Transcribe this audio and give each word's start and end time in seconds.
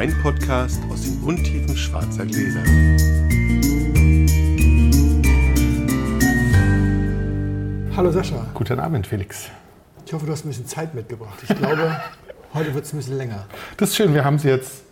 Weinpodcast 0.00 0.80
aus 0.90 1.02
den 1.02 1.22
Untiefen 1.22 1.76
schwarzer 1.76 2.24
Gläser. 2.24 2.62
Hallo 7.94 8.10
Sascha. 8.10 8.46
Guten 8.54 8.80
Abend, 8.80 9.06
Felix. 9.06 9.50
Ich 10.06 10.14
hoffe, 10.14 10.24
du 10.24 10.32
hast 10.32 10.46
ein 10.46 10.48
bisschen 10.48 10.64
Zeit 10.64 10.94
mitgebracht. 10.94 11.38
Ich 11.46 11.54
glaube, 11.54 12.00
heute 12.54 12.72
wird 12.72 12.86
es 12.86 12.94
ein 12.94 12.96
bisschen 12.96 13.18
länger. 13.18 13.44
Das 13.76 13.90
ist 13.90 13.96
schön, 13.96 14.14
wir 14.14 14.24
haben 14.24 14.36
es 14.36 14.44
jetzt 14.44 14.84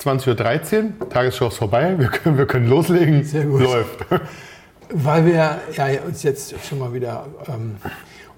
20.13 0.00 0.92
Uhr, 0.98 1.10
Tagesschau 1.10 1.48
ist 1.48 1.58
vorbei, 1.58 1.98
wir 1.98 2.08
können, 2.08 2.38
wir 2.38 2.46
können 2.46 2.70
loslegen. 2.70 3.24
Sehr 3.24 3.44
gut. 3.44 3.60
Läuft. 3.60 4.06
Weil 4.88 5.26
wir 5.26 5.60
ja, 5.76 6.02
uns 6.06 6.22
jetzt 6.22 6.54
schon 6.66 6.78
mal 6.78 6.94
wieder 6.94 7.26
ähm, 7.48 7.76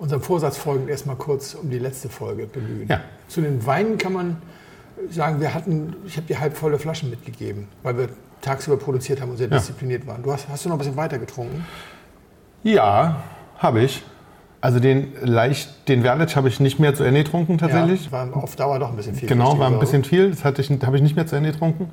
unserem 0.00 0.22
Vorsatz 0.22 0.56
folgend 0.56 0.90
erstmal 0.90 1.14
kurz 1.14 1.54
um 1.54 1.70
die 1.70 1.78
letzte 1.78 2.08
Folge 2.08 2.48
bemühen. 2.48 2.88
Ja. 2.88 3.00
Zu 3.28 3.42
den 3.42 3.64
Weinen 3.64 3.96
kann 3.96 4.12
man 4.12 4.42
sagen, 5.10 5.40
wir 5.40 5.54
hatten, 5.54 5.94
ich 6.06 6.16
habe 6.16 6.26
dir 6.26 6.40
halbvolle 6.40 6.78
Flaschen 6.78 7.10
mitgegeben, 7.10 7.68
weil 7.82 7.96
wir 7.98 8.08
tagsüber 8.40 8.76
produziert 8.76 9.20
haben 9.20 9.30
und 9.30 9.36
sehr 9.36 9.48
Ja. 9.48 9.58
diszipliniert 9.58 10.06
waren. 10.06 10.22
Du 10.22 10.32
hast, 10.32 10.48
hast 10.48 10.64
du 10.64 10.68
noch 10.68 10.76
ein 10.76 10.78
bisschen 10.78 10.96
weiter 10.96 11.18
getrunken? 11.18 11.64
Ja, 12.62 13.22
habe 13.58 13.82
ich. 13.82 14.02
Also 14.62 14.78
den 14.78 15.12
leicht, 15.22 15.88
den 15.88 16.02
Verlic 16.02 16.36
habe 16.36 16.48
ich 16.48 16.60
nicht 16.60 16.78
mehr 16.78 16.94
zu 16.94 17.02
Ende 17.02 17.22
getrunken 17.24 17.56
tatsächlich. 17.56 18.06
Ja, 18.06 18.12
war 18.12 18.36
auf 18.36 18.56
Dauer 18.56 18.78
doch 18.78 18.90
ein 18.90 18.96
bisschen 18.96 19.14
viel. 19.14 19.26
Genau, 19.28 19.58
war 19.58 19.68
ein 19.68 19.78
bisschen 19.78 20.04
viel. 20.04 20.30
Das 20.30 20.44
hatte 20.44 20.60
ich, 20.60 20.70
habe 20.70 20.96
ich 20.96 21.02
nicht 21.02 21.16
mehr 21.16 21.26
zu 21.26 21.36
Ende 21.36 21.52
getrunken. 21.52 21.88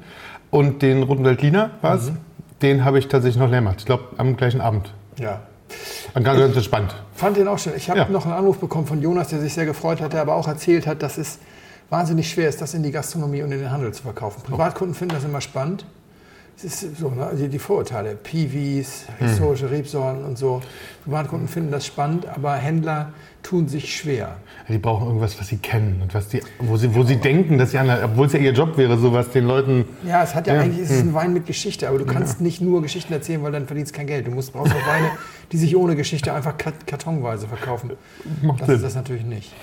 Und 0.52 0.82
den 0.82 1.04
Roten 1.04 1.24
Veltliner 1.24 1.72
war 1.82 1.96
es. 1.96 2.12
Mhm. 2.12 2.18
Den 2.62 2.84
habe 2.86 3.00
ich 3.00 3.08
tatsächlich 3.08 3.40
noch 3.40 3.50
leer 3.50 3.60
gemacht. 3.60 3.78
Ich 3.80 3.86
glaube, 3.86 4.04
am 4.18 4.36
gleichen 4.36 4.60
Abend. 4.60 4.92
Ja. 5.18 5.42
War 6.14 6.24
ganz 6.24 6.40
ganz 6.40 6.56
entspannt. 6.56 6.96
Fand 7.14 7.38
den 7.38 7.48
auch 7.48 7.60
schön. 7.60 7.74
Ich 7.78 7.90
habe 7.90 8.00
Ja. 8.00 8.10
noch 8.10 8.26
einen 8.26 8.34
Anruf 8.34 8.58
bekommen 8.58 8.86
von 8.88 9.02
Jonas, 9.02 9.30
der 9.30 9.40
sich 9.40 9.54
sehr 9.54 9.66
gefreut 9.66 10.02
hat, 10.02 10.12
der 10.14 10.22
aber 10.22 10.36
auch 10.36 10.48
erzählt 10.48 10.88
hat, 10.88 11.02
dass 11.04 11.18
es 11.18 11.40
wahnsinnig 11.90 12.30
schwer 12.30 12.50
ist, 12.50 12.62
das 12.62 12.74
in 12.74 12.84
die 12.84 12.92
Gastronomie 12.92 13.42
und 13.44 13.52
in 13.52 13.60
den 13.60 13.72
Handel 13.72 13.94
zu 13.94 14.04
verkaufen. 14.04 14.42
Privatkunden 14.44 14.96
finden 14.96 15.16
das 15.16 15.24
immer 15.24 15.42
spannend. 15.42 15.86
Es 16.58 16.64
ist 16.64 16.98
so, 16.98 17.10
ne? 17.10 17.30
die, 17.38 17.50
die 17.50 17.60
Vorurteile, 17.60 18.16
Piwis, 18.16 19.04
Hm. 19.20 19.28
historische 19.28 19.70
Rebsorten 19.70 20.24
und 20.26 20.40
so. 20.40 20.60
Privatkunden 21.04 21.48
finden 21.48 21.70
das 21.72 21.86
spannend, 21.86 22.26
aber 22.28 22.56
Händler 22.56 23.12
tun 23.44 23.68
sich 23.68 23.96
schwer. 23.96 24.38
Die 24.68 24.80
brauchen 24.80 25.06
irgendwas, 25.06 25.40
was 25.40 25.50
sie 25.50 25.58
kennen 25.58 26.00
und 26.02 26.16
was 26.16 26.30
die, 26.30 26.42
wo 26.60 26.76
sie, 26.76 26.94
wo 26.96 27.04
sie 27.04 27.18
denken, 27.18 27.60
dass 27.60 27.72
sie 27.72 27.78
anderen, 27.78 28.04
obwohl 28.04 28.26
es 28.26 28.34
ja 28.34 28.40
ihr 28.40 28.54
Job 28.54 28.76
wäre, 28.76 28.98
sowas 28.98 29.30
den 29.30 29.46
Leuten. 29.46 29.86
Ja, 30.04 30.24
es 30.24 30.34
hat 30.34 30.48
ja, 30.48 30.56
Ja. 30.56 30.62
eigentlich 30.62 30.80
ist 30.82 30.90
es 30.92 31.00
ein 31.02 31.14
Wein 31.14 31.32
mit 31.32 31.46
Geschichte, 31.46 31.88
aber 31.88 32.00
du 32.00 32.06
kannst 32.06 32.42
nicht 32.42 32.60
nur 32.60 32.82
Geschichten 32.82 33.14
erzählen, 33.14 33.44
weil 33.44 33.52
dann 33.52 33.68
verdienst 33.68 33.94
kein 33.94 34.08
Geld. 34.08 34.26
Du 34.26 34.32
musst 34.32 34.52
brauchst 34.52 34.74
auch 34.74 34.88
Weine, 34.88 35.12
die 35.52 35.58
sich 35.58 35.78
ohne 35.78 35.96
Geschichte 35.96 36.34
einfach 36.34 36.56
kartonweise 36.88 37.48
verkaufen. 37.48 37.92
Macht 38.42 38.62
Das 38.62 38.66
Sinn. 38.68 38.76
ist 38.78 38.82
das 38.84 38.96
natürlich 38.96 39.24
nicht. 39.26 39.54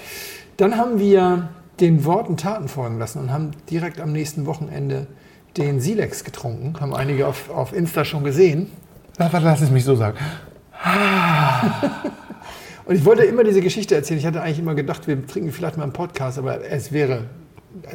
Dann 0.58 0.76
haben 0.78 1.00
wir 1.00 1.48
den 1.80 2.04
Worten 2.04 2.36
Taten 2.36 2.68
folgen 2.68 2.98
lassen 2.98 3.18
und 3.18 3.32
haben 3.32 3.50
direkt 3.70 4.00
am 4.00 4.12
nächsten 4.12 4.46
Wochenende 4.46 5.06
den 5.56 5.80
Silex 5.80 6.24
getrunken. 6.24 6.80
Haben 6.80 6.94
einige 6.94 7.26
auf, 7.26 7.50
auf 7.50 7.72
Insta 7.72 8.04
schon 8.04 8.24
gesehen. 8.24 8.70
Lass, 9.18 9.32
lass 9.32 9.60
es 9.60 9.70
mich 9.70 9.84
so 9.84 9.94
sagen. 9.94 10.18
Und 12.86 12.96
ich 12.96 13.04
wollte 13.04 13.24
immer 13.24 13.44
diese 13.44 13.60
Geschichte 13.62 13.94
erzählen. 13.94 14.18
Ich 14.18 14.26
hatte 14.26 14.42
eigentlich 14.42 14.58
immer 14.58 14.74
gedacht, 14.74 15.06
wir 15.06 15.26
trinken 15.26 15.52
vielleicht 15.52 15.78
mal 15.78 15.84
einen 15.84 15.92
Podcast, 15.92 16.38
aber 16.38 16.62
es 16.64 16.92
wäre 16.92 17.24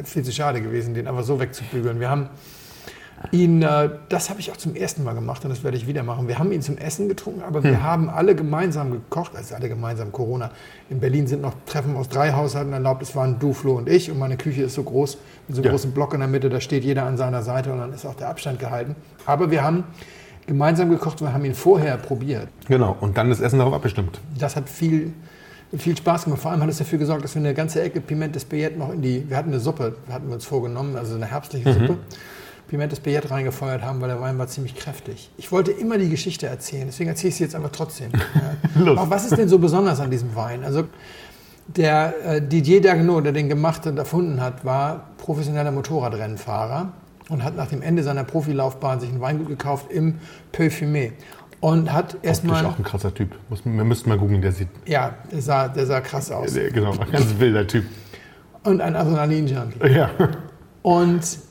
viel 0.04 0.24
zu 0.24 0.32
schade 0.32 0.60
gewesen, 0.60 0.94
den 0.94 1.06
einfach 1.06 1.22
so 1.22 1.38
wegzubügeln. 1.38 2.00
Wir 2.00 2.10
haben 2.10 2.28
ihn, 3.32 3.62
äh, 3.62 3.90
das 4.08 4.30
habe 4.30 4.40
ich 4.40 4.50
auch 4.50 4.56
zum 4.56 4.74
ersten 4.74 5.04
Mal 5.04 5.12
gemacht 5.14 5.44
und 5.44 5.50
das 5.50 5.62
werde 5.62 5.76
ich 5.76 5.86
wieder 5.86 6.02
machen. 6.02 6.26
Wir 6.26 6.38
haben 6.38 6.52
ihn 6.52 6.62
zum 6.62 6.78
Essen 6.78 7.08
getrunken, 7.08 7.42
aber 7.42 7.62
wir 7.62 7.82
haben 7.82 8.08
alle 8.08 8.34
gemeinsam 8.34 8.90
gekocht, 8.90 9.32
also 9.36 9.54
alle 9.54 9.68
gemeinsam 9.68 10.10
Corona. 10.10 10.50
In 10.88 11.00
Berlin 11.00 11.26
sind 11.26 11.42
noch 11.42 11.52
Treffen 11.66 11.96
aus 11.96 12.08
drei 12.08 12.32
Haushalten 12.32 12.72
erlaubt. 12.72 13.02
Es 13.02 13.14
waren 13.14 13.38
du, 13.38 13.52
Flo 13.52 13.74
und 13.76 13.88
ich 13.88 14.10
und 14.10 14.18
meine 14.18 14.36
Küche 14.36 14.62
ist 14.62 14.74
so 14.74 14.82
groß, 14.82 15.18
mit 15.48 15.56
so 15.56 15.60
einem 15.60 15.66
Ja. 15.66 15.70
großen 15.72 15.92
Block 15.92 16.14
in 16.14 16.20
der 16.20 16.28
Mitte, 16.28 16.48
da 16.48 16.60
steht 16.60 16.82
jeder 16.84 17.04
an 17.04 17.16
seiner 17.16 17.42
Seite 17.42 17.72
und 17.72 17.78
dann 17.78 17.92
ist 17.92 18.06
auch 18.06 18.14
der 18.14 18.28
Abstand 18.28 18.58
gehalten. 18.58 18.96
Aber 19.26 19.50
wir 19.50 19.62
haben 19.62 19.84
gemeinsam 20.46 20.88
gekocht 20.90 21.20
und 21.20 21.28
wir 21.28 21.34
haben 21.34 21.44
ihn 21.44 21.54
vorher 21.54 21.96
probiert. 21.98 22.48
Genau. 22.68 22.96
Und 23.00 23.16
dann 23.18 23.28
das 23.28 23.40
Essen 23.40 23.58
darauf 23.58 23.74
abgestimmt. 23.74 24.20
Das 24.38 24.56
hat 24.56 24.68
viel, 24.68 25.12
viel 25.76 25.96
Spaß 25.96 26.24
gemacht. 26.24 26.40
Vor 26.40 26.50
allem 26.52 26.62
hat 26.62 26.70
es 26.70 26.78
dafür 26.78 26.98
gesorgt, 26.98 27.22
dass 27.22 27.34
wir 27.34 27.40
eine 27.40 27.52
ganze 27.54 27.82
Ecke 27.82 28.00
Pimentes 28.00 28.44
Billett 28.46 28.78
noch 28.78 28.92
in 28.92 29.02
die. 29.02 29.28
Wir 29.28 29.36
hatten 29.36 29.50
eine 29.50 29.60
Suppe, 29.60 29.94
hatten 30.10 30.26
wir 30.28 30.34
uns 30.34 30.46
vorgenommen, 30.46 30.96
also 30.96 31.14
eine 31.16 31.26
herbstliche 31.26 31.72
Suppe. 31.72 31.98
Pimentes 32.70 33.00
Billett 33.00 33.32
reingefeuert 33.32 33.82
haben, 33.82 34.00
weil 34.00 34.08
der 34.08 34.20
Wein 34.20 34.38
war 34.38 34.46
ziemlich 34.46 34.76
kräftig. 34.76 35.28
Ich 35.36 35.50
wollte 35.50 35.72
immer 35.72 35.98
die 35.98 36.08
Geschichte 36.08 36.46
erzählen, 36.46 36.84
deswegen 36.86 37.10
erzähle 37.10 37.30
ich 37.30 37.34
sie 37.34 37.42
jetzt 37.42 37.56
einfach 37.56 37.72
trotzdem. 37.72 38.12
Aber 38.86 39.10
was 39.10 39.24
ist 39.24 39.36
denn 39.36 39.48
so 39.48 39.58
besonders 39.58 39.98
an 39.98 40.08
diesem 40.08 40.36
Wein? 40.36 40.62
Also 40.62 40.84
der 41.66 42.14
äh, 42.24 42.40
Didier 42.40 42.80
Dagenot, 42.80 43.24
der 43.24 43.32
den 43.32 43.48
gemacht 43.48 43.88
und 43.88 43.98
erfunden 43.98 44.40
hat, 44.40 44.64
war 44.64 45.08
professioneller 45.18 45.72
Motorradrennfahrer 45.72 46.92
und 47.28 47.42
hat 47.42 47.56
nach 47.56 47.66
dem 47.66 47.82
Ende 47.82 48.04
seiner 48.04 48.22
Profilaufbahn 48.22 49.00
sich 49.00 49.10
ein 49.10 49.20
Weingut 49.20 49.48
gekauft 49.48 49.90
im 49.90 50.18
Parfumé 50.52 51.10
und 51.58 51.92
hat 51.92 52.18
erstmal 52.22 52.64
auch 52.64 52.78
ein 52.78 52.84
krasser 52.84 53.12
Typ. 53.12 53.30
Muss, 53.48 53.64
wir 53.64 53.84
müssten 53.84 54.08
mal 54.08 54.18
googeln, 54.18 54.42
der 54.42 54.52
sieht. 54.52 54.68
ja, 54.86 55.16
der 55.32 55.42
sah, 55.42 55.66
der 55.66 55.86
sah 55.86 56.00
krass 56.00 56.30
aus. 56.30 56.54
Der, 56.54 56.70
genau, 56.70 56.92
ein 56.92 57.10
ganz 57.10 57.36
wilder 57.36 57.66
Typ. 57.66 57.84
Und 58.62 58.80
ein 58.80 58.94
Adrenalin-Junkie. 58.94 59.92
Ja. 59.92 60.10
Und 60.82 61.49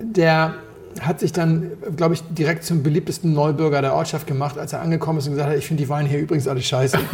der 0.00 0.54
hat 1.00 1.20
sich 1.20 1.32
dann, 1.32 1.72
glaube 1.96 2.14
ich, 2.14 2.22
direkt 2.30 2.64
zum 2.64 2.82
beliebtesten 2.82 3.32
Neubürger 3.32 3.82
der 3.82 3.94
Ortschaft 3.94 4.26
gemacht, 4.26 4.58
als 4.58 4.72
er 4.72 4.80
angekommen 4.80 5.18
ist 5.18 5.26
und 5.26 5.32
gesagt 5.34 5.50
hat, 5.50 5.58
ich 5.58 5.66
finde 5.66 5.82
die 5.82 5.88
Weine 5.88 6.08
hier 6.08 6.18
übrigens 6.20 6.48
alle 6.48 6.62
scheiße. 6.62 6.98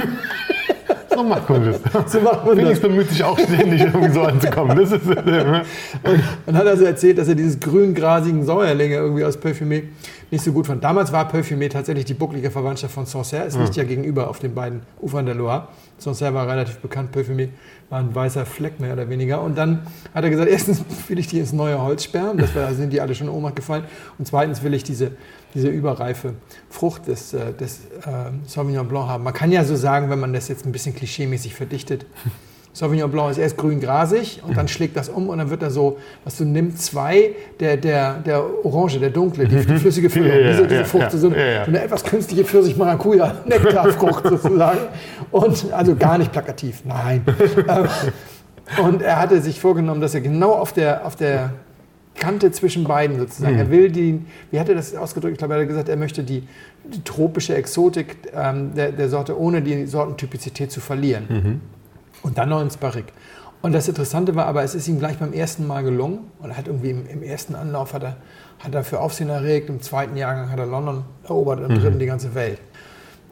So 1.15 1.23
macht 1.23 1.49
man 1.49 1.65
das. 1.65 2.13
So 2.13 2.21
macht 2.21 2.45
man 2.45 2.57
Felix 2.57 2.81
das. 2.81 2.89
bemüht 2.89 3.09
sich 3.09 3.23
auch 3.23 3.39
ständig, 3.39 3.83
irgendwie 3.83 4.11
so 4.11 4.23
anzukommen. 4.23 4.77
Das 4.77 4.91
ist, 4.91 5.07
äh, 5.09 5.63
Und 6.03 6.23
dann 6.47 6.57
hat 6.57 6.67
er 6.67 6.77
so 6.77 6.85
erzählt, 6.85 7.19
dass 7.19 7.29
er 7.29 7.37
dieses 7.37 7.61
grün-grasigen 7.61 8.45
Säuerlinge 8.45 8.97
irgendwie 8.97 9.25
aus 9.25 9.39
Parfumé 9.39 9.85
nicht 10.31 10.45
so 10.45 10.53
gut 10.53 10.67
fand. 10.67 10.83
Damals 10.83 11.13
war 11.13 11.31
Parfumé 11.31 11.69
tatsächlich 11.69 12.05
die 12.05 12.15
bucklige 12.15 12.51
Verwandtschaft 12.51 12.95
von 12.95 13.07
Sancerre. 13.07 13.47
Es 13.47 13.57
liegt 13.57 13.77
ja 13.77 13.85
gegenüber 13.85 14.29
auf 14.29 14.39
den 14.39 14.55
beiden 14.55 14.83
Ufern 15.01 15.27
der 15.27 15.35
Loire. 15.35 15.69
Sancerre 15.99 16.35
war 16.35 16.49
relativ 16.49 16.79
bekannt, 16.79 17.15
Parfumé 17.15 17.51
war 17.91 18.01
ein 18.01 18.15
weißer 18.15 18.47
Fleck 18.47 18.81
mehr 18.81 18.93
oder 18.95 19.09
weniger. 19.09 19.43
Und 19.43 19.57
dann 19.57 19.87
hat 20.15 20.25
er 20.25 20.31
gesagt, 20.31 20.49
erstens 20.51 20.85
will 21.09 21.19
ich 21.19 21.27
die 21.27 21.39
ins 21.39 21.53
neue 21.53 21.81
Holz 21.81 22.05
sperren, 22.05 22.39
das 22.39 22.55
war, 22.55 22.63
da 22.63 22.75
sind 22.75 22.93
die 22.93 23.01
alle 23.01 23.15
schon 23.15 23.29
in 23.29 23.33
Ohnmacht 23.33 23.57
gefallen. 23.57 23.85
Und 24.19 24.27
zweitens 24.27 24.63
will 24.63 24.75
ich 24.75 24.85
diese, 24.85 25.13
diese 25.55 25.69
überreife 25.69 26.35
Frucht 26.69 27.07
des, 27.07 27.33
äh, 27.33 27.53
des 27.53 27.81
äh, 28.07 28.31
Sauvignon 28.47 28.89
Blanc 28.89 29.09
haben. 29.09 29.25
Man 29.25 29.35
kann 29.35 29.53
ja 29.53 29.65
so 29.65 29.77
sagen, 29.77 30.11
wenn 30.11 30.21
man 30.21 30.33
das 30.33 30.49
jetzt 30.49 30.67
ein 30.67 30.73
bisschen 30.73 30.95
klischeemäßig 30.95 31.55
verdichtet, 31.55 32.07
Sauvignon 32.75 33.09
Blanc 33.09 33.31
ist 33.31 33.39
erst 33.39 33.57
grün-grasig 33.57 34.43
und 34.45 34.57
dann 34.57 34.67
schlägt 34.67 34.97
das 34.97 35.09
um 35.09 35.29
und 35.29 35.39
dann 35.39 35.49
wird 35.49 35.63
er 35.63 35.71
so, 35.71 35.97
was 36.25 36.37
du 36.37 36.45
nimmst, 36.45 36.85
zwei 36.87 37.31
der, 37.61 37.77
der, 37.77 38.15
der 38.15 38.45
Orange, 38.65 38.99
der 38.99 39.11
dunkle, 39.11 39.47
die, 39.47 39.65
die 39.65 39.77
flüssige 39.77 40.11
Füllung, 40.11 40.31
Ja, 40.31 40.39
ja, 40.41 40.51
diese, 40.51 40.67
diese 40.67 40.85
Frucht, 40.85 41.13
so, 41.13 41.29
eine, 41.29 41.37
so 41.65 41.71
eine 41.71 41.85
etwas 41.85 42.03
künstliche 42.03 42.45
Pfirsich-Maracuja-Nektarfrucht 42.45 44.27
sozusagen. 44.29 44.81
Und 45.31 45.73
also 45.73 45.95
gar 45.95 46.19
nicht 46.19 46.33
plakativ, 46.33 46.83
nein. 46.85 47.23
Und 48.83 49.03
er 49.03 49.21
hatte 49.21 49.41
sich 49.41 49.61
vorgenommen, 49.61 50.01
dass 50.01 50.15
er 50.15 50.21
genau 50.21 50.53
auf 50.53 50.73
der, 50.73 51.07
auf 51.07 51.15
der 51.15 51.53
Kante 52.17 52.51
zwischen 52.51 52.85
beiden 52.85 53.19
sozusagen. 53.19 53.57
Er 53.57 53.71
will 53.71 53.91
die, 53.91 54.21
wie 54.51 54.59
hat 54.59 54.69
er 54.69 54.75
das 54.75 54.97
ausgedrückt? 54.97 55.35
Ich 55.35 55.39
glaube, 55.39 55.55
er 55.55 55.61
hat 55.61 55.69
gesagt, 55.69 55.89
er 55.89 55.97
möchte 55.97 56.25
die, 56.25 56.43
die 56.85 57.05
tropische 57.05 57.55
Exotik 57.55 58.17
ähm, 58.35 58.73
der, 58.75 58.91
der 58.91 59.09
Sorte 59.09 59.39
ohne 59.39 59.63
die 59.63 59.87
Sortentypizität 59.87 60.73
zu 60.73 60.81
verlieren. 60.81 61.61
Und 62.25 62.39
dann 62.39 62.49
noch 62.49 62.63
ins 62.63 62.79
Barrique. 62.79 63.13
Und 63.63 63.73
das 63.73 63.87
Interessante 63.87 64.35
war 64.35 64.47
aber, 64.47 64.63
es 64.63 64.75
ist 64.75 64.89
ihm 64.89 64.99
gleich 64.99 65.19
beim 65.19 65.33
ersten 65.33 65.67
Mal 65.67 65.85
gelungen. 65.85 66.31
Und 66.41 66.51
er 66.51 66.57
hat 66.57 66.67
irgendwie 66.67 66.91
im, 66.91 67.07
im 67.07 67.23
ersten 67.23 67.55
Anlauf 67.55 67.93
hat 67.93 68.03
er, 68.03 68.17
hat 68.59 68.75
er 68.75 68.83
für 68.83 68.99
Aufsehen 68.99 69.29
erregt, 69.29 69.69
im 69.69 69.81
zweiten 69.81 70.17
Jahrgang 70.17 70.51
hat 70.51 70.59
er 70.59 70.67
London 70.67 71.05
erobert 71.23 71.61
und 71.61 71.71
im 71.71 71.81
dritten 71.81 71.99
die 71.99 72.07
ganze 72.07 72.35
Welt. 72.35 72.61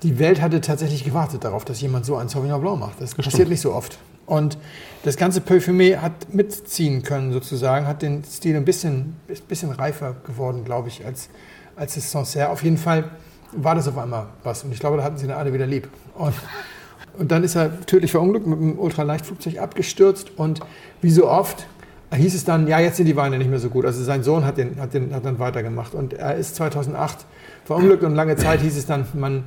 Die 0.03 0.19
Welt 0.19 0.41
hatte 0.41 0.61
tatsächlich 0.61 1.05
gewartet 1.05 1.45
darauf, 1.45 1.65
dass 1.65 1.81
jemand 1.81 2.07
so 2.07 2.17
ein 2.17 2.29
Sauvignon 2.29 2.61
Blanc 2.61 2.81
macht. 2.81 3.01
Das 3.01 3.15
passiert 3.15 3.49
nicht 3.49 3.61
so 3.61 3.73
oft. 3.73 3.99
Und 4.27 4.59
das 5.05 5.17
ganze 5.17 5.41
Parfumé 5.41 5.99
hat 5.99 6.33
mitziehen 6.33 7.03
können 7.03 7.33
sozusagen, 7.33 7.87
hat 7.87 8.03
den 8.03 8.25
Stil 8.25 8.57
ein 8.57 8.65
bisschen, 8.65 9.17
bisschen 9.49 9.71
reifer 9.73 10.17
geworden, 10.27 10.65
glaube 10.65 10.89
ich, 10.89 11.05
als, 11.05 11.29
als 11.77 11.95
das 11.95 12.11
Sancerre. 12.11 12.51
Auf 12.51 12.63
jeden 12.63 12.79
Fall 12.79 13.11
war 13.53 13.75
das 13.75 13.89
auf 13.89 13.99
einmal 13.99 14.27
was. 14.43 14.65
Und 14.65 14.73
ich 14.73 14.81
glaube, 14.81 14.97
da 14.97 15.03
hatten 15.03 15.19
sie 15.19 15.27
dann 15.27 15.37
alle 15.37 15.53
wieder 15.53 15.67
lieb. 15.67 15.89
Und, 16.15 16.35
und 17.19 17.31
dann 17.31 17.45
ist 17.45 17.55
er 17.55 17.81
tödlich 17.87 18.11
verunglückt 18.11 18.47
mit 18.47 18.59
einem 18.59 18.79
Ultraleichtflugzeug 18.79 19.59
abgestürzt. 19.59 20.31
Und 20.37 20.61
wie 21.01 21.11
so 21.11 21.29
oft 21.29 21.67
hieß 22.15 22.35
es 22.35 22.45
dann, 22.45 22.67
ja, 22.69 22.79
jetzt 22.81 22.97
sind 22.97 23.07
die 23.07 23.17
Weine 23.17 23.39
nicht 23.39 23.51
mehr 23.51 23.59
so 23.59 23.69
gut. 23.69 23.85
Also 23.85 24.03
sein 24.05 24.23
Sohn 24.23 24.45
hat, 24.45 24.59
den, 24.59 24.79
hat, 24.81 24.95
den, 24.95 25.15
hat 25.15 25.25
dann 25.25 25.39
weitergemacht. 25.39 25.95
Und 25.95 26.15
er 26.15 26.37
ist 26.37 26.57
2008 26.57 27.25
verunglückt 27.65 28.03
und 28.03 28.15
lange 28.15 28.37
Zeit 28.37 28.61
hieß 28.61 28.77
es 28.77 28.87
dann, 28.87 29.07
man 29.15 29.45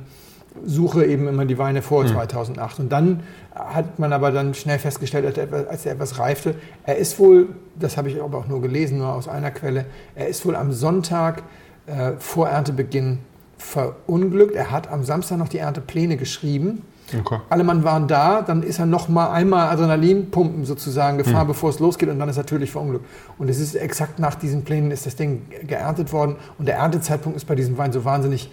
suche 0.64 1.04
eben 1.04 1.28
immer 1.28 1.44
die 1.44 1.58
Weine 1.58 1.82
vor 1.82 2.06
2008. 2.06 2.80
Und 2.80 2.90
dann 2.90 3.20
hat 3.54 3.98
man 3.98 4.12
aber 4.12 4.30
dann 4.30 4.54
schnell 4.54 4.78
festgestellt, 4.78 5.26
als 5.26 5.36
er 5.36 5.44
etwas- 5.44 5.66
als 5.68 5.86
er 5.86 5.92
etwas 5.92 6.18
reifte, 6.18 6.54
er 6.84 6.96
ist 6.96 7.18
wohl, 7.18 7.48
das 7.78 7.96
habe 7.96 8.08
ich 8.08 8.20
aber 8.22 8.38
auch 8.38 8.48
nur 8.48 8.62
gelesen, 8.62 8.98
nur 8.98 9.12
aus 9.12 9.28
einer 9.28 9.50
Quelle, 9.50 9.84
er 10.14 10.28
ist 10.28 10.46
wohl 10.46 10.56
am 10.56 10.72
Sonntag 10.72 11.42
äh, 11.86 12.12
vor 12.18 12.48
Erntebeginn 12.48 13.18
verunglückt. 13.58 14.54
Er 14.54 14.70
hat 14.70 14.90
am 14.90 15.04
Samstag 15.04 15.38
noch 15.38 15.48
die 15.48 15.58
Erntepläne 15.58 16.16
geschrieben. 16.16 16.82
Okay. 17.20 17.38
Alle 17.48 17.62
Mann 17.64 17.84
waren 17.84 18.08
da, 18.08 18.42
dann 18.42 18.62
ist 18.62 18.78
er 18.78 18.86
noch 18.86 19.08
mal 19.08 19.30
einmal 19.30 19.68
Adrenalinpumpen 19.68 20.64
sozusagen 20.64 21.18
gefahren, 21.18 21.42
Hm. 21.42 21.46
bevor 21.48 21.70
es 21.70 21.78
losgeht 21.78 22.08
und 22.08 22.18
dann 22.18 22.28
ist 22.28 22.36
er 22.36 22.42
natürlich 22.42 22.70
verunglückt. 22.72 23.04
Und 23.38 23.48
es 23.48 23.60
ist 23.60 23.74
exakt 23.76 24.18
nach 24.18 24.34
diesen 24.34 24.64
Plänen 24.64 24.90
ist 24.90 25.06
das 25.06 25.14
Ding 25.16 25.42
geerntet 25.66 26.12
worden 26.12 26.36
und 26.58 26.66
der 26.66 26.76
Erntezeitpunkt 26.76 27.36
ist 27.36 27.44
bei 27.46 27.54
diesem 27.54 27.78
Wein 27.78 27.92
so 27.92 28.04
wahnsinnig 28.04 28.50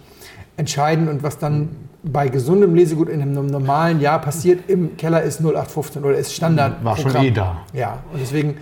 entscheidend 0.55 1.09
und 1.09 1.23
was 1.23 1.39
dann 1.39 1.69
bei 2.03 2.27
gesundem 2.27 2.75
Lesegut 2.75 3.09
in 3.09 3.21
einem 3.21 3.47
normalen 3.47 3.99
Jahr 3.99 4.19
passiert 4.19 4.69
im 4.69 4.97
Keller 4.97 5.23
ist 5.23 5.39
0815 5.39 6.03
oder 6.03 6.15
ist 6.17 6.33
Standard. 6.33 6.83
War 6.83 6.95
schon 6.97 7.15
eh 7.15 7.31
da. 7.31 7.61
Ja, 7.73 8.03
und 8.11 8.21
deswegen 8.21 8.57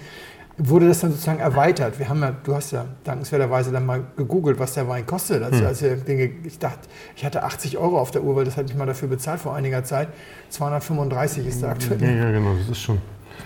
wurde 0.69 0.87
das 0.87 0.99
dann 0.99 1.11
sozusagen 1.11 1.39
erweitert. 1.39 1.97
Wir 1.99 2.09
haben 2.09 2.21
ja, 2.21 2.33
du 2.43 2.55
hast 2.55 2.71
ja 2.71 2.85
dankenswerterweise 3.03 3.71
dann 3.71 3.85
mal 3.85 4.03
gegoogelt, 4.17 4.59
was 4.59 4.73
der 4.73 4.87
Wein 4.87 5.05
kostet. 5.05 5.41
Also, 5.43 5.65
als 5.65 5.81
wir 5.81 5.95
Dinge, 5.95 6.29
ich 6.43 6.59
dachte, 6.59 6.87
ich 7.15 7.25
hatte 7.25 7.43
80 7.43 7.77
Euro 7.77 7.99
auf 7.99 8.11
der 8.11 8.23
Uhr, 8.23 8.35
weil 8.35 8.45
das 8.45 8.57
hatte 8.57 8.67
ich 8.71 8.75
mal 8.75 8.85
dafür 8.85 9.07
bezahlt 9.07 9.39
vor 9.39 9.55
einiger 9.55 9.83
Zeit. 9.83 10.09
235 10.49 11.47
ist 11.47 11.61
der 11.61 11.69
aktuell. 11.69 12.01
Ja, 12.01 12.25
ja, 12.25 12.31
genau, 12.31 12.53
das 12.59 12.69
ist 12.69 12.81
schon. 12.81 12.99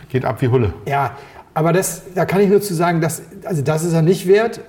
Geht 0.09 0.25
ab 0.25 0.41
wie 0.41 0.47
Hulle. 0.47 0.73
Ja, 0.85 1.11
aber 1.53 1.71
das, 1.71 2.03
da 2.13 2.25
kann 2.25 2.41
ich 2.41 2.49
nur 2.49 2.61
zu 2.61 2.73
sagen, 2.73 3.01
dass, 3.01 3.21
also 3.45 3.61
das 3.61 3.83
ist 3.83 3.93
er 3.93 4.01
nicht 4.01 4.27
wert. 4.27 4.59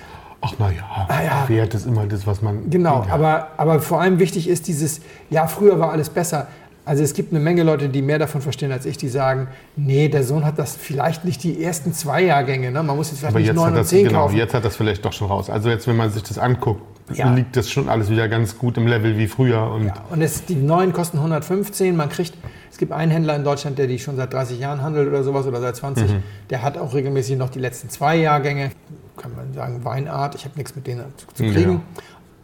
Ach 0.40 0.52
na 0.58 0.70
ja, 0.70 1.06
Ah, 1.08 1.22
ja. 1.22 1.48
Wert 1.48 1.74
ist 1.74 1.86
immer 1.86 2.06
das, 2.06 2.26
was 2.26 2.42
man. 2.42 2.70
Genau, 2.70 3.04
ja. 3.06 3.12
aber, 3.12 3.48
aber 3.56 3.80
vor 3.80 4.00
allem 4.00 4.18
wichtig 4.18 4.48
ist 4.48 4.68
dieses, 4.68 5.00
ja, 5.30 5.46
früher 5.46 5.80
war 5.80 5.90
alles 5.90 6.10
besser. 6.10 6.46
Also 6.86 7.02
es 7.02 7.14
gibt 7.14 7.32
eine 7.32 7.40
Menge 7.40 7.64
Leute, 7.64 7.88
die 7.88 8.00
mehr 8.00 8.20
davon 8.20 8.40
verstehen 8.40 8.70
als 8.70 8.86
ich, 8.86 8.96
die 8.96 9.08
sagen, 9.08 9.48
nee, 9.74 10.08
der 10.08 10.22
Sohn 10.22 10.44
hat 10.44 10.56
das 10.58 10.76
vielleicht 10.76 11.24
nicht 11.24 11.42
die 11.42 11.62
ersten 11.62 11.92
zwei 11.92 12.22
Jahrgänge. 12.22 12.70
Ne? 12.70 12.80
Man 12.82 12.96
muss 12.96 13.10
jetzt 13.10 13.18
vielleicht 13.18 13.32
Aber 13.34 13.40
nicht 13.40 13.48
jetzt 13.48 13.56
neun 13.56 13.64
hat, 13.66 13.72
und 13.72 13.78
das, 13.78 13.88
zehn 13.88 14.06
genau, 14.06 14.20
kaufen. 14.22 14.36
jetzt 14.36 14.54
hat 14.54 14.64
das 14.64 14.76
vielleicht 14.76 15.04
doch 15.04 15.12
schon 15.12 15.26
raus. 15.26 15.50
Also 15.50 15.68
jetzt, 15.68 15.88
wenn 15.88 15.96
man 15.96 16.10
sich 16.10 16.22
das 16.22 16.38
anguckt, 16.38 16.80
Ja. 17.12 17.32
liegt 17.34 17.56
das 17.56 17.68
schon 17.70 17.88
alles 17.88 18.08
wieder 18.08 18.28
ganz 18.28 18.56
gut 18.56 18.76
im 18.78 18.86
Level 18.86 19.18
wie 19.18 19.26
früher. 19.26 19.68
Und 19.70 19.86
Ja, 19.88 19.94
und 20.10 20.22
es, 20.22 20.44
die 20.44 20.54
neuen 20.54 20.92
kosten 20.92 21.18
115. 21.18 21.96
Man 21.96 22.08
kriegt, 22.08 22.34
es 22.70 22.78
gibt 22.78 22.92
einen 22.92 23.10
Händler 23.10 23.34
in 23.34 23.42
Deutschland, 23.42 23.78
der 23.78 23.88
die 23.88 23.98
schon 23.98 24.14
seit 24.14 24.32
30 24.32 24.60
Jahren 24.60 24.80
handelt 24.80 25.08
oder 25.08 25.24
sowas 25.24 25.44
oder 25.46 25.60
seit 25.60 25.74
20. 25.74 26.08
Mhm. 26.08 26.22
Der 26.50 26.62
hat 26.62 26.78
auch 26.78 26.94
regelmäßig 26.94 27.36
noch 27.36 27.50
die 27.50 27.58
letzten 27.58 27.90
zwei 27.90 28.14
Jahrgänge. 28.16 28.70
Kann 29.16 29.34
man 29.34 29.52
sagen, 29.54 29.84
Weinart. 29.84 30.36
Ich 30.36 30.44
habe 30.44 30.54
nichts 30.56 30.76
mit 30.76 30.86
denen 30.86 31.02
zu, 31.16 31.26
zu 31.34 31.44
Ja. 31.44 31.80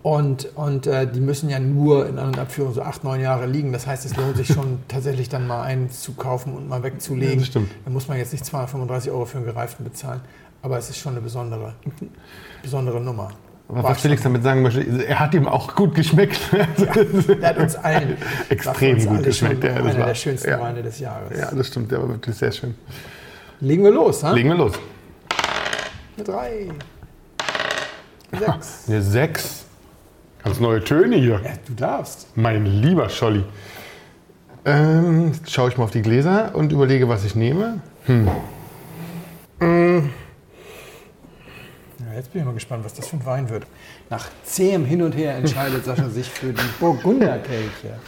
Und, 0.02 0.48
und 0.56 0.88
äh, 0.88 1.06
die 1.10 1.20
müssen 1.20 1.48
ja 1.48 1.60
nur 1.60 2.08
in 2.08 2.18
An- 2.18 2.28
und 2.28 2.38
Abführung 2.38 2.74
so 2.74 2.82
acht, 2.82 3.04
neun 3.04 3.20
Jahre 3.20 3.46
liegen. 3.46 3.72
Das 3.72 3.86
heißt, 3.86 4.04
es 4.04 4.16
lohnt 4.16 4.36
sich 4.36 4.48
schon 4.48 4.80
tatsächlich 4.88 5.28
dann 5.28 5.46
mal 5.46 5.62
einen 5.62 5.90
zu 5.90 6.12
kaufen 6.14 6.54
und 6.56 6.68
mal 6.68 6.82
wegzulegen. 6.82 7.34
Ja, 7.34 7.38
das 7.40 7.46
stimmt. 7.46 7.70
Da 7.84 7.90
muss 7.90 8.08
man 8.08 8.18
jetzt 8.18 8.32
nicht 8.32 8.44
235 8.44 9.12
Euro 9.12 9.24
für 9.26 9.36
einen 9.38 9.46
gereiften 9.46 9.84
bezahlen. 9.84 10.20
Aber 10.60 10.76
es 10.78 10.90
ist 10.90 10.98
schon 10.98 11.12
eine 11.12 11.20
besondere, 11.20 11.74
besondere 12.62 13.00
Nummer. 13.00 13.28
War 13.68 13.84
was 13.84 14.00
Felix 14.02 14.22
damit 14.22 14.42
sagen 14.42 14.62
möchte, 14.62 14.82
er 15.06 15.18
hat 15.20 15.34
ihm 15.34 15.46
auch 15.48 15.74
gut 15.74 15.94
geschmeckt. 15.94 16.38
Der 16.52 17.48
hat 17.48 17.58
uns 17.58 17.74
allen 17.76 18.16
Extrem 18.48 18.96
uns 18.96 19.06
gut 19.06 19.22
geschmeckt, 19.22 19.64
ja, 19.64 19.70
das 19.74 19.84
einer 19.86 19.98
war- 20.00 20.06
der 20.08 20.14
schönsten 20.14 20.50
ja. 20.50 20.60
Weine 20.60 20.82
des 20.82 20.98
Jahres. 20.98 21.38
ja, 21.38 21.50
das 21.54 21.68
stimmt, 21.68 21.90
der 21.90 22.02
war 22.02 22.08
wirklich 22.08 22.36
sehr 22.36 22.52
schön. 22.52 22.74
Legen 23.60 23.82
wir 23.84 23.92
los, 23.92 24.22
ha? 24.24 24.32
Legen 24.32 24.50
wir 24.50 24.56
los. 24.56 24.72
Eine 26.16 26.24
Drei. 26.24 26.68
Sechs. 28.38 28.84
Eine 28.88 29.02
6. 29.02 29.61
Ganz 30.44 30.58
neue 30.58 30.82
Töne 30.82 31.16
hier. 31.16 31.40
Ja, 31.44 31.52
du 31.66 31.74
darfst. 31.74 32.26
Mein 32.36 32.66
lieber 32.66 33.08
Scholli. 33.08 33.44
Ähm, 34.64 35.32
jetzt 35.32 35.50
schaue 35.50 35.68
ich 35.70 35.76
mal 35.76 35.84
auf 35.84 35.90
die 35.90 36.02
Gläser 36.02 36.54
und 36.54 36.72
überlege, 36.72 37.08
was 37.08 37.24
ich 37.24 37.34
nehme. 37.34 37.80
Ja, 38.08 38.16
jetzt 42.16 42.32
bin 42.32 42.40
ich 42.42 42.44
mal 42.44 42.54
gespannt, 42.54 42.84
was 42.84 42.94
das 42.94 43.08
für 43.08 43.16
ein 43.16 43.26
Wein 43.26 43.48
wird. 43.48 43.66
Nach 44.10 44.28
zähem 44.44 44.84
Hin 44.84 45.02
und 45.02 45.12
Her 45.16 45.36
entscheidet 45.36 45.84
Sascha 45.84 46.08
sich 46.08 46.28
für 46.28 46.52
die 46.52 46.62
Burgunderkelche. 46.80 47.98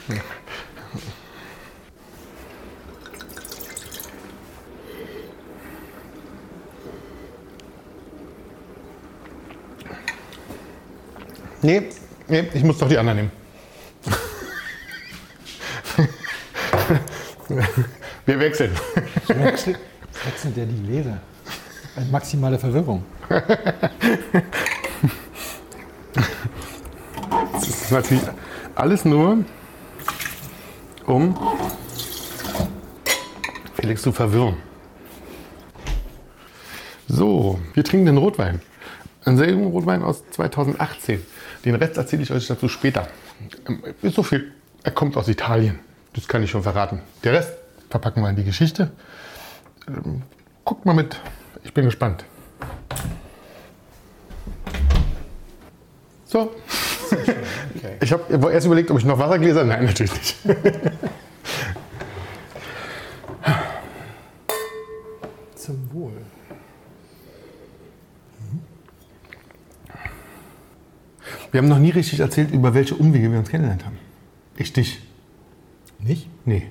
Nee, 11.62 11.88
nee, 12.28 12.48
ich 12.52 12.62
muss 12.62 12.78
doch 12.78 12.88
die 12.88 12.98
anderen 12.98 13.18
nehmen. 13.18 13.30
Wir 18.26 18.40
wechseln. 18.40 18.72
Wechselt, 19.28 19.78
wechselt 20.24 20.56
der 20.56 20.66
die 20.66 20.82
Gläser? 20.82 21.18
Eine 21.96 22.06
maximale 22.06 22.58
Verwirrung. 22.58 23.04
Das 27.52 27.68
ist 27.68 27.90
natürlich 27.92 28.22
alles 28.74 29.04
nur, 29.04 29.44
um 31.06 31.38
Felix 33.74 34.02
zu 34.02 34.12
verwirren. 34.12 34.56
So, 37.06 37.60
wir 37.74 37.84
trinken 37.84 38.06
den 38.06 38.16
Rotwein. 38.16 38.62
Einen 39.24 39.48
jungen 39.48 39.70
Rotwein 39.70 40.02
aus 40.02 40.24
2018. 40.30 41.22
Den 41.64 41.75
Rest 41.76 41.96
erzähle 41.96 42.22
ich 42.22 42.31
euch 42.31 42.46
dazu 42.46 42.69
später. 42.69 43.08
Ähm, 43.69 43.82
Ist 44.02 44.16
so 44.16 44.22
viel. 44.22 44.52
Er 44.82 44.93
kommt 44.93 45.16
aus 45.16 45.28
Italien. 45.28 45.78
Das 46.14 46.28
kann 46.28 46.43
ich 46.43 46.50
schon 46.50 46.62
verraten. 46.62 47.00
Der 47.25 47.32
Rest 47.32 47.52
verpacken 47.88 48.22
wir 48.22 48.28
in 48.31 48.37
die 48.37 48.44
Geschichte. 48.44 48.90
Ähm, 49.88 50.22
Guckt 50.64 50.87
mal 50.87 50.94
mit. 50.94 51.20
Ich 51.62 51.75
bin 51.75 51.84
gespannt. 51.84 52.25
So. 56.25 56.55
Okay. 57.76 57.99
Ich 58.00 58.12
habe 58.12 58.50
erst 58.52 58.67
überlegt, 58.67 58.90
ob 58.90 58.99
ich 58.99 59.05
noch 59.05 59.19
Wassergläser. 59.19 59.62
Nein, 59.64 59.84
natürlich 59.84 60.12
nicht. 60.12 60.37
Zum 65.55 65.93
Wohl. 65.93 66.12
Wir 71.54 71.58
haben 71.60 71.68
noch 71.68 71.78
nie 71.78 71.90
richtig 71.90 72.18
erzählt, 72.18 72.50
über 72.50 72.74
welche 72.74 72.96
Umwege 72.96 73.30
wir 73.30 73.38
uns 73.38 73.48
kennengelernt 73.48 73.84
haben. 73.86 73.96
Ich 74.56 74.72
dich. 74.72 74.98
Nicht? 76.00 76.28
Nee. 76.44 76.64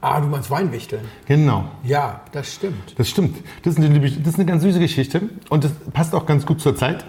Ah, 0.00 0.20
du 0.20 0.28
meinst 0.28 0.48
Weinwichteln. 0.48 1.02
Genau. 1.26 1.64
Ja, 1.82 2.20
das 2.30 2.54
stimmt. 2.54 2.94
Das 2.96 3.08
stimmt. 3.08 3.38
Das 3.64 3.74
ist, 3.76 3.84
eine, 3.84 3.98
das 3.98 4.12
ist 4.12 4.36
eine 4.36 4.46
ganz 4.46 4.62
süße 4.62 4.78
Geschichte 4.78 5.22
und 5.48 5.64
das 5.64 5.72
passt 5.92 6.14
auch 6.14 6.24
ganz 6.24 6.46
gut 6.46 6.60
zur 6.60 6.76
Zeit. 6.76 7.04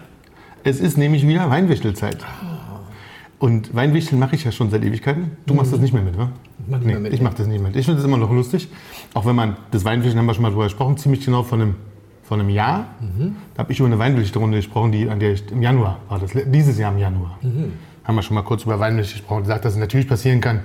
Es 0.63 0.79
ist 0.79 0.97
nämlich 0.97 1.27
wieder 1.27 1.51
Weinwichtelzeit. 1.51 2.17
Und 3.37 3.75
Weinwichteln 3.75 4.17
mache 4.17 4.33
ich 4.33 4.43
ja 4.43 4.51
schon 4.51 4.71
seit 4.71 4.83
Ewigkeiten. 4.83 5.37
Du 5.45 5.53
machst 5.53 5.71
das 5.71 5.81
nicht 5.81 5.93
mehr 5.93 6.01
mit, 6.01 6.17
wa? 6.17 6.31
mach 6.67 6.79
nicht 6.79 6.87
nee, 6.87 6.93
mehr 6.93 7.01
mit, 7.01 7.13
ich 7.13 7.19
nee. 7.19 7.23
mache 7.25 7.35
das 7.35 7.45
nicht 7.45 7.61
mit. 7.61 7.75
Ich 7.75 7.85
finde 7.85 7.97
das 7.97 8.07
immer 8.07 8.17
noch 8.17 8.31
lustig. 8.31 8.69
Auch 9.13 9.27
wenn 9.27 9.35
man, 9.35 9.55
das 9.69 9.85
Weinwichteln 9.85 10.17
haben 10.17 10.25
wir 10.25 10.33
schon 10.33 10.41
mal 10.41 10.49
drüber 10.49 10.63
gesprochen, 10.63 10.97
ziemlich 10.97 11.23
genau 11.23 11.43
von 11.43 11.61
einem, 11.61 11.75
von 12.31 12.39
einem 12.39 12.49
Jahr. 12.49 12.85
Da 13.55 13.63
habe 13.63 13.73
ich 13.73 13.79
über 13.79 13.87
eine 13.87 13.99
Weinwichtelrunde 13.99 14.55
gesprochen, 14.55 14.93
die, 14.93 15.09
an 15.09 15.19
der 15.19 15.33
ich 15.33 15.51
im 15.51 15.61
Januar 15.61 15.99
war. 16.07 16.17
Das, 16.17 16.31
dieses 16.45 16.77
Jahr 16.77 16.93
im 16.93 16.97
Januar. 16.97 17.37
Haben 18.05 18.15
wir 18.15 18.21
schon 18.21 18.35
mal 18.35 18.43
kurz 18.43 18.63
über 18.63 18.79
Weinwichteln 18.79 19.19
gesprochen. 19.19 19.41
Gesagt, 19.41 19.65
dass 19.65 19.73
es 19.73 19.79
natürlich 19.79 20.07
passieren 20.07 20.39
kann. 20.39 20.61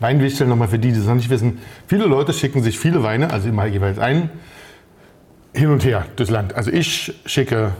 Weinwichteln, 0.00 0.48
nochmal 0.48 0.68
für 0.68 0.78
die, 0.78 0.90
die 0.90 0.98
es 0.98 1.04
noch 1.04 1.14
nicht 1.14 1.28
wissen. 1.28 1.58
Viele 1.86 2.06
Leute 2.06 2.32
schicken 2.32 2.62
sich 2.62 2.78
viele 2.78 3.02
Weine, 3.02 3.30
also 3.30 3.46
immer 3.46 3.66
jeweils 3.66 3.98
einen, 3.98 4.30
hin 5.52 5.68
und 5.68 5.84
her 5.84 6.06
durchs 6.16 6.32
Land. 6.32 6.54
Also 6.54 6.70
ich 6.70 7.12
schicke 7.26 7.72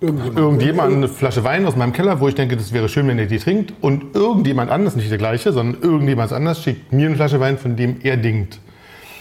Irgendjemand. 0.00 0.36
irgendjemand 0.36 0.96
eine 0.96 1.06
Flasche 1.06 1.44
Wein 1.44 1.64
aus 1.64 1.76
meinem 1.76 1.92
Keller, 1.92 2.18
wo 2.18 2.26
ich 2.26 2.34
denke, 2.34 2.56
das 2.56 2.72
wäre 2.72 2.88
schön, 2.88 3.06
wenn 3.06 3.20
er 3.20 3.26
die 3.26 3.38
trinkt. 3.38 3.72
Und 3.80 4.16
irgendjemand 4.16 4.68
anders, 4.68 4.96
nicht 4.96 5.12
der 5.12 5.18
gleiche, 5.18 5.52
sondern 5.52 5.80
irgendjemand 5.80 6.32
anders 6.32 6.60
schickt 6.60 6.92
mir 6.92 7.06
eine 7.06 7.14
Flasche 7.14 7.38
Wein, 7.38 7.56
von 7.56 7.76
dem 7.76 7.98
er 8.02 8.16
denkt, 8.16 8.58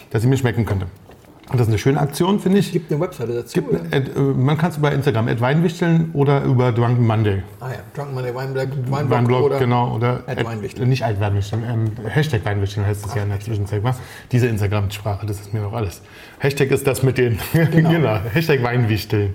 dass 0.09 0.23
sie 0.23 0.27
mir 0.27 0.37
schmecken 0.37 0.65
könnte. 0.65 0.87
Das 1.51 1.61
ist 1.61 1.67
eine 1.67 1.77
schöne 1.77 1.99
Aktion, 1.99 2.39
finde 2.39 2.59
ich. 2.59 2.71
Gibt 2.71 2.91
eine 2.91 3.01
Webseite 3.01 3.33
dazu. 3.33 3.53
Gibt, 3.61 3.73
oder? 3.73 3.93
äh, 3.93 4.01
man 4.19 4.57
kann 4.57 4.71
es 4.71 4.77
über 4.77 4.91
Instagram, 4.91 5.27
at 5.27 5.41
Weinwichteln 5.41 6.11
oder 6.13 6.43
über 6.43 6.71
Drunken 6.71 7.05
Monday. 7.05 7.43
ah 7.59 7.69
ja, 7.69 7.75
Drunken 7.93 8.13
Monday 8.13 8.33
Weinblog, 8.33 8.69
Weinblog, 8.87 9.09
Weinblog, 9.09 9.43
oder 9.43 9.59
genau. 9.59 9.95
Oder 9.95 10.23
at 10.27 10.45
Weinwichteln. 10.45 10.87
Nicht 10.87 11.03
at 11.03 11.19
Weinwichteln, 11.19 11.63
ähm, 11.67 11.91
Hashtag 12.07 12.45
Weinwichteln 12.45 12.85
heißt 12.85 13.05
es 13.05 13.15
ja 13.15 13.23
in 13.23 13.29
der 13.29 13.39
Zwischenzeit. 13.41 13.83
Was? 13.83 13.99
Diese 14.31 14.47
Instagram-Sprache, 14.47 15.25
das 15.25 15.41
ist 15.41 15.53
mir 15.53 15.61
noch 15.61 15.73
alles. 15.73 16.01
Hashtag 16.39 16.71
ist 16.71 16.87
das 16.87 17.03
mit 17.03 17.17
den, 17.17 17.37
genau. 17.53 18.19
Hashtag 18.31 18.63
Weinwichteln. 18.63 19.33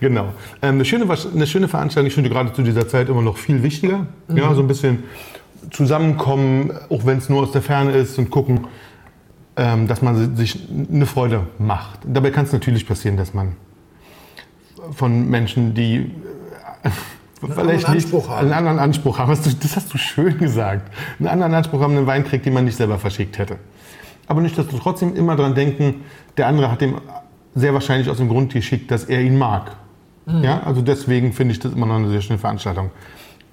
Genau. 0.00 0.34
Ähm, 0.60 0.74
eine, 0.74 0.84
schöne, 0.84 1.06
eine 1.34 1.46
schöne 1.46 1.68
Veranstaltung, 1.68 2.08
ich 2.08 2.14
finde 2.14 2.28
gerade 2.28 2.52
zu 2.52 2.62
dieser 2.62 2.88
Zeit 2.88 3.08
immer 3.08 3.22
noch 3.22 3.38
viel 3.38 3.62
wichtiger. 3.62 4.06
Ja, 4.34 4.54
so 4.54 4.60
ein 4.60 4.68
bisschen 4.68 5.04
zusammenkommen, 5.70 6.72
auch 6.90 7.06
wenn 7.06 7.18
es 7.18 7.28
nur 7.28 7.42
aus 7.42 7.52
der 7.52 7.62
Ferne 7.62 7.92
ist 7.92 8.18
und 8.18 8.30
gucken, 8.30 8.66
dass 9.56 10.02
man 10.02 10.36
sich 10.36 10.68
eine 10.92 11.06
Freude 11.06 11.46
macht. 11.58 12.00
Dabei 12.04 12.30
kann 12.30 12.44
es 12.44 12.52
natürlich 12.52 12.86
passieren, 12.88 13.16
dass 13.16 13.34
man 13.34 13.52
von 14.92 15.28
Menschen, 15.28 15.74
die 15.74 16.10
äh, 16.82 16.90
vielleicht 17.54 17.86
anderen 17.86 17.94
nicht 17.94 18.28
haben. 18.28 18.38
einen 18.38 18.52
anderen 18.52 18.78
Anspruch 18.78 19.18
haben, 19.18 19.30
das, 19.30 19.76
hast 19.76 19.92
du 19.92 19.98
schön 19.98 20.38
gesagt, 20.38 20.90
einen 21.18 21.28
anderen 21.28 21.54
Anspruch 21.54 21.80
haben, 21.80 21.96
einen 21.96 22.06
Wein 22.06 22.24
kriegt, 22.24 22.46
den 22.46 22.54
man 22.54 22.64
nicht 22.64 22.76
selber 22.76 22.98
verschickt 22.98 23.38
hätte. 23.38 23.58
Aber 24.26 24.40
nicht, 24.40 24.56
dass 24.56 24.68
du 24.68 24.78
trotzdem 24.78 25.14
immer 25.14 25.36
daran 25.36 25.54
denken, 25.54 26.02
der 26.36 26.46
andere 26.46 26.70
hat 26.70 26.80
dem 26.80 27.00
sehr 27.54 27.74
wahrscheinlich 27.74 28.08
aus 28.08 28.16
dem 28.16 28.28
Grund 28.28 28.52
geschickt, 28.52 28.90
dass 28.90 29.04
er 29.04 29.20
ihn 29.20 29.38
mag. 29.38 29.76
Mhm. 30.26 30.42
Ja, 30.42 30.62
also 30.62 30.82
deswegen 30.82 31.32
finde 31.32 31.52
ich 31.52 31.60
das 31.60 31.72
immer 31.72 31.86
noch 31.86 31.96
eine 31.96 32.08
sehr 32.08 32.22
schöne 32.22 32.38
Veranstaltung. 32.38 32.90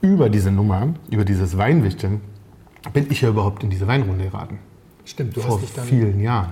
über 0.01 0.29
diese 0.29 0.51
Nummer, 0.51 0.87
über 1.11 1.25
dieses 1.25 1.57
Weinwichteln, 1.57 2.21
bin 2.91 3.05
ich 3.11 3.21
ja 3.21 3.29
überhaupt 3.29 3.63
in 3.63 3.69
diese 3.69 3.85
Weinrunde 3.85 4.25
geraten. 4.25 4.57
Stimmt, 5.05 5.35
du 5.35 5.41
Vor 5.41 5.55
hast 5.55 5.63
dich 5.63 5.73
dann 5.73 5.85
vielen 5.85 6.19
Jahren. 6.19 6.51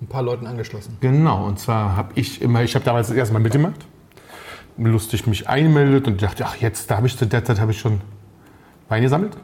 ein 0.00 0.06
paar 0.06 0.22
Leuten 0.22 0.46
angeschlossen. 0.46 0.96
Genau, 1.00 1.46
und 1.46 1.58
zwar 1.58 1.96
habe 1.96 2.12
ich 2.14 2.42
immer, 2.42 2.62
ich 2.62 2.74
habe 2.74 2.84
damals 2.84 3.08
das 3.08 3.16
erste 3.16 3.32
Mal 3.32 3.40
mitgemacht, 3.40 3.86
lustig 4.76 5.26
mich 5.26 5.48
eingemeldet 5.48 6.08
und 6.08 6.20
dachte, 6.22 6.44
ach 6.46 6.56
jetzt, 6.56 6.90
da 6.90 6.96
habe 6.96 7.06
ich 7.06 7.16
zu 7.16 7.26
der 7.26 7.44
Zeit 7.44 7.60
habe 7.60 7.70
ich 7.70 7.78
schon 7.78 8.00
Wein 8.88 9.02
gesammelt. 9.02 9.36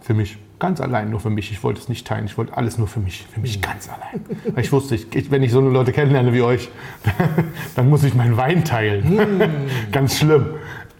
Für 0.00 0.14
mich, 0.14 0.38
ganz 0.58 0.80
allein, 0.80 1.10
nur 1.10 1.20
für 1.20 1.30
mich. 1.30 1.52
Ich 1.52 1.62
wollte 1.62 1.80
es 1.80 1.88
nicht 1.88 2.06
teilen, 2.06 2.26
ich 2.26 2.38
wollte 2.38 2.56
alles 2.56 2.78
nur 2.78 2.88
für 2.88 3.00
mich, 3.00 3.26
für 3.32 3.40
mich 3.40 3.60
ganz 3.60 3.88
allein. 3.88 4.24
Weil 4.54 4.64
ich 4.64 4.72
wusste, 4.72 4.94
ich, 4.94 5.30
wenn 5.30 5.42
ich 5.42 5.52
so 5.52 5.60
eine 5.60 5.70
Leute 5.70 5.92
kennenlerne 5.92 6.32
wie 6.32 6.42
euch, 6.42 6.68
dann 7.76 7.88
muss 7.88 8.02
ich 8.04 8.14
meinen 8.14 8.36
Wein 8.36 8.64
teilen. 8.64 9.40
ganz 9.92 10.18
schlimm. 10.18 10.46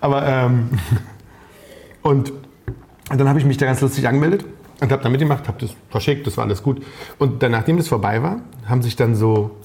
Aber, 0.00 0.26
ähm, 0.26 0.70
und 2.02 2.32
dann 3.08 3.28
habe 3.28 3.38
ich 3.38 3.44
mich 3.44 3.56
da 3.56 3.66
ganz 3.66 3.80
lustig 3.80 4.06
angemeldet 4.06 4.44
und 4.80 4.92
habe 4.92 5.02
da 5.02 5.08
mitgemacht, 5.08 5.48
habe 5.48 5.58
das 5.60 5.74
verschickt, 5.88 6.26
das 6.26 6.36
war 6.36 6.44
alles 6.44 6.62
gut. 6.62 6.84
Und 7.18 7.42
dann, 7.42 7.52
nachdem 7.52 7.78
das 7.78 7.88
vorbei 7.88 8.22
war, 8.22 8.40
haben 8.66 8.82
sich 8.82 8.96
dann 8.96 9.14
so 9.14 9.56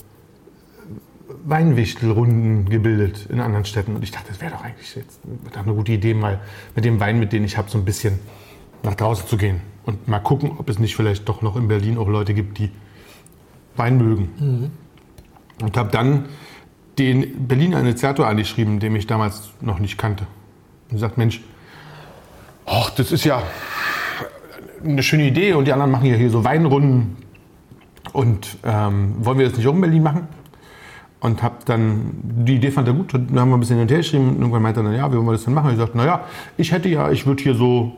Weinwichtelrunden 1.44 2.70
gebildet 2.70 3.28
in 3.30 3.40
anderen 3.40 3.66
Städten. 3.66 3.96
Und 3.96 4.04
ich 4.04 4.12
dachte, 4.12 4.28
das 4.30 4.40
wäre 4.40 4.52
doch 4.52 4.64
eigentlich 4.64 4.96
jetzt 4.96 5.20
eine 5.54 5.74
gute 5.74 5.92
Idee, 5.92 6.14
mal 6.14 6.40
mit 6.76 6.86
dem 6.86 7.00
Wein, 7.00 7.20
mit 7.20 7.34
dem 7.34 7.44
ich 7.44 7.58
habe, 7.58 7.70
so 7.70 7.78
ein 7.78 7.86
bisschen 7.86 8.20
nach 8.84 8.96
draußen 8.96 9.28
zu 9.28 9.38
gehen. 9.38 9.62
Und 9.84 10.08
mal 10.08 10.20
gucken, 10.20 10.54
ob 10.58 10.70
es 10.70 10.80
nicht 10.80 10.96
vielleicht 10.96 11.28
doch 11.28 11.42
noch 11.42 11.56
in 11.56 11.68
Berlin 11.68 11.98
auch 11.98 12.08
Leute 12.08 12.34
gibt, 12.34 12.58
die 12.60 12.70
Wein 13.76 13.98
mögen. 13.98 14.72
Und 15.62 15.78
habe 15.78 15.92
dann 15.92 16.26
den 16.98 17.48
Berliner 17.48 17.80
Initiator 17.80 18.28
angeschrieben, 18.28 18.80
den 18.80 18.96
ich 18.96 19.08
damals 19.08 19.52
noch 19.62 19.80
nicht 19.80 19.98
kannte. 19.98 20.28
Und 20.90 20.96
gesagt, 20.96 21.18
Mensch, 21.18 21.42
ach, 22.66 22.92
das 22.92 23.12
ist 23.12 23.24
ja 23.24 23.42
eine 24.84 25.04
schöne 25.04 25.28
Idee 25.28 25.54
und 25.54 25.66
die 25.66 25.74
anderen 25.74 25.92
machen 25.92 26.06
ja 26.06 26.16
hier 26.16 26.30
so 26.30 26.44
Weinrunden. 26.44 27.18
Und 28.14 28.58
ähm, 28.64 29.16
wollen 29.20 29.38
wir 29.38 29.48
das 29.48 29.58
nicht 29.58 29.68
auch 29.68 29.74
in 29.74 29.82
Berlin 29.82 30.04
machen? 30.04 30.28
Und 31.20 31.44
habe 31.44 31.58
dann, 31.66 32.14
die 32.24 32.56
Idee 32.56 32.72
fand 32.72 32.88
er 32.88 32.96
gut, 32.96 33.14
dann 33.14 33.40
haben 33.40 33.50
wir 33.50 33.58
ein 33.58 33.60
bisschen 33.60 33.76
hin 33.76 33.84
und 33.84 33.92
her 33.92 34.00
geschrieben 34.00 34.38
irgendwann 34.40 34.64
meinte 34.64 34.80
er 34.80 34.84
dann, 34.84 34.96
ja, 34.96 35.12
wie 35.12 35.18
wollen 35.18 35.28
wir 35.28 35.34
das 35.34 35.44
denn 35.44 35.54
machen? 35.54 35.72
Ich 35.72 35.78
sagte, 35.78 35.96
naja, 35.96 36.26
ich 36.58 36.72
hätte 36.72 36.90
ja, 36.90 37.12
ich 37.12 37.28
würde 37.28 37.44
hier 37.44 37.54
so 37.54 37.92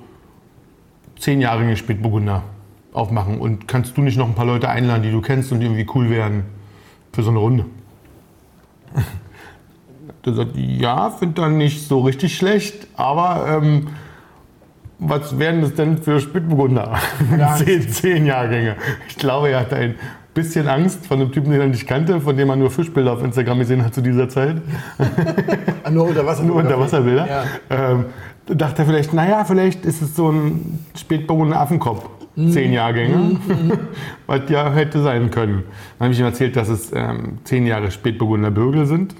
zehnjährige 1.17 1.77
Spätburgunder 1.77 2.43
aufmachen 2.91 3.39
und 3.39 3.67
kannst 3.67 3.95
du 3.95 4.01
nicht 4.01 4.17
noch 4.17 4.27
ein 4.27 4.35
paar 4.35 4.45
Leute 4.45 4.67
einladen, 4.67 5.03
die 5.03 5.11
du 5.11 5.21
kennst 5.21 5.53
und 5.53 5.61
die 5.61 5.67
irgendwie 5.67 5.87
cool 5.95 6.09
wären 6.09 6.43
für 7.13 7.23
so 7.23 7.29
eine 7.29 7.39
Runde? 7.39 7.65
Der 10.25 10.33
sagt, 10.33 10.57
ja, 10.57 11.09
finde 11.09 11.41
dann 11.41 11.57
nicht 11.57 11.87
so 11.87 12.01
richtig 12.01 12.35
schlecht, 12.35 12.87
aber 12.95 13.61
ähm, 13.61 13.87
was 15.07 15.37
wären 15.37 15.61
das 15.61 15.73
denn 15.73 15.97
für 15.97 16.19
Spätburgunder? 16.19 16.97
zehn, 17.57 17.89
zehn 17.89 18.25
Jahrgänge. 18.25 18.75
Ich 19.07 19.17
glaube, 19.17 19.49
er 19.49 19.61
hatte 19.61 19.75
ein 19.75 19.95
bisschen 20.33 20.67
Angst 20.67 21.05
von 21.05 21.19
einem 21.19 21.31
Typen, 21.31 21.51
den 21.51 21.61
er 21.61 21.67
nicht 21.67 21.87
kannte, 21.87 22.19
von 22.19 22.35
dem 22.35 22.49
er 22.49 22.55
nur 22.55 22.71
Fischbilder 22.71 23.13
auf 23.13 23.23
Instagram 23.23 23.59
gesehen 23.59 23.83
hat 23.83 23.93
zu 23.93 24.01
dieser 24.01 24.29
Zeit. 24.29 24.61
Ah, 25.85 25.89
nur 25.89 26.07
unter 26.07 26.25
Wasser. 26.25 26.43
Nur 26.45 26.55
Unterwasserbilder. 26.55 27.27
Ja. 27.27 27.43
Ähm, 27.69 28.05
da 28.45 28.53
dachte 28.53 28.83
er 28.83 28.85
vielleicht, 28.85 29.13
naja, 29.13 29.43
vielleicht 29.43 29.85
ist 29.85 30.01
es 30.01 30.15
so 30.15 30.31
ein 30.31 30.85
Spätburgunder 30.95 31.59
Affenkopf. 31.59 32.07
Zehn 32.35 32.71
Jahrgänge, 32.71 33.37
was 34.27 34.43
ja 34.47 34.71
hätte 34.71 35.03
sein 35.03 35.29
können. 35.29 35.65
Dann 35.99 36.05
habe 36.05 36.13
ich 36.13 36.19
ihm 36.21 36.25
erzählt, 36.25 36.55
dass 36.55 36.69
es 36.69 36.93
ähm, 36.93 37.39
zehn 37.43 37.67
Jahre 37.67 37.91
Spätburgunder 37.91 38.49
Bürgel 38.49 38.85
sind. 38.85 39.13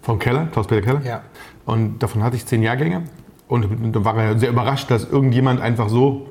Vom 0.00 0.18
Keller, 0.18 0.46
Klaus-Peter 0.50 0.80
Keller. 0.80 1.02
Ja. 1.04 1.20
Und 1.66 2.02
davon 2.02 2.22
hatte 2.24 2.36
ich 2.36 2.46
zehn 2.46 2.62
Jahrgänge. 2.62 3.02
Und 3.62 3.92
da 3.94 4.04
war 4.04 4.16
er 4.16 4.38
sehr 4.38 4.50
überrascht, 4.50 4.90
dass 4.90 5.04
irgendjemand 5.04 5.60
einfach 5.60 5.88
so 5.88 6.28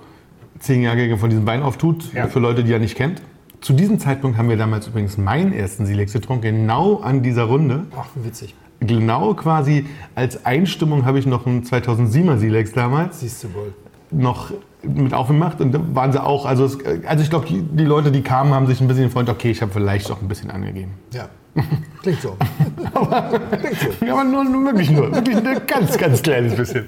zehn 0.59 0.81
Jahrgänge 0.81 1.17
von 1.17 1.29
diesem 1.29 1.45
Wein 1.45 1.63
auftut, 1.63 2.13
Ja. 2.13 2.27
für 2.27 2.39
Leute, 2.39 2.63
die 2.63 2.71
er 2.73 2.79
nicht 2.79 2.95
kennt. 2.95 3.21
Zu 3.61 3.73
diesem 3.73 3.97
Zeitpunkt 3.99 4.37
haben 4.37 4.49
wir 4.49 4.57
damals 4.57 4.87
übrigens 4.87 5.17
meinen 5.17 5.53
ersten 5.53 5.85
Silex 5.85 6.13
getrunken, 6.13 6.41
genau 6.41 6.97
an 6.97 7.23
dieser 7.23 7.43
Runde. 7.45 7.85
Ach, 7.97 8.07
wie 8.15 8.25
witzig. 8.25 8.55
Genau 8.81 9.33
quasi 9.33 9.85
als 10.15 10.45
Einstimmung 10.45 11.05
habe 11.05 11.17
ich 11.17 11.25
noch 11.25 11.45
einen 11.47 11.63
2007er 11.63 12.37
Silex 12.37 12.73
damals 12.73 13.21
Siehst 13.21 13.43
du 13.45 13.53
wohl. 13.53 13.73
noch 14.11 14.51
mit 14.83 15.13
aufgemacht 15.13 15.61
und 15.61 15.71
da 15.73 15.79
waren 15.93 16.11
sie 16.11 16.21
auch, 16.21 16.45
also, 16.45 16.65
es, 16.65 16.77
also 17.07 17.23
ich 17.23 17.29
glaube, 17.29 17.45
die, 17.47 17.61
die 17.61 17.85
Leute, 17.85 18.11
die 18.11 18.21
kamen, 18.21 18.53
haben 18.53 18.67
sich 18.67 18.81
ein 18.81 18.87
bisschen 18.89 19.05
gefreut, 19.05 19.29
okay, 19.29 19.51
ich 19.51 19.61
habe 19.61 19.71
vielleicht 19.71 20.11
auch 20.11 20.21
ein 20.21 20.27
bisschen 20.27 20.51
angegeben. 20.51 20.91
Ja. 21.13 21.29
Klingt 22.01 22.21
so. 22.21 22.35
Ja, 24.05 24.13
aber 24.13 24.23
nur, 24.23 24.43
nur 24.43 24.65
wirklich 24.65 24.91
nur, 24.91 25.13
wirklich 25.13 25.37
ein 25.37 25.61
ganz, 25.67 25.97
ganz 25.97 26.21
kleines 26.21 26.55
bisschen. 26.55 26.85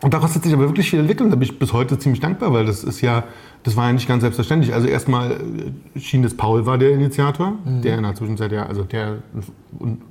Und 0.00 0.14
daraus 0.14 0.34
hat 0.34 0.44
sich 0.44 0.52
aber 0.52 0.68
wirklich 0.68 0.90
viel 0.90 1.00
entwickelt 1.00 1.24
und 1.24 1.30
da 1.30 1.36
bin 1.36 1.48
ich 1.48 1.58
bis 1.58 1.72
heute 1.72 1.98
ziemlich 1.98 2.20
dankbar, 2.20 2.52
weil 2.52 2.66
das 2.66 2.84
ist 2.84 3.00
ja, 3.00 3.24
das 3.64 3.76
war 3.76 3.86
ja 3.86 3.92
nicht 3.92 4.06
ganz 4.06 4.20
selbstverständlich. 4.20 4.72
Also 4.72 4.86
erstmal 4.86 5.32
äh, 5.32 5.98
schien 5.98 6.22
es 6.22 6.36
Paul 6.36 6.66
war 6.66 6.78
der 6.78 6.90
Initiator, 6.90 7.54
der 7.64 7.96
in 7.96 8.04
der 8.04 8.14
Zwischenzeit 8.14 8.52
ja, 8.52 8.66
also 8.66 8.84
der 8.84 9.18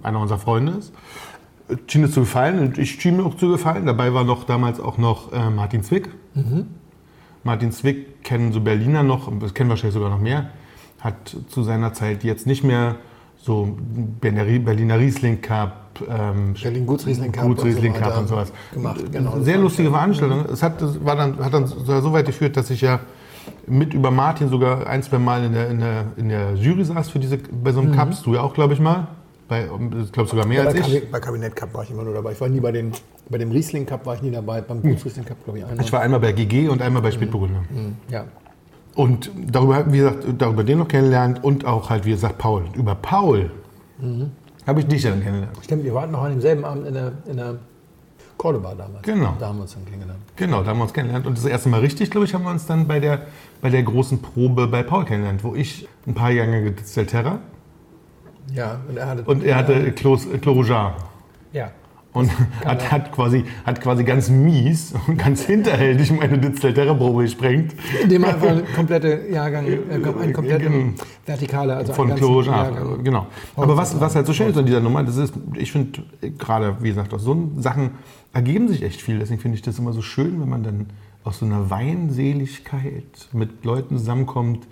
einer 0.03 0.19
unserer 0.19 0.39
Freunde 0.39 0.73
ist. 0.73 0.93
Schien 1.87 2.03
es 2.03 2.11
zu 2.11 2.21
gefallen 2.21 2.59
und 2.59 2.77
ich 2.77 2.91
schien 2.91 3.17
mir 3.17 3.23
auch 3.23 3.35
zu 3.35 3.49
gefallen. 3.49 3.85
Dabei 3.85 4.13
war 4.13 4.23
noch 4.23 4.43
damals 4.43 4.79
auch 4.79 4.97
noch 4.97 5.31
äh, 5.31 5.49
Martin 5.49 5.83
Zwick. 5.83 6.09
Martin 7.43 7.71
Zwick 7.71 8.23
kennen 8.23 8.51
so 8.51 8.59
Berliner 8.61 9.03
noch, 9.03 9.31
das 9.39 9.53
kennen 9.53 9.69
wahrscheinlich 9.69 9.93
sogar 9.93 10.09
noch 10.09 10.19
mehr, 10.19 10.49
hat 10.99 11.35
zu 11.47 11.63
seiner 11.63 11.93
Zeit 11.93 12.23
jetzt 12.23 12.45
nicht 12.45 12.63
mehr 12.63 12.97
so 13.37 13.77
Berliner 14.21 14.99
Riesling 14.99 15.41
Cup, 15.41 16.01
ähm, 16.09 16.53
Berlin 16.61 16.85
Gutsriesling 16.85 17.31
Cup. 17.31 17.45
Gutsriesling 17.45 17.93
und 17.93 17.97
so 17.97 18.03
Cup 18.03 18.17
und 18.19 18.27
sowas. 18.27 18.51
Gemacht, 18.73 19.11
genau. 19.11 19.39
Sehr 19.39 19.57
lustige 19.57 19.89
Veranstaltung. 19.89 20.45
Es 20.51 20.61
hat, 20.61 20.81
das 20.81 21.03
war 21.03 21.15
dann, 21.15 21.37
hat 21.39 21.53
dann 21.53 21.67
sogar 21.67 22.01
so 22.01 22.11
weit 22.13 22.25
geführt, 22.25 22.57
dass 22.57 22.69
ich 22.69 22.81
ja 22.81 22.99
mit 23.65 23.93
über 23.93 24.11
Martin 24.11 24.49
sogar 24.49 24.87
ein, 24.87 25.01
zwei 25.03 25.17
Mal 25.19 25.45
in 25.45 25.53
der, 25.53 25.69
in 25.69 25.79
der, 25.79 26.05
in 26.17 26.29
der 26.29 26.53
Jury 26.55 26.83
saß 26.83 27.09
für 27.09 27.19
diese, 27.19 27.37
bei 27.37 27.71
so 27.71 27.79
einem 27.79 27.93
Cups. 27.93 28.21
Du 28.23 28.33
ja 28.33 28.41
auch, 28.41 28.53
glaube 28.53 28.73
ich, 28.73 28.79
mal. 28.79 29.07
Bei, 29.47 29.65
ich 30.03 30.11
glaube 30.11 30.29
sogar 30.29 30.45
mehr 30.45 30.63
Ja, 30.63 30.67
als 30.67 30.75
ich. 30.75 30.81
Kabinett, 30.81 31.11
bei 31.11 31.19
Kabinett 31.21 31.55
Cup 31.55 31.73
war 31.73 31.83
ich 31.83 31.91
immer 31.91 32.03
nur 32.03 32.13
dabei. 32.13 32.33
Ich 32.33 32.41
war 32.41 32.49
nie 32.49 32.59
bei, 32.59 32.73
den, 32.73 32.91
bei 33.29 33.37
dem 33.37 33.51
Riesling 33.51 33.85
Cup 33.85 34.05
war 34.05 34.15
ich 34.15 34.21
nie 34.21 34.31
dabei. 34.31 34.59
Beim 34.59 34.81
Gutsriesling 34.81 35.23
Cup 35.25 35.41
glaube 35.45 35.59
ich 35.59 35.65
einmal. 35.65 35.85
Ich 35.85 35.93
war 35.93 36.01
einmal 36.01 36.19
bei 36.19 36.33
GG 36.33 36.67
und 36.67 36.81
einmal 36.81 37.01
bei 37.01 37.11
Spätburgunder. 37.11 37.63
ja. 38.09 38.25
Und 38.97 39.29
darüber, 39.51 39.91
wie 39.93 39.99
gesagt, 39.99 40.25
darüber 40.39 40.63
den 40.63 40.79
noch 40.79 40.87
kennengelernt 40.87 41.43
und 41.43 41.65
auch 41.65 41.91
halt, 41.91 42.05
wie 42.05 42.09
gesagt, 42.09 42.39
Paul. 42.39 42.63
Über 42.73 42.95
Paul 42.95 43.51
habe 44.65 44.79
ich 44.79 44.87
dich 44.87 45.03
dann 45.03 45.21
kennengelernt. 45.21 45.55
Stimmt, 45.63 45.83
wir 45.83 45.93
waren 45.93 46.09
noch 46.09 46.23
an 46.23 46.31
demselben 46.31 46.65
Abend 46.65 46.87
in 46.87 46.95
der, 46.95 47.11
in 47.27 47.37
der 47.37 47.59
Cordoba 48.37 48.73
damals. 48.73 49.03
Genau. 49.03 49.35
Da 49.39 49.49
haben 49.49 49.57
wir 49.57 49.61
uns 49.61 49.75
dann 49.75 49.85
kennengelernt. 49.85 50.19
Genau, 50.35 50.63
da 50.63 50.71
haben 50.71 50.79
wir 50.79 50.83
uns 50.83 50.93
kennengelernt. 50.93 51.27
Und 51.27 51.37
das 51.37 51.45
erste 51.45 51.69
Mal 51.69 51.81
richtig, 51.81 52.09
glaube 52.09 52.25
ich, 52.25 52.33
haben 52.33 52.43
wir 52.43 52.49
uns 52.49 52.65
dann 52.65 52.87
bei 52.87 52.99
der, 52.99 53.27
bei 53.61 53.69
der 53.69 53.83
großen 53.83 54.19
Probe 54.19 54.65
bei 54.65 54.81
Paul 54.81 55.05
kennengelernt, 55.05 55.43
wo 55.43 55.53
ich 55.53 55.87
ein 56.07 56.15
paar 56.15 56.31
Jahre 56.31 56.73
Terra 56.75 57.37
Ja, 58.51 58.79
und 58.89 58.97
er 58.97 59.07
hatte. 59.07 59.23
und 59.25 59.43
er 59.43 59.57
hatte 59.57 59.91
Clos, 59.91 60.27
Clos 60.41 60.67
Ja. 61.53 61.71
Und 62.17 62.31
hat, 62.65 62.91
hat, 62.91 63.11
quasi, 63.11 63.43
hat 63.65 63.81
quasi 63.81 64.03
ganz 64.03 64.29
mies 64.29 64.93
und 65.07 65.17
ganz 65.17 65.43
hinterhältig 65.43 66.11
meine 66.11 66.39
Terra-Probe 66.51 67.23
gesprengt. 67.23 67.75
Indem 68.01 68.23
er 68.23 68.29
einfach 68.35 68.49
eine 68.49 68.63
komplette 68.63 69.27
Jahrgang, 69.31 69.65
äh, 69.67 69.79
eine 69.89 70.33
komplette 70.33 70.65
Genau. 70.65 70.93
Vertikale, 71.25 71.75
also 71.75 71.93
Von 71.93 72.05
einen 72.05 72.19
ganzen 72.19 72.25
Clos 72.25 72.45
Jahrgang. 72.47 73.03
genau. 73.03 73.27
Aber 73.55 73.77
was, 73.77 73.99
was 73.99 74.15
halt 74.15 74.25
so 74.25 74.33
schön 74.33 74.49
ist 74.49 74.57
an 74.57 74.65
dieser 74.65 74.79
Nummer, 74.79 75.03
das 75.03 75.17
ist, 75.17 75.33
ich 75.55 75.71
finde, 75.71 76.03
gerade, 76.37 76.77
wie 76.81 76.89
gesagt, 76.89 77.13
aus 77.13 77.23
so 77.23 77.51
Sachen 77.57 77.91
ergeben 78.33 78.67
sich 78.67 78.83
echt 78.83 79.01
viel. 79.01 79.19
Deswegen 79.19 79.39
finde 79.39 79.55
ich 79.55 79.61
das 79.61 79.77
immer 79.79 79.93
so 79.93 80.01
schön, 80.01 80.41
wenn 80.41 80.49
man 80.49 80.63
dann 80.63 80.87
aus 81.23 81.39
so 81.39 81.45
einer 81.45 81.69
Weinseligkeit 81.69 83.29
mit 83.33 83.63
Leuten 83.65 83.97
zusammenkommt 83.97 84.67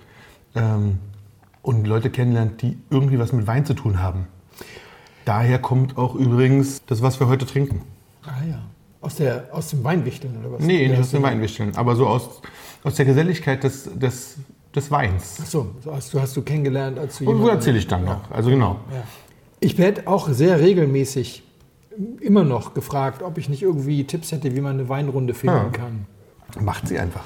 ähm, 0.55 0.99
und 1.61 1.85
Leute 1.85 2.09
kennenlernt, 2.09 2.61
die 2.61 2.77
irgendwie 2.89 3.19
was 3.19 3.33
mit 3.33 3.45
Wein 3.47 3.65
zu 3.65 3.73
tun 3.73 4.01
haben. 4.01 4.27
Daher 5.25 5.59
kommt 5.59 5.97
auch 5.97 6.15
übrigens 6.15 6.83
das, 6.85 7.01
was 7.01 7.19
wir 7.19 7.27
heute 7.27 7.45
trinken. 7.45 7.81
Ah 8.23 8.29
ja. 8.47 8.59
Aus, 9.01 9.15
der, 9.15 9.45
aus 9.51 9.69
dem 9.69 9.83
Weinwichteln 9.83 10.37
oder 10.39 10.53
was? 10.53 10.61
Nee, 10.61 10.83
Ja, 10.83 10.89
nicht 10.89 10.99
aus 11.01 11.11
dem 11.11 11.21
Weinwichteln, 11.23 11.75
aber 11.75 11.95
so 11.95 12.07
aus, 12.07 12.41
aus 12.83 12.95
der 12.95 13.05
Geselligkeit 13.05 13.63
des, 13.63 13.89
des, 13.93 14.37
des 14.75 14.89
Weins. 14.89 15.37
Ach 15.41 15.45
so, 15.45 15.67
hast 15.91 16.13
du, 16.13 16.21
hast 16.21 16.35
du 16.35 16.41
kennengelernt, 16.41 16.97
als 16.97 17.17
du 17.19 17.29
Und 17.29 17.41
wo 17.41 17.47
erzähle 17.49 17.77
ich 17.77 17.87
dann 17.87 18.05
noch? 18.05 18.31
Also 18.31 18.49
genau. 18.49 18.77
Ja. 18.91 19.03
Ich 19.59 19.77
werde 19.77 20.07
auch 20.07 20.27
sehr 20.29 20.59
regelmäßig 20.59 21.43
immer 22.19 22.43
noch 22.43 22.73
gefragt, 22.73 23.21
ob 23.23 23.37
ich 23.37 23.47
nicht 23.47 23.61
irgendwie 23.61 24.03
Tipps 24.05 24.31
hätte, 24.31 24.55
wie 24.55 24.61
man 24.61 24.73
eine 24.79 24.89
Weinrunde 24.89 25.33
finden 25.33 25.55
Ja. 25.55 25.69
kann. 25.69 26.05
Macht 26.63 26.87
sie 26.87 26.97
einfach. 26.99 27.23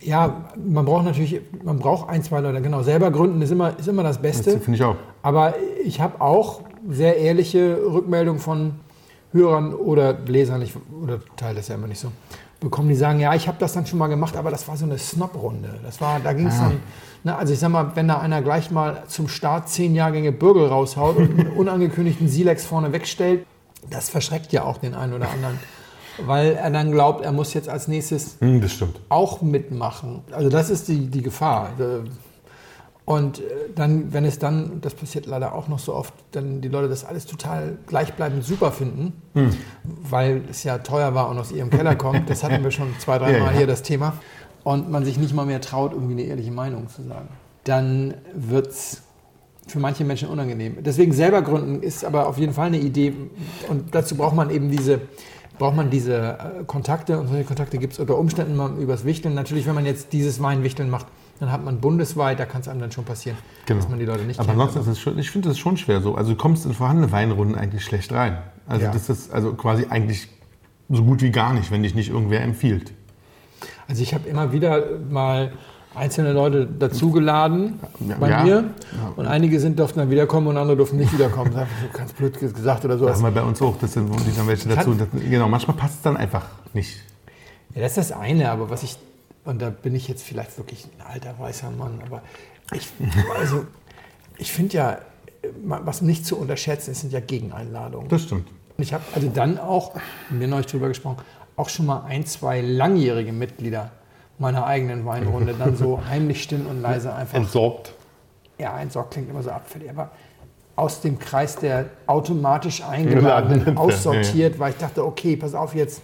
Ja, 0.00 0.44
man 0.56 0.84
braucht 0.84 1.04
natürlich, 1.06 1.40
man 1.64 1.78
braucht 1.78 2.08
ein, 2.10 2.22
zwei 2.22 2.40
Leute, 2.40 2.60
genau. 2.60 2.82
Selber 2.82 3.10
gründen 3.10 3.40
ist 3.42 3.50
immer, 3.50 3.76
ist 3.78 3.88
immer 3.88 4.02
das 4.02 4.16
Das 4.16 4.22
Beste. 4.22 4.60
finde 4.60 4.76
ich 4.76 4.84
auch. 4.84 4.96
Aber 5.22 5.54
ich 5.84 6.00
habe 6.00 6.20
auch 6.20 6.60
sehr 6.88 7.16
ehrliche 7.16 7.78
Rückmeldungen 7.84 8.40
von 8.40 8.74
Hörern 9.32 9.74
oder 9.74 10.14
Lesern, 10.26 10.62
ich, 10.62 10.72
oder 11.02 11.20
teile 11.36 11.56
das 11.56 11.68
ja 11.68 11.74
immer 11.74 11.86
nicht 11.86 12.00
so, 12.00 12.10
bekommen, 12.60 12.88
die 12.88 12.94
sagen, 12.94 13.20
ja, 13.20 13.34
ich 13.34 13.48
habe 13.48 13.58
das 13.60 13.74
dann 13.74 13.86
schon 13.86 13.98
mal 13.98 14.06
gemacht, 14.06 14.36
aber 14.36 14.50
das 14.50 14.66
war 14.66 14.76
so 14.76 14.84
eine 14.84 14.98
Snob-Runde. 14.98 15.80
Das 15.82 16.00
war, 16.00 16.20
da 16.20 16.32
ging 16.32 16.46
es 16.46 16.58
dann, 16.58 16.80
ne, 17.22 17.36
also 17.36 17.52
ich 17.52 17.58
sag 17.58 17.68
mal, 17.70 17.92
wenn 17.94 18.08
da 18.08 18.18
einer 18.18 18.40
gleich 18.42 18.70
mal 18.70 19.02
zum 19.08 19.28
Start 19.28 19.68
zehn 19.68 19.94
Jahrgänge 19.94 20.32
Bürgel 20.32 20.66
raushaut 20.66 21.16
und 21.16 21.38
einen 21.38 21.48
unangekündigten 21.56 22.28
Silex 22.28 22.64
vorne 22.64 22.92
wegstellt, 22.92 23.44
das 23.90 24.08
verschreckt 24.08 24.52
ja 24.52 24.64
auch 24.64 24.78
den 24.78 24.94
einen 24.94 25.12
oder 25.12 25.28
anderen. 25.30 25.58
weil 26.24 26.52
er 26.52 26.70
dann 26.70 26.90
glaubt, 26.92 27.22
er 27.22 27.32
muss 27.32 27.52
jetzt 27.52 27.68
als 27.68 27.88
nächstes 27.88 28.36
Hm, 28.40 28.62
auch 29.10 29.42
mitmachen. 29.42 30.22
Also 30.32 30.48
das 30.48 30.70
ist 30.70 30.88
die, 30.88 31.08
die 31.08 31.22
Gefahr. 31.22 31.70
Und 33.06 33.38
äh, 33.38 33.42
dann, 33.74 34.12
wenn 34.12 34.24
es 34.24 34.38
dann, 34.40 34.80
das 34.80 34.92
passiert 34.94 35.26
leider 35.26 35.54
auch 35.54 35.68
noch 35.68 35.78
so 35.78 35.94
oft, 35.94 36.12
dann 36.32 36.60
die 36.60 36.68
Leute 36.68 36.88
das 36.88 37.04
alles 37.04 37.24
total 37.24 37.78
gleichbleibend 37.86 38.44
super 38.44 38.72
finden, 38.72 39.12
weil 39.84 40.42
es 40.50 40.64
ja 40.64 40.78
teuer 40.78 41.14
war 41.14 41.30
und 41.30 41.38
aus 41.38 41.52
ihrem 41.52 41.70
Keller 41.70 41.94
kommt. 42.04 42.28
Das 42.28 42.42
hatten 42.42 42.62
wir 42.64 42.72
schon 42.72 42.88
zwei, 42.98 43.18
drei 43.18 43.32
Ja, 43.32 43.38
Mal 43.38 43.52
ja. 43.52 43.58
hier 43.58 43.66
das 43.68 43.82
Thema. 43.82 44.14
Und 44.64 44.90
man 44.90 45.04
sich 45.04 45.16
nicht 45.18 45.32
mal 45.32 45.46
mehr 45.46 45.60
traut, 45.60 45.92
irgendwie 45.92 46.14
eine 46.14 46.22
ehrliche 46.22 46.50
Meinung 46.50 46.88
zu 46.88 47.02
sagen. 47.04 47.28
Dann 47.62 48.14
wird 48.34 48.66
es 48.66 49.02
für 49.68 49.78
manche 49.78 50.04
Menschen 50.04 50.28
unangenehm. 50.28 50.78
Deswegen 50.80 51.12
selber 51.12 51.42
gründen 51.42 51.82
ist 51.84 52.04
aber 52.04 52.26
auf 52.26 52.38
jeden 52.38 52.52
Fall 52.52 52.66
eine 52.66 52.78
Idee. 52.80 53.14
Und 53.68 53.94
dazu 53.94 54.16
braucht 54.16 54.34
man 54.34 54.50
eben 54.50 54.68
diese, 54.68 55.00
braucht 55.60 55.76
man 55.76 55.90
diese 55.90 56.38
äh, 56.60 56.64
Kontakte. 56.66 57.20
Und 57.20 57.28
solche 57.28 57.44
Kontakte 57.44 57.78
gibt 57.78 57.92
es 57.92 58.00
unter 58.00 58.18
Umständen 58.18 58.56
mal 58.56 58.76
übers 58.78 59.04
Wichteln. 59.04 59.34
Natürlich, 59.34 59.66
wenn 59.68 59.76
man 59.76 59.86
jetzt 59.86 60.12
dieses 60.12 60.42
Weinwichteln 60.42 60.90
macht, 60.90 61.06
dann 61.40 61.52
hat 61.52 61.64
man 61.64 61.80
bundesweit, 61.80 62.38
da 62.40 62.46
kann 62.46 62.60
es 62.62 62.68
einem 62.68 62.80
dann 62.80 62.92
schon 62.92 63.04
passieren, 63.04 63.36
dass 63.66 63.88
man 63.88 63.98
die 63.98 64.04
Leute 64.04 64.24
nicht 64.24 64.38
Genau. 64.38 64.50
Aber 64.50 64.58
kennt. 64.64 64.76
ansonsten 64.76 64.90
ist 64.92 64.96
es 64.98 65.02
schon, 65.02 65.18
ich 65.18 65.30
finde 65.30 65.48
das 65.48 65.58
schon 65.58 65.76
schwer 65.76 66.00
so. 66.00 66.14
Also 66.14 66.32
du 66.32 66.36
kommst 66.36 66.64
in 66.66 66.72
vorhandene 66.74 67.10
Weinrunden 67.12 67.56
eigentlich 67.56 67.84
schlecht 67.84 68.12
rein. 68.12 68.38
Also 68.66 68.84
Ja. 68.86 68.92
das 68.92 69.08
ist 69.08 69.32
also 69.32 69.54
quasi 69.54 69.86
eigentlich 69.90 70.28
so 70.88 71.02
gut 71.04 71.22
wie 71.22 71.30
gar 71.30 71.52
nicht, 71.52 71.70
wenn 71.70 71.82
dich 71.82 71.94
nicht 71.94 72.08
irgendwer 72.10 72.40
empfiehlt. 72.42 72.92
Also 73.88 74.02
ich 74.02 74.14
habe 74.14 74.28
immer 74.28 74.52
wieder 74.52 74.82
mal 75.10 75.52
einzelne 75.94 76.32
Leute 76.32 76.66
dazugeladen 76.66 77.80
Ja, 78.06 78.16
bei 78.18 78.28
ja. 78.30 78.42
mir. 78.44 78.54
Ja. 78.54 79.12
Und 79.16 79.26
einige 79.26 79.60
sind 79.60 79.78
durften 79.78 79.98
dann 80.00 80.10
wiederkommen 80.10 80.46
und 80.48 80.56
andere 80.58 80.76
durften 80.76 80.96
nicht 80.98 81.12
wiederkommen. 81.12 81.52
Das 81.54 81.62
ist 81.64 81.92
so 81.92 81.98
ganz 81.98 82.12
blöd 82.12 82.38
gesagt 82.38 82.84
oder 82.84 82.94
Das 82.94 83.00
sowas. 83.00 83.16
haben 83.16 83.22
wir 83.34 83.40
bei 83.42 83.46
uns 83.46 83.60
auch, 83.62 83.76
das 83.78 83.92
sind 83.94 84.10
die 84.26 84.36
dann 84.36 84.46
welche 84.46 84.68
dazu. 84.68 84.94
Das, 84.94 85.08
genau, 85.28 85.48
manchmal 85.48 85.76
passt 85.76 85.94
es 85.96 86.02
dann 86.02 86.16
einfach 86.16 86.44
nicht. 86.74 86.98
Ja, 87.74 87.82
das 87.82 87.96
ist 87.96 88.10
das 88.10 88.12
eine, 88.12 88.50
aber 88.50 88.68
was 88.70 88.82
ich, 88.82 88.96
und 89.46 89.62
da 89.62 89.70
bin 89.70 89.94
ich 89.94 90.08
jetzt 90.08 90.22
vielleicht 90.22 90.58
wirklich 90.58 90.84
ein 90.84 91.06
alter 91.06 91.38
weißer 91.38 91.70
Mann, 91.70 92.00
aber 92.04 92.22
ich, 92.72 92.88
also, 93.38 93.64
ich 94.36 94.52
finde 94.52 94.76
ja, 94.76 94.98
was 95.62 96.02
nicht 96.02 96.26
zu 96.26 96.36
unterschätzen 96.36 96.90
ist, 96.90 97.00
sind 97.00 97.12
ja 97.12 97.20
Gegeneinladungen. 97.20 98.08
Das 98.08 98.24
stimmt. 98.24 98.48
Und 98.76 98.82
ich 98.82 98.92
habe 98.92 99.04
also 99.14 99.28
dann 99.28 99.58
auch, 99.58 99.94
wir 100.28 100.48
neulich 100.48 100.66
drüber 100.66 100.88
gesprochen, 100.88 101.18
auch 101.56 101.68
schon 101.68 101.86
mal 101.86 102.04
ein, 102.04 102.26
zwei 102.26 102.60
langjährige 102.60 103.32
Mitglieder 103.32 103.92
meiner 104.38 104.66
eigenen 104.66 105.06
Weinrunde 105.06 105.54
dann 105.58 105.76
so 105.76 106.00
heimlich 106.08 106.42
still 106.42 106.66
und 106.66 106.82
leise 106.82 107.14
einfach 107.14 107.38
Entsorgt. 107.38 107.94
ja, 108.58 108.74
ein 108.74 108.90
Sorg 108.90 109.10
klingt 109.12 109.30
immer 109.30 109.42
so 109.42 109.50
abfällig, 109.50 109.88
aber 109.88 110.10
aus 110.74 111.00
dem 111.00 111.18
Kreis 111.18 111.56
der 111.56 111.86
automatisch 112.06 112.82
Eingeladenen 112.82 113.78
aussortiert, 113.78 114.58
weil 114.58 114.72
ich 114.72 114.76
dachte, 114.76 115.06
okay, 115.06 115.36
pass 115.36 115.54
auf 115.54 115.74
jetzt, 115.74 116.02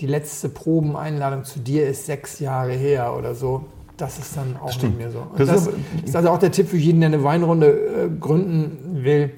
die 0.00 0.06
letzte 0.06 0.48
Probeneinladung 0.48 1.44
zu 1.44 1.58
dir 1.60 1.86
ist 1.88 2.06
sechs 2.06 2.38
Jahre 2.40 2.72
her 2.72 3.14
oder 3.16 3.34
so. 3.34 3.64
Das 3.96 4.18
ist 4.18 4.36
dann 4.36 4.56
auch 4.62 4.70
Stimmt. 4.70 4.98
nicht 4.98 5.06
mehr 5.06 5.10
so. 5.10 5.20
Und 5.20 5.40
Das 5.40 5.48
das, 5.48 5.70
ist 6.04 6.14
also 6.14 6.28
auch 6.30 6.38
der 6.38 6.52
Tipp 6.52 6.68
für 6.68 6.76
jeden, 6.76 7.00
der 7.00 7.08
eine 7.08 7.24
Weinrunde 7.24 7.66
äh, 7.68 8.08
gründen 8.20 9.02
will. 9.04 9.30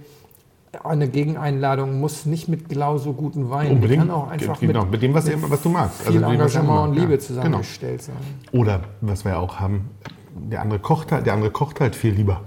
Eine 0.85 1.09
Gegeneinladung 1.09 1.99
muss 2.01 2.27
nicht 2.27 2.49
mit 2.49 2.69
genau 2.69 2.99
so 2.99 3.13
guten. 3.13 3.49
Die 3.49 3.71
Unbedingt. 3.71 4.01
kann 4.03 4.11
auch 4.11 4.29
einfach 4.29 4.59
genau, 4.61 4.83
mit 4.83 4.93
mit 4.93 5.03
dem, 5.03 5.15
was, 5.15 5.29
ihr- 5.29 5.39
was 5.49 5.63
du 5.63 5.69
magst. 5.71 6.03
viel 6.03 6.15
mit 6.15 6.23
was 6.23 6.29
ihr 6.31 6.35
Engagement 6.61 6.89
und. 6.91 6.95
Liebe 6.97 7.13
Ja, 7.15 7.19
zusammengestellt 7.21 8.03
sein. 8.03 8.17
Genau. 8.51 8.63
Oder, 8.63 8.81
was 9.01 9.25
wir 9.25 9.39
auch 9.39 9.61
haben, 9.61 9.91
der 10.35 10.61
andere, 10.61 10.79
kocht 10.81 11.13
halt, 11.13 11.25
der 11.27 11.35
andere 11.35 11.51
kocht 11.51 11.81
halt 11.81 11.95
viel 11.97 12.13
lieber. 12.13 12.43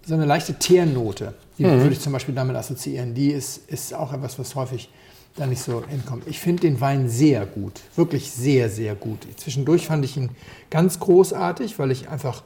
So 0.05 0.13
eine 0.13 0.25
leichte 0.25 0.53
Teernote, 0.53 1.33
die 1.57 1.65
würde 1.65 1.89
ich 1.91 1.99
zum 1.99 2.13
Beispiel 2.13 2.33
damit 2.33 2.55
assoziieren. 2.55 3.13
Die 3.13 3.31
ist, 3.31 3.69
ist 3.69 3.93
auch 3.93 4.13
etwas, 4.13 4.39
was 4.39 4.55
häufig 4.55 4.89
da 5.37 5.47
nicht 5.47 5.61
so 5.61 5.83
hinkommt. 5.87 6.27
Ich 6.27 6.39
finde 6.39 6.61
den 6.61 6.81
Wein 6.81 7.07
sehr 7.07 7.45
gut, 7.45 7.81
wirklich 7.95 8.31
sehr, 8.31 8.69
sehr 8.69 8.95
gut. 8.95 9.19
Zwischendurch 9.37 9.87
fand 9.87 10.03
ich 10.03 10.17
ihn 10.17 10.31
ganz 10.69 10.99
großartig, 10.99 11.79
weil 11.79 11.91
ich 11.91 12.09
einfach 12.09 12.43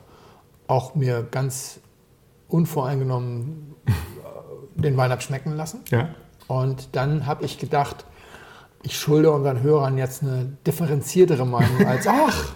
auch 0.68 0.96
mir 0.96 1.28
ganz 1.30 1.80
unvoreingenommen 2.48 3.76
äh, 3.86 4.82
den 4.82 4.98
Wein 4.98 5.12
habe 5.12 5.22
schmecken 5.22 5.56
lassen. 5.56 5.82
Ja. 5.90 6.10
Und 6.48 6.90
dann 6.96 7.26
habe 7.26 7.46
ich 7.46 7.58
gedacht, 7.58 8.06
ich 8.84 8.98
schulde 8.98 9.32
unseren 9.32 9.62
Hörern 9.62 9.98
jetzt 9.98 10.24
eine 10.24 10.58
differenziertere 10.66 11.46
Meinung 11.46 11.86
als, 11.86 12.08
ach, 12.08 12.54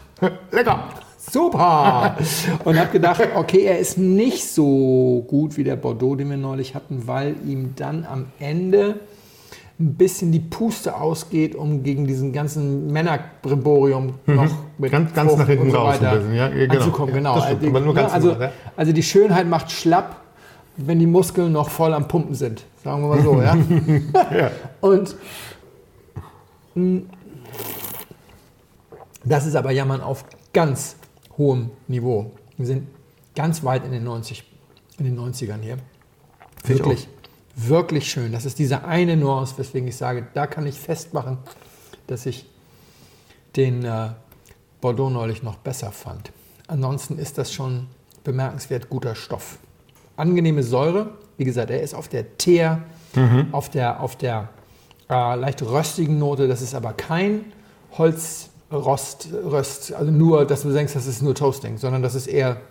Lecker! 0.52 0.89
Super! 1.17 2.17
Und 2.65 2.80
habe 2.80 2.91
gedacht, 2.91 3.21
okay, 3.36 3.63
er 3.63 3.80
ist 3.80 3.98
nicht 3.98 4.48
so 4.48 5.26
gut 5.28 5.58
wie 5.58 5.63
der 5.63 5.76
Bordeaux, 5.76 6.15
den 6.15 6.30
wir 6.30 6.38
neulich 6.38 6.76
hatten, 6.76 7.08
weil 7.08 7.36
ihm 7.45 7.74
dann 7.76 8.06
am 8.06 8.28
Ende 8.39 9.00
ein 9.78 9.96
bisschen 9.96 10.32
die 10.32 10.40
Puste 10.40 10.96
ausgeht, 10.96 11.54
um 11.56 11.84
gegen 11.84 12.08
diesen 12.08 12.32
ganzen 12.32 12.88
Männerbrimborium 12.94 14.14
noch 14.26 14.44
mit 14.78 14.92
Mhm. 14.92 14.92
Ganz- 14.92 15.14
ganz 15.14 15.30
Frucht 15.30 15.40
nach 15.42 15.48
hinten 15.48 15.64
und 15.66 15.72
so 15.72 15.78
raus 15.78 16.02
ein 16.02 16.18
bisschen, 16.18 16.34
ja, 16.36 16.48
ja, 16.48 16.66
genau. 16.68 16.74
anzukommen. 16.76 17.10
Ja, 17.10 17.16
Genau. 17.18 17.36
das 17.36 17.46
stimmt, 17.46 17.76
Also, 17.76 17.94
ganz 17.94 18.14
also, 18.14 18.32
ja. 18.32 18.52
also 18.78 18.92
die 18.94 19.04
Schönheit 19.04 19.48
macht 19.48 19.72
schlapp, 19.72 20.22
wenn 20.78 21.00
die 21.00 21.08
Muskeln 21.08 21.52
noch 21.52 21.70
voll 21.70 21.94
am 21.94 22.08
Pumpen 22.08 22.36
sind. 22.36 22.64
Sagen 22.84 23.02
wir 23.02 23.16
mal 23.16 23.22
so, 23.22 23.42
ja. 23.42 23.56
Ja. 24.38 24.52
Und 24.82 25.16
mh, 26.76 27.02
das 29.24 29.46
ist 29.46 29.56
aber 29.56 29.72
Jammern 29.72 30.02
auf 30.02 30.26
ganz 30.54 30.96
hohem 31.38 31.72
Niveau. 31.88 32.32
Wir 32.58 32.66
sind 32.66 32.88
ganz 33.36 33.64
weit 33.64 33.86
in 33.86 33.92
den 33.92 34.04
90, 34.04 34.44
in 35.00 35.06
den 35.06 35.20
90ern 35.20 35.60
hier. 35.62 35.78
Wirklich, 36.66 37.08
wirklich 37.56 38.10
schön. 38.10 38.32
Das 38.32 38.46
ist 38.46 38.60
diese 38.60 38.86
eine 38.86 39.18
Nuance, 39.18 39.58
weswegen 39.58 39.88
ich 39.88 39.98
sage, 39.98 40.28
da 40.34 40.46
kann 40.48 40.68
ich 40.68 40.80
festmachen, 40.80 41.38
dass 42.08 42.26
ich 42.26 42.46
den 43.56 43.86
äh, 43.86 44.10
Bordeaux 44.82 45.10
neulich 45.10 45.41
noch 45.41 45.56
besser 45.56 45.91
fand. 45.91 46.32
Ansonsten 46.68 47.18
ist 47.18 47.38
das 47.38 47.54
schon 47.54 47.88
bemerkenswert 48.24 48.89
guter 48.89 49.15
Stoff. 49.15 49.60
Angenehme 50.18 50.63
Säure, 50.63 51.12
wie 51.38 51.46
gesagt, 51.46 51.70
er 51.70 51.82
ist 51.82 51.94
auf 51.94 52.08
der 52.08 52.38
Teer, 52.38 52.84
auf 53.52 53.70
der, 53.70 54.02
auf 54.02 54.15
der 54.15 54.50
äh, 55.10 55.36
leicht 55.36 55.62
röstigen 55.62 56.20
Note. 56.20 56.48
Das 56.48 56.62
ist 56.62 56.76
aber 56.76 56.94
kein 56.94 57.46
Holzrost, 57.98 59.30
Röst, 59.32 59.94
also 59.94 60.12
nur, 60.12 60.46
dass 60.46 60.63
du 60.63 60.72
denkst, 60.72 60.94
das 60.94 61.08
ist 61.08 61.22
nur 61.22 61.36
Toasting, 61.36 61.78
sondern 61.78 62.02
das 62.02 62.15
ist 62.15 62.28
eher 62.28 62.62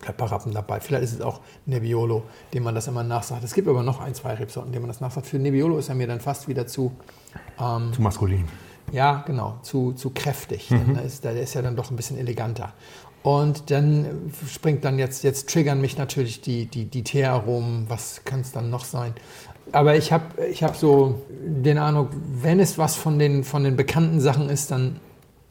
Pfefferrappen 0.00 0.52
dabei. 0.52 0.80
Vielleicht 0.80 1.04
ist 1.04 1.12
es 1.14 1.20
auch 1.20 1.40
Nebbiolo, 1.66 2.22
dem 2.54 2.62
man 2.62 2.74
das 2.74 2.86
immer 2.88 3.02
nachsagt. 3.02 3.44
Es 3.44 3.54
gibt 3.54 3.68
aber 3.68 3.82
noch 3.82 4.00
ein, 4.00 4.14
zwei 4.14 4.34
Rebsorten, 4.34 4.72
denen 4.72 4.82
man 4.82 4.88
das 4.90 5.00
nachsagt. 5.00 5.26
Für 5.26 5.38
Nebbiolo 5.38 5.78
ist 5.78 5.88
er 5.88 5.94
mir 5.94 6.06
dann 6.06 6.20
fast 6.20 6.48
wieder 6.48 6.66
zu, 6.66 6.92
Zu 7.58 8.02
maskulin. 8.02 8.46
ja, 8.92 9.22
genau, 9.26 9.58
zu, 9.62 9.92
zu 9.92 10.10
kräftig. 10.10 10.68
Dann 10.70 10.96
ist, 11.04 11.24
der 11.24 11.40
ist 11.40 11.54
ja 11.54 11.62
dann 11.62 11.76
doch 11.76 11.90
ein 11.90 11.96
bisschen 11.96 12.18
eleganter. 12.18 12.72
Und 13.22 13.70
dann 13.70 14.32
springt 14.48 14.82
dann 14.84 14.98
jetzt, 14.98 15.22
jetzt 15.24 15.50
triggern 15.50 15.80
mich 15.80 15.98
natürlich 15.98 16.40
die, 16.40 16.64
die, 16.64 16.86
die 16.86 17.04
Teeraromen, 17.04 17.84
was 17.90 18.24
kann 18.24 18.40
es 18.40 18.52
dann 18.52 18.70
noch 18.70 18.86
sein? 18.86 19.12
Aber 19.72 19.94
ich 19.94 20.10
habe 20.10 20.24
ich 20.46 20.62
hab 20.62 20.74
so 20.74 21.20
den 21.30 21.76
Eindruck, 21.78 22.08
wenn 22.42 22.58
es 22.58 22.78
was 22.78 22.96
von 22.96 23.18
den, 23.18 23.44
von 23.44 23.62
den 23.62 23.76
bekannten 23.76 24.20
Sachen 24.20 24.48
ist, 24.48 24.70
dann 24.70 24.98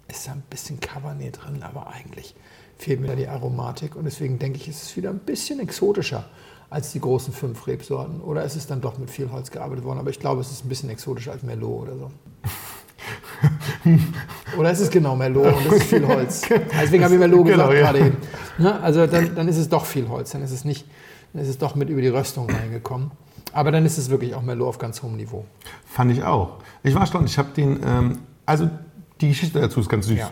ist 0.07 0.27
da 0.27 0.31
ein 0.31 0.41
bisschen 0.49 0.79
Cabernet 0.79 1.39
drin, 1.43 1.61
aber 1.61 1.87
eigentlich 1.87 2.33
fehlt 2.79 3.01
mir 3.01 3.07
da 3.07 3.15
die 3.15 3.27
Aromatik. 3.27 3.95
Und 3.95 4.05
deswegen 4.05 4.39
denke 4.39 4.57
ich, 4.57 4.67
ist 4.67 4.81
es 4.81 4.97
wieder 4.97 5.11
ein 5.11 5.19
bisschen 5.19 5.59
exotischer 5.59 6.25
als 6.69 6.91
die 6.91 6.99
großen 6.99 7.33
fünf 7.33 7.67
Rebsorten. 7.67 8.21
Oder 8.21 8.43
ist 8.43 8.55
es 8.55 8.65
dann 8.67 8.81
doch 8.81 8.97
mit 8.97 9.11
viel 9.11 9.31
Holz 9.31 9.51
gearbeitet 9.51 9.83
worden? 9.83 9.99
Aber 9.99 10.09
ich 10.09 10.19
glaube, 10.19 10.41
es 10.41 10.51
ist 10.51 10.65
ein 10.65 10.69
bisschen 10.69 10.89
exotischer 10.89 11.33
als 11.33 11.43
Merlot 11.43 11.83
oder 11.83 11.97
so. 11.97 12.11
Oder 14.57 14.71
ist 14.71 14.79
es 14.79 14.89
genau 14.89 15.15
Merlot 15.15 15.53
und 15.53 15.65
es 15.67 15.73
ist 15.73 15.83
viel 15.83 16.05
Holz? 16.07 16.41
Deswegen 16.79 17.03
habe 17.03 17.13
ich 17.13 17.19
Merlot 17.19 17.47
Genau, 17.47 17.69
gesagt 17.69 17.73
ja. 17.73 17.79
gerade 17.79 17.99
eben. 17.99 18.17
Ne? 18.57 18.79
Also 18.81 19.07
dann, 19.07 19.35
dann 19.35 19.47
ist 19.47 19.57
es 19.57 19.69
doch 19.69 19.85
viel 19.85 20.09
Holz, 20.09 20.31
dann 20.31 20.43
ist 20.43 20.51
es 20.51 20.65
nicht, 20.65 20.85
dann 21.33 21.41
ist 21.41 21.49
es 21.49 21.57
doch 21.57 21.75
mit 21.75 21.89
über 21.89 22.01
die 22.01 22.09
Röstung 22.09 22.49
reingekommen. 22.49 23.11
Aber 23.53 23.71
dann 23.71 23.85
ist 23.85 23.97
es 23.97 24.09
wirklich 24.09 24.35
auch 24.35 24.41
Merlot 24.41 24.67
auf 24.67 24.77
ganz 24.77 25.01
hohem 25.01 25.15
Niveau. 25.15 25.45
Fand 25.85 26.11
ich 26.11 26.23
auch. 26.23 26.57
Ich 26.83 26.93
war 26.93 27.01
erstaunt. 27.01 27.27
Ich 27.29 27.37
habe 27.37 27.49
den, 27.55 27.79
ähm, 27.83 28.19
also 28.45 28.69
die 29.21 29.29
Geschichte 29.29 29.59
dazu 29.59 29.79
ist 29.79 29.89
ganz 29.89 30.05
süß. 30.07 30.19
Ja. 30.19 30.31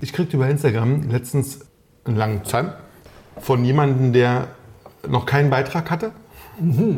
Ich 0.00 0.12
kriegte 0.12 0.36
über 0.36 0.48
Instagram 0.48 1.08
letztens 1.08 1.60
einen 2.06 2.16
langen 2.16 2.44
Zahn 2.44 2.72
von 3.40 3.64
jemandem, 3.64 4.12
der 4.12 4.48
noch 5.08 5.26
keinen 5.26 5.50
Beitrag 5.50 5.90
hatte, 5.90 6.12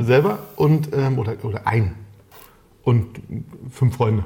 selber, 0.00 0.38
und, 0.56 0.94
ähm, 0.94 1.18
oder, 1.18 1.34
oder 1.42 1.66
ein. 1.66 1.94
Und 2.84 3.06
fünf 3.70 3.96
Freunde. 3.96 4.24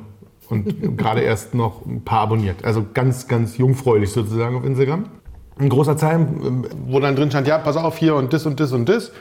Und 0.49 0.97
gerade 0.99 1.21
erst 1.21 1.55
noch 1.55 1.85
ein 1.87 2.05
paar 2.05 2.21
abonniert. 2.21 2.64
Also 2.64 2.85
ganz, 2.92 3.27
ganz 3.29 3.57
jungfräulich 3.57 4.12
sozusagen 4.12 4.57
auf 4.57 4.64
Instagram. 4.64 5.07
Ein 5.59 5.68
großer 5.68 5.97
Zahn, 5.97 6.40
ähm, 6.45 6.66
wo 6.87 7.01
dann 7.01 7.16
drin 7.16 7.31
stand, 7.31 7.47
ja, 7.47 7.59
pass 7.59 7.77
auf, 7.77 7.97
hier 7.97 8.14
und 8.14 8.33
das 8.33 8.47
und 8.47 8.61
das 8.61 8.73
und 8.73 8.88
das. 8.88 9.12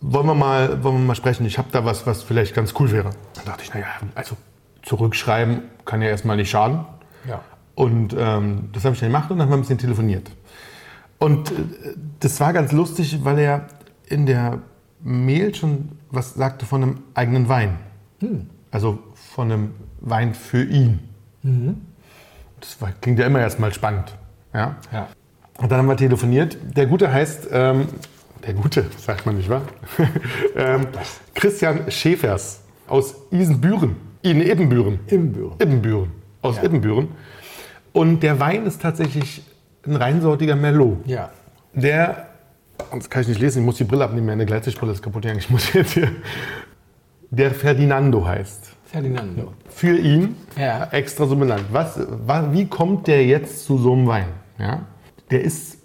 Wollen 0.00 0.26
wir 0.26 0.34
mal, 0.34 0.82
wollen 0.82 0.96
wir 0.96 1.06
mal 1.06 1.14
sprechen? 1.14 1.46
Ich 1.46 1.58
habe 1.58 1.68
da 1.72 1.84
was, 1.84 2.06
was 2.06 2.22
vielleicht 2.22 2.54
ganz 2.54 2.74
cool 2.78 2.90
wäre. 2.90 3.10
Dann 3.34 3.44
dachte 3.46 3.62
ich, 3.62 3.72
naja, 3.72 3.86
also 4.14 4.36
zurückschreiben 4.82 5.62
kann 5.84 6.02
ja 6.02 6.08
erstmal 6.08 6.36
nicht 6.36 6.50
schaden. 6.50 6.84
Ja. 7.28 7.40
Und 7.74 8.14
ähm, 8.18 8.70
das 8.72 8.84
habe 8.84 8.94
ich 8.94 9.00
dann 9.00 9.10
gemacht 9.10 9.30
und 9.30 9.38
dann 9.38 9.46
haben 9.46 9.52
wir 9.52 9.56
ein 9.58 9.60
bisschen 9.60 9.78
telefoniert. 9.78 10.30
Und 11.18 11.50
äh, 11.50 11.54
das 12.20 12.40
war 12.40 12.52
ganz 12.52 12.72
lustig, 12.72 13.24
weil 13.24 13.38
er 13.38 13.66
in 14.08 14.26
der 14.26 14.60
Mail 15.02 15.54
schon 15.54 15.90
was 16.10 16.34
sagte 16.34 16.66
von 16.66 16.82
einem 16.82 16.98
eigenen 17.14 17.48
Wein. 17.48 17.78
Also 18.70 18.98
von 19.34 19.52
einem 19.52 19.70
Wein 20.00 20.34
für 20.34 20.62
ihn. 20.62 21.00
Das 22.60 22.80
war, 22.80 22.92
klingt 23.00 23.18
ja 23.18 23.26
immer 23.26 23.40
erstmal 23.40 23.72
spannend. 23.72 24.16
Ja? 24.54 24.76
Ja. 24.92 25.08
Und 25.58 25.70
dann 25.70 25.78
haben 25.78 25.86
wir 25.86 25.96
telefoniert. 25.96 26.56
Der 26.76 26.86
Gute 26.86 27.12
heißt, 27.12 27.48
ähm, 27.52 27.86
der 28.46 28.54
Gute, 28.54 28.86
sagt 28.98 29.26
man 29.26 29.36
nicht 29.36 29.48
wahr? 29.48 29.62
ähm, 30.56 30.86
Christian 31.34 31.90
Schäfers 31.90 32.60
aus 32.88 33.14
Isenbüren. 33.30 33.96
In 34.22 34.40
Ebenbüren. 34.40 34.98
Ibbenbüren. 35.06 35.54
Ibbenbüren. 35.60 36.10
Aus 36.42 36.56
Ja. 36.56 36.64
Ibbenbüren. 36.64 37.08
Und 37.92 38.22
der 38.22 38.40
Wein 38.40 38.66
ist 38.66 38.82
tatsächlich 38.82 39.42
ein 39.86 39.96
reinsortiger 39.96 40.56
Merlot. 40.56 40.98
Ja. 41.06 41.30
Der, 41.74 42.26
das 42.92 43.10
kann 43.10 43.22
ich 43.22 43.28
nicht 43.28 43.40
lesen, 43.40 43.60
ich 43.60 43.64
muss 43.64 43.76
die 43.76 43.84
Brille 43.84 44.04
abnehmen, 44.04 44.26
meine 44.26 44.46
Gleitsichtbrille 44.46 44.92
ist 44.92 45.02
kaputt 45.02 45.22
gegangen. 45.22 45.38
Ich 45.40 45.50
muss 45.50 45.72
jetzt 45.72 45.92
hier. 45.92 46.10
Der 47.30 47.50
Ferdinando 47.50 48.24
heißt. 48.26 48.72
Ferdinando. 48.84 49.52
Für 49.68 49.96
ihn 49.96 50.36
Ja. 50.56 50.84
extra 50.92 51.26
so 51.26 51.36
benannt. 51.36 51.64
Was, 51.72 51.98
wa- 52.26 52.48
wie 52.52 52.66
kommt 52.66 53.06
der 53.08 53.26
jetzt 53.26 53.64
zu 53.64 53.78
so 53.78 53.92
einem 53.92 54.06
Wein? 54.06 54.28
Ja? 54.58 54.86
Der 55.30 55.42
ist, 55.42 55.78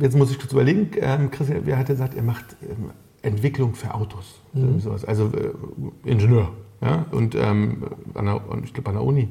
jetzt 0.00 0.16
muss 0.16 0.30
ich 0.30 0.38
kurz 0.38 0.52
überlegen, 0.52 0.90
ähm, 1.00 1.30
Christian, 1.30 1.62
wer 1.64 1.78
hat 1.78 1.86
gesagt, 1.86 2.14
er 2.14 2.22
macht 2.22 2.44
ähm, 2.62 2.90
Entwicklung 3.22 3.74
für 3.74 3.94
Autos. 3.94 4.40
Irgendwie 4.54 4.80
sowas. 4.80 5.04
Also 5.04 5.28
äh, 5.32 6.08
Ingenieur. 6.08 6.50
Ja? 6.82 7.06
Und 7.10 7.34
ähm, 7.34 7.84
an 8.14 8.26
der, 8.26 8.48
und 8.50 8.64
ich 8.64 8.74
glaube 8.74 8.90
an 8.90 8.96
der 8.96 9.04
Uni. 9.04 9.28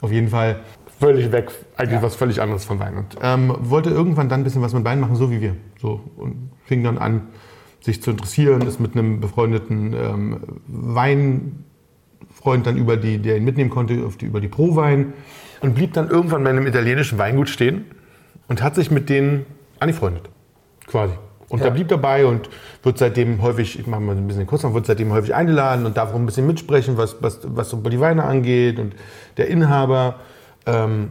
Auf 0.00 0.12
jeden 0.12 0.28
Fall 0.28 0.60
völlig 1.02 1.32
weg, 1.32 1.50
eigentlich 1.76 1.92
Ja. 2.00 2.02
was 2.02 2.14
völlig 2.14 2.40
anderes 2.40 2.64
von 2.64 2.78
Wein. 2.80 2.96
Und 2.96 3.16
ähm, 3.22 3.54
wollte 3.60 3.90
irgendwann 3.90 4.28
dann 4.28 4.40
ein 4.40 4.44
bisschen 4.44 4.62
was 4.62 4.72
mit 4.74 4.84
Wein 4.84 5.00
machen, 5.00 5.16
so 5.16 5.30
wie 5.30 5.40
wir. 5.40 5.56
So, 5.80 6.00
und 6.16 6.50
fing 6.64 6.82
dann 6.84 6.98
an, 6.98 7.22
sich 7.80 8.00
zu 8.02 8.12
interessieren, 8.12 8.62
ist 8.62 8.78
mit 8.78 8.94
einem 8.96 9.20
befreundeten 9.20 9.92
ähm, 9.92 10.36
Weinfreund 10.68 12.66
dann 12.66 12.76
über 12.76 12.96
die, 12.96 13.18
der 13.18 13.36
ihn 13.36 13.44
mitnehmen 13.44 13.70
konnte, 13.70 13.94
die, 14.20 14.26
über 14.26 14.40
die 14.40 14.48
Pro-Wein 14.48 15.12
und 15.60 15.74
blieb 15.74 15.92
dann 15.92 16.08
irgendwann 16.08 16.44
bei 16.44 16.50
einem 16.50 16.66
italienischen 16.66 17.18
Weingut 17.18 17.48
stehen 17.48 17.84
und 18.48 18.62
hat 18.62 18.74
sich 18.74 18.90
mit 18.90 19.08
denen 19.08 19.46
angefreundet, 19.80 20.28
quasi. 20.86 21.14
Und 21.48 21.58
Ja. 21.58 21.66
er 21.66 21.70
blieb 21.72 21.88
dabei 21.88 22.24
und 22.24 22.48
wird 22.82 22.96
seitdem 22.98 23.42
häufig, 23.42 23.78
ich 23.78 23.86
mache 23.86 24.00
mal 24.00 24.16
ein 24.16 24.26
bisschen 24.26 24.46
kurz, 24.46 24.62
wird 24.64 24.86
seitdem 24.86 25.12
häufig 25.12 25.34
eingeladen 25.34 25.84
und 25.84 25.96
darf 25.96 26.10
auch 26.12 26.16
ein 26.16 26.24
bisschen 26.24 26.46
mitsprechen, 26.46 26.96
was, 26.96 27.16
was, 27.20 27.40
was 27.44 27.68
so 27.68 27.76
die 27.78 28.00
Weine 28.00 28.24
angeht. 28.24 28.78
Und 28.78 28.94
der 29.36 29.48
Inhaber, 29.48 30.20
ähm, 30.66 31.10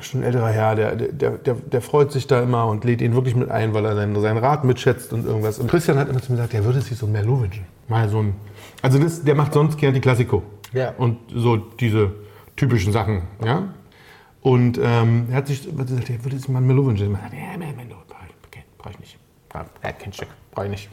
schon 0.00 0.20
ein 0.20 0.24
älterer 0.24 0.48
Herr, 0.48 0.74
der, 0.74 0.96
der, 0.96 1.30
der, 1.32 1.54
der 1.54 1.80
freut 1.80 2.12
sich 2.12 2.26
da 2.26 2.42
immer 2.42 2.66
und 2.66 2.84
lädt 2.84 3.00
ihn 3.00 3.14
wirklich 3.14 3.36
mit 3.36 3.50
ein, 3.50 3.74
weil 3.74 3.84
er 3.84 3.94
seinen, 3.94 4.20
seinen 4.20 4.38
Rat 4.38 4.64
mitschätzt 4.64 5.12
und 5.12 5.24
irgendwas. 5.24 5.58
Und 5.58 5.70
Christian 5.70 5.98
hat 5.98 6.08
immer 6.08 6.20
zu 6.20 6.32
mir 6.32 6.36
gesagt, 6.36 6.52
der 6.52 6.64
würde 6.64 6.80
sich 6.80 6.98
so 6.98 7.06
Merlot 7.06 7.42
wünschen. 7.42 7.64
Mal 7.88 8.08
so 8.08 8.20
ein, 8.20 8.34
also 8.82 8.98
das, 8.98 9.22
der 9.22 9.34
macht 9.34 9.54
sonst 9.54 9.78
gern 9.78 9.94
die 9.94 10.00
Klassiko. 10.00 10.42
Ja. 10.72 10.92
Und 10.98 11.18
so 11.32 11.56
diese 11.56 12.12
typischen 12.56 12.92
Sachen, 12.92 13.22
ja. 13.44 13.68
Und 14.40 14.78
ähm, 14.82 15.28
er 15.30 15.36
hat 15.36 15.46
sich 15.46 15.64
gesagt, 15.64 16.10
er 16.10 16.24
würde 16.24 16.36
sich 16.36 16.48
mal 16.48 16.60
Merlot 16.60 16.86
wünschen. 16.86 17.12
Ich 17.12 17.18
sagte, 17.18 17.36
ja, 17.36 17.56
Merlot, 17.56 18.04
brauche 18.84 18.92
ich, 18.92 19.00
nicht. 19.00 19.18
Ja, 19.54 19.64
er 19.82 19.92
kein 19.92 20.12
Stück, 20.12 20.28
brauche 20.50 20.66
ich 20.66 20.70
nicht. 20.72 20.88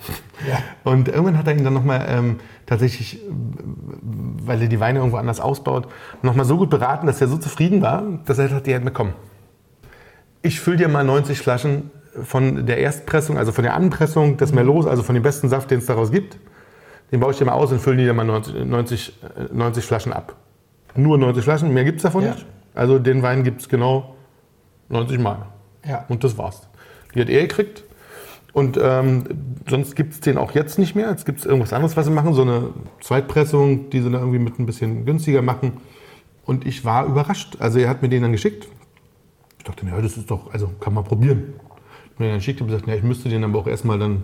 Ja. 0.48 0.60
Und 0.84 1.08
irgendwann 1.08 1.38
hat 1.38 1.48
er 1.48 1.58
ihn 1.58 1.64
dann 1.64 1.74
nochmal 1.74 2.06
ähm, 2.08 2.40
tatsächlich, 2.66 3.20
weil 4.52 4.62
er 4.62 4.68
die 4.68 4.80
Weine 4.82 5.00
irgendwo 5.00 5.18
anders 5.18 5.40
ausbaut, 5.40 5.88
nochmal 6.22 6.46
so 6.46 6.58
gut 6.58 6.70
beraten, 6.70 7.08
dass 7.08 7.22
er 7.22 7.28
so 7.30 7.38
zufrieden 7.38 7.82
war, 7.82 8.04
dass 8.26 8.38
er 8.38 8.50
sagte, 8.50 8.70
ja, 8.70 8.80
komm, 8.94 9.14
ich 10.42 10.60
fülle 10.60 10.78
dir 10.78 10.88
mal 10.90 11.04
90 11.06 11.40
Flaschen 11.40 11.90
von 12.24 12.66
der 12.66 12.78
Erstpressung, 12.80 13.38
also 13.38 13.54
von 13.54 13.64
der 13.64 13.74
Anpressung 13.76 14.36
des 14.36 14.52
Merlots, 14.54 14.88
also 14.88 15.04
von 15.04 15.16
dem 15.16 15.24
besten 15.24 15.48
Saft, 15.48 15.72
den 15.72 15.80
es 15.80 15.86
daraus 15.86 16.12
gibt. 16.12 16.38
Den 17.12 17.22
baue 17.22 17.32
ich 17.32 17.38
dir 17.38 17.46
mal 17.46 17.54
aus 17.54 17.72
und 17.72 17.80
fülle 17.80 17.98
dir 18.04 18.14
mal 18.14 18.26
90, 18.26 18.66
90, 18.66 19.20
äh, 19.52 19.54
90 19.54 19.86
Flaschen 19.86 20.12
ab. 20.12 20.36
Nur 20.96 21.18
90 21.18 21.44
Flaschen, 21.44 21.74
mehr 21.74 21.86
gibt 21.86 21.98
es 21.98 22.04
davon 22.04 22.24
Ja. 22.24 22.32
nicht. 22.32 22.46
Also 22.74 23.00
den 23.00 23.22
Wein 23.24 23.44
gibt 23.44 23.62
es 23.62 23.70
genau 23.70 24.16
90 24.90 25.20
Mal. 25.20 25.46
Ja. 25.86 26.06
Und 26.10 26.24
das 26.24 26.38
war's. 26.38 26.68
Die 27.16 27.22
hat 27.22 27.30
er 27.30 27.42
gekriegt. 27.44 27.84
Und 28.54 28.78
ähm, 28.82 29.24
sonst 29.68 29.96
gibt 29.96 30.14
es 30.14 30.20
den 30.20 30.38
auch 30.38 30.54
jetzt 30.54 30.80
nicht 30.80 30.96
mehr. 30.96 31.10
Jetzt 31.10 31.26
gibt 31.26 31.40
es 31.40 31.46
irgendwas 31.46 31.74
anderes, 31.74 31.96
was 31.98 32.06
sie 32.06 32.12
machen. 32.12 32.34
So 32.34 32.42
eine 32.42 32.70
Zweitpressung, 33.00 33.90
die 33.90 34.00
sie 34.00 34.10
dann 34.10 34.22
irgendwie 34.22 34.40
mit 34.40 34.60
ein 34.60 34.66
bisschen 34.66 35.06
günstiger 35.06 35.42
machen. 35.42 35.74
Und 36.46 36.66
ich 36.66 36.84
war 36.86 37.06
überrascht. 37.06 37.58
Also 37.60 37.80
er 37.80 37.90
hat 37.90 38.02
mir 38.02 38.10
den 38.10 38.24
dann 38.24 38.32
geschickt. 38.32 38.68
Ich 39.60 39.64
dachte 39.64 39.86
mir, 39.86 39.92
ja, 39.92 40.02
das 40.02 40.18
ist 40.18 40.32
doch, 40.32 40.52
also 40.52 40.72
kann 40.80 40.94
man 40.94 41.04
probieren. 41.04 41.54
Ich 42.14 42.20
mir 42.20 42.28
dann 42.28 42.38
geschickt 42.38 42.62
und 42.62 42.68
gesagt, 42.68 42.88
ja, 42.88 42.96
ich 42.96 43.04
müsste 43.04 43.30
den 43.30 43.44
aber 43.44 43.60
auch 43.60 43.68
erstmal 43.68 44.00
dann, 44.00 44.24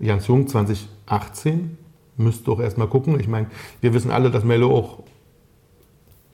Jans 0.00 0.26
Jung 0.26 0.48
2018, 0.48 1.78
müsste 2.16 2.50
auch 2.50 2.60
erstmal 2.60 2.88
gucken. 2.88 3.20
Ich 3.20 3.28
meine, 3.28 3.46
wir 3.80 3.94
wissen 3.94 4.10
alle, 4.10 4.30
dass 4.30 4.42
Mello 4.42 4.76
auch, 4.76 5.04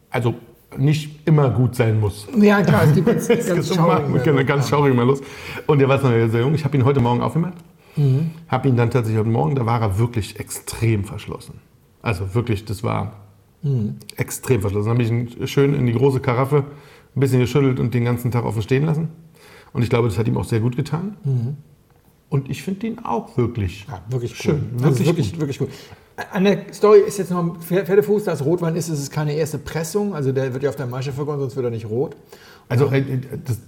also 0.09 0.35
nicht 0.77 1.27
immer 1.27 1.51
gut 1.51 1.75
sein 1.75 2.01
muss. 2.01 2.27
Ja, 2.39 2.63
klar, 2.63 2.85
es 2.89 2.95
gibt 2.95 3.09
jetzt 3.09 3.29
ganz 3.29 3.75
schaurige 3.75 4.21
genau, 4.21 4.45
ganz 4.45 4.69
schaurig 4.69 4.95
mal 4.95 5.07
los. 5.07 5.21
Und 5.67 5.79
der 5.79 5.89
war 5.89 5.97
noch 5.97 6.31
sehr 6.31 6.41
jung. 6.41 6.55
Ich 6.55 6.65
habe 6.65 6.77
ihn 6.77 6.85
heute 6.85 7.01
Morgen 7.01 7.21
aufgemacht. 7.21 7.55
Mhm. 7.99 8.31
Habe 8.49 8.69
ihn 8.69 8.77
dann 8.77 8.91
tatsächlich 8.91 9.19
heute 9.21 9.31
Morgen, 9.31 9.55
da 9.55 9.67
war 9.67 9.81
er 9.83 9.99
wirklich 9.99 10.39
extrem 10.41 11.05
verschlossen. 11.05 11.55
Also 12.03 12.35
wirklich, 12.35 12.65
das 12.65 12.83
war 12.83 13.13
Mhm. 13.63 13.97
extrem 14.17 14.61
verschlossen. 14.61 14.87
Dann 14.89 14.95
habe 14.99 15.03
ich 15.03 15.11
ihn 15.41 15.47
schön 15.49 15.75
in 15.75 15.85
die 15.87 15.93
große 15.93 16.21
Karaffe 16.21 16.65
ein 17.17 17.21
bisschen 17.21 17.41
geschüttelt 17.41 17.81
und 17.81 17.93
den 17.95 18.05
ganzen 18.05 18.31
Tag 18.31 18.45
offen 18.45 18.63
stehen 18.63 18.85
lassen. 18.87 19.09
Und 19.73 19.83
ich 19.83 19.91
glaube, 19.91 20.09
das 20.09 20.17
hat 20.17 20.29
ihm 20.29 20.37
auch 20.37 20.45
sehr 20.45 20.61
gut 20.61 20.77
getan. 20.77 21.17
Und 22.31 22.49
ich 22.51 22.63
finde 22.63 22.87
ihn 22.87 22.99
auch 23.01 23.37
wirklich 23.37 23.87
Mhm. 23.89 23.93
Ja, 23.95 24.03
wirklich 24.13 24.37
schön. 24.37 24.55
Cool. 24.79 24.85
Also 24.85 25.05
Wirklich, 25.05 25.07
wirklich, 25.07 25.31
gut. 25.33 25.41
wirklich 25.41 25.59
gut. 25.59 25.69
An 26.33 26.45
der 26.45 26.73
Story 26.73 27.01
ist 27.07 27.19
jetzt 27.19 27.31
noch 27.31 27.39
ein 27.43 27.51
Pfer- 27.61 27.85
Pferdefuß, 27.85 28.25
da 28.25 28.33
es 28.33 28.45
Rotwein 28.45 28.75
ist, 28.77 28.89
ist 28.89 28.99
es 28.99 29.11
keine 29.11 29.33
erste 29.35 29.59
Pressung. 29.59 30.15
Also 30.15 30.33
der 30.33 30.53
wird 30.53 30.63
ja 30.65 30.69
auf 30.71 30.77
der 30.77 30.87
Maische 30.87 31.13
vergoren, 31.13 31.39
sonst 31.39 31.55
wird 31.57 31.65
er 31.65 31.71
nicht 31.71 31.87
rot. 31.89 32.17
Also 32.69 32.87
äh, 32.91 33.03
das, 33.45 33.59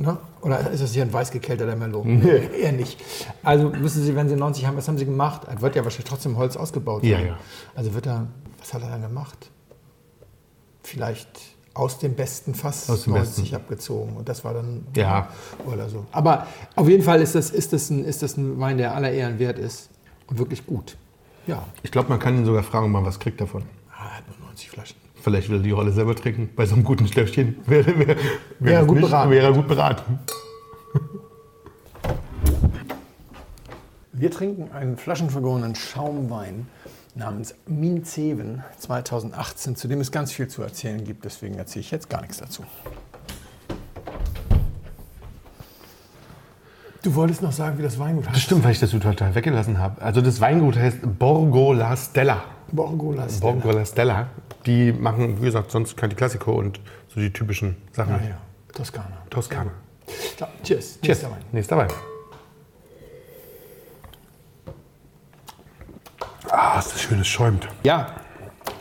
Ne? 0.00 0.16
Oder 0.42 0.70
ist 0.70 0.80
das 0.82 0.92
hier 0.92 1.02
ein 1.02 1.12
weiß 1.12 1.30
gekelterter 1.32 1.74
Merlot? 1.74 2.04
Nee. 2.06 2.48
Eher 2.60 2.72
nicht. 2.72 3.00
Also 3.42 3.72
wissen 3.82 4.04
Sie, 4.04 4.14
wenn 4.14 4.28
Sie 4.28 4.36
90 4.36 4.64
haben, 4.66 4.76
was 4.76 4.86
haben 4.86 4.96
Sie 4.98 5.04
gemacht? 5.04 5.42
Es 5.52 5.60
wird 5.60 5.74
ja 5.74 5.82
wahrscheinlich 5.82 6.08
trotzdem 6.08 6.36
Holz 6.36 6.56
ausgebaut 6.56 7.02
Ja, 7.02 7.18
ja. 7.18 7.36
Also 7.74 7.92
wird 7.94 8.06
er, 8.06 8.28
was 8.58 8.72
hat 8.74 8.82
er 8.82 8.90
dann 8.90 9.02
gemacht? 9.02 9.50
Vielleicht 10.82 11.28
aus 11.74 11.98
dem 11.98 12.14
besten 12.14 12.54
Fass 12.54 12.88
Aus 12.90 13.04
dem 13.04 13.12
Holz 13.14 13.26
besten. 13.28 13.42
sich 13.42 13.54
abgezogen. 13.54 14.16
Und 14.16 14.28
das 14.28 14.44
war 14.44 14.54
dann 14.54 14.86
Ja. 14.96 15.28
oder 15.66 15.88
so. 15.88 16.06
Aber 16.12 16.46
auf 16.76 16.88
jeden 16.88 17.02
Fall 17.02 17.20
ist 17.20 17.34
das, 17.34 17.50
ist, 17.50 17.72
das 17.72 17.90
ein, 17.90 18.04
ist 18.04 18.22
das 18.22 18.36
ein 18.36 18.58
Wein, 18.60 18.78
der 18.78 18.94
aller 18.94 19.10
Ehren 19.10 19.38
wert 19.38 19.58
ist. 19.58 19.90
Und 20.28 20.38
wirklich 20.38 20.66
gut. 20.66 20.96
Ja. 21.46 21.64
ich 21.82 21.90
glaube, 21.90 22.10
man 22.10 22.18
kann 22.18 22.36
ihn 22.36 22.44
sogar 22.44 22.62
fragen, 22.62 22.86
ob 22.86 22.92
man 22.92 23.04
was 23.06 23.18
kriegt 23.18 23.40
davon. 23.40 23.62
Ah, 23.90 24.04
er 24.10 24.16
hat 24.18 24.28
nur 24.38 24.46
90 24.48 24.70
Flaschen. 24.70 24.96
Vielleicht 25.28 25.50
will 25.50 25.58
er 25.58 25.62
die 25.62 25.72
Rolle 25.72 25.92
selber 25.92 26.16
trinken. 26.16 26.48
Bei 26.56 26.64
so 26.64 26.74
einem 26.74 26.84
guten 26.84 27.06
Schläfchen 27.06 27.56
wäre, 27.66 27.98
wäre, 27.98 28.16
wäre, 28.60 28.86
gut 28.86 28.96
nicht, 28.96 29.10
beraten. 29.10 29.30
wäre 29.30 29.46
er 29.48 29.52
gut 29.52 29.68
beraten. 29.68 30.18
Wir 34.12 34.30
trinken 34.30 34.72
einen 34.72 34.96
flaschenvergorenen 34.96 35.74
Schaumwein 35.74 36.66
namens 37.14 37.54
Minzeven 37.66 38.64
2018, 38.78 39.76
zu 39.76 39.86
dem 39.86 40.00
es 40.00 40.10
ganz 40.10 40.32
viel 40.32 40.48
zu 40.48 40.62
erzählen 40.62 41.04
gibt. 41.04 41.26
Deswegen 41.26 41.56
erzähle 41.56 41.82
ich 41.82 41.90
jetzt 41.90 42.08
gar 42.08 42.22
nichts 42.22 42.38
dazu. 42.38 42.62
Du 47.02 47.14
wolltest 47.14 47.42
noch 47.42 47.52
sagen, 47.52 47.76
wie 47.76 47.82
das 47.82 47.98
Weingut 47.98 48.24
heißt. 48.24 48.34
Das 48.34 48.42
stimmt, 48.42 48.64
weil 48.64 48.72
ich 48.72 48.80
das 48.80 48.92
total 48.92 49.34
weggelassen 49.34 49.78
habe. 49.78 50.00
Also 50.00 50.22
das 50.22 50.40
Weingut 50.40 50.78
heißt 50.78 51.00
Borgo 51.18 51.74
La 51.74 51.94
Stella. 51.98 52.44
Borgo 52.72 53.12
La 53.12 53.28
Stella. 53.28 53.52
Borgo 53.52 53.70
La 53.72 53.84
Stella. 53.84 54.28
Die 54.68 54.92
machen, 54.92 55.40
wie 55.40 55.46
gesagt, 55.46 55.70
sonst 55.70 55.96
kein 55.96 56.14
Classico 56.14 56.52
und 56.52 56.78
so 57.08 57.20
die 57.20 57.32
typischen 57.32 57.76
Sachen. 57.92 58.12
Ah, 58.12 58.20
ja. 58.22 58.36
Toskana. 58.74 59.16
Toskana. 59.30 59.70
So, 60.38 60.46
cheers. 60.62 61.00
Cheers. 61.00 61.22
Nächster 61.22 61.30
Wein. 61.30 61.42
Nächster 61.52 61.76
Wein. 61.78 61.88
Ah, 66.50 66.78
ist 66.78 66.92
das 66.92 67.00
schön, 67.00 67.18
es 67.18 67.26
schäumt. 67.26 67.66
Ja, 67.82 68.16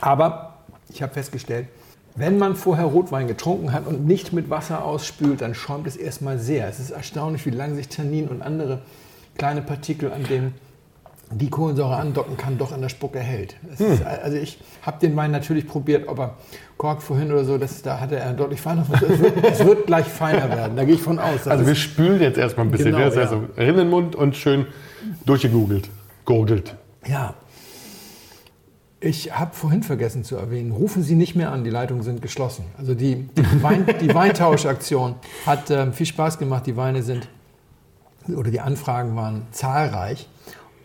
aber 0.02 0.58
ich 0.90 1.02
habe 1.02 1.14
festgestellt, 1.14 1.70
wenn 2.16 2.38
man 2.38 2.58
vorher 2.58 2.86
Rotwein 2.86 3.30
getrunken 3.30 3.72
hat 3.72 3.88
und 3.88 4.06
nicht 4.06 4.34
mit 4.34 4.50
Wasser 4.50 4.84
ausspült, 4.84 5.40
dann 5.40 5.56
schäumt 5.56 5.88
es 5.88 5.96
erstmal 5.96 6.38
sehr. 6.38 6.68
Es 6.68 6.82
ist 6.82 6.92
erstaunlich, 6.92 7.46
wie 7.46 7.52
lange 7.52 7.76
sich 7.76 7.88
Tannin 7.88 8.28
und 8.28 8.42
andere 8.42 8.82
kleine 9.38 9.62
Partikel, 9.62 10.12
an 10.12 10.26
denen 10.26 10.54
die 11.32 11.50
Kohlensäure 11.50 11.98
andocken 11.98 12.38
kann, 12.38 12.58
doch 12.58 12.74
in 12.74 12.82
der 12.82 12.90
Spucke 12.90 13.20
hält. 13.20 13.58
Es 13.74 13.82
Ist, 13.82 14.06
also 14.06 14.38
ich 14.38 14.60
habe 14.82 15.00
den 15.00 15.16
Wein 15.16 15.32
natürlich 15.32 15.68
probiert, 15.68 16.08
ob 16.08 16.20
er 16.20 16.38
Kork 16.78 17.02
vorhin 17.02 17.32
oder 17.32 17.44
so, 17.44 17.58
das, 17.58 17.82
da 17.82 18.00
hatte 18.00 18.18
er 18.18 18.34
deutlich 18.34 18.62
feiner. 18.62 18.86
Es 18.94 19.20
wird, 19.20 19.44
es 19.44 19.66
wird 19.66 19.88
gleich 19.88 20.06
feiner 20.06 20.50
werden, 20.50 20.78
da 20.78 20.86
gehe 20.86 20.96
ich 20.96 21.02
von 21.02 21.20
aus. 21.20 21.48
Also 21.48 21.66
wir 21.66 21.76
spülen 21.76 22.22
jetzt 22.22 22.38
erstmal 22.38 22.66
ein 22.66 22.72
bisschen. 22.72 22.94
Genau, 22.94 23.08
ist 23.08 23.16
ja. 23.16 23.24
also 23.24 23.44
Rinnenmund 23.58 24.16
und 24.16 24.36
schön 24.36 24.68
durchgegoogelt. 25.26 25.90
Gurgelt. 26.26 26.76
Ja. 27.06 27.34
Ich 29.00 29.38
habe 29.38 29.54
vorhin 29.54 29.84
vergessen 29.84 30.24
zu 30.24 30.38
erwähnen, 30.38 30.72
rufen 30.72 31.04
Sie 31.04 31.16
nicht 31.16 31.36
mehr 31.36 31.52
an, 31.52 31.64
die 31.64 31.70
Leitungen 31.70 32.02
sind 32.04 32.22
geschlossen. 32.22 32.66
Also 32.78 32.96
die, 32.96 33.28
die, 33.28 33.64
Wein, 33.64 33.86
die 34.02 34.14
Weintauschaktion 34.14 35.16
hat 35.46 35.70
ähm, 35.70 35.94
viel 35.94 36.08
Spaß 36.08 36.40
gemacht, 36.40 36.66
die 36.66 36.76
Weine 36.78 37.04
sind, 37.04 37.28
oder 38.28 38.50
die 38.50 38.60
Anfragen 38.60 39.16
waren 39.16 39.44
zahlreich. 39.52 40.28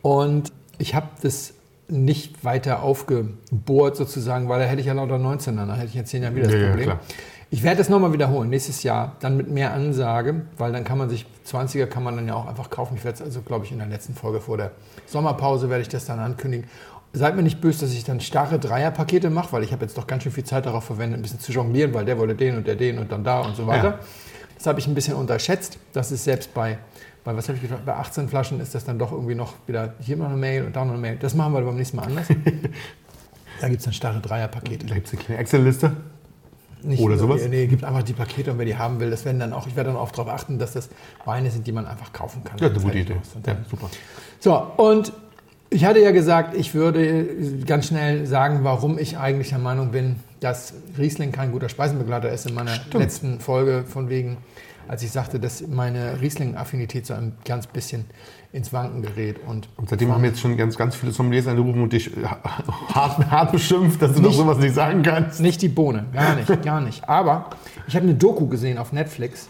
Und 0.03 0.53
ich 0.79 0.95
habe 0.95 1.09
das 1.23 1.55
nicht 1.89 2.45
weiter 2.45 2.83
aufgebohrt 2.83 3.97
sozusagen, 3.97 4.49
weil 4.49 4.61
da 4.61 4.67
hätte 4.67 4.81
ich 4.81 4.87
ja 4.87 4.93
lauter 4.95 5.19
19 5.19 5.57
dann, 5.57 5.69
da 5.69 5.75
hätte 5.75 5.89
ich 5.89 5.97
in 5.97 6.07
10 6.07 6.23
Jahren 6.23 6.35
wieder 6.35 6.47
das 6.47 6.55
Ja, 6.55 6.61
ja, 6.61 6.69
Problem. 6.69 6.85
klar. 6.87 7.01
Ich 7.51 7.63
werde 7.63 7.77
das 7.79 7.91
nochmal 7.91 8.15
wiederholen, 8.15 8.49
nächstes 8.49 8.83
Jahr, 8.83 9.17
dann 9.21 9.37
mit 9.37 9.51
mehr 9.51 9.75
Ansage, 9.75 10.47
weil 10.57 10.73
dann 10.73 10.85
kann 10.85 10.97
man 10.97 11.11
sich, 11.11 11.27
20er 11.47 11.85
kann 11.85 12.03
man 12.03 12.17
dann 12.17 12.27
ja 12.27 12.35
auch 12.35 12.47
einfach 12.47 12.71
kaufen. 12.71 12.95
Ich 12.97 13.05
werde 13.05 13.17
es 13.17 13.23
also, 13.23 13.43
glaube 13.43 13.67
ich, 13.67 13.73
in 13.73 13.79
der 13.79 13.89
letzten 13.89 14.15
Folge 14.15 14.41
vor 14.41 14.57
der 14.57 14.71
Sommerpause 15.07 15.69
werde 15.69 15.83
ich 15.83 15.89
das 15.91 16.07
dann 16.07 16.19
ankündigen. 16.19 16.67
Seid 17.13 17.37
mir 17.37 17.43
nicht 17.43 17.61
böse, 17.61 17.81
dass 17.81 17.93
ich 17.93 18.05
dann 18.05 18.21
starre 18.23 18.59
Dreierpakete 18.59 19.29
mache, 19.29 19.53
weil 19.53 19.63
ich 19.65 19.73
habe 19.73 19.85
jetzt 19.85 19.99
doch 19.99 20.07
ganz 20.07 20.23
schön 20.23 20.33
viel 20.33 20.45
Zeit 20.45 20.65
darauf 20.65 20.85
verwendet, 20.85 21.19
ein 21.19 21.23
bisschen 21.23 21.41
zu 21.41 21.53
jonglieren, 21.53 21.93
weil 21.93 22.07
der 22.07 22.19
wollte 22.19 22.35
den 22.35 22.57
und 22.57 22.67
der 22.67 22.75
den 22.75 22.99
und 22.99 23.13
dann 23.13 23.23
da 23.23 23.41
und 23.41 23.55
so 23.55 23.67
weiter. 23.67 23.85
Ja. 23.85 23.99
Das 24.57 24.67
habe 24.67 24.81
ich 24.81 24.87
ein 24.87 24.95
bisschen 24.95 25.15
unterschätzt. 25.17 25.77
Das 25.93 26.11
ist 26.11 26.25
selbst 26.25 26.55
bei, 26.55 26.79
bei 27.25 27.37
was 27.37 27.49
habe 27.49 27.57
ich 27.57 27.63
gesagt, 27.63 27.85
bei 27.85 27.95
18 27.95 28.29
Flaschen 28.29 28.61
ist 28.61 28.75
das 28.75 28.85
dann 28.85 28.99
doch 28.99 29.13
irgendwie 29.13 29.35
noch 29.35 29.55
wieder 29.67 29.95
hier 30.01 30.17
noch 30.17 30.27
eine 30.27 30.37
Mail 30.37 30.65
und 30.65 30.75
da 30.75 30.85
noch 30.85 30.93
eine 30.93 31.01
Mail. 31.01 31.17
Das 31.21 31.35
machen 31.35 31.55
wir 31.55 31.61
beim 31.61 31.77
nächsten 31.77 31.97
Mal 31.97 32.05
anders. 32.05 32.27
da 33.61 33.69
gibt 33.69 33.79
es 33.79 33.85
dann 33.85 33.95
starre 33.95 34.21
Dreierpakete. 34.21 34.87
Da 34.87 34.95
gibt 34.95 35.07
es 35.07 35.13
eine 35.13 35.23
kleine 35.23 35.41
Excel-Liste. 35.41 35.93
Nicht 36.85 37.01
Oder 37.01 37.17
sowas? 37.17 37.43
Nee, 37.49 37.67
gibt 37.67 37.85
einfach 37.85 38.03
die 38.03 38.13
Pakete 38.13 38.51
und 38.51 38.59
wer 38.59 38.65
die 38.65 38.77
haben 38.77 38.99
will, 38.99 39.11
das 39.11 39.25
werden 39.25 39.39
dann 39.39 39.53
auch, 39.53 39.69
ich 39.69 39.77
werde 39.77 39.91
dann 39.91 39.99
auch 39.99 40.11
darauf 40.11 40.29
achten, 40.29 40.59
dass 40.59 40.73
das 40.73 40.89
Weine 41.25 41.51
sind, 41.51 41.67
die 41.67 41.73
man 41.73 41.87
einfach 41.87 42.13
kaufen 42.13 42.43
kann. 42.43 42.59
Ja, 42.59 42.69
eine 42.69 42.81
gute 42.81 42.99
Idee. 42.99 43.17
Ja, 43.47 43.57
super. 43.71 43.89
So, 44.41 44.57
und 44.77 45.13
ich 45.71 45.85
hatte 45.85 46.01
ja 46.01 46.11
gesagt, 46.11 46.57
ich 46.57 46.75
würde 46.75 47.27
ganz 47.67 47.87
schnell 47.87 48.27
sagen, 48.27 48.61
warum 48.63 48.99
ich 48.99 49.17
eigentlich 49.17 49.51
der 49.51 49.59
Meinung 49.59 49.93
bin, 49.93 50.17
dass 50.41 50.75
Riesling 50.99 51.31
kein 51.33 51.53
guter 51.53 51.69
Speisenbegleiter 51.69 52.31
ist 52.31 52.47
in 52.47 52.55
meiner 52.55 52.75
Stimmt. 52.75 52.95
letzten 52.95 53.41
Folge 53.41 53.85
von 53.87 54.09
wegen, 54.09 54.39
als 54.89 55.03
ich 55.03 55.11
sagte, 55.11 55.39
dass 55.41 55.67
meine 55.67 56.21
Riesling-Affinität 56.21 57.07
so 57.07 57.15
ein 57.15 57.33
ganz 57.45 57.67
bisschen 57.67 58.05
ins 58.53 58.73
Wanken 58.73 59.03
gerät. 59.03 59.37
Und 59.47 59.69
Und 59.77 59.89
seitdem 59.89 60.13
haben 60.13 60.25
jetzt 60.25 60.41
schon 60.41 60.57
ganz, 60.57 60.77
ganz 60.77 60.95
viele 60.95 61.13
Sommeliers 61.13 61.47
angerufen 61.47 61.83
und 61.83 61.93
dich 61.93 62.11
hart, 62.95 63.31
hart 63.31 63.53
beschimpft, 63.53 64.01
dass 64.03 64.13
du 64.15 64.21
doch 64.21 64.29
Nicht- 64.29 64.37
sowas 64.39 64.59
nicht 64.59 64.75
sagen 64.75 65.03
kannst. 65.03 65.41
Nicht 65.41 65.63
die 65.63 65.69
Bohne, 65.69 66.07
gar 66.13 66.35
nicht, 66.37 66.63
gar 66.63 66.81
nicht. 66.81 67.09
Aber 67.09 67.51
ich 67.87 67.95
habe 67.97 68.05
eine 68.05 68.15
Doku 68.15 68.47
gesehen 68.49 68.79
auf 68.79 68.93
Netflix, 68.93 69.49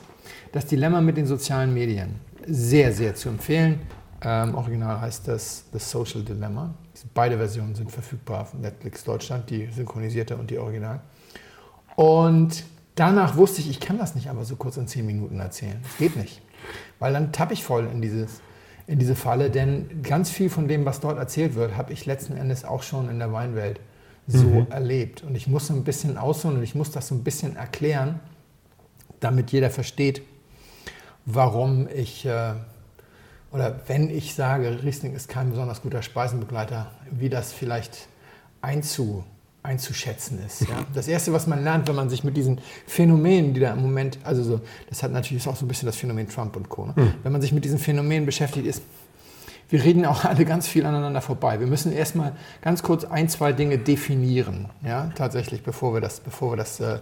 das 0.52 0.66
Dilemma 0.66 1.00
mit 1.00 1.16
den 1.16 1.26
sozialen 1.26 1.72
Medien. 1.74 2.14
Sehr, 2.46 2.92
sehr 2.92 3.14
zu 3.14 3.28
empfehlen. 3.28 3.80
Ähm, 4.24 4.54
original 4.54 5.00
heißt 5.00 5.26
das 5.26 5.64
The 5.72 5.78
Social 5.80 6.22
Dilemma. 6.22 6.72
Beide 7.14 7.36
Versionen 7.38 7.74
sind 7.74 7.90
verfügbar 7.90 8.42
auf 8.42 8.54
Netflix 8.54 9.02
Deutschland, 9.02 9.50
die 9.50 9.66
synchronisierte 9.74 10.36
und 10.36 10.48
die 10.50 10.58
Original. 10.58 11.00
Und 11.96 12.64
danach 12.94 13.36
wusste 13.36 13.60
ich, 13.60 13.70
ich 13.70 13.80
kann 13.80 13.98
das 13.98 14.14
nicht 14.14 14.28
aber 14.28 14.44
so 14.44 14.56
kurz 14.56 14.76
in 14.76 14.86
zehn 14.86 15.06
Minuten 15.06 15.40
erzählen. 15.40 15.78
Das 15.82 15.96
geht 15.98 16.16
nicht. 16.16 16.42
Weil 16.98 17.12
dann 17.12 17.32
tappe 17.32 17.54
ich 17.54 17.64
voll 17.64 17.86
in, 17.92 18.00
dieses, 18.00 18.40
in 18.86 18.98
diese 18.98 19.16
Falle, 19.16 19.50
denn 19.50 20.02
ganz 20.02 20.30
viel 20.30 20.50
von 20.50 20.68
dem, 20.68 20.84
was 20.84 21.00
dort 21.00 21.18
erzählt 21.18 21.54
wird, 21.54 21.76
habe 21.76 21.92
ich 21.92 22.06
letzten 22.06 22.36
Endes 22.36 22.64
auch 22.64 22.82
schon 22.82 23.08
in 23.08 23.18
der 23.18 23.32
Weinwelt 23.32 23.80
so 24.26 24.66
erlebt. 24.70 25.22
Und 25.22 25.34
ich 25.34 25.46
muss 25.46 25.66
so 25.66 25.74
ein 25.74 25.84
bisschen 25.84 26.16
ausholen 26.16 26.58
und 26.58 26.62
ich 26.62 26.74
muss 26.74 26.90
das 26.90 27.08
so 27.08 27.14
ein 27.14 27.24
bisschen 27.24 27.56
erklären, 27.56 28.20
damit 29.20 29.52
jeder 29.52 29.70
versteht, 29.70 30.22
warum 31.24 31.88
ich, 31.88 32.26
äh, 32.26 32.54
oder 33.50 33.80
wenn 33.86 34.10
ich 34.10 34.34
sage, 34.34 34.82
Riesling 34.82 35.14
ist 35.14 35.28
kein 35.28 35.50
besonders 35.50 35.82
guter 35.82 36.02
Speisenbegleiter, 36.02 36.90
wie 37.10 37.28
das 37.28 37.52
vielleicht 37.52 38.08
einzu, 38.60 39.24
einzuschätzen 39.62 40.40
ist. 40.44 40.62
Ja? 40.62 40.84
Das 40.92 41.08
Erste, 41.08 41.32
was 41.32 41.46
man 41.46 41.62
lernt, 41.62 41.88
wenn 41.88 41.94
man 41.94 42.10
sich 42.10 42.24
mit 42.24 42.36
diesen 42.36 42.60
Phänomenen, 42.86 43.54
die 43.54 43.60
da 43.60 43.72
im 43.72 43.82
Moment, 43.82 44.18
also 44.24 44.42
so, 44.42 44.60
das 44.88 45.02
hat 45.02 45.12
natürlich 45.12 45.46
auch 45.46 45.56
so 45.56 45.64
ein 45.64 45.68
bisschen 45.68 45.86
das 45.86 45.96
Phänomen 45.96 46.28
Trump 46.28 46.56
und 46.56 46.68
Co. 46.68 46.86
Ne? 46.86 47.14
Wenn 47.22 47.32
man 47.32 47.40
sich 47.40 47.52
mit 47.52 47.64
diesen 47.64 47.78
Phänomenen 47.78 48.26
beschäftigt, 48.26 48.66
ist, 48.66 48.82
wir 49.68 49.82
reden 49.82 50.04
auch 50.04 50.24
alle 50.24 50.44
ganz 50.44 50.68
viel 50.68 50.84
aneinander 50.84 51.22
vorbei. 51.22 51.58
Wir 51.58 51.66
müssen 51.66 51.92
erstmal 51.92 52.36
ganz 52.60 52.82
kurz 52.82 53.04
ein, 53.04 53.28
zwei 53.28 53.52
Dinge 53.52 53.78
definieren, 53.78 54.68
ja, 54.84 55.10
tatsächlich, 55.14 55.62
bevor 55.62 55.94
wir 55.94 56.00
das, 56.02 56.20
bevor 56.20 56.52
wir 56.52 56.56
das 56.56 56.78
äh, 56.80 56.98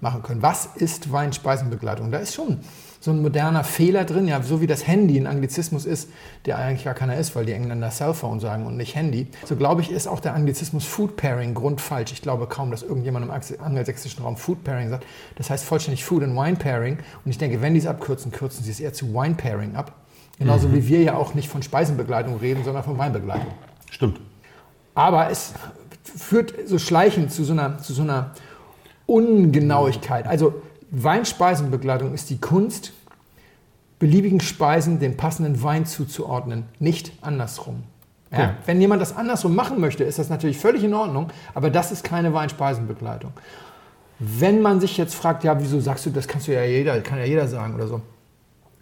machen 0.00 0.22
können. 0.22 0.40
Was 0.40 0.66
ist 0.76 1.10
Weinspeisenbegleitung? 1.10 2.12
Da 2.12 2.18
ist 2.18 2.34
schon 2.34 2.60
so 3.02 3.10
ein 3.10 3.20
moderner 3.20 3.64
Fehler 3.64 4.04
drin, 4.04 4.28
ja, 4.28 4.40
so 4.42 4.60
wie 4.60 4.68
das 4.68 4.86
Handy 4.86 5.18
ein 5.18 5.26
Anglizismus 5.26 5.86
ist, 5.86 6.08
der 6.46 6.58
eigentlich 6.58 6.84
gar 6.84 6.94
keiner 6.94 7.16
ist, 7.16 7.34
weil 7.34 7.44
die 7.44 7.52
Engländer 7.52 7.90
Cellphone 7.90 8.38
sagen 8.38 8.64
und 8.64 8.76
nicht 8.76 8.94
Handy. 8.94 9.26
So 9.44 9.56
glaube 9.56 9.80
ich, 9.80 9.90
ist 9.90 10.06
auch 10.06 10.20
der 10.20 10.34
Anglizismus 10.34 10.84
Food 10.84 11.16
Pairing 11.16 11.52
grundfalsch. 11.52 12.12
Ich 12.12 12.22
glaube 12.22 12.46
kaum, 12.46 12.70
dass 12.70 12.84
irgendjemand 12.84 13.26
im 13.26 13.60
angelsächsischen 13.60 14.22
Raum 14.22 14.36
Food 14.36 14.62
Pairing 14.62 14.88
sagt. 14.88 15.04
Das 15.34 15.50
heißt 15.50 15.64
vollständig 15.64 16.04
Food 16.04 16.22
and 16.22 16.36
Wine 16.36 16.54
Pairing. 16.54 16.98
Und 17.24 17.30
ich 17.32 17.38
denke, 17.38 17.60
wenn 17.60 17.74
die 17.74 17.80
es 17.80 17.86
abkürzen, 17.86 18.30
kürzen 18.30 18.62
sie 18.62 18.70
es 18.70 18.78
eher 18.78 18.92
zu 18.92 19.12
Wine 19.12 19.34
Pairing 19.34 19.74
ab. 19.74 19.92
Genauso 20.38 20.72
wie 20.72 20.86
wir 20.86 21.02
ja 21.02 21.16
auch 21.16 21.34
nicht 21.34 21.48
von 21.48 21.64
Speisenbegleitung 21.64 22.36
reden, 22.36 22.62
sondern 22.62 22.84
von 22.84 22.98
Weinbegleitung. 22.98 23.52
Stimmt. 23.90 24.20
Aber 24.94 25.28
es 25.28 25.54
führt 26.04 26.54
so 26.66 26.78
schleichend 26.78 27.32
zu 27.32 27.42
so 27.42 27.52
einer, 27.52 27.78
zu 27.78 27.94
so 27.94 28.02
einer 28.02 28.30
Ungenauigkeit. 29.06 30.28
Also 30.28 30.62
Weinspeisenbegleitung 30.92 32.12
ist 32.12 32.28
die 32.28 32.38
Kunst, 32.38 32.92
beliebigen 33.98 34.40
Speisen 34.40 34.98
den 35.00 35.16
passenden 35.16 35.62
Wein 35.62 35.86
zuzuordnen, 35.86 36.64
nicht 36.78 37.12
andersrum. 37.22 37.84
Ja, 38.30 38.38
Ja. 38.38 38.56
Wenn 38.66 38.80
jemand 38.80 39.00
das 39.00 39.16
andersrum 39.16 39.54
machen 39.54 39.80
möchte, 39.80 40.04
ist 40.04 40.18
das 40.18 40.28
natürlich 40.28 40.58
völlig 40.58 40.84
in 40.84 40.92
Ordnung, 40.92 41.30
aber 41.54 41.70
das 41.70 41.92
ist 41.92 42.04
keine 42.04 42.34
Weinspeisenbegleitung. 42.34 43.32
Wenn 44.18 44.60
man 44.60 44.80
sich 44.80 44.98
jetzt 44.98 45.14
fragt, 45.14 45.44
ja, 45.44 45.58
wieso 45.58 45.80
sagst 45.80 46.06
du, 46.06 46.10
das 46.10 46.28
kannst 46.28 46.46
du 46.46 46.52
ja 46.52 46.62
jeder, 46.62 47.00
kann 47.00 47.18
ja 47.18 47.24
jeder 47.24 47.48
sagen 47.48 47.74
oder 47.74 47.88
so, 47.88 48.02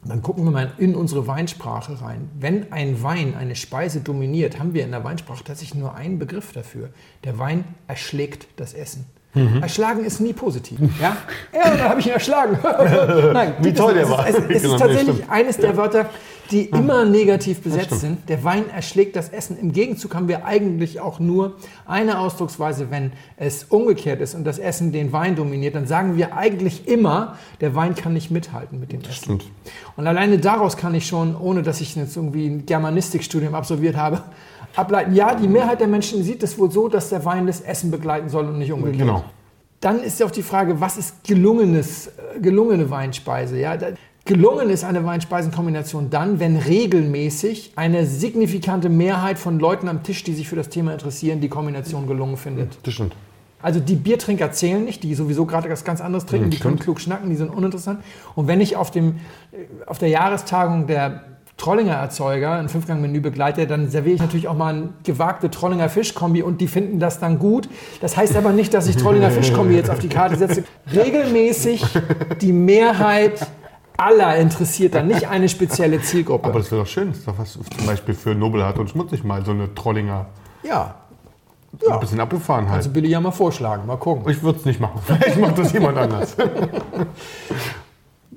dann 0.04 0.20
gucken 0.22 0.44
wir 0.44 0.50
mal 0.50 0.72
in 0.78 0.96
unsere 0.96 1.26
Weinsprache 1.26 2.00
rein. 2.00 2.28
Wenn 2.38 2.72
ein 2.72 3.02
Wein 3.02 3.36
eine 3.36 3.54
Speise 3.54 4.00
dominiert, 4.00 4.58
haben 4.58 4.74
wir 4.74 4.82
in 4.82 4.90
der 4.90 5.04
Weinsprache 5.04 5.44
tatsächlich 5.44 5.78
nur 5.78 5.94
einen 5.94 6.18
Begriff 6.18 6.52
dafür. 6.52 6.88
Der 7.22 7.38
Wein 7.38 7.64
erschlägt 7.86 8.48
das 8.56 8.74
Essen. 8.74 9.06
Mhm. 9.32 9.62
Erschlagen 9.62 10.04
ist 10.04 10.20
nie 10.20 10.32
positiv. 10.32 10.78
Ja, 11.00 11.16
ja 11.54 11.76
da 11.76 11.88
habe 11.90 12.00
ich 12.00 12.06
ihn 12.06 12.12
erschlagen. 12.12 12.58
Nein, 13.32 13.54
Wie 13.60 13.72
toll 13.72 13.94
der 13.94 14.10
war. 14.10 14.26
Es, 14.28 14.34
ist- 14.36 14.50
es, 14.50 14.56
es 14.56 14.62
Genau, 14.62 14.74
ist 14.74 14.80
nee, 14.80 14.86
tatsächlich 14.88 15.16
stimmt. 15.16 15.30
eines 15.30 15.56
der 15.56 15.76
Wörter, 15.76 16.10
die 16.50 16.64
immer 16.64 17.04
negativ 17.04 17.60
besetzt 17.60 18.00
sind. 18.00 18.28
Der 18.28 18.42
Wein 18.42 18.68
erschlägt 18.70 19.14
das 19.14 19.28
Essen. 19.28 19.56
Im 19.56 19.70
Gegenzug 19.72 20.16
haben 20.16 20.26
wir 20.26 20.44
eigentlich 20.44 20.98
auch 20.98 21.20
nur 21.20 21.54
eine 21.86 22.18
Ausdrucksweise, 22.18 22.90
wenn 22.90 23.12
es 23.36 23.62
umgekehrt 23.68 24.20
ist 24.20 24.34
und 24.34 24.42
das 24.42 24.58
Essen 24.58 24.90
den 24.90 25.12
Wein 25.12 25.36
dominiert, 25.36 25.76
dann 25.76 25.86
sagen 25.86 26.16
wir 26.16 26.36
eigentlich 26.36 26.88
immer, 26.88 27.36
der 27.60 27.76
Wein 27.76 27.94
kann 27.94 28.14
nicht 28.14 28.32
mithalten 28.32 28.80
mit 28.80 28.90
dem 28.90 29.00
Essen. 29.02 29.12
Stimmt. 29.14 29.44
Und 29.96 30.08
alleine 30.08 30.38
daraus 30.38 30.76
kann 30.76 30.92
ich 30.92 31.06
schon, 31.06 31.36
ohne 31.36 31.62
dass 31.62 31.80
ich 31.80 31.94
jetzt 31.94 32.16
irgendwie 32.16 32.48
ein 32.48 32.66
Germanistikstudium 32.66 33.54
absolviert 33.54 33.96
habe, 33.96 34.22
ableiten, 34.76 35.14
ja, 35.14 35.34
die 35.34 35.48
Mehrheit 35.48 35.80
der 35.80 35.88
Menschen 35.88 36.22
sieht 36.22 36.42
es 36.42 36.58
wohl 36.58 36.70
so, 36.70 36.88
dass 36.88 37.08
der 37.08 37.24
Wein 37.24 37.46
das 37.46 37.60
Essen 37.60 37.90
begleiten 37.90 38.28
soll 38.28 38.46
und 38.46 38.58
nicht 38.58 38.72
umgekehrt. 38.72 39.00
Genau. 39.00 39.24
Dann 39.80 40.02
ist 40.02 40.20
ja 40.20 40.26
auch 40.26 40.30
die 40.30 40.42
Frage, 40.42 40.80
was 40.80 40.96
ist 40.98 41.24
gelungenes, 41.24 42.08
äh, 42.08 42.40
gelungene 42.40 42.90
Weinspeise? 42.90 43.58
Ja? 43.58 43.76
Gelungen 44.26 44.68
ist 44.68 44.84
eine 44.84 45.04
Weinspeisenkombination 45.04 46.10
dann, 46.10 46.38
wenn 46.38 46.56
regelmäßig 46.56 47.72
eine 47.76 48.04
signifikante 48.06 48.88
Mehrheit 48.88 49.38
von 49.38 49.58
Leuten 49.58 49.88
am 49.88 50.02
Tisch, 50.02 50.22
die 50.22 50.34
sich 50.34 50.48
für 50.48 50.56
das 50.56 50.68
Thema 50.68 50.92
interessieren, 50.92 51.40
die 51.40 51.48
Kombination 51.48 52.06
gelungen 52.06 52.36
findet. 52.36 52.78
Das 52.82 52.94
stimmt. 52.94 53.14
Also 53.62 53.80
die 53.80 53.94
Biertrinker 53.94 54.52
zählen 54.52 54.84
nicht, 54.84 55.02
die 55.02 55.14
sowieso 55.14 55.44
gerade 55.44 55.68
was 55.68 55.84
ganz 55.84 56.00
anderes 56.00 56.24
trinken, 56.26 56.50
die 56.50 56.58
können 56.58 56.78
klug 56.78 57.00
schnacken, 57.00 57.28
die 57.28 57.36
sind 57.36 57.50
uninteressant. 57.50 58.00
Und 58.34 58.46
wenn 58.46 58.60
ich 58.60 58.76
auf, 58.76 58.90
dem, 58.90 59.16
äh, 59.52 59.66
auf 59.86 59.98
der 59.98 60.08
Jahrestagung 60.08 60.86
der 60.86 61.24
Trollinger 61.60 61.92
Erzeuger, 61.94 62.52
ein 62.52 62.70
Fünfgang-Menü 62.70 63.20
begleite, 63.20 63.66
dann 63.66 63.90
serviere 63.90 64.14
ich 64.14 64.20
natürlich 64.22 64.48
auch 64.48 64.56
mal 64.56 64.72
eine 64.74 64.88
gewagte 65.04 65.50
Trollinger 65.50 65.90
Fischkombi 65.90 66.42
und 66.42 66.62
die 66.62 66.68
finden 66.68 66.98
das 67.00 67.20
dann 67.20 67.38
gut. 67.38 67.68
Das 68.00 68.16
heißt 68.16 68.34
aber 68.36 68.52
nicht, 68.52 68.72
dass 68.72 68.86
ich 68.86 68.96
Trollinger 68.96 69.30
Fischkombi 69.30 69.74
jetzt 69.74 69.90
auf 69.90 69.98
die 69.98 70.08
Karte 70.08 70.36
setze. 70.36 70.64
Regelmäßig 70.90 71.84
die 72.40 72.52
Mehrheit 72.52 73.46
aller 73.98 74.36
interessiert 74.36 74.94
dann 74.94 75.08
nicht 75.08 75.28
eine 75.28 75.50
spezielle 75.50 76.00
Zielgruppe. 76.00 76.48
Aber 76.48 76.60
das 76.60 76.70
wäre 76.70 76.80
doch 76.80 76.88
schön, 76.88 77.08
das 77.08 77.18
ist 77.18 77.28
doch 77.28 77.38
was 77.38 77.52
zum 77.52 77.86
Beispiel 77.86 78.14
für 78.14 78.34
Nobelhart 78.34 78.78
und 78.78 78.88
Schmutzig 78.88 79.22
mal 79.22 79.44
so 79.44 79.50
eine 79.50 79.74
Trollinger. 79.74 80.28
ja, 80.62 80.94
Ein 81.90 82.00
bisschen 82.00 82.20
abgefahren 82.20 82.68
halt. 82.68 82.78
also 82.78 82.88
Billy 82.88 83.08
ja 83.10 83.20
mal 83.20 83.32
vorschlagen, 83.32 83.86
mal 83.86 83.98
gucken. 83.98 84.26
ich 84.32 84.42
würde 84.42 84.58
es 84.60 84.64
nicht 84.64 84.80
machen. 84.80 84.98
Vielleicht 85.04 85.38
macht 85.38 85.58
das 85.58 85.74
jemand 85.74 85.98
anders. 85.98 86.34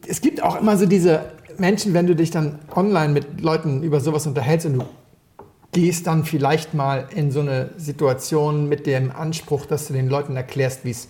es 0.06 0.20
gibt 0.20 0.44
auch 0.44 0.60
immer 0.60 0.76
so 0.76 0.86
diese 0.86 1.22
Menschen, 1.58 1.94
wenn 1.94 2.08
du 2.08 2.16
dich 2.16 2.32
dann 2.32 2.60
online 2.76 3.14
mit 3.14 3.42
Leuten 3.42 3.84
über 3.84 4.00
sowas 4.00 4.28
unterhältst 4.28 4.66
und 4.66 4.80
du 4.80 4.86
gehst 5.72 6.08
dann 6.08 6.24
vielleicht 6.24 6.74
mal 6.74 7.08
in 7.14 7.32
so 7.32 7.42
eine 7.42 7.72
Situation 7.78 8.70
mit 8.70 8.86
dem 8.86 9.12
Anspruch, 9.12 9.66
dass 9.66 9.88
du 9.88 9.94
den 9.94 10.08
Leuten 10.08 10.36
erklärst, 10.36 10.86
wie 10.86 10.92
es 10.92 11.10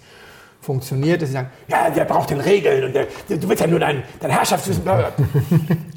funktioniert, 0.61 1.21
dass 1.21 1.29
sie 1.29 1.33
sagen, 1.33 1.49
ja, 1.67 1.89
der 1.89 2.05
braucht 2.05 2.29
den 2.29 2.39
Regeln 2.39 2.85
und 2.85 2.93
der, 2.93 3.07
du 3.27 3.49
willst 3.49 3.61
ja 3.61 3.67
nur 3.67 3.79
dein, 3.79 4.03
dein 4.19 4.31
Herrschaftswissen. 4.31 4.83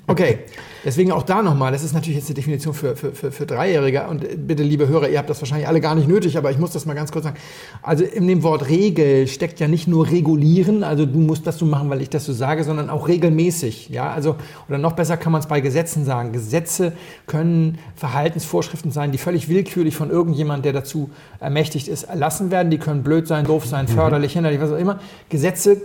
Okay, 0.09 0.41
deswegen 0.87 1.11
auch 1.11 1.25
da 1.25 1.43
nochmal, 1.43 1.73
das 1.73 1.83
ist 1.83 1.93
natürlich 1.93 2.17
jetzt 2.17 2.29
eine 2.29 2.37
Definition 2.37 2.73
für, 2.73 2.95
für, 2.95 3.13
für, 3.13 3.33
für 3.33 3.45
Dreijährige 3.45 4.07
und 4.07 4.47
bitte, 4.47 4.63
liebe 4.63 4.87
Hörer, 4.87 5.09
ihr 5.09 5.19
habt 5.19 5.29
das 5.29 5.43
wahrscheinlich 5.43 5.67
alle 5.67 5.81
gar 5.81 5.97
nicht 5.97 6.09
nötig, 6.09 6.39
aber 6.39 6.53
ich 6.53 6.59
muss 6.59 6.71
das 6.71 6.87
mal 6.87 6.95
ganz 6.95 7.11
kurz 7.11 7.25
sagen. 7.25 7.37
Also 7.83 8.05
in 8.05 8.29
dem 8.29 8.45
Wort 8.45 8.69
Regel 8.69 9.27
steckt 9.27 9.59
ja 9.59 9.67
nicht 9.67 9.89
nur 9.89 10.09
regulieren, 10.09 10.85
also 10.85 11.05
du 11.05 11.19
musst 11.19 11.45
das 11.47 11.59
so 11.59 11.67
machen, 11.67 11.91
weil 11.91 12.01
ich 12.03 12.09
das 12.09 12.25
so 12.25 12.33
sage, 12.33 12.63
sondern 12.63 12.89
auch 12.89 13.09
regelmäßig. 13.09 13.89
Ja, 13.89 14.13
also, 14.13 14.37
oder 14.69 14.79
noch 14.79 14.93
besser 14.93 15.17
kann 15.17 15.33
man 15.33 15.41
es 15.41 15.49
bei 15.49 15.61
Gesetzen 15.61 16.05
sagen. 16.05 16.33
Gesetze 16.33 16.93
können 17.27 17.79
Verhaltensvorschriften 17.97 18.93
sein, 18.93 19.11
die 19.11 19.19
völlig 19.19 19.49
willkürlich 19.49 19.97
von 19.97 20.11
irgendjemand, 20.11 20.65
der 20.65 20.73
dazu 20.73 21.11
ermächtigt 21.41 21.89
ist, 21.89 22.05
erlassen 22.05 22.53
werden. 22.53 22.71
Die 22.71 22.79
können 22.79 23.03
blöd 23.03 23.27
sein, 23.27 23.45
doof 23.45 23.67
sein, 23.67 23.89
förderlich, 23.89 24.35
hinderlich, 24.35 24.61
was 24.61 24.71
auch 24.71 24.79
immer. 24.79 25.01
Gesetze, 25.31 25.83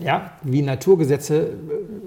ja, 0.00 0.30
wie 0.42 0.62
Naturgesetze, 0.62 1.48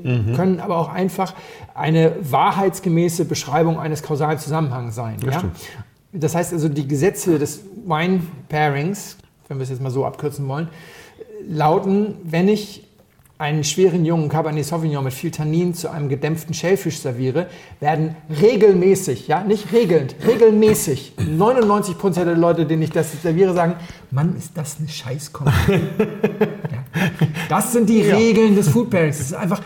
äh, 0.07 0.35
können 0.35 0.59
aber 0.59 0.77
auch 0.77 0.89
einfach 0.89 1.33
eine 1.75 2.15
wahrheitsgemäße 2.21 3.25
Beschreibung 3.25 3.79
eines 3.79 4.03
kausalen 4.03 4.39
Zusammenhangs 4.39 4.95
sein. 4.95 5.17
Ja? 5.25 5.39
stimmt. 5.39 5.57
Das 6.13 6.35
heißt 6.35 6.53
also, 6.53 6.69
die 6.69 6.87
Gesetze 6.87 7.37
des 7.37 7.61
Wine 7.85 8.21
Pairings, 8.49 9.17
wenn 9.47 9.57
wir 9.57 9.63
es 9.63 9.69
jetzt 9.69 9.81
mal 9.81 9.91
so 9.91 10.05
abkürzen 10.05 10.47
wollen, 10.47 10.69
lauten, 11.47 12.15
wenn 12.23 12.47
ich 12.47 12.87
einen 13.39 13.63
schweren 13.63 14.03
jungen 14.03 14.29
Cabernet 14.29 14.65
Sauvignon 14.65 15.03
mit 15.03 15.13
viel 15.13 15.29
Tannin 15.29 15.75
zu 15.75 15.91
einem 15.91 16.09
gedämpften 16.09 16.55
Schellfisch 16.55 16.99
serviere, 16.99 17.47
werden 17.79 18.15
regelmäßig, 18.41 19.27
ja, 19.27 19.43
nicht 19.43 19.71
regelnd, 19.71 20.15
regelmäßig 20.25 21.13
99 21.19 21.97
Prozent 21.99 22.27
der 22.27 22.35
Leute, 22.35 22.65
denen 22.65 22.81
ich 22.81 22.89
das 22.89 23.21
serviere, 23.21 23.53
sagen, 23.53 23.75
Mann, 24.09 24.35
ist 24.35 24.57
das 24.57 24.77
eine 24.79 24.89
Scheißkombi. 24.89 25.51
ja. 25.69 26.83
Das 27.47 27.73
sind 27.73 27.89
die 27.89 28.01
Regeln 28.01 28.55
des 28.55 28.69
Food 28.69 28.89
Pairings. 28.89 29.19
Das 29.19 29.27
ist 29.27 29.33
einfach 29.33 29.61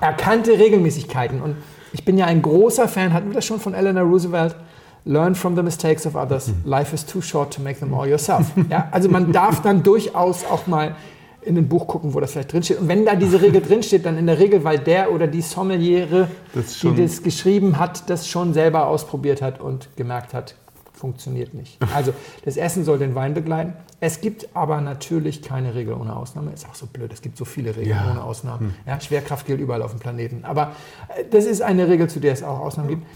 erkannte 0.00 0.58
Regelmäßigkeiten. 0.58 1.40
Und 1.40 1.56
ich 1.92 2.04
bin 2.04 2.18
ja 2.18 2.26
ein 2.26 2.42
großer 2.42 2.88
Fan, 2.88 3.12
hatten 3.12 3.28
wir 3.28 3.34
das 3.34 3.44
schon 3.44 3.60
von 3.60 3.74
Eleanor 3.74 4.04
Roosevelt? 4.04 4.56
Learn 5.04 5.36
from 5.36 5.54
the 5.54 5.62
mistakes 5.62 6.04
of 6.04 6.16
others. 6.16 6.50
Life 6.64 6.92
is 6.92 7.06
too 7.06 7.20
short 7.20 7.54
to 7.54 7.62
make 7.62 7.78
them 7.78 7.94
all 7.94 8.08
yourself. 8.08 8.50
Ja, 8.70 8.88
also 8.90 9.08
man 9.08 9.30
darf 9.30 9.62
dann 9.62 9.82
durchaus 9.82 10.44
auch 10.44 10.66
mal 10.66 10.96
in 11.42 11.56
ein 11.56 11.68
Buch 11.68 11.86
gucken, 11.86 12.12
wo 12.12 12.18
das 12.18 12.32
vielleicht 12.32 12.52
drinsteht. 12.52 12.80
Und 12.80 12.88
wenn 12.88 13.04
da 13.04 13.14
diese 13.14 13.40
Regel 13.40 13.62
drinsteht, 13.62 14.04
dann 14.04 14.18
in 14.18 14.26
der 14.26 14.40
Regel, 14.40 14.64
weil 14.64 14.80
der 14.80 15.12
oder 15.12 15.28
die 15.28 15.42
Sommeliere, 15.42 16.28
Das 16.52 16.80
die 16.80 16.94
das 16.96 17.22
geschrieben 17.22 17.78
hat, 17.78 18.10
das 18.10 18.28
schon 18.28 18.52
selber 18.52 18.88
ausprobiert 18.88 19.42
hat 19.42 19.60
und 19.60 19.88
gemerkt 19.96 20.34
hat, 20.34 20.56
funktioniert 20.96 21.54
nicht. 21.54 21.78
Also 21.94 22.12
das 22.44 22.56
Essen 22.56 22.84
soll 22.84 22.98
den 22.98 23.14
Wein 23.14 23.34
begleiten. 23.34 23.74
Es 24.00 24.20
gibt 24.20 24.48
aber 24.54 24.80
natürlich 24.80 25.42
keine 25.42 25.74
Regel 25.74 25.94
ohne 25.94 26.16
Ausnahme. 26.16 26.52
Ist 26.52 26.66
auch 26.68 26.74
so 26.74 26.86
blöd, 26.86 27.12
es 27.12 27.22
gibt 27.22 27.36
so 27.36 27.44
viele 27.44 27.70
Regeln 27.76 27.90
Ja. 27.96 28.10
ohne 28.10 28.22
Ausnahmen. 28.24 28.74
Ja, 28.86 29.00
Schwerkraft 29.00 29.46
gilt 29.46 29.60
überall 29.60 29.82
auf 29.82 29.92
dem 29.92 30.00
Planeten. 30.00 30.44
Aber 30.44 30.72
äh, 31.16 31.24
das 31.30 31.44
ist 31.44 31.62
eine 31.62 31.88
Regel, 31.88 32.08
zu 32.08 32.20
der 32.20 32.32
es 32.32 32.42
auch 32.42 32.60
Ausnahmen 32.60 32.88
gibt. 32.88 33.06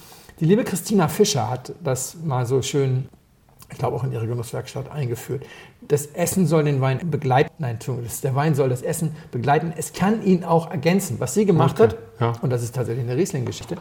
Die 0.41 0.45
liebe 0.45 0.65
Christina 0.65 1.09
Fischer 1.09 1.51
hat 1.51 1.73
das 1.83 2.17
mal 2.25 2.47
so 2.47 2.63
schön 2.63 3.09
ich 3.73 3.79
glaube 3.79 3.97
auch 3.97 4.03
in 4.03 4.11
ihre 4.11 4.27
Genusswerkstatt 4.27 4.91
eingeführt. 4.91 5.47
Das 5.87 6.07
Essen 6.07 6.45
soll 6.49 6.65
den 6.65 6.81
Wein 6.81 7.09
begleiten. 7.09 7.51
Nein, 7.59 7.79
der 8.25 8.35
Wein 8.35 8.57
soll 8.57 8.69
das 8.69 8.83
Essen 8.83 9.15
begleiten. 9.31 9.73
Es 9.77 9.93
kann 9.93 10.25
ihn 10.25 10.43
auch 10.43 10.73
ergänzen. 10.73 11.21
Was 11.21 11.35
sie 11.35 11.47
gemacht 11.47 11.81
Okay, 11.81 11.91
hat, 11.91 11.99
ja. 12.19 12.33
und 12.43 12.51
das 12.51 12.65
ist 12.65 12.75
tatsächlich 12.75 13.07
eine 13.07 13.17
Riesling-Geschichte, 13.17 13.77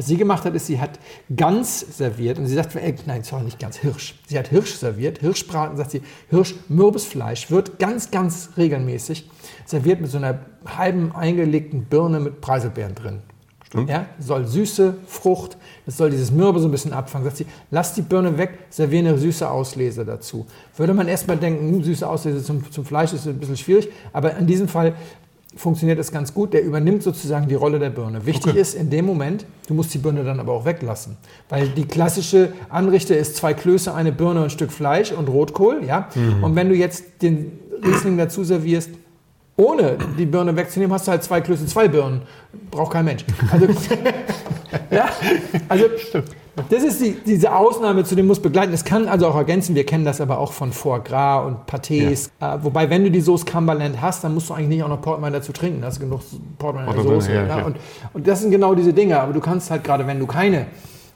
was 0.00 0.06
sie 0.06 0.16
gemacht 0.16 0.46
hat, 0.46 0.54
ist, 0.54 0.66
sie 0.66 0.80
hat 0.80 0.98
Gans 1.36 1.80
serviert 1.98 2.38
und 2.38 2.46
sie 2.46 2.54
sagt, 2.54 2.74
äh, 2.74 2.94
nein, 3.04 3.22
sorry, 3.22 3.44
nicht 3.44 3.58
Gans, 3.58 3.76
Hirsch. 3.76 4.18
Sie 4.26 4.38
hat 4.38 4.48
Hirsch 4.48 4.72
serviert, 4.76 5.18
Hirschbraten, 5.18 5.76
sagt 5.76 5.90
sie, 5.90 6.00
Hirsch, 6.30 6.54
mürbes 6.70 7.04
Fleisch, 7.04 7.50
wird 7.50 7.78
ganz, 7.78 8.10
ganz 8.10 8.48
regelmäßig 8.56 9.28
serviert 9.66 10.00
mit 10.00 10.10
so 10.10 10.16
einer 10.16 10.38
halben 10.64 11.12
eingelegten 11.12 11.84
Birne 11.84 12.18
mit 12.18 12.40
Preiselbeeren 12.40 12.94
drin. 12.94 13.18
Stimmt. 13.66 13.90
Ja, 13.90 14.06
soll 14.18 14.46
Süße, 14.46 14.94
Frucht, 15.06 15.58
das 15.84 15.98
soll 15.98 16.08
dieses 16.08 16.30
Mürbe 16.30 16.60
so 16.60 16.68
ein 16.68 16.70
bisschen 16.70 16.94
abfangen. 16.94 17.26
Sagt 17.26 17.36
sie, 17.36 17.46
lass 17.70 17.92
die 17.92 18.00
Birne 18.00 18.38
weg, 18.38 18.58
serviere 18.70 19.10
eine 19.10 19.18
süße 19.18 19.50
Auslese 19.50 20.06
dazu. 20.06 20.46
Würde 20.78 20.94
man 20.94 21.08
erstmal 21.08 21.36
denken, 21.36 21.74
hm, 21.74 21.84
süße 21.84 22.08
Auslese 22.08 22.42
zum, 22.42 22.72
zum 22.72 22.86
Fleisch 22.86 23.12
ist 23.12 23.28
ein 23.28 23.38
bisschen 23.38 23.58
schwierig, 23.58 23.90
aber 24.14 24.34
in 24.38 24.46
diesem 24.46 24.66
Fall 24.66 24.94
funktioniert 25.56 25.98
das 25.98 26.12
ganz 26.12 26.32
gut. 26.32 26.52
Der 26.52 26.62
übernimmt 26.62 27.02
sozusagen 27.02 27.48
die 27.48 27.54
Rolle 27.54 27.78
der 27.78 27.90
Birne. 27.90 28.24
Wichtig 28.26 28.52
Okay. 28.52 28.60
ist 28.60 28.74
in 28.74 28.88
dem 28.90 29.04
Moment, 29.06 29.44
du 29.66 29.74
musst 29.74 29.92
die 29.92 29.98
Birne 29.98 30.22
dann 30.24 30.38
aber 30.40 30.52
auch 30.52 30.64
weglassen. 30.64 31.16
Weil 31.48 31.68
die 31.68 31.84
klassische 31.86 32.52
Anrichte 32.68 33.14
ist 33.14 33.36
zwei 33.36 33.52
Klöße, 33.54 33.92
eine 33.94 34.12
Birne 34.12 34.40
und 34.40 34.44
ein 34.46 34.50
Stück 34.50 34.70
Fleisch 34.72 35.12
und 35.12 35.28
Rotkohl. 35.28 35.84
Ja? 35.84 36.08
Und 36.42 36.54
wenn 36.56 36.68
du 36.68 36.74
jetzt 36.74 37.04
den 37.22 37.58
Riesling 37.84 38.16
dazu 38.16 38.44
servierst, 38.44 38.90
ohne 39.56 39.98
die 40.18 40.24
Birne 40.24 40.56
wegzunehmen, 40.56 40.94
hast 40.94 41.06
du 41.06 41.10
halt 41.10 41.22
zwei 41.22 41.40
Klöße, 41.40 41.66
zwei 41.66 41.88
Birnen. 41.88 42.22
Braucht 42.70 42.92
kein 42.92 43.04
Mensch. 43.04 43.24
Also, 43.52 43.66
ja, 44.90 45.08
also 45.68 45.84
das 46.68 46.82
ist 46.82 47.00
die, 47.00 47.16
diese 47.24 47.54
Ausnahme 47.54 48.04
zu 48.04 48.14
dem 48.14 48.26
muss 48.26 48.40
begleiten. 48.40 48.72
Es 48.72 48.84
kann 48.84 49.08
also 49.08 49.26
auch 49.28 49.36
ergänzen, 49.36 49.74
wir 49.74 49.86
kennen 49.86 50.04
das 50.04 50.20
aber 50.20 50.38
auch 50.38 50.52
von 50.52 50.72
Foie 50.72 51.00
Gras 51.00 51.46
und 51.46 51.66
Pâtés. 51.66 52.30
Äh, 52.40 52.58
wobei, 52.62 52.90
wenn 52.90 53.04
du 53.04 53.10
die 53.10 53.20
Sauce 53.20 53.46
Cumberland 53.46 54.00
hast, 54.00 54.24
dann 54.24 54.34
musst 54.34 54.50
du 54.50 54.54
eigentlich 54.54 54.68
nicht 54.68 54.82
auch 54.82 54.88
noch 54.88 55.00
Portwein 55.00 55.32
dazu 55.32 55.52
trinken. 55.52 55.80
Da 55.80 55.88
hast 55.88 55.98
du 55.98 56.02
genug 56.02 56.20
Portwein 56.58 56.88
in 56.88 56.94
der 56.94 57.02
Soße. 57.02 57.32
ja, 57.32 57.46
Ja, 57.46 57.64
und, 57.64 57.76
und 58.12 58.26
das 58.26 58.40
sind 58.40 58.50
genau 58.50 58.74
diese 58.74 58.92
Dinge. 58.92 59.20
Aber 59.20 59.32
du 59.32 59.40
kannst 59.40 59.70
halt 59.70 59.84
gerade, 59.84 60.06
wenn 60.06 60.18
du 60.18 60.26
keine 60.26 60.66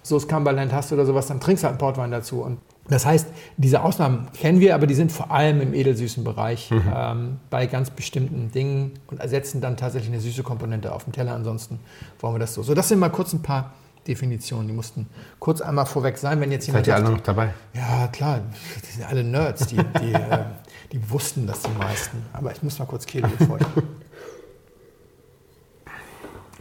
Sauce 0.03 0.29
Cumberland 0.29 0.73
hast 0.73 0.93
oder 0.93 1.07
sowas, 1.07 1.27
dann 1.27 1.41
trinkst 1.41 1.63
du 1.65 1.67
halt 1.67 1.73
einen 1.73 1.79
Portwein 1.79 2.11
dazu. 2.11 2.43
Und 2.43 2.59
das 2.89 3.07
heißt, 3.07 3.29
diese 3.57 3.83
Ausnahmen 3.83 4.29
kennen 4.39 4.61
wir, 4.61 4.75
aber 4.75 4.87
die 4.87 4.95
sind 4.95 5.11
vor 5.11 5.31
allem 5.31 5.63
im 5.63 5.73
edelsüßen 5.73 6.23
Bereich 6.23 6.71
ähm, 6.71 7.39
bei 7.49 7.67
ganz 7.67 7.89
bestimmten 7.91 8.51
Dingen 8.53 8.93
und 9.07 9.21
ersetzen 9.21 9.63
dann 9.63 9.79
tatsächlich 9.79 10.13
eine 10.13 10.21
süße 10.21 10.43
Komponente 10.43 10.93
auf 10.93 11.05
dem 11.05 11.15
Teller. 11.15 11.35
Ansonsten 11.35 11.81
wollen 12.21 12.35
wir 12.35 12.39
das 12.41 12.53
so. 12.53 12.63
So, 12.63 12.75
das 12.75 12.89
sind 12.89 12.99
mal 12.99 13.09
kurz 13.09 13.33
ein 13.33 13.41
paar 13.41 13.73
Definitionen. 14.07 14.69
Die 14.69 14.75
mussten 14.75 15.09
kurz 15.39 15.61
einmal 15.61 15.87
vorweg 15.87 16.19
sein, 16.19 16.41
wenn 16.41 16.53
jetzt 16.53 16.67
jemand 16.67 16.87
Seid 16.87 16.93
ihr 16.93 17.05
alle 17.05 17.15
noch 17.15 17.23
dabei? 17.23 17.55
ja, 17.73 18.09
klar, 18.09 18.41
die 18.83 18.93
sind 18.93 19.05
alle 19.05 19.25
Nerds, 19.25 19.67
die, 19.67 19.77
die, 19.77 20.13
äh, 20.13 20.45
die 20.93 21.11
wussten 21.11 21.47
das 21.47 21.63
die 21.63 21.71
meisten. 21.71 22.23
Aber 22.33 22.53
ich 22.53 22.63
muss 22.63 22.79
mal 22.79 22.87
kurz 22.87 23.07
Kehle 23.07 23.29
befeuchten. 23.29 23.83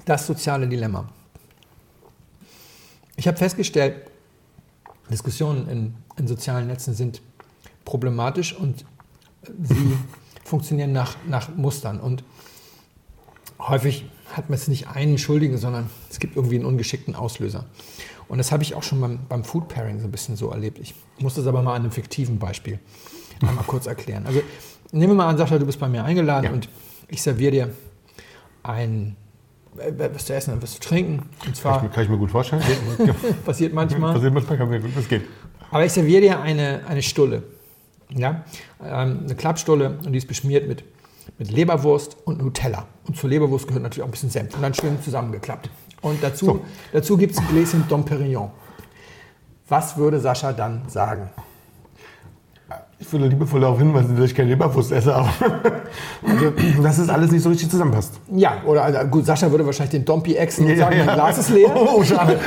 Das 0.06 0.28
soziale 0.28 0.68
Dilemma. 0.68 1.08
Ich 3.16 3.28
habe 3.28 3.38
festgestellt, 3.38 4.10
Diskussionen 5.10 5.70
in, 5.70 5.96
in 6.18 6.28
sozialen 6.28 6.68
Netzen 6.68 6.94
sind 6.94 7.22
problematisch 7.86 8.54
und 8.54 8.86
sie 9.62 9.98
funktionieren 10.44 10.92
nach, 10.92 11.16
nach 11.28 11.50
Mustern. 11.56 12.00
Und 12.00 12.24
häufig 13.60 14.06
hat 14.34 14.50
man 14.50 14.58
es 14.58 14.68
nicht 14.68 14.88
einen 14.88 15.18
Schuldigen, 15.18 15.58
sondern 15.58 15.90
es 16.10 16.20
gibt 16.20 16.36
irgendwie 16.36 16.56
einen 16.56 16.66
ungeschickten 16.66 17.16
Auslöser. 17.16 17.66
Und 18.28 18.38
das 18.38 18.52
habe 18.52 18.64
ich 18.64 18.74
auch 18.76 18.84
schon 18.84 19.00
beim, 19.02 19.20
beim 19.30 19.44
Food 19.44 19.68
Pairing 19.68 20.00
so 20.00 20.06
ein 20.06 20.12
bisschen 20.12 20.36
so 20.36 20.50
erlebt. 20.50 20.80
Ich 20.80 20.96
muss 21.20 21.36
das 21.36 21.46
aber 21.46 21.62
mal 21.62 21.76
an 21.76 21.84
einem 21.84 21.92
fiktiven 21.92 22.40
Beispiel 22.40 22.80
einmal 23.42 23.64
kurz 23.66 23.86
erklären. 23.86 24.26
Also 24.26 24.42
nehmen 24.92 25.12
wir 25.12 25.16
mal 25.18 25.28
an, 25.28 25.38
Sascha, 25.38 25.60
du 25.60 25.66
bist 25.66 25.80
bei 25.80 25.88
mir 25.90 26.04
eingeladen 26.04 26.46
Ja. 26.46 26.52
und 26.52 26.70
ich 27.10 27.22
serviere 27.22 27.52
dir 27.52 27.70
ein, 28.64 29.16
äh, 29.78 29.92
was 30.14 30.26
zu 30.26 30.34
essen 30.34 30.54
und 30.54 30.64
was 30.64 30.74
zu 30.76 30.80
trinken. 30.80 31.30
Und 31.46 31.56
zwar 31.56 31.78
Kann 31.80 31.88
ich, 31.90 31.94
kann 31.94 32.04
ich 32.06 32.10
mir 32.10 32.18
gut 32.18 32.32
vorstellen. 32.32 32.64
passiert 33.46 33.74
manchmal. 33.74 34.14
Passiert 34.16 34.34
manchmal, 34.34 34.58
kann 34.58 34.70
mir 34.70 34.80
gut, 34.80 34.92
das 34.96 35.08
geht. 35.08 35.24
Aber 35.70 35.86
ich 35.86 35.92
serviere 35.92 36.22
dir 36.22 36.40
eine, 36.42 36.82
eine 36.88 37.02
Stulle. 37.02 37.44
Ja? 38.10 38.46
Ähm, 38.84 39.22
eine 39.26 39.36
Klappstulle 39.36 39.98
und 40.06 40.14
die 40.14 40.18
ist 40.18 40.28
beschmiert 40.28 40.68
mit, 40.68 40.84
mit 41.38 41.52
Leberwurst 41.52 42.18
und 42.26 42.40
Nutella. 42.42 42.88
Und 43.08 43.18
zur 43.18 43.30
Leberwurst 43.30 43.68
gehört 43.68 43.84
natürlich 43.84 44.04
auch 44.04 44.08
ein 44.08 44.12
bisschen 44.12 44.30
Senf. 44.30 44.56
Und 44.56 44.62
dann 44.62 44.74
schön 44.74 45.02
zusammengeklappt. 45.02 45.70
Und 46.02 46.22
dazu, 46.24 46.46
So. 46.46 46.62
dazu 46.92 47.18
gibt 47.18 47.34
es 47.34 47.40
ein 47.40 47.48
Gläschen 47.48 47.86
Dom 47.88 48.04
Perignon. 48.06 48.52
Was 49.70 49.98
würde 49.98 50.20
Sascha 50.20 50.52
dann 50.54 50.88
sagen? 50.90 51.30
Ich 53.04 53.08
Ich 53.08 53.14
würde 53.14 53.28
liebevoll 53.28 53.60
darauf 53.60 53.80
hinweisen, 53.80 54.16
dass 54.16 54.26
ich 54.28 54.34
keine 54.36 54.50
Leberwurst 54.50 54.94
esse, 54.94 55.14
aber 55.14 55.30
also, 56.26 56.82
dass 56.82 56.98
es 57.00 57.10
alles 57.10 57.32
nicht 57.32 57.44
so 57.44 57.50
richtig 57.50 57.70
zusammenpasst. 57.70 58.14
Ja, 58.32 58.62
oder 58.66 58.86
also, 58.86 59.00
gut, 59.10 59.26
Sascha 59.26 59.52
würde 59.52 59.66
wahrscheinlich 59.66 59.92
den 59.92 60.06
Dompi 60.06 60.36
exen 60.36 60.66
und 60.66 60.72
Ja, 60.72 60.78
sagen, 60.86 60.98
ja. 61.00 61.06
mein 61.06 61.16
Glas 61.16 61.38
ist 61.38 61.50
leer. 61.50 61.70
Oh, 61.76 62.02
schade. 62.02 62.40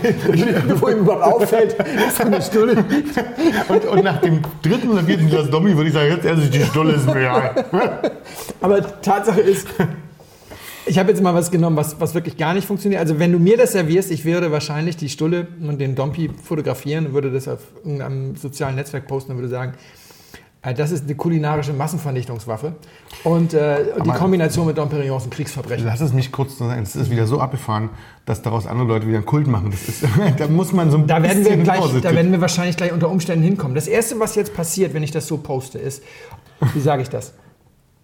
Bevor 0.68 0.90
ihm 0.90 1.00
überhaupt 1.00 1.42
auffällt, 1.42 1.76
da 1.78 2.24
eine 2.24 2.40
Stulle. 2.40 2.82
Und, 3.68 3.84
und 3.84 4.04
nach 4.04 4.20
dem 4.22 4.40
dritten 4.62 4.88
oder 4.88 5.02
vierten 5.02 5.28
Glas 5.28 5.50
Dommi 5.50 5.76
würde 5.76 5.88
ich 5.88 5.94
sagen, 5.94 6.10
jetzt 6.10 6.24
ehrlich, 6.24 6.50
die 6.50 6.62
Stulle 6.62 6.92
ist 6.94 7.06
mir 7.06 7.20
egal. 7.20 7.64
Aber 8.62 9.02
Tatsache 9.02 9.40
ist, 9.40 9.68
ich 10.90 10.98
habe 10.98 11.10
jetzt 11.10 11.22
mal 11.22 11.34
was 11.34 11.52
genommen, 11.52 11.76
was, 11.76 12.00
was 12.00 12.14
wirklich 12.14 12.36
gar 12.36 12.52
nicht 12.52 12.66
funktioniert. 12.66 13.00
Also 13.00 13.20
wenn 13.20 13.30
du 13.30 13.38
mir 13.38 13.56
das 13.56 13.72
servierst, 13.72 14.10
ich 14.10 14.24
würde 14.24 14.50
wahrscheinlich 14.50 14.96
die 14.96 15.08
Stulle 15.08 15.46
und 15.60 15.80
den 15.80 15.94
Dompi 15.94 16.30
fotografieren 16.42 17.06
und 17.06 17.14
würde 17.14 17.30
das 17.30 17.46
auf 17.46 17.60
irgendeinem 17.84 18.34
sozialen 18.34 18.74
Netzwerk 18.74 19.06
posten 19.06 19.32
und 19.32 19.38
würde 19.38 19.48
sagen, 19.48 19.74
äh, 20.62 20.74
das 20.74 20.90
ist 20.90 21.04
eine 21.04 21.14
kulinarische 21.14 21.72
Massenvernichtungswaffe. 21.72 22.74
Und, 23.22 23.54
äh, 23.54 23.84
die 24.04 24.10
Kombination 24.10 24.66
mit 24.66 24.78
Dom 24.78 24.88
Perignon 24.88 25.18
ist 25.18 25.26
ein 25.26 25.30
Kriegsverbrechen. 25.30 25.86
Lass 25.86 26.00
es 26.00 26.12
mich 26.12 26.32
kurz 26.32 26.58
sagen, 26.58 26.82
es 26.82 26.96
ist 26.96 27.08
wieder 27.08 27.28
so 27.28 27.40
abgefahren, 27.40 27.90
dass 28.26 28.42
daraus 28.42 28.66
andere 28.66 28.88
Leute 28.88 29.06
wieder 29.06 29.18
einen 29.18 29.26
Kult 29.26 29.46
machen. 29.46 29.70
Das 29.70 29.88
ist, 29.88 30.04
da 30.38 30.48
muss 30.48 30.72
man 30.72 30.90
so 30.90 30.98
ein 30.98 31.06
Da 31.06 31.22
werden, 31.22 31.44
wir 31.44 31.56
bisschen 31.56 31.62
gleich, 31.62 32.00
da 32.02 32.12
werden 32.12 32.32
wir 32.32 32.40
wahrscheinlich 32.40 32.76
gleich 32.76 32.92
unter 32.92 33.10
Umständen 33.10 33.44
hinkommen. 33.44 33.76
Das 33.76 33.86
Erste, 33.86 34.18
was 34.18 34.34
jetzt 34.34 34.54
passiert, 34.54 34.92
wenn 34.92 35.04
ich 35.04 35.12
das 35.12 35.28
so 35.28 35.38
poste, 35.38 35.78
ist, 35.78 36.02
wie 36.74 36.80
sage 36.80 37.02
ich 37.02 37.08
das? 37.08 37.32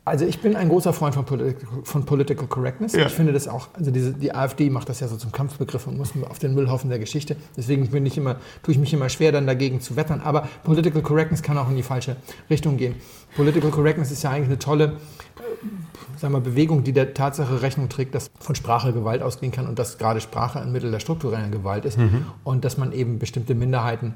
Also 0.07 0.25
ich 0.25 0.41
bin 0.41 0.55
ein 0.55 0.69
großer 0.69 0.93
Freund 0.93 1.17
von, 1.17 1.25
Political, 1.25 1.69
von 1.83 2.05
Political 2.05 2.47
Correctness. 2.47 2.93
Ja. 2.93 3.07
Ich 3.07 3.13
finde 3.13 3.33
das 3.33 3.49
auch, 3.49 3.69
also 3.75 3.91
diese, 3.91 4.13
die 4.13 4.33
AfD 4.33 4.71
macht 4.71 4.89
das 4.89 5.01
ja 5.01 5.09
so 5.09 5.17
zum 5.17 5.33
Kampfbegriff 5.33 5.89
und 5.89 5.99
muss 5.99 6.13
auf 6.31 6.39
den 6.39 6.55
Müllhaufen 6.55 6.89
der 6.91 7.01
Geschichte. 7.01 7.35
Deswegen 7.57 7.89
bin 7.89 8.07
ich 8.07 8.17
immer, 8.17 8.37
tue 8.63 8.73
ich 8.73 8.79
mich 8.79 8.93
immer 8.93 9.09
schwer, 9.09 9.33
dann 9.33 9.49
dagegen 9.49 9.81
zu 9.81 9.97
wettern. 9.97 10.21
Aber 10.21 10.49
Political 10.63 11.03
Correctness 11.03 11.43
kann 11.43 11.59
auch 11.59 11.69
in 11.69 11.75
die 11.75 11.83
falsche 11.83 12.15
Richtung 12.49 12.77
gehen. 12.77 12.95
Political 13.35 13.71
Correctness 13.73 14.13
ist 14.13 14.23
ja 14.23 14.31
eigentlich 14.31 14.47
eine 14.47 14.61
tolle 14.61 14.85
äh, 14.85 16.19
sagen 16.19 16.35
wir, 16.35 16.41
Bewegung, 16.41 16.85
die 16.85 16.93
der 16.93 17.13
Tatsache 17.13 17.61
Rechnung 17.61 17.89
trägt, 17.89 18.15
dass 18.15 18.31
von 18.39 18.55
Sprache 18.55 18.93
Gewalt 18.93 19.23
ausgehen 19.23 19.51
kann 19.51 19.67
und 19.67 19.77
dass 19.77 19.99
gerade 19.99 20.21
Sprache 20.21 20.61
ein 20.61 20.71
Mittel 20.71 20.93
der 20.93 21.01
strukturellen 21.01 21.51
Gewalt 21.51 21.85
ist 21.85 21.99
und 22.45 22.65
dass 22.65 22.79
man 22.79 22.93
eben 22.93 23.19
bestimmte 23.19 23.57
Minderheiten 23.57 24.15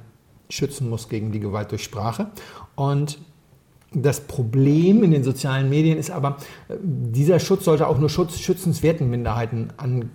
schützen 0.49 0.89
muss 0.89 1.09
gegen 1.09 1.33
die 1.33 1.41
Gewalt 1.41 1.73
durch 1.73 1.83
Sprache. 1.83 2.31
Und 2.77 3.19
das 3.93 4.21
Problem 4.21 5.03
in 5.03 5.11
den 5.11 5.25
sozialen 5.25 5.69
Medien 5.69 5.99
ist 5.99 6.11
aber, 6.11 6.37
äh, 6.69 6.75
dieser 6.81 7.41
Schutz 7.41 7.65
sollte 7.65 7.89
auch 7.89 7.99
nur 7.99 8.09
Schutz 8.09 8.39
schützenswerten 8.39 9.11
Minderheiten 9.11 9.69
an, 9.77 10.11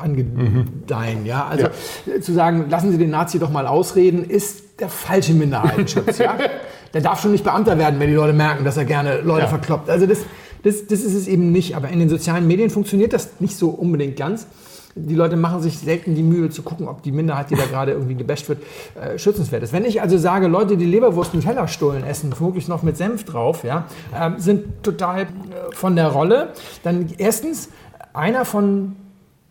angedeihen. 0.00 1.26
Ja? 1.26 1.46
Also 1.46 1.66
äh, 2.06 2.20
zu 2.20 2.32
sagen, 2.32 2.66
lassen 2.70 2.90
Sie 2.90 2.98
den 2.98 3.10
Nazi 3.10 3.38
doch 3.38 3.50
mal 3.50 3.66
ausreden, 3.66 4.24
ist 4.24 4.80
der 4.80 4.88
falsche 4.88 5.34
Minderheitenschutz. 5.34 6.18
ja? 6.18 6.36
Der 6.94 7.00
darf 7.00 7.22
schon 7.22 7.32
nicht 7.32 7.42
Beamter 7.42 7.78
werden, 7.78 7.98
wenn 8.00 8.08
die 8.10 8.14
Leute 8.14 8.34
merken, 8.34 8.66
dass 8.66 8.76
er 8.76 8.84
gerne 8.84 9.22
Leute 9.22 9.44
Ja. 9.44 9.48
verkloppt. 9.48 9.88
Also 9.88 10.04
das, 10.04 10.18
das, 10.62 10.86
das 10.86 11.00
ist 11.00 11.14
es 11.14 11.26
eben 11.26 11.50
nicht. 11.50 11.74
Aber 11.74 11.88
in 11.88 11.98
den 11.98 12.10
sozialen 12.10 12.46
Medien 12.46 12.68
funktioniert 12.68 13.14
das 13.14 13.40
nicht 13.40 13.56
so 13.56 13.70
unbedingt 13.70 14.16
ganz. 14.16 14.46
Die 14.94 15.14
Leute 15.14 15.36
machen 15.36 15.60
sich 15.62 15.78
selten 15.78 16.14
die 16.14 16.22
Mühe 16.22 16.50
zu 16.50 16.62
gucken, 16.62 16.88
ob 16.88 17.02
die 17.02 17.12
Minderheit, 17.12 17.50
die 17.50 17.54
da 17.54 17.64
gerade 17.64 17.92
irgendwie 17.92 18.14
gebasht 18.14 18.48
wird, 18.48 18.62
äh, 18.94 19.18
schützenswert 19.18 19.62
ist. 19.62 19.72
Wenn 19.72 19.84
ich 19.84 20.02
also 20.02 20.18
sage, 20.18 20.48
Leute, 20.48 20.76
die 20.76 20.84
Leberwurst 20.84 21.34
und 21.34 21.40
Tellerstullen 21.40 22.04
essen, 22.04 22.32
womöglich 22.38 22.68
noch 22.68 22.82
mit 22.82 22.96
Senf 22.96 23.24
drauf, 23.24 23.64
ja, 23.64 23.86
ähm, 24.18 24.34
sind 24.38 24.82
total 24.82 25.22
äh, 25.22 25.26
von 25.72 25.96
der 25.96 26.08
Rolle, 26.08 26.52
dann 26.82 27.08
erstens, 27.18 27.70
einer 28.14 28.44
von 28.44 28.96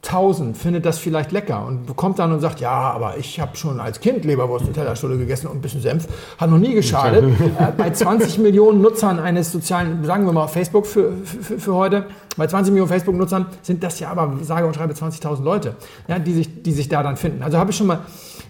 tausend 0.02 0.58
findet 0.58 0.86
das 0.86 0.97
vielleicht 0.97 1.32
lecker 1.32 1.66
und 1.66 1.95
kommt 1.95 2.18
dann 2.18 2.32
und 2.32 2.39
sagt, 2.39 2.60
ja, 2.60 2.72
aber 2.72 3.18
ich 3.18 3.39
habe 3.39 3.56
schon 3.56 3.80
als 3.80 3.99
Kind 3.99 4.26
Leberwurst 4.26 4.66
und 4.66 4.74
Tellerstulle 4.74 5.18
gegessen 5.18 5.47
und 5.47 5.58
ein 5.58 5.62
bisschen 5.62 5.82
Senf, 5.82 6.08
hat 6.38 6.49
noch 6.49 6.58
nie 6.58 6.74
geschadet. 6.74 7.24
äh, 7.60 7.72
bei 7.78 7.91
20 7.91 8.39
Millionen 8.39 8.82
Nutzern 8.82 9.20
eines 9.20 9.52
sozialen, 9.52 10.04
sagen 10.04 10.26
wir 10.26 10.34
mal 10.34 10.47
Facebook 10.47 10.88
für, 10.88 11.14
für, 11.24 11.60
für 11.60 11.76
heute, 11.76 12.06
bei 12.36 12.47
20 12.47 12.72
Millionen 12.72 12.89
Facebook-Nutzern 12.89 13.45
sind 13.62 13.84
das 13.84 13.99
ja 13.99 14.10
aber, 14.10 14.34
sage 14.41 14.66
und 14.66 14.76
schreibe, 14.76 14.93
20.000 14.93 15.43
Leute, 15.43 15.76
ja, 16.08 16.18
die, 16.18 16.34
sich, 16.34 16.64
die 16.64 16.72
sich 16.72 16.89
da 16.89 17.04
dann 17.04 17.18
finden. 17.18 17.43
Also 17.43 17.58
habe 17.58 17.72
ich 17.72 17.78
schon 17.78 17.88
mal 17.88 17.99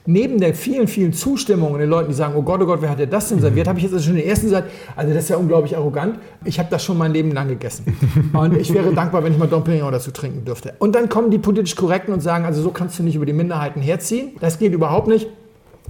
neben 0.06 0.40
der 0.40 0.54
vielen, 0.54 0.88
vielen 0.88 1.14
Zustimmung 1.14 1.78
den 1.78 1.90
Leuten, 1.90 2.10
die 2.10 2.16
sagen, 2.16 2.34
oh 2.36 2.42
Gott, 2.42 2.62
oh 2.62 2.66
Gott, 2.66 2.82
wer 2.82 2.90
hat 2.90 3.00
dir 3.00 3.08
das 3.08 3.30
denn 3.30 3.40
serviert, 3.40 3.68
habe 3.68 3.78
ich 3.78 3.84
jetzt 3.84 3.94
also 3.94 4.06
schon 4.06 4.16
den 4.16 4.26
ersten 4.26 4.48
gesagt, 4.48 4.72
also 4.96 5.14
das 5.14 5.24
ist 5.24 5.30
ja 5.30 5.38
unglaublich 5.38 5.76
arrogant. 5.76 6.20
Ich 6.44 6.60
habe 6.60 6.70
das 6.72 6.84
schon 6.84 6.98
mein 6.98 7.12
Leben 7.12 7.32
lang 7.32 7.48
gegessen. 7.48 7.86
Und 8.34 8.58
ich 8.58 8.74
wäre 8.74 8.94
dankbar, 8.94 9.24
wenn 9.24 9.34
ich 9.34 9.38
mal 9.38 9.48
Dom 9.48 9.64
Perignon 9.64 9.92
dazu 9.92 10.12
trinken 10.12 10.46
dürfte. 10.46 10.74
Und 10.80 10.96
dann 10.96 11.10
kommen 11.10 11.32
die 11.32 11.38
politisch 11.38 11.76
Korrekten 11.76 12.14
und 12.14 12.22
sagen, 12.22 12.46
also 12.46 12.62
so 12.62 12.72
kannst 12.72 12.98
du 13.00 13.04
nicht 13.04 13.16
über 13.16 13.26
die 13.26 13.34
Minderheiten 13.34 13.82
herziehen. 13.82 14.32
Das 14.40 14.60
geht 14.60 14.74
überhaupt 14.74 15.08
nicht. 15.08 15.28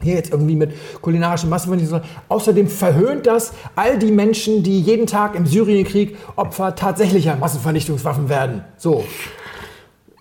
Hier 0.02 0.16
jetzt 0.16 0.32
irgendwie 0.32 0.56
mit 0.56 0.72
kulinarischen 1.02 1.50
Massenvernichtung. 1.50 2.02
Außerdem 2.28 2.68
verhöhnt 2.68 3.28
das 3.28 3.54
all 3.76 4.00
die 4.00 4.12
Menschen, 4.12 4.64
die 4.64 4.82
jeden 4.82 5.06
Tag 5.06 5.36
im 5.36 5.46
Syrienkrieg 5.46 6.18
Opfer 6.36 6.76
tatsächlicher 6.76 7.36
Massenvernichtungswaffen 7.36 8.28
werden. 8.30 8.64
So. 8.78 9.04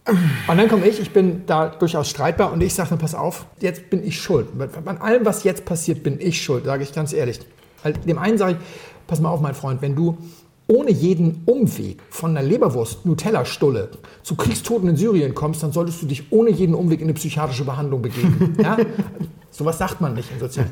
Und 0.06 0.56
dann 0.56 0.68
komme 0.68 0.86
ich, 0.86 0.98
ich 0.98 1.12
bin 1.12 1.42
da 1.46 1.68
durchaus 1.68 2.08
streitbar 2.08 2.52
und 2.52 2.62
ich 2.62 2.74
sage 2.74 2.90
dann, 2.90 2.98
pass 2.98 3.14
auf, 3.14 3.46
jetzt 3.60 3.90
bin 3.90 4.04
ich 4.04 4.20
schuld. 4.20 4.48
An 4.84 4.98
allem, 4.98 5.24
was 5.24 5.44
jetzt 5.44 5.64
passiert, 5.64 6.02
bin 6.02 6.20
ich 6.20 6.42
schuld, 6.42 6.64
sage 6.64 6.82
ich 6.82 6.92
ganz 6.92 7.12
ehrlich. 7.12 7.40
Dem 8.06 8.18
einen 8.18 8.38
sage 8.38 8.52
ich, 8.52 8.58
pass 9.06 9.20
mal 9.20 9.28
auf, 9.28 9.40
mein 9.40 9.54
Freund, 9.54 9.82
wenn 9.82 9.94
du 9.94 10.16
ohne 10.66 10.90
jeden 10.92 11.42
Umweg 11.46 12.00
von 12.10 12.36
einer 12.36 12.46
Leberwurst, 12.46 13.04
Nutella-Stulle 13.04 13.88
zu 14.22 14.36
Kriegstoten 14.36 14.88
in 14.88 14.96
Syrien 14.96 15.34
kommst, 15.34 15.62
dann 15.62 15.72
solltest 15.72 16.02
du 16.02 16.06
dich 16.06 16.30
ohne 16.30 16.50
jeden 16.50 16.74
Umweg 16.74 17.00
in 17.00 17.06
eine 17.06 17.14
psychiatrische 17.14 17.64
Behandlung 17.64 18.02
begeben. 18.02 18.56
Ja? 18.62 18.76
Sowas 19.50 19.78
sagt 19.78 20.00
man 20.00 20.14
nicht 20.14 20.30
in 20.30 20.38
sozialen 20.38 20.70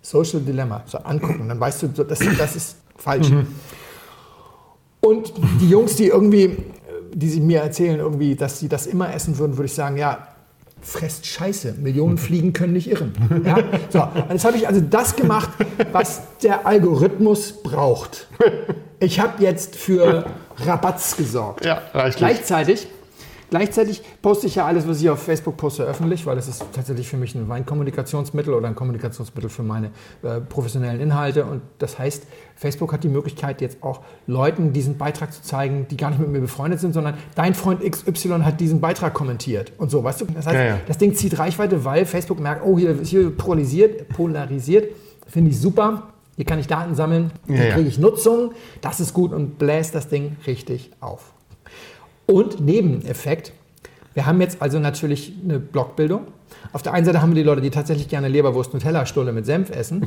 Social 0.00 0.40
Dilemma. 0.40 0.84
So 0.86 0.98
angucken, 0.98 1.48
dann 1.48 1.58
weißt 1.58 1.82
du, 1.82 1.88
das, 1.88 2.20
das 2.38 2.56
ist 2.56 2.76
falsch. 2.96 3.28
Und 5.00 5.32
die 5.60 5.68
Jungs, 5.68 5.96
die 5.96 6.06
irgendwie, 6.06 6.56
die 7.14 7.28
sich 7.28 7.40
mir 7.40 7.60
erzählen, 7.60 7.98
irgendwie, 7.98 8.34
dass 8.34 8.58
sie 8.58 8.68
das 8.68 8.86
immer 8.86 9.14
essen 9.14 9.38
würden, 9.38 9.56
würde 9.56 9.66
ich 9.66 9.74
sagen, 9.74 9.96
ja, 9.96 10.28
fresst 10.80 11.26
Scheiße. 11.26 11.74
Millionen 11.80 12.18
Fliegen 12.18 12.52
können 12.52 12.74
nicht 12.74 12.90
irren. 12.90 13.12
Ja? 13.44 13.56
So, 13.88 14.02
und 14.02 14.32
jetzt 14.32 14.44
habe 14.44 14.56
ich 14.56 14.68
also 14.68 14.80
das 14.82 15.16
gemacht, 15.16 15.50
was 15.92 16.22
der 16.42 16.66
Algorithmus 16.66 17.62
braucht. 17.62 18.28
Ich 19.00 19.18
habe 19.20 19.42
jetzt 19.42 19.76
für 19.76 20.26
Rabatz 20.58 21.16
gesorgt. 21.16 21.64
Ja, 21.64 21.82
reichlich. 21.92 22.16
Gleichzeitig, 22.16 22.88
gleichzeitig 23.50 24.02
poste 24.22 24.46
ich 24.46 24.56
ja 24.56 24.66
alles, 24.66 24.86
was 24.88 25.00
ich 25.00 25.10
auf 25.10 25.22
Facebook 25.22 25.56
poste, 25.56 25.84
öffentlich, 25.84 26.26
weil 26.26 26.36
das 26.36 26.48
ist 26.48 26.64
tatsächlich 26.72 27.08
für 27.08 27.16
mich 27.16 27.34
ein 27.34 27.48
Weinkommunikationsmittel 27.48 28.54
oder 28.54 28.68
ein 28.68 28.74
Kommunikationsmittel 28.74 29.50
für 29.50 29.62
meine 29.62 29.90
äh, 30.22 30.40
professionellen 30.40 31.00
Inhalte. 31.00 31.44
Und 31.44 31.62
das 31.78 31.98
heißt, 31.98 32.26
Facebook 32.56 32.92
hat 32.92 33.04
die 33.04 33.08
Möglichkeit, 33.08 33.60
jetzt 33.60 33.82
auch 33.82 34.00
Leuten 34.26 34.72
diesen 34.72 34.98
Beitrag 34.98 35.32
zu 35.32 35.42
zeigen, 35.42 35.86
die 35.90 35.96
gar 35.96 36.10
nicht 36.10 36.20
mit 36.20 36.30
mir 36.30 36.40
befreundet 36.40 36.80
sind, 36.80 36.92
sondern 36.92 37.14
dein 37.34 37.54
Freund 37.54 37.80
XY 37.80 38.40
hat 38.42 38.60
diesen 38.60 38.80
Beitrag 38.80 39.14
kommentiert 39.14 39.72
und 39.78 39.90
so, 39.90 40.02
weißt 40.04 40.22
du? 40.22 40.26
Das 40.26 40.46
heißt, 40.46 40.56
Ja, 40.56 40.64
ja. 40.64 40.80
das 40.86 40.98
Ding 40.98 41.14
zieht 41.14 41.38
Reichweite, 41.38 41.84
weil 41.84 42.06
Facebook 42.06 42.40
merkt, 42.40 42.64
oh, 42.64 42.78
hier 42.78 43.00
ist 43.00 43.08
hier 43.08 43.30
polarisiert, 43.30 44.08
polarisiert. 44.08 44.92
Finde 45.26 45.50
ich 45.50 45.60
super. 45.60 46.14
Hier 46.36 46.44
kann 46.44 46.58
ich 46.58 46.66
Daten 46.66 46.94
sammeln, 46.94 47.30
hier 47.46 47.68
ja. 47.68 47.74
kriege 47.74 47.88
ich 47.88 47.98
Nutzung, 47.98 48.52
das 48.80 48.98
ist 48.98 49.14
gut 49.14 49.32
und 49.32 49.58
bläst 49.58 49.94
das 49.94 50.08
Ding 50.08 50.36
richtig 50.46 50.90
auf. 51.00 51.33
Und 52.26 52.60
Nebeneffekt, 52.60 53.52
wir 54.14 54.26
haben 54.26 54.40
jetzt 54.40 54.62
also 54.62 54.78
natürlich 54.78 55.32
eine 55.42 55.58
Blockbildung. 55.58 56.26
Auf 56.72 56.82
der 56.82 56.92
einen 56.92 57.04
Seite 57.04 57.20
haben 57.20 57.30
wir 57.30 57.42
die 57.42 57.46
Leute, 57.46 57.60
die 57.60 57.70
tatsächlich 57.70 58.08
gerne 58.08 58.28
Leberwurst 58.28 58.72
und 58.72 58.80
Tellerstulle 58.80 59.32
mit 59.32 59.44
Senf 59.44 59.70
essen, 59.70 60.06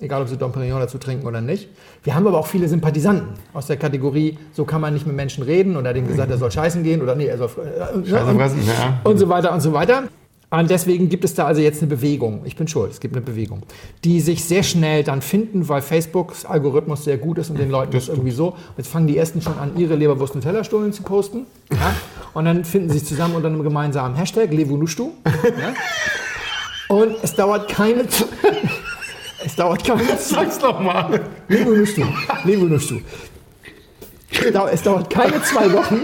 egal 0.00 0.22
ob 0.22 0.28
sie 0.28 0.36
Dom 0.36 0.52
Perignon 0.52 0.80
dazu 0.80 0.98
trinken 0.98 1.26
oder 1.26 1.40
nicht. 1.40 1.68
Wir 2.04 2.14
haben 2.14 2.26
aber 2.26 2.38
auch 2.38 2.46
viele 2.46 2.68
Sympathisanten 2.68 3.34
aus 3.52 3.66
der 3.66 3.76
Kategorie, 3.76 4.38
so 4.52 4.64
kann 4.64 4.80
man 4.80 4.94
nicht 4.94 5.06
mit 5.06 5.16
Menschen 5.16 5.42
reden 5.42 5.76
oder 5.76 5.92
dem 5.92 6.06
gesagt, 6.06 6.30
er 6.30 6.38
soll 6.38 6.50
scheißen 6.50 6.82
gehen 6.82 7.02
oder 7.02 7.14
nee, 7.14 7.26
er 7.26 7.38
soll 7.38 7.48
äh, 7.48 8.06
Scheiße 8.08 8.26
und, 8.26 8.36
fressen, 8.36 8.60
ja. 8.66 9.00
und 9.04 9.18
so 9.18 9.28
weiter 9.28 9.52
und 9.52 9.60
so 9.60 9.72
weiter. 9.72 10.04
Und 10.52 10.68
deswegen 10.70 11.08
gibt 11.08 11.24
es 11.24 11.32
da 11.34 11.46
also 11.46 11.62
jetzt 11.62 11.80
eine 11.80 11.88
Bewegung. 11.88 12.42
Ich 12.44 12.56
bin 12.56 12.68
schuld, 12.68 12.92
es 12.92 13.00
gibt 13.00 13.16
eine 13.16 13.24
Bewegung, 13.24 13.62
die 14.04 14.20
sich 14.20 14.44
sehr 14.44 14.62
schnell 14.62 15.02
dann 15.02 15.22
finden, 15.22 15.66
weil 15.68 15.80
Facebooks 15.80 16.44
Algorithmus 16.44 17.04
sehr 17.04 17.16
gut 17.16 17.38
ist 17.38 17.48
und 17.48 17.58
den 17.58 17.70
Leuten 17.70 17.92
das 17.92 18.08
irgendwie 18.08 18.32
so. 18.32 18.54
Jetzt 18.76 18.88
fangen 18.88 19.06
die 19.06 19.16
ersten 19.16 19.40
schon 19.40 19.58
an, 19.58 19.72
ihre 19.78 19.94
Leberwurst 19.96 20.34
und 20.34 20.42
Tellerstullen 20.42 20.92
zu 20.92 21.02
posten. 21.04 21.46
Ja? 21.72 21.94
Und 22.34 22.44
dann 22.44 22.66
finden 22.66 22.90
sie 22.90 22.98
sich 22.98 23.08
zusammen 23.08 23.34
unter 23.34 23.48
einem 23.48 23.62
gemeinsamen 23.62 24.14
Hashtag 24.14 24.52
Levunushtu. 24.52 25.12
Ja? 25.24 26.94
Und 26.94 27.16
es 27.22 27.34
dauert 27.34 27.68
keine. 27.70 28.04
Es 29.44 29.56
dauert 29.56 29.82
keine. 29.84 30.02
Sag's 30.18 30.58
doch 30.60 30.78
mal. 30.78 31.20
Levunushtu. 31.48 32.02
Levunushtu. 32.44 33.00
Dau- 34.52 34.68
Es 34.68 34.82
dauert 34.82 35.10
keine 35.10 35.42
zwei 35.42 35.72
Wochen. 35.72 36.02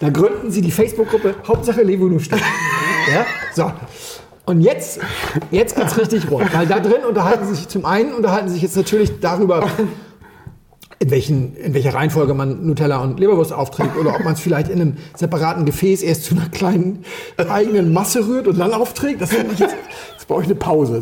Da 0.00 0.08
gründen 0.10 0.50
sie 0.50 0.60
die 0.60 0.72
Facebook-Gruppe 0.72 1.36
Hauptsache 1.46 1.82
Levunushtu. 1.82 2.36
Ja? 3.12 3.26
So. 3.54 3.72
Und 4.46 4.62
jetzt, 4.62 5.00
jetzt 5.50 5.76
geht's 5.76 5.96
richtig 5.96 6.30
rund. 6.30 6.52
Weil 6.52 6.66
da 6.66 6.80
drin 6.80 7.04
unterhalten 7.08 7.46
sich 7.54 7.68
zum 7.68 7.84
einen, 7.84 8.12
unterhalten 8.14 8.48
sich 8.48 8.62
jetzt 8.62 8.76
natürlich 8.76 9.20
darüber, 9.20 9.64
in, 10.98 11.10
welchen, 11.10 11.56
in 11.56 11.72
welcher 11.72 11.94
Reihenfolge 11.94 12.34
man 12.34 12.66
Nutella 12.66 12.98
und 12.98 13.20
Leberwurst 13.20 13.52
aufträgt 13.52 13.96
oder 13.96 14.14
ob 14.14 14.24
man 14.24 14.34
es 14.34 14.40
vielleicht 14.40 14.68
in 14.68 14.80
einem 14.80 14.96
separaten 15.16 15.64
Gefäß 15.64 16.02
erst 16.02 16.24
zu 16.24 16.34
einer 16.34 16.48
kleinen 16.48 17.04
eigenen 17.36 17.92
Masse 17.92 18.26
rührt 18.26 18.48
und 18.48 18.58
dann 18.58 18.72
aufträgt. 18.72 19.20
Das 19.20 19.30
finde 19.30 19.52
ich 19.54 19.60
jetzt, 19.60 19.76
jetzt 20.12 20.28
brauche 20.28 20.42
ich 20.42 20.46
eine 20.46 20.56
Pause. 20.56 21.00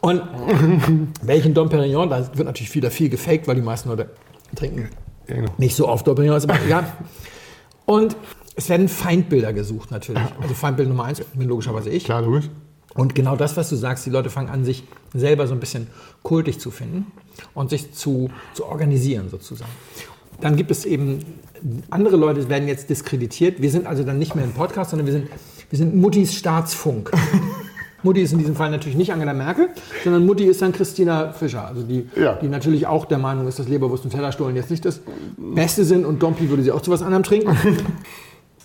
Und 0.00 0.22
welchen 1.22 1.54
Dom 1.54 1.68
Perignon, 1.68 2.10
da 2.10 2.18
wird 2.34 2.46
natürlich 2.46 2.74
wieder 2.74 2.90
viel 2.90 3.08
gefaked, 3.08 3.46
weil 3.46 3.54
die 3.54 3.62
meisten 3.62 3.88
Leute 3.88 4.10
trinken 4.56 4.88
genau. 5.26 5.50
nicht 5.58 5.76
so 5.76 5.88
oft 5.88 6.06
Dom 6.06 6.16
Perignon, 6.16 6.36
ist 6.36 6.50
aber 6.50 6.58
egal. 6.64 6.84
Und 7.86 8.16
es 8.56 8.68
werden 8.68 8.88
Feindbilder 8.88 9.52
gesucht 9.52 9.90
natürlich. 9.90 10.22
Also 10.40 10.54
Feindbild 10.54 10.88
Nummer 10.88 11.04
eins 11.04 11.20
bin 11.20 11.48
logischerweise 11.48 11.90
ich. 11.90 12.04
Klar, 12.04 12.22
logisch. 12.22 12.50
Und 12.94 13.14
genau 13.14 13.34
das, 13.36 13.56
was 13.56 13.68
du 13.68 13.76
sagst, 13.76 14.06
die 14.06 14.10
Leute 14.10 14.30
fangen 14.30 14.48
an, 14.48 14.64
sich 14.64 14.84
selber 15.12 15.46
so 15.46 15.54
ein 15.54 15.60
bisschen 15.60 15.88
kultig 16.22 16.60
zu 16.60 16.70
finden 16.70 17.06
und 17.52 17.70
sich 17.70 17.92
zu, 17.92 18.30
zu 18.54 18.66
organisieren 18.66 19.28
sozusagen. 19.30 19.72
Dann 20.40 20.56
gibt 20.56 20.70
es 20.70 20.84
eben 20.84 21.24
andere 21.90 22.16
Leute, 22.16 22.48
werden 22.48 22.68
jetzt 22.68 22.90
diskreditiert. 22.90 23.60
Wir 23.60 23.70
sind 23.70 23.86
also 23.86 24.04
dann 24.04 24.18
nicht 24.18 24.34
mehr 24.34 24.44
ein 24.44 24.52
Podcast, 24.52 24.90
sondern 24.90 25.06
wir 25.06 25.12
sind, 25.12 25.28
wir 25.70 25.78
sind 25.78 25.96
Muttis 25.96 26.34
Staatsfunk. 26.34 27.10
Mutti 28.04 28.20
ist 28.20 28.32
in 28.32 28.38
diesem 28.38 28.54
Fall 28.54 28.70
natürlich 28.70 28.96
nicht 28.96 29.12
Angela 29.12 29.32
Merkel, 29.34 29.68
sondern 30.04 30.24
Mutti 30.26 30.44
ist 30.44 30.62
dann 30.62 30.72
Christina 30.72 31.32
Fischer, 31.32 31.66
also 31.66 31.82
die, 31.82 32.06
Ja. 32.14 32.34
die 32.34 32.48
natürlich 32.48 32.86
auch 32.86 33.06
der 33.06 33.18
Meinung 33.18 33.48
ist, 33.48 33.58
dass 33.58 33.68
Leberwurst 33.68 34.04
und 34.04 34.10
Tellerstollen 34.10 34.54
jetzt 34.54 34.70
nicht 34.70 34.84
das 34.84 35.00
Beste 35.36 35.84
sind 35.84 36.04
und 36.04 36.22
Dompi 36.22 36.48
würde 36.50 36.62
sie 36.62 36.70
auch 36.70 36.82
zu 36.82 36.90
was 36.90 37.02
anderem 37.02 37.22
trinken. 37.24 37.56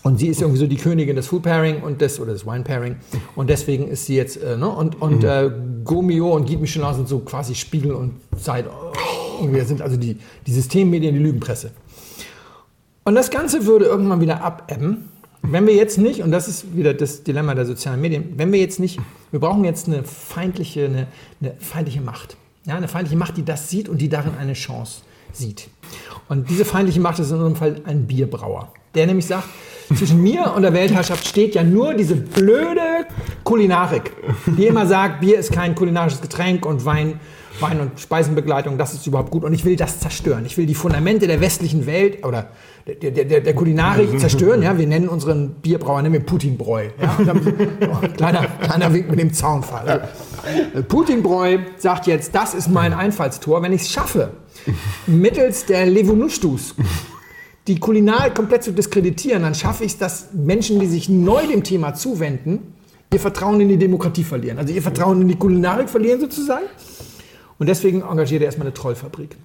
Und 0.02 0.18
sie 0.18 0.28
ist 0.28 0.40
irgendwie 0.40 0.58
so 0.58 0.66
die 0.66 0.78
Königin 0.78 1.14
des 1.14 1.26
Food 1.26 1.42
Pairing 1.42 1.82
und 1.82 2.00
des 2.00 2.18
oder 2.20 2.32
des 2.32 2.46
Wine 2.46 2.62
Pairing 2.64 2.96
und 3.36 3.50
deswegen 3.50 3.86
ist 3.86 4.06
sie 4.06 4.16
jetzt 4.16 4.42
äh, 4.42 4.56
ne? 4.56 4.66
und 4.66 4.98
und 5.02 5.24
äh, 5.24 5.50
Gomio 5.84 6.34
und 6.34 6.46
Guy 6.46 6.56
Michelin 6.56 6.94
sind 6.94 7.06
so 7.06 7.18
quasi 7.18 7.54
Spiegel 7.54 7.92
und 7.92 8.12
Zeit. 8.40 8.64
Oh, 8.66 8.94
irgendwie 9.42 9.60
sind 9.60 9.82
also 9.82 9.98
die 9.98 10.16
die 10.46 10.52
Systemmedien, 10.52 11.12
die 11.14 11.20
Lügenpresse. 11.20 11.72
Und 13.04 13.14
das 13.14 13.30
Ganze 13.30 13.66
würde 13.66 13.84
irgendwann 13.84 14.22
wieder 14.22 14.42
abebben, 14.42 15.09
wenn 15.42 15.66
wir 15.66 15.74
jetzt 15.74 15.98
nicht, 15.98 16.22
und 16.22 16.30
das 16.30 16.48
ist 16.48 16.76
wieder 16.76 16.94
das 16.94 17.22
Dilemma 17.22 17.54
der 17.54 17.66
sozialen 17.66 18.00
Medien, 18.00 18.34
wenn 18.36 18.52
wir 18.52 18.60
jetzt 18.60 18.78
nicht, 18.78 18.98
wir 19.30 19.40
brauchen 19.40 19.64
jetzt 19.64 19.88
eine 19.88 20.04
feindliche, 20.04 20.84
eine, 20.84 21.06
eine 21.40 21.54
feindliche 21.58 22.00
Macht. 22.00 22.36
Ja, 22.66 22.76
eine 22.76 22.88
feindliche 22.88 23.16
Macht, 23.16 23.36
die 23.36 23.44
das 23.44 23.70
sieht 23.70 23.88
und 23.88 23.98
die 23.98 24.08
darin 24.08 24.32
eine 24.38 24.52
Chance 24.52 25.02
sieht. 25.32 25.68
Und 26.28 26.50
diese 26.50 26.64
feindliche 26.64 27.00
Macht 27.00 27.18
ist 27.18 27.30
in 27.30 27.36
unserem 27.36 27.56
Fall 27.56 27.80
ein 27.84 28.06
Bierbrauer, 28.06 28.72
der 28.94 29.06
nämlich 29.06 29.26
sagt, 29.26 29.48
zwischen 29.96 30.22
mir 30.22 30.52
und 30.54 30.62
der 30.62 30.72
Weltherrschaft 30.72 31.26
steht 31.26 31.54
ja 31.54 31.64
nur 31.64 31.94
diese 31.94 32.14
blöde 32.14 33.06
Kulinarik, 33.42 34.12
die 34.46 34.66
immer 34.66 34.86
sagt, 34.86 35.20
Bier 35.20 35.38
ist 35.38 35.52
kein 35.52 35.74
kulinarisches 35.74 36.20
Getränk 36.20 36.64
und 36.64 36.84
Wein, 36.84 37.18
Wein 37.58 37.80
und 37.80 37.98
Speisenbegleitung, 37.98 38.78
das 38.78 38.94
ist 38.94 39.06
überhaupt 39.06 39.30
gut. 39.30 39.44
Und 39.44 39.52
ich 39.52 39.64
will 39.64 39.76
das 39.76 40.00
zerstören. 40.00 40.46
Ich 40.46 40.56
will 40.56 40.66
die 40.66 40.74
Fundamente 40.74 41.26
der 41.26 41.40
westlichen 41.40 41.86
Welt 41.86 42.24
oder 42.24 42.48
der, 42.86 43.10
der, 43.10 43.24
der, 43.24 43.40
der 43.40 43.54
Kulinarik 43.54 44.18
zerstören. 44.20 44.62
Ja, 44.62 44.78
wir 44.78 44.86
nennen 44.86 45.08
unseren 45.08 45.54
Bierbrauer 45.54 46.02
nennen 46.02 46.14
wir 46.14 46.20
Putinbräu. 46.20 46.88
Ja, 47.00 47.18
dann, 47.24 47.40
oh, 47.92 48.06
kleiner, 48.16 48.46
kleiner 48.62 48.92
Wink 48.92 49.10
mit 49.10 49.18
dem 49.18 49.32
Zaunfall. 49.32 50.08
Also, 50.42 50.82
Putinbräu 50.88 51.58
sagt 51.76 52.06
jetzt, 52.06 52.34
das 52.34 52.54
ist 52.54 52.68
mein 52.68 52.92
Einfallstor, 52.92 53.62
wenn 53.62 53.72
ich 53.72 53.82
es 53.82 53.90
schaffe, 53.90 54.30
mittels 55.06 55.66
der 55.66 55.86
Levonushtus 55.86 56.74
die 57.66 57.78
Kulinarik 57.78 58.34
komplett 58.34 58.64
zu 58.64 58.72
diskreditieren, 58.72 59.42
dann 59.42 59.54
schaffe 59.54 59.84
ich 59.84 59.92
es, 59.92 59.98
dass 59.98 60.32
Menschen, 60.32 60.80
die 60.80 60.86
sich 60.86 61.08
neu 61.08 61.46
dem 61.46 61.62
Thema 61.62 61.94
zuwenden, 61.94 62.74
ihr 63.12 63.20
Vertrauen 63.20 63.60
in 63.60 63.68
die 63.68 63.76
Demokratie 63.76 64.24
verlieren. 64.24 64.58
Also 64.58 64.72
ihr 64.72 64.82
Vertrauen 64.82 65.20
in 65.22 65.28
die 65.28 65.36
Kulinarik 65.36 65.88
verlieren 65.88 66.20
sozusagen. 66.20 66.64
Und 67.60 67.68
deswegen 67.68 68.02
engagiert 68.02 68.42
er 68.42 68.46
erstmal 68.46 68.66
eine 68.66 68.74
Trollfabrik. 68.74 69.36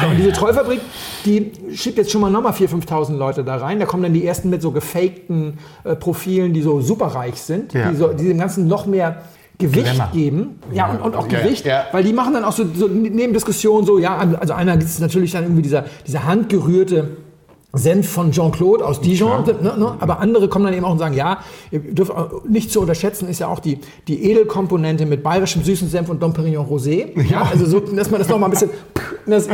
So, 0.00 0.06
und 0.08 0.16
diese 0.18 0.32
Trollfabrik, 0.32 0.80
die 1.24 1.52
schickt 1.74 1.96
jetzt 1.98 2.10
schon 2.10 2.20
mal 2.20 2.30
nochmal 2.30 2.52
4.000, 2.52 2.86
5.000 2.88 3.16
Leute 3.16 3.44
da 3.44 3.56
rein. 3.56 3.78
Da 3.78 3.86
kommen 3.86 4.02
dann 4.02 4.12
die 4.12 4.26
ersten 4.26 4.50
mit 4.50 4.60
so 4.60 4.70
gefakten 4.70 5.58
äh, 5.84 5.94
Profilen, 5.94 6.52
die 6.52 6.60
so 6.62 6.80
superreich 6.80 7.36
sind, 7.40 7.72
Ja. 7.72 7.90
die, 7.90 7.96
so, 7.96 8.08
die 8.08 8.26
dem 8.28 8.38
Ganzen 8.38 8.66
noch 8.68 8.84
mehr 8.86 9.22
Gewicht 9.58 9.86
Glamour. 9.94 10.12
geben. 10.12 10.58
Ja, 10.72 10.90
und, 10.90 11.00
und 11.00 11.16
auch 11.16 11.26
Ja, 11.30 11.40
Gewicht, 11.40 11.64
ja. 11.66 11.84
weil 11.92 12.04
die 12.04 12.12
machen 12.12 12.34
dann 12.34 12.44
auch 12.44 12.52
so, 12.52 12.64
so 12.74 12.86
neben 12.86 13.32
Diskussionen 13.32 13.86
so, 13.86 13.98
ja, 13.98 14.16
also 14.38 14.52
einer 14.54 14.78
ist 14.78 15.00
natürlich 15.00 15.32
dann 15.32 15.44
irgendwie 15.44 15.62
dieser, 15.62 15.84
dieser 16.06 16.24
handgerührte 16.24 17.16
Senf 17.74 18.08
von 18.08 18.32
Jean-Claude 18.32 18.84
aus 18.84 19.02
Dijon, 19.02 19.44
ne, 19.44 19.76
ne? 19.76 19.96
aber 20.00 20.20
andere 20.20 20.48
kommen 20.48 20.64
dann 20.64 20.74
eben 20.74 20.86
auch 20.86 20.92
und 20.92 20.98
sagen, 20.98 21.14
ja, 21.14 21.40
ihr 21.70 21.80
dürft 21.80 22.12
nicht 22.48 22.72
zu 22.72 22.80
unterschätzen 22.80 23.28
ist 23.28 23.40
ja 23.40 23.48
auch 23.48 23.60
die, 23.60 23.78
die 24.06 24.24
Edelkomponente 24.30 25.04
mit 25.04 25.22
bayerischem 25.22 25.62
süßen 25.62 25.88
Senf 25.88 26.08
und 26.08 26.22
Dom 26.22 26.32
Perignon 26.32 26.66
Rosé. 26.66 27.08
Ja. 27.28 27.42
also 27.42 27.66
so, 27.66 27.80
dass 27.80 28.10
man 28.10 28.20
das 28.20 28.28
noch 28.28 28.38
mal 28.38 28.46
ein 28.46 28.52
bisschen 28.52 28.70
das 29.26 29.48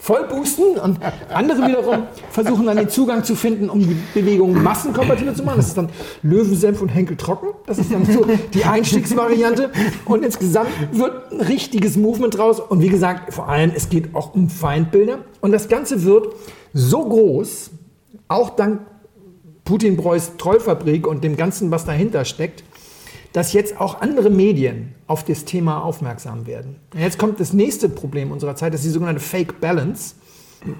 voll 0.00 0.26
boosten 0.28 0.78
und 0.82 0.98
andere 1.32 1.68
wiederum 1.68 2.02
versuchen 2.30 2.66
dann 2.66 2.76
den 2.76 2.88
Zugang 2.88 3.22
zu 3.22 3.36
finden, 3.36 3.70
um 3.70 3.78
die 3.78 3.96
Bewegung 4.14 4.60
massenkompatibel 4.60 5.34
zu 5.34 5.44
machen. 5.44 5.58
Das 5.58 5.68
ist 5.68 5.78
dann 5.78 5.90
Löwensenf 6.22 6.82
und 6.82 6.88
Henkel 6.88 7.16
trocken. 7.16 7.48
Das 7.66 7.78
ist 7.78 7.92
dann 7.92 8.04
so 8.04 8.26
die 8.52 8.64
Einstiegsvariante 8.64 9.70
und 10.06 10.24
insgesamt 10.24 10.70
wird 10.90 11.30
ein 11.30 11.40
richtiges 11.40 11.96
Movement 11.96 12.36
draus 12.36 12.58
und 12.58 12.82
wie 12.82 12.88
gesagt, 12.88 13.32
vor 13.32 13.48
allem 13.48 13.70
es 13.74 13.88
geht 13.88 14.14
auch 14.14 14.34
um 14.34 14.48
Feindbilder 14.48 15.18
und 15.40 15.52
das 15.52 15.68
Ganze 15.68 16.02
wird 16.02 16.34
so 16.72 17.04
groß, 17.04 17.70
auch 18.28 18.50
dank 18.50 18.80
Putin-Breus 19.64 20.36
Trollfabrik 20.36 21.06
und 21.06 21.22
dem 21.22 21.36
Ganzen, 21.36 21.70
was 21.70 21.84
dahinter 21.84 22.24
steckt, 22.24 22.64
dass 23.32 23.52
jetzt 23.52 23.80
auch 23.80 24.00
andere 24.00 24.30
Medien 24.30 24.94
auf 25.06 25.24
das 25.24 25.44
Thema 25.44 25.82
aufmerksam 25.82 26.46
werden. 26.46 26.76
Und 26.92 27.00
Jetzt 27.00 27.18
kommt 27.18 27.38
das 27.38 27.52
nächste 27.52 27.88
Problem 27.88 28.32
unserer 28.32 28.56
Zeit, 28.56 28.74
das 28.74 28.80
ist 28.80 28.88
die 28.88 28.92
sogenannte 28.92 29.20
Fake 29.20 29.60
Balance. 29.60 30.14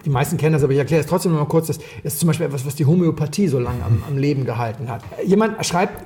Die 0.04 0.10
meisten 0.10 0.36
kennen 0.36 0.52
das, 0.52 0.62
aber 0.62 0.72
ich 0.72 0.78
erkläre 0.78 1.00
es 1.00 1.06
trotzdem 1.06 1.32
noch 1.32 1.38
mal 1.38 1.46
kurz. 1.46 1.68
Das 1.68 1.78
ist 2.02 2.18
zum 2.18 2.26
Beispiel 2.26 2.46
etwas, 2.46 2.66
was 2.66 2.74
die 2.74 2.84
Homöopathie 2.84 3.48
so 3.48 3.58
lange 3.58 3.82
am, 3.84 4.02
am 4.06 4.18
Leben 4.18 4.44
gehalten 4.44 4.90
hat. 4.90 5.02
Jemand 5.24 5.64
schreibt 5.64 6.04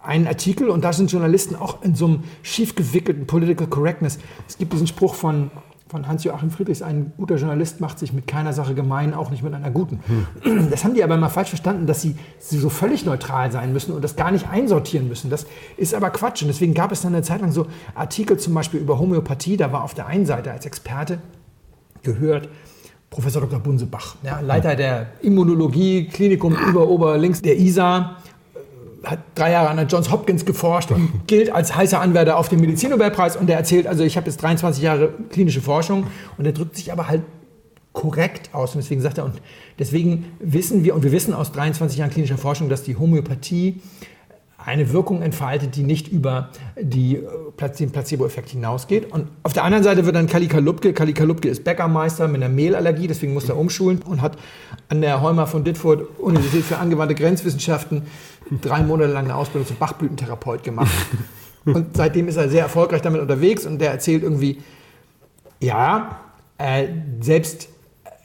einen 0.00 0.26
Artikel 0.26 0.68
und 0.68 0.82
da 0.82 0.92
sind 0.92 1.12
Journalisten 1.12 1.54
auch 1.54 1.82
in 1.82 1.94
so 1.94 2.06
einem 2.06 2.24
schief 2.42 2.74
gewickelten 2.74 3.26
Political 3.26 3.68
Correctness. 3.68 4.18
Es 4.48 4.58
gibt 4.58 4.72
diesen 4.72 4.86
Spruch 4.86 5.14
von, 5.14 5.50
von 5.92 6.08
Hans-Joachim 6.08 6.50
Friedrichs, 6.50 6.80
ein 6.80 7.12
guter 7.18 7.36
Journalist 7.36 7.82
macht 7.82 7.98
sich 7.98 8.14
mit 8.14 8.26
keiner 8.26 8.54
Sache 8.54 8.74
gemein, 8.74 9.12
auch 9.12 9.30
nicht 9.30 9.42
mit 9.42 9.52
einer 9.52 9.70
guten. 9.70 10.00
Das 10.70 10.84
haben 10.84 10.94
die 10.94 11.04
aber 11.04 11.18
mal 11.18 11.28
falsch 11.28 11.50
verstanden, 11.50 11.86
dass 11.86 12.00
sie, 12.00 12.16
sie 12.38 12.58
so 12.58 12.70
völlig 12.70 13.04
neutral 13.04 13.52
sein 13.52 13.74
müssen 13.74 13.92
und 13.92 14.02
das 14.02 14.16
gar 14.16 14.30
nicht 14.30 14.48
einsortieren 14.48 15.06
müssen. 15.06 15.28
Das 15.28 15.46
ist 15.76 15.94
aber 15.94 16.08
Quatsch. 16.08 16.40
Und 16.40 16.48
deswegen 16.48 16.72
gab 16.72 16.92
es 16.92 17.02
dann 17.02 17.14
eine 17.14 17.22
Zeit 17.22 17.42
lang 17.42 17.52
so 17.52 17.66
Artikel 17.94 18.38
zum 18.38 18.54
Beispiel 18.54 18.80
über 18.80 18.98
Homöopathie. 18.98 19.58
Da 19.58 19.70
war 19.70 19.84
auf 19.84 19.92
der 19.92 20.06
einen 20.06 20.24
Seite 20.24 20.50
als 20.50 20.64
Experte 20.64 21.18
gehört 22.02 22.48
Professor 23.10 23.42
Dr. 23.42 23.60
Bunsebach, 23.60 24.16
ja, 24.22 24.40
Leiter 24.40 24.74
der 24.74 25.08
Immunologie, 25.20 26.06
Klinikum 26.06 26.56
über 26.70 26.88
Oberlinks 26.88 27.42
der 27.42 27.58
ISA, 27.58 28.16
hat 29.04 29.20
drei 29.34 29.52
Jahre 29.52 29.68
an 29.68 29.76
der 29.76 29.86
Johns 29.86 30.10
Hopkins 30.10 30.44
geforscht 30.44 30.90
und 30.90 31.10
gilt 31.26 31.50
als 31.50 31.74
heißer 31.74 32.00
Anwärter 32.00 32.36
auf 32.36 32.48
den 32.48 32.60
Medizinnobelpreis. 32.60 33.36
Und 33.36 33.48
der 33.48 33.56
erzählt, 33.56 33.86
also 33.86 34.04
ich 34.04 34.16
habe 34.16 34.26
jetzt 34.26 34.42
23 34.42 34.82
Jahre 34.82 35.12
klinische 35.30 35.60
Forschung 35.60 36.06
und 36.38 36.46
er 36.46 36.52
drückt 36.52 36.76
sich 36.76 36.92
aber 36.92 37.08
halt 37.08 37.22
korrekt 37.92 38.50
aus. 38.52 38.74
Und 38.74 38.82
deswegen 38.82 39.00
sagt 39.00 39.18
er, 39.18 39.24
und 39.24 39.40
deswegen 39.78 40.26
wissen 40.40 40.84
wir, 40.84 40.94
und 40.94 41.02
wir 41.02 41.12
wissen 41.12 41.34
aus 41.34 41.52
23 41.52 41.98
Jahren 41.98 42.10
klinischer 42.10 42.38
Forschung, 42.38 42.68
dass 42.68 42.82
die 42.82 42.96
Homöopathie 42.96 43.80
eine 44.64 44.92
Wirkung 44.92 45.22
entfaltet, 45.22 45.76
die 45.76 45.82
nicht 45.82 46.08
über 46.08 46.50
die, 46.80 47.16
äh, 47.16 47.70
den 47.78 47.90
Placebo-Effekt 47.90 48.50
hinausgeht. 48.50 49.10
Und 49.12 49.28
auf 49.42 49.52
der 49.52 49.64
anderen 49.64 49.84
Seite 49.84 50.04
wird 50.06 50.16
dann 50.16 50.26
Kali 50.26 50.46
Kalupke, 50.46 50.92
Kali 50.92 51.12
Kalupke 51.12 51.48
ist 51.48 51.64
Bäckermeister 51.64 52.28
mit 52.28 52.42
einer 52.42 52.52
Mehlallergie, 52.52 53.06
deswegen 53.06 53.34
muss 53.34 53.48
er 53.48 53.56
umschulen 53.56 54.00
und 54.02 54.22
hat 54.22 54.36
an 54.88 55.00
der 55.00 55.20
Heumer 55.20 55.46
von 55.46 55.64
Ditfurth 55.64 56.18
Universität 56.18 56.64
für 56.64 56.78
angewandte 56.78 57.14
Grenzwissenschaften 57.14 58.02
drei 58.60 58.82
Monate 58.82 59.12
lang 59.12 59.24
eine 59.24 59.36
Ausbildung 59.36 59.66
zum 59.66 59.76
Bachblütentherapeut 59.76 60.62
gemacht. 60.62 60.92
Und 61.64 61.96
seitdem 61.96 62.28
ist 62.28 62.36
er 62.36 62.48
sehr 62.48 62.62
erfolgreich 62.62 63.02
damit 63.02 63.20
unterwegs 63.20 63.66
und 63.66 63.78
der 63.78 63.92
erzählt 63.92 64.22
irgendwie, 64.22 64.62
ja, 65.60 66.20
äh, 66.58 66.88
selbst 67.20 67.68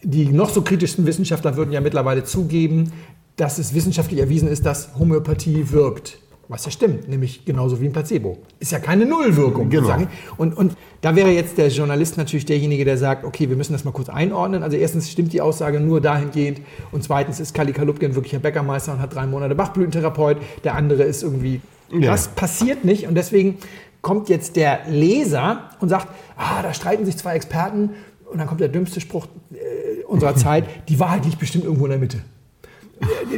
die 0.04 0.30
noch 0.30 0.50
so 0.50 0.62
kritischsten 0.62 1.06
Wissenschaftler 1.06 1.56
würden 1.56 1.72
ja 1.72 1.82
mittlerweile 1.82 2.24
zugeben, 2.24 2.94
dass 3.36 3.58
es 3.60 3.74
wissenschaftlich 3.74 4.20
erwiesen 4.20 4.48
ist, 4.48 4.66
dass 4.66 4.98
Homöopathie 4.98 5.72
wirkt. 5.72 6.20
Was 6.50 6.64
ja 6.64 6.72
stimmt, 6.72 7.10
nämlich 7.10 7.44
genauso 7.44 7.82
wie 7.82 7.86
ein 7.88 7.92
Placebo. 7.92 8.38
Ist 8.60 8.72
ja 8.72 8.80
keine 8.80 9.06
Nullwirkung. 9.06 9.70
Genau. 9.70 9.84
sozusagen. 9.88 10.08
Und, 10.38 10.56
und 10.56 10.78
da 11.02 11.16
wäre 11.16 11.30
jetzt 11.30 11.58
der 11.58 11.68
Journalist 11.68 12.18
natürlich 12.18 12.46
derjenige, 12.46 12.86
der 12.86 12.98
sagt, 12.98 13.26
okay, 13.26 13.50
wir 13.50 13.58
müssen 13.58 13.74
das 13.74 13.84
mal 13.84 13.92
kurz 13.92 14.08
einordnen. 14.08 14.64
Also 14.64 14.78
erstens 14.78 15.12
stimmt 15.12 15.34
die 15.34 15.42
Aussage 15.42 15.82
nur 15.82 16.00
dahingehend 16.00 16.62
und 16.94 17.04
zweitens 17.04 17.42
ist 17.42 17.54
Kali 17.54 17.74
Kalupke 17.74 18.06
ein 18.06 18.16
wirklicher 18.16 18.40
Bäckermeister 18.40 18.94
und 18.94 19.00
hat 19.02 19.14
drei 19.14 19.26
Monate 19.28 19.56
Bachblütentherapeut. 19.56 20.38
Der 20.64 20.76
andere 20.76 21.04
ist 21.04 21.22
irgendwie, 21.22 21.60
Ja. 21.92 22.12
das 22.12 22.30
passiert 22.30 22.86
nicht 22.86 23.08
und 23.08 23.16
deswegen 23.16 23.58
kommt 24.02 24.30
jetzt 24.30 24.56
der 24.56 24.80
Leser 24.90 25.72
und 25.82 25.90
sagt, 25.90 26.08
ah, 26.38 26.62
da 26.62 26.74
streiten 26.74 27.04
sich 27.06 27.18
zwei 27.18 27.36
Experten 27.36 27.90
und 28.32 28.38
dann 28.38 28.48
kommt 28.48 28.62
der 28.62 28.70
dümmste 28.70 29.02
Spruch 29.02 29.28
äh, 29.52 30.04
unserer 30.06 30.36
Zeit, 30.38 30.66
die 30.88 30.98
Wahrheit 30.98 31.26
liegt 31.26 31.40
bestimmt 31.40 31.66
irgendwo 31.66 31.86
in 31.86 31.92
der 31.92 32.00
Mitte. 32.00 32.20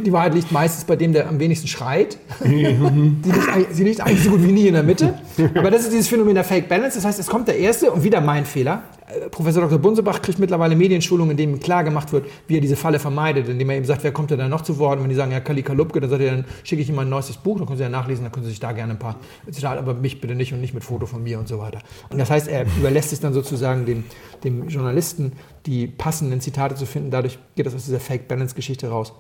Die, 0.06 0.14
Wahrheit 0.14 0.34
liegt 0.34 0.52
meistens 0.52 0.86
bei 0.86 0.96
dem, 0.96 1.14
der 1.14 1.28
am 1.28 1.40
wenigsten 1.40 1.68
schreit. 1.68 2.18
liegt, 2.44 3.76
sie 3.76 3.84
liegt 3.84 4.02
eigentlich 4.02 4.24
so 4.24 4.32
gut 4.32 4.44
wie 4.44 4.52
nie 4.52 4.68
in 4.68 4.74
der 4.74 4.84
Mitte. 4.84 5.20
Aber 5.56 5.70
das 5.72 5.84
ist 5.84 5.92
dieses 5.92 6.08
Phänomen 6.08 6.36
der 6.36 6.44
Fake 6.44 6.70
Balance. 6.70 6.98
Das 6.98 7.06
heißt, 7.06 7.20
es 7.20 7.28
kommt 7.28 7.48
der 7.48 7.58
Erste 7.58 7.92
und 7.92 8.04
wieder 8.04 8.22
mein 8.22 8.46
Fehler. 8.46 8.84
Professor 9.32 9.64
Dr. 9.64 9.80
Bunsebach 9.80 10.22
kriegt 10.22 10.38
mittlerweile 10.38 10.76
Medienschulungen, 10.76 11.32
in 11.32 11.38
denen 11.38 11.60
klar 11.60 11.84
gemacht 11.84 12.12
wird, 12.12 12.28
wie 12.48 12.58
er 12.58 12.62
diese 12.62 12.76
Falle 12.76 13.00
vermeidet, 13.00 13.50
indem 13.50 13.70
er 13.70 13.78
eben 13.78 13.86
sagt, 13.86 14.04
wer 14.04 14.12
kommt 14.12 14.30
denn 14.30 14.38
da 14.38 14.48
noch 14.48 14.62
zu 14.62 14.78
Wort? 14.78 14.98
Und 14.98 15.04
wenn 15.04 15.10
die 15.10 15.16
sagen, 15.16 15.32
ja, 15.32 15.40
Kali 15.40 15.64
Kalupke, 15.64 16.00
dann 16.00 16.10
sagt 16.10 16.22
er, 16.22 16.32
dann 16.32 16.46
schicke 16.64 16.82
ich 16.82 16.90
ihm 16.90 16.96
mein 16.96 17.10
neuestes 17.10 17.38
Buch, 17.38 17.58
dann 17.58 17.66
können 17.66 17.78
Sie 17.78 17.84
ja 17.84 17.90
nachlesen, 17.90 18.24
dann 18.24 18.32
können 18.32 18.46
Sie 18.46 18.52
sich 18.52 18.60
da 18.60 18.72
gerne 18.72 18.94
ein 18.94 19.00
paar 19.00 19.16
Zitate, 19.50 19.80
aber 19.80 19.96
mich 19.96 20.22
bitte 20.22 20.36
nicht 20.36 20.54
und 20.54 20.62
nicht 20.62 20.74
mit 20.74 20.84
Foto 20.84 21.08
von 21.08 21.24
mir 21.24 21.40
und 21.40 21.48
so 21.48 21.60
weiter. 21.60 21.80
Und 22.10 22.20
das 22.20 22.30
heißt, 22.30 22.48
er 22.48 22.66
überlässt 22.78 23.12
es 23.12 23.20
dann 23.20 23.34
sozusagen 23.34 23.86
dem, 23.86 24.04
dem 24.44 24.68
Journalisten, 24.68 25.34
die 25.66 25.88
passenden 25.88 26.40
Zitate 26.40 26.76
zu 26.76 26.86
finden. 26.86 27.10
Dadurch 27.10 27.40
geht 27.56 27.66
das 27.66 27.76
aus 27.76 27.86
dieser 27.86 28.00
Fake-Balance-Geschichte 28.00 28.90
raus. 28.90 29.14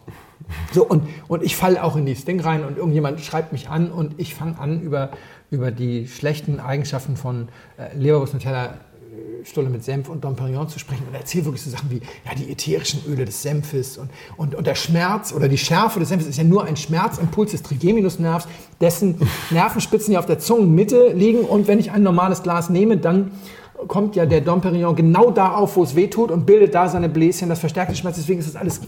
So, 0.71 0.85
und, 0.85 1.07
und 1.27 1.43
ich 1.43 1.55
falle 1.55 1.83
auch 1.83 1.95
in 1.95 2.05
dieses 2.05 2.25
Ding 2.25 2.39
rein 2.39 2.63
und 2.63 2.77
irgendjemand 2.77 3.19
schreibt 3.21 3.51
mich 3.51 3.69
an 3.69 3.91
und 3.91 4.19
ich 4.19 4.35
fange 4.35 4.57
an, 4.59 4.81
über, 4.81 5.11
über 5.51 5.71
die 5.71 6.07
schlechten 6.07 6.59
Eigenschaften 6.59 7.17
von 7.17 7.49
äh, 7.77 7.95
Leberwurst 7.97 8.33
Nutella, 8.33 8.75
Stulle 9.43 9.69
mit 9.69 9.83
Senf 9.83 10.09
und 10.09 10.23
Dom 10.23 10.35
Perignon 10.35 10.67
zu 10.67 10.79
sprechen 10.79 11.03
und 11.07 11.15
erzähle 11.15 11.45
wirklich 11.45 11.61
so 11.61 11.69
Sachen 11.69 11.89
wie 11.89 12.01
ja, 12.25 12.35
die 12.37 12.51
ätherischen 12.51 13.01
Öle 13.07 13.25
des 13.25 13.41
Senfes 13.41 13.97
und, 13.97 14.09
und, 14.37 14.55
und 14.55 14.67
der 14.67 14.75
Schmerz 14.75 15.33
oder 15.33 15.47
die 15.47 15.57
Schärfe 15.57 15.99
des 15.99 16.09
Senfes 16.09 16.27
ist 16.27 16.37
ja 16.37 16.43
nur 16.43 16.65
ein 16.65 16.75
Schmerzimpuls 16.75 17.51
des 17.51 17.63
Trigeminusnervs, 17.63 18.47
dessen 18.81 19.15
Nervenspitzen 19.49 20.13
ja 20.13 20.19
auf 20.19 20.25
der 20.25 20.39
Zungenmitte 20.39 21.13
liegen 21.13 21.41
und 21.41 21.67
wenn 21.67 21.79
ich 21.79 21.91
ein 21.91 22.03
normales 22.03 22.43
Glas 22.43 22.69
nehme, 22.69 22.97
dann 22.97 23.31
kommt 23.87 24.15
ja 24.15 24.25
der 24.25 24.41
Dom 24.41 24.61
Perignon 24.61 24.95
genau 24.95 25.31
da 25.31 25.53
auf, 25.53 25.75
wo 25.75 25.83
es 25.83 25.95
weh 25.95 26.07
tut 26.07 26.31
und 26.31 26.45
bildet 26.45 26.75
da 26.75 26.89
seine 26.89 27.09
Bläschen, 27.09 27.49
das 27.49 27.59
verstärkt 27.59 27.91
den 27.91 27.95
Schmerz, 27.95 28.17
deswegen 28.17 28.39
ist 28.39 28.49
das 28.49 28.55
alles 28.55 28.81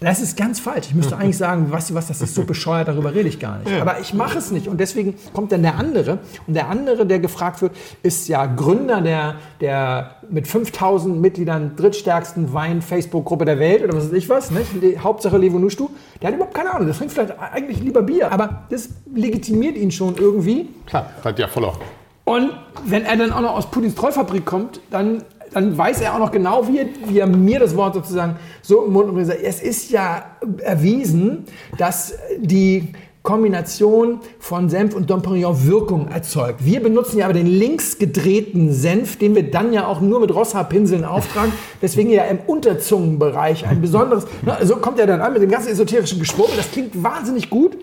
das 0.00 0.20
ist 0.20 0.36
ganz 0.36 0.60
falsch. 0.60 0.86
Ich 0.88 0.94
müsste 0.94 1.16
eigentlich 1.18 1.36
sagen, 1.36 1.66
du 1.66 1.72
was, 1.72 1.88
das 1.92 2.20
ist 2.20 2.34
so 2.34 2.44
bescheuert, 2.44 2.88
darüber 2.88 3.14
rede 3.14 3.28
ich 3.28 3.38
gar 3.38 3.58
nicht. 3.58 3.80
Aber 3.80 4.00
ich 4.00 4.14
mache 4.14 4.38
es 4.38 4.50
nicht. 4.50 4.68
Und 4.68 4.80
deswegen 4.80 5.14
kommt 5.32 5.52
dann 5.52 5.62
der 5.62 5.76
andere. 5.76 6.18
Und 6.46 6.54
der 6.54 6.68
andere, 6.68 7.06
der 7.06 7.18
gefragt 7.18 7.62
wird, 7.62 7.72
ist 8.02 8.28
ja 8.28 8.46
Gründer 8.46 9.00
der, 9.00 9.36
der 9.60 10.16
mit 10.30 10.46
5000 10.48 11.20
Mitgliedern 11.20 11.76
drittstärksten 11.76 12.52
Wein-Facebook-Gruppe 12.52 13.44
der 13.44 13.58
Welt 13.58 13.84
oder 13.84 13.94
was 13.96 14.06
weiß 14.06 14.12
ich 14.12 14.28
was. 14.28 14.50
Nicht? 14.50 14.82
Die 14.82 14.98
Hauptsache 14.98 15.36
Levo 15.36 15.58
Nuschtu. 15.58 15.90
Der 16.20 16.28
hat 16.28 16.34
überhaupt 16.34 16.54
keine 16.54 16.72
Ahnung. 16.72 16.86
Der 16.86 16.96
trinkt 16.96 17.12
vielleicht 17.12 17.38
eigentlich 17.38 17.80
lieber 17.80 18.02
Bier. 18.02 18.32
Aber 18.32 18.64
das 18.70 18.88
legitimiert 19.14 19.76
ihn 19.76 19.90
schon 19.90 20.16
irgendwie. 20.16 20.68
Klar, 20.86 21.10
hat 21.22 21.38
ja 21.38 21.46
voll 21.46 21.64
auch. 21.64 21.78
Und 22.24 22.52
wenn 22.84 23.04
er 23.04 23.16
dann 23.16 23.32
auch 23.32 23.40
noch 23.40 23.56
aus 23.56 23.70
Putins 23.70 23.96
Treufabrik 23.96 24.44
kommt, 24.44 24.80
dann, 24.90 25.24
dann 25.52 25.76
weiß 25.76 26.00
er 26.00 26.14
auch 26.14 26.18
noch 26.18 26.32
genau, 26.32 26.66
wie 26.68 26.78
er, 26.78 26.86
wie 27.06 27.18
er 27.18 27.26
mir 27.26 27.58
das 27.58 27.76
Wort 27.76 27.94
sozusagen 27.94 28.36
so 28.62 28.84
im 28.84 28.92
Mund 28.92 29.12
bringt. 29.12 29.28
Es 29.28 29.62
ist 29.62 29.90
ja 29.90 30.24
erwiesen, 30.62 31.44
dass 31.78 32.14
die 32.38 32.88
Kombination 33.22 34.20
von 34.38 34.70
Senf 34.70 34.94
und 34.94 35.10
Dom 35.10 35.20
Perignon 35.20 35.66
Wirkung 35.66 36.08
erzeugt. 36.08 36.64
Wir 36.64 36.82
benutzen 36.82 37.18
ja 37.18 37.26
aber 37.26 37.34
den 37.34 37.46
links 37.46 37.98
gedrehten 37.98 38.72
Senf, 38.72 39.18
den 39.18 39.34
wir 39.34 39.50
dann 39.50 39.74
ja 39.74 39.86
auch 39.86 40.00
nur 40.00 40.20
mit 40.20 40.34
Rossa-Pinseln 40.34 41.04
auftragen, 41.04 41.52
weswegen 41.82 42.10
ja 42.10 42.24
im 42.24 42.38
Unterzungenbereich 42.46 43.66
ein 43.66 43.82
besonderes... 43.82 44.26
Na, 44.42 44.64
so 44.64 44.76
kommt 44.76 44.98
er 44.98 45.06
dann 45.06 45.20
an 45.20 45.34
mit 45.34 45.42
dem 45.42 45.50
ganzen 45.50 45.68
esoterischen 45.68 46.18
Geschwurbel. 46.18 46.56
Das 46.56 46.70
klingt 46.70 47.02
wahnsinnig 47.02 47.50
gut. 47.50 47.76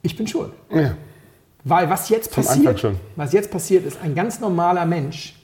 Ich 0.00 0.16
bin 0.16 0.26
schuld. 0.26 0.50
Ja. 0.70 0.94
Weil 1.64 1.90
was 1.90 2.08
jetzt 2.08 2.34
passiert, 2.34 2.84
was 3.16 3.32
jetzt 3.32 3.50
passiert, 3.50 3.86
ist 3.86 3.98
ein 4.02 4.14
ganz 4.14 4.40
normaler 4.40 4.86
Mensch, 4.86 5.36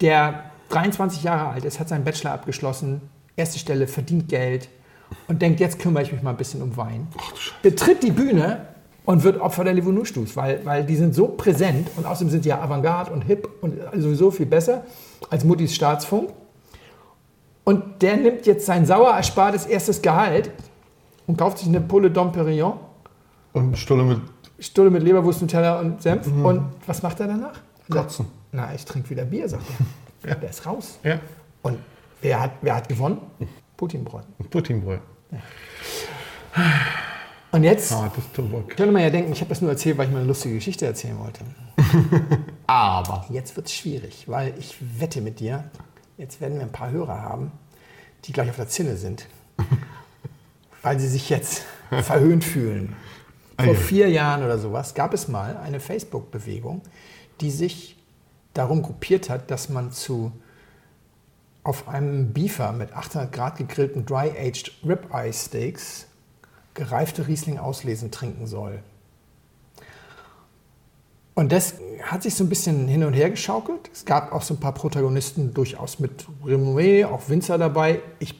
der 0.00 0.44
23 0.70 1.22
Jahre 1.22 1.50
alt 1.50 1.64
ist, 1.64 1.80
hat 1.80 1.88
seinen 1.88 2.04
Bachelor 2.04 2.32
abgeschlossen, 2.32 3.00
erste 3.36 3.58
Stelle, 3.58 3.86
verdient 3.86 4.28
Geld 4.28 4.68
und 5.26 5.40
denkt, 5.42 5.60
jetzt 5.60 5.78
kümmere 5.78 6.02
ich 6.02 6.12
mich 6.12 6.22
mal 6.22 6.30
ein 6.30 6.36
bisschen 6.36 6.62
um 6.62 6.76
Wein. 6.76 7.08
Betritt 7.62 8.02
die 8.02 8.10
Bühne 8.10 8.66
und 9.04 9.24
wird 9.24 9.40
Opfer 9.40 9.64
der 9.64 9.72
Livonustus, 9.72 10.36
weil, 10.36 10.64
weil 10.64 10.84
die 10.84 10.96
sind 10.96 11.14
so 11.14 11.28
präsent 11.28 11.88
und 11.96 12.04
außerdem 12.04 12.30
sind 12.30 12.44
die 12.44 12.50
ja 12.50 12.60
Avantgarde 12.60 13.10
und 13.10 13.22
hip 13.22 13.48
und 13.62 13.74
sowieso 13.96 14.30
viel 14.30 14.46
besser 14.46 14.84
als 15.30 15.44
Muttis 15.44 15.74
Staatsfunk. 15.74 16.30
Und 17.64 18.02
der 18.02 18.16
nimmt 18.16 18.46
jetzt 18.46 18.66
sein 18.66 18.86
sauer 18.86 19.14
erspartes 19.14 19.66
erstes 19.66 20.02
Gehalt 20.02 20.50
und 21.26 21.38
kauft 21.38 21.58
sich 21.58 21.68
eine 21.68 21.80
Pulle 21.80 22.10
Dom 22.10 22.32
Perignon 22.32 22.74
Und 23.52 23.76
Stulle 23.78 24.04
mit 24.04 24.20
Stulle 24.60 24.90
mit 24.90 25.02
Leberwurst, 25.02 25.40
Nutella 25.40 25.80
und 25.80 26.02
Senf. 26.02 26.26
Und 26.26 26.62
was 26.86 27.02
macht 27.02 27.20
er 27.20 27.28
danach? 27.28 27.60
Kotzen. 27.88 28.26
Na, 28.52 28.74
ich 28.74 28.84
trinke 28.84 29.10
wieder 29.10 29.24
Bier, 29.24 29.48
sagt 29.48 29.64
er. 30.22 30.34
Der 30.40 30.50
ist 30.50 30.66
raus. 30.66 30.98
Ja. 31.04 31.20
Und 31.62 31.78
wer 32.22 32.40
hat, 32.40 32.52
wer 32.62 32.74
hat 32.76 32.88
gewonnen? 32.88 33.18
Putinbräu. 33.76 34.20
Putinbrot. 34.50 35.00
Und 37.52 37.64
jetzt 37.64 37.92
Ah, 37.92 38.10
könnte 38.32 38.92
man 38.92 39.02
ja 39.02 39.10
denken, 39.10 39.32
ich 39.32 39.40
habe 39.40 39.48
das 39.48 39.60
nur 39.60 39.70
erzählt, 39.70 39.96
weil 39.96 40.06
ich 40.06 40.12
mal 40.12 40.18
eine 40.18 40.26
lustige 40.26 40.56
Geschichte 40.56 40.86
erzählen 40.86 41.18
wollte. 41.18 41.44
Aber 42.66 43.26
jetzt 43.30 43.56
wird 43.56 43.66
es 43.66 43.74
schwierig, 43.74 44.24
weil 44.26 44.54
ich 44.58 44.76
wette 45.00 45.20
mit 45.20 45.40
dir, 45.40 45.64
jetzt 46.16 46.40
werden 46.40 46.56
wir 46.56 46.62
ein 46.62 46.72
paar 46.72 46.90
Hörer 46.90 47.22
haben, 47.22 47.52
die 48.24 48.32
gleich 48.32 48.50
auf 48.50 48.56
der 48.56 48.68
Zinne 48.68 48.96
sind, 48.96 49.26
weil 50.82 50.98
sie 50.98 51.08
sich 51.08 51.30
jetzt 51.30 51.64
verhöhnt 51.90 52.44
fühlen. 52.44 52.94
Vor 53.58 53.72
Ei. 53.72 53.76
vier 53.76 54.08
Jahren 54.10 54.42
oder 54.44 54.58
sowas 54.58 54.94
gab 54.94 55.14
es 55.14 55.28
mal 55.28 55.56
eine 55.56 55.80
Facebook-Bewegung, 55.80 56.82
die 57.40 57.50
sich 57.50 57.96
darum 58.58 58.82
gruppiert 58.82 59.30
hat, 59.30 59.50
dass 59.50 59.68
man 59.68 59.92
zu 59.92 60.32
auf 61.62 61.88
einem 61.88 62.32
Beefer 62.32 62.72
mit 62.72 62.92
800 62.92 63.32
Grad 63.32 63.56
gegrillten 63.58 64.04
Dry-Aged 64.06 64.72
Ribeye 64.84 65.32
Steaks 65.32 66.06
gereifte 66.74 67.26
Riesling 67.26 67.58
auslesen 67.58 68.10
trinken 68.10 68.46
soll. 68.46 68.80
Und 71.34 71.52
das 71.52 71.74
hat 72.02 72.22
sich 72.22 72.34
so 72.34 72.44
ein 72.44 72.48
bisschen 72.48 72.88
hin 72.88 73.04
und 73.04 73.12
her 73.12 73.30
geschaukelt. 73.30 73.90
Es 73.92 74.04
gab 74.04 74.32
auch 74.32 74.42
so 74.42 74.54
ein 74.54 74.60
paar 74.60 74.74
Protagonisten 74.74 75.54
durchaus 75.54 76.00
mit 76.00 76.26
Renommee, 76.44 77.04
auch 77.04 77.28
Winzer 77.28 77.58
dabei. 77.58 78.00
Ich 78.18 78.34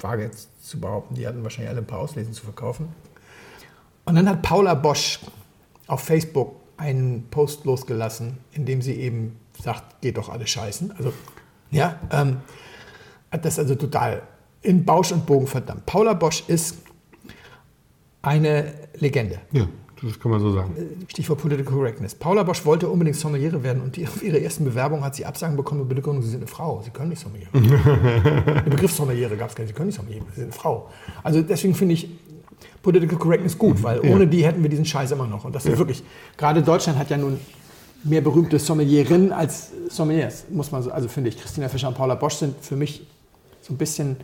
wage 0.00 0.24
jetzt 0.24 0.66
zu 0.66 0.78
behaupten, 0.78 1.14
die 1.14 1.26
hatten 1.26 1.42
wahrscheinlich 1.42 1.70
alle 1.70 1.80
ein 1.80 1.86
paar 1.86 2.00
Auslesen 2.00 2.34
zu 2.34 2.44
verkaufen. 2.44 2.88
Und 4.04 4.16
dann 4.16 4.28
hat 4.28 4.42
Paula 4.42 4.74
Bosch 4.74 5.20
auf 5.86 6.02
Facebook 6.02 6.56
einen 6.76 7.28
Post 7.30 7.64
losgelassen, 7.64 8.38
in 8.52 8.66
dem 8.66 8.82
sie 8.82 8.94
eben 8.94 9.38
sagt, 9.64 10.00
geht 10.00 10.16
doch 10.16 10.28
alle 10.28 10.46
scheißen. 10.46 10.92
Also, 10.96 11.12
ja, 11.70 11.98
ähm, 12.12 12.36
hat 13.30 13.44
das 13.44 13.58
also 13.58 13.74
total 13.74 14.22
in 14.62 14.84
Bausch 14.84 15.12
und 15.12 15.26
Bogen 15.26 15.46
verdammt. 15.46 15.84
Paula 15.86 16.14
Bosch 16.14 16.44
ist 16.46 16.78
eine 18.22 18.72
Legende. 18.98 19.40
Ja, 19.52 19.66
das 20.02 20.18
kann 20.20 20.30
man 20.30 20.40
so 20.40 20.52
sagen. 20.52 20.74
Stichwort 21.08 21.40
Political 21.40 21.72
Correctness. 21.72 22.14
Paula 22.14 22.42
Bosch 22.42 22.64
wollte 22.64 22.88
unbedingt 22.88 23.16
Sommeliere 23.16 23.62
werden 23.62 23.82
und 23.82 23.96
die, 23.96 24.06
auf 24.06 24.22
ihre 24.22 24.40
ersten 24.40 24.64
Bewerbung 24.64 25.04
hat 25.04 25.14
sie 25.14 25.26
Absagen 25.26 25.56
bekommen 25.56 25.80
mit 25.80 25.96
Begründung, 25.96 26.22
sie 26.22 26.30
sind 26.30 26.40
eine 26.40 26.46
Frau, 26.46 26.80
sie 26.82 26.90
können 26.90 27.10
nicht 27.10 27.20
Sommeliere. 27.20 27.50
Der 28.54 28.70
Begriff 28.70 28.92
Sommeliere 28.92 29.36
gab 29.36 29.50
es 29.50 29.54
gar 29.54 29.64
nicht, 29.64 29.72
sie 29.72 29.76
können 29.76 29.88
nicht 29.88 29.96
Sommeliere, 29.96 30.24
sie 30.30 30.36
sind 30.36 30.44
eine 30.44 30.52
Frau. 30.52 30.90
Also 31.22 31.42
deswegen 31.42 31.74
finde 31.74 31.94
ich 31.94 32.08
Political 32.82 33.18
Correctness 33.18 33.58
gut, 33.58 33.82
weil 33.82 34.00
ohne 34.00 34.26
die 34.26 34.44
hätten 34.44 34.62
wir 34.62 34.70
diesen 34.70 34.84
Scheiß 34.84 35.10
immer 35.10 35.26
noch. 35.26 35.44
Und 35.44 35.54
das 35.54 35.66
ist 35.66 35.78
wirklich, 35.78 36.02
gerade 36.36 36.62
Deutschland 36.62 36.98
hat 36.98 37.10
ja 37.10 37.16
nun 37.16 37.38
mehr 38.04 38.20
berühmte 38.20 38.58
Sommelierinnen 38.58 39.32
als 39.32 39.68
Sommeliers, 39.88 40.44
muss 40.50 40.70
man 40.70 40.82
so, 40.82 40.90
also 40.90 41.08
finde 41.08 41.30
ich. 41.30 41.40
Christina 41.40 41.68
Fischer 41.68 41.88
und 41.88 41.94
Paula 41.94 42.14
Bosch 42.14 42.34
sind 42.34 42.54
für 42.62 42.76
mich 42.76 43.06
so 43.62 43.72
ein 43.72 43.78
bisschen, 43.78 44.16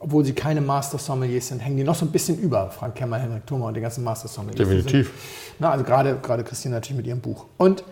obwohl 0.00 0.24
sie 0.24 0.32
keine 0.32 0.60
Master 0.60 0.98
Sommeliers 0.98 1.48
sind, 1.48 1.60
hängen 1.60 1.76
die 1.76 1.84
noch 1.84 1.94
so 1.94 2.04
ein 2.06 2.10
bisschen 2.10 2.38
über 2.38 2.70
Frank 2.70 2.94
Kemmer, 2.94 3.18
Henrik 3.18 3.46
Thoma 3.46 3.68
und 3.68 3.74
den 3.74 3.82
ganzen 3.82 4.02
Master 4.04 4.28
Sommeliers. 4.28 4.56
Definitiv. 4.56 5.06
Sind- 5.08 5.56
Na, 5.58 5.70
also 5.70 5.84
gerade, 5.84 6.16
gerade 6.22 6.44
Christina 6.44 6.76
natürlich 6.76 6.96
mit 6.96 7.06
ihrem 7.06 7.20
Buch. 7.20 7.44
Und, 7.58 7.84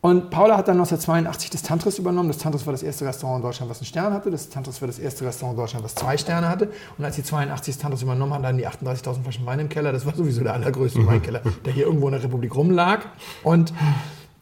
und 0.00 0.30
Paula 0.30 0.56
hat 0.58 0.68
dann 0.68 0.76
1982 0.76 1.50
das 1.50 1.62
Tantris 1.62 1.98
übernommen. 1.98 2.28
Das 2.28 2.38
Tantris 2.38 2.64
war 2.66 2.72
das 2.72 2.82
erste 2.82 3.04
Restaurant 3.06 3.38
in 3.38 3.48
Deutschland, 3.48 3.70
was 3.70 3.78
einen 3.78 3.86
Stern 3.86 4.12
hatte. 4.12 4.30
Das 4.30 4.48
Tantris 4.48 4.80
war 4.82 4.86
das 4.86 4.98
erste 4.98 5.24
Restaurant 5.24 5.56
in 5.56 5.62
Deutschland, 5.62 5.84
was 5.84 5.94
zwei 5.94 6.16
Sterne 6.16 6.48
hatte. 6.48 6.68
Und 6.98 7.04
als 7.04 7.16
sie 7.16 7.22
82 7.24 7.74
das 7.74 7.82
Tantris 7.82 8.02
übernommen 8.02 8.34
hat, 8.34 8.44
dann 8.44 8.58
die 8.58 8.68
38.000 8.68 9.22
Flaschen 9.22 9.46
Wein 9.46 9.60
im 9.60 9.68
Keller. 9.68 9.92
Das 9.92 10.04
war 10.06 10.14
sowieso 10.14 10.42
der 10.42 10.52
allergrößte 10.54 11.04
Weinkeller, 11.06 11.40
der 11.64 11.72
hier 11.72 11.86
irgendwo 11.86 12.06
in 12.08 12.12
der 12.12 12.22
Republik 12.22 12.54
rumlag. 12.54 13.00
Und 13.42 13.72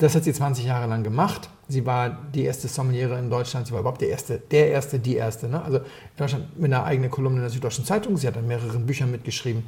das 0.02 0.16
hat 0.16 0.24
sie 0.24 0.32
20 0.32 0.64
Jahre 0.64 0.88
lang 0.88 1.04
gemacht. 1.04 1.48
Sie 1.68 1.86
war 1.86 2.10
die 2.34 2.42
erste 2.42 2.66
Sommeliere 2.66 3.18
in 3.18 3.30
Deutschland. 3.30 3.68
Sie 3.68 3.72
war 3.72 3.80
überhaupt 3.80 4.00
der 4.00 4.08
erste, 4.08 4.42
der 4.50 4.70
erste, 4.70 4.98
die 4.98 5.14
erste. 5.14 5.48
Ne? 5.48 5.62
Also 5.62 5.78
in 5.78 5.84
Deutschland 6.16 6.58
mit 6.58 6.72
einer 6.72 6.84
eigenen 6.84 7.10
Kolumne 7.10 7.36
in 7.38 7.42
der 7.42 7.50
Süddeutschen 7.50 7.84
Zeitung. 7.84 8.16
Sie 8.16 8.26
hat 8.26 8.36
an 8.36 8.48
mehreren 8.48 8.84
Büchern 8.84 9.12
mitgeschrieben. 9.12 9.62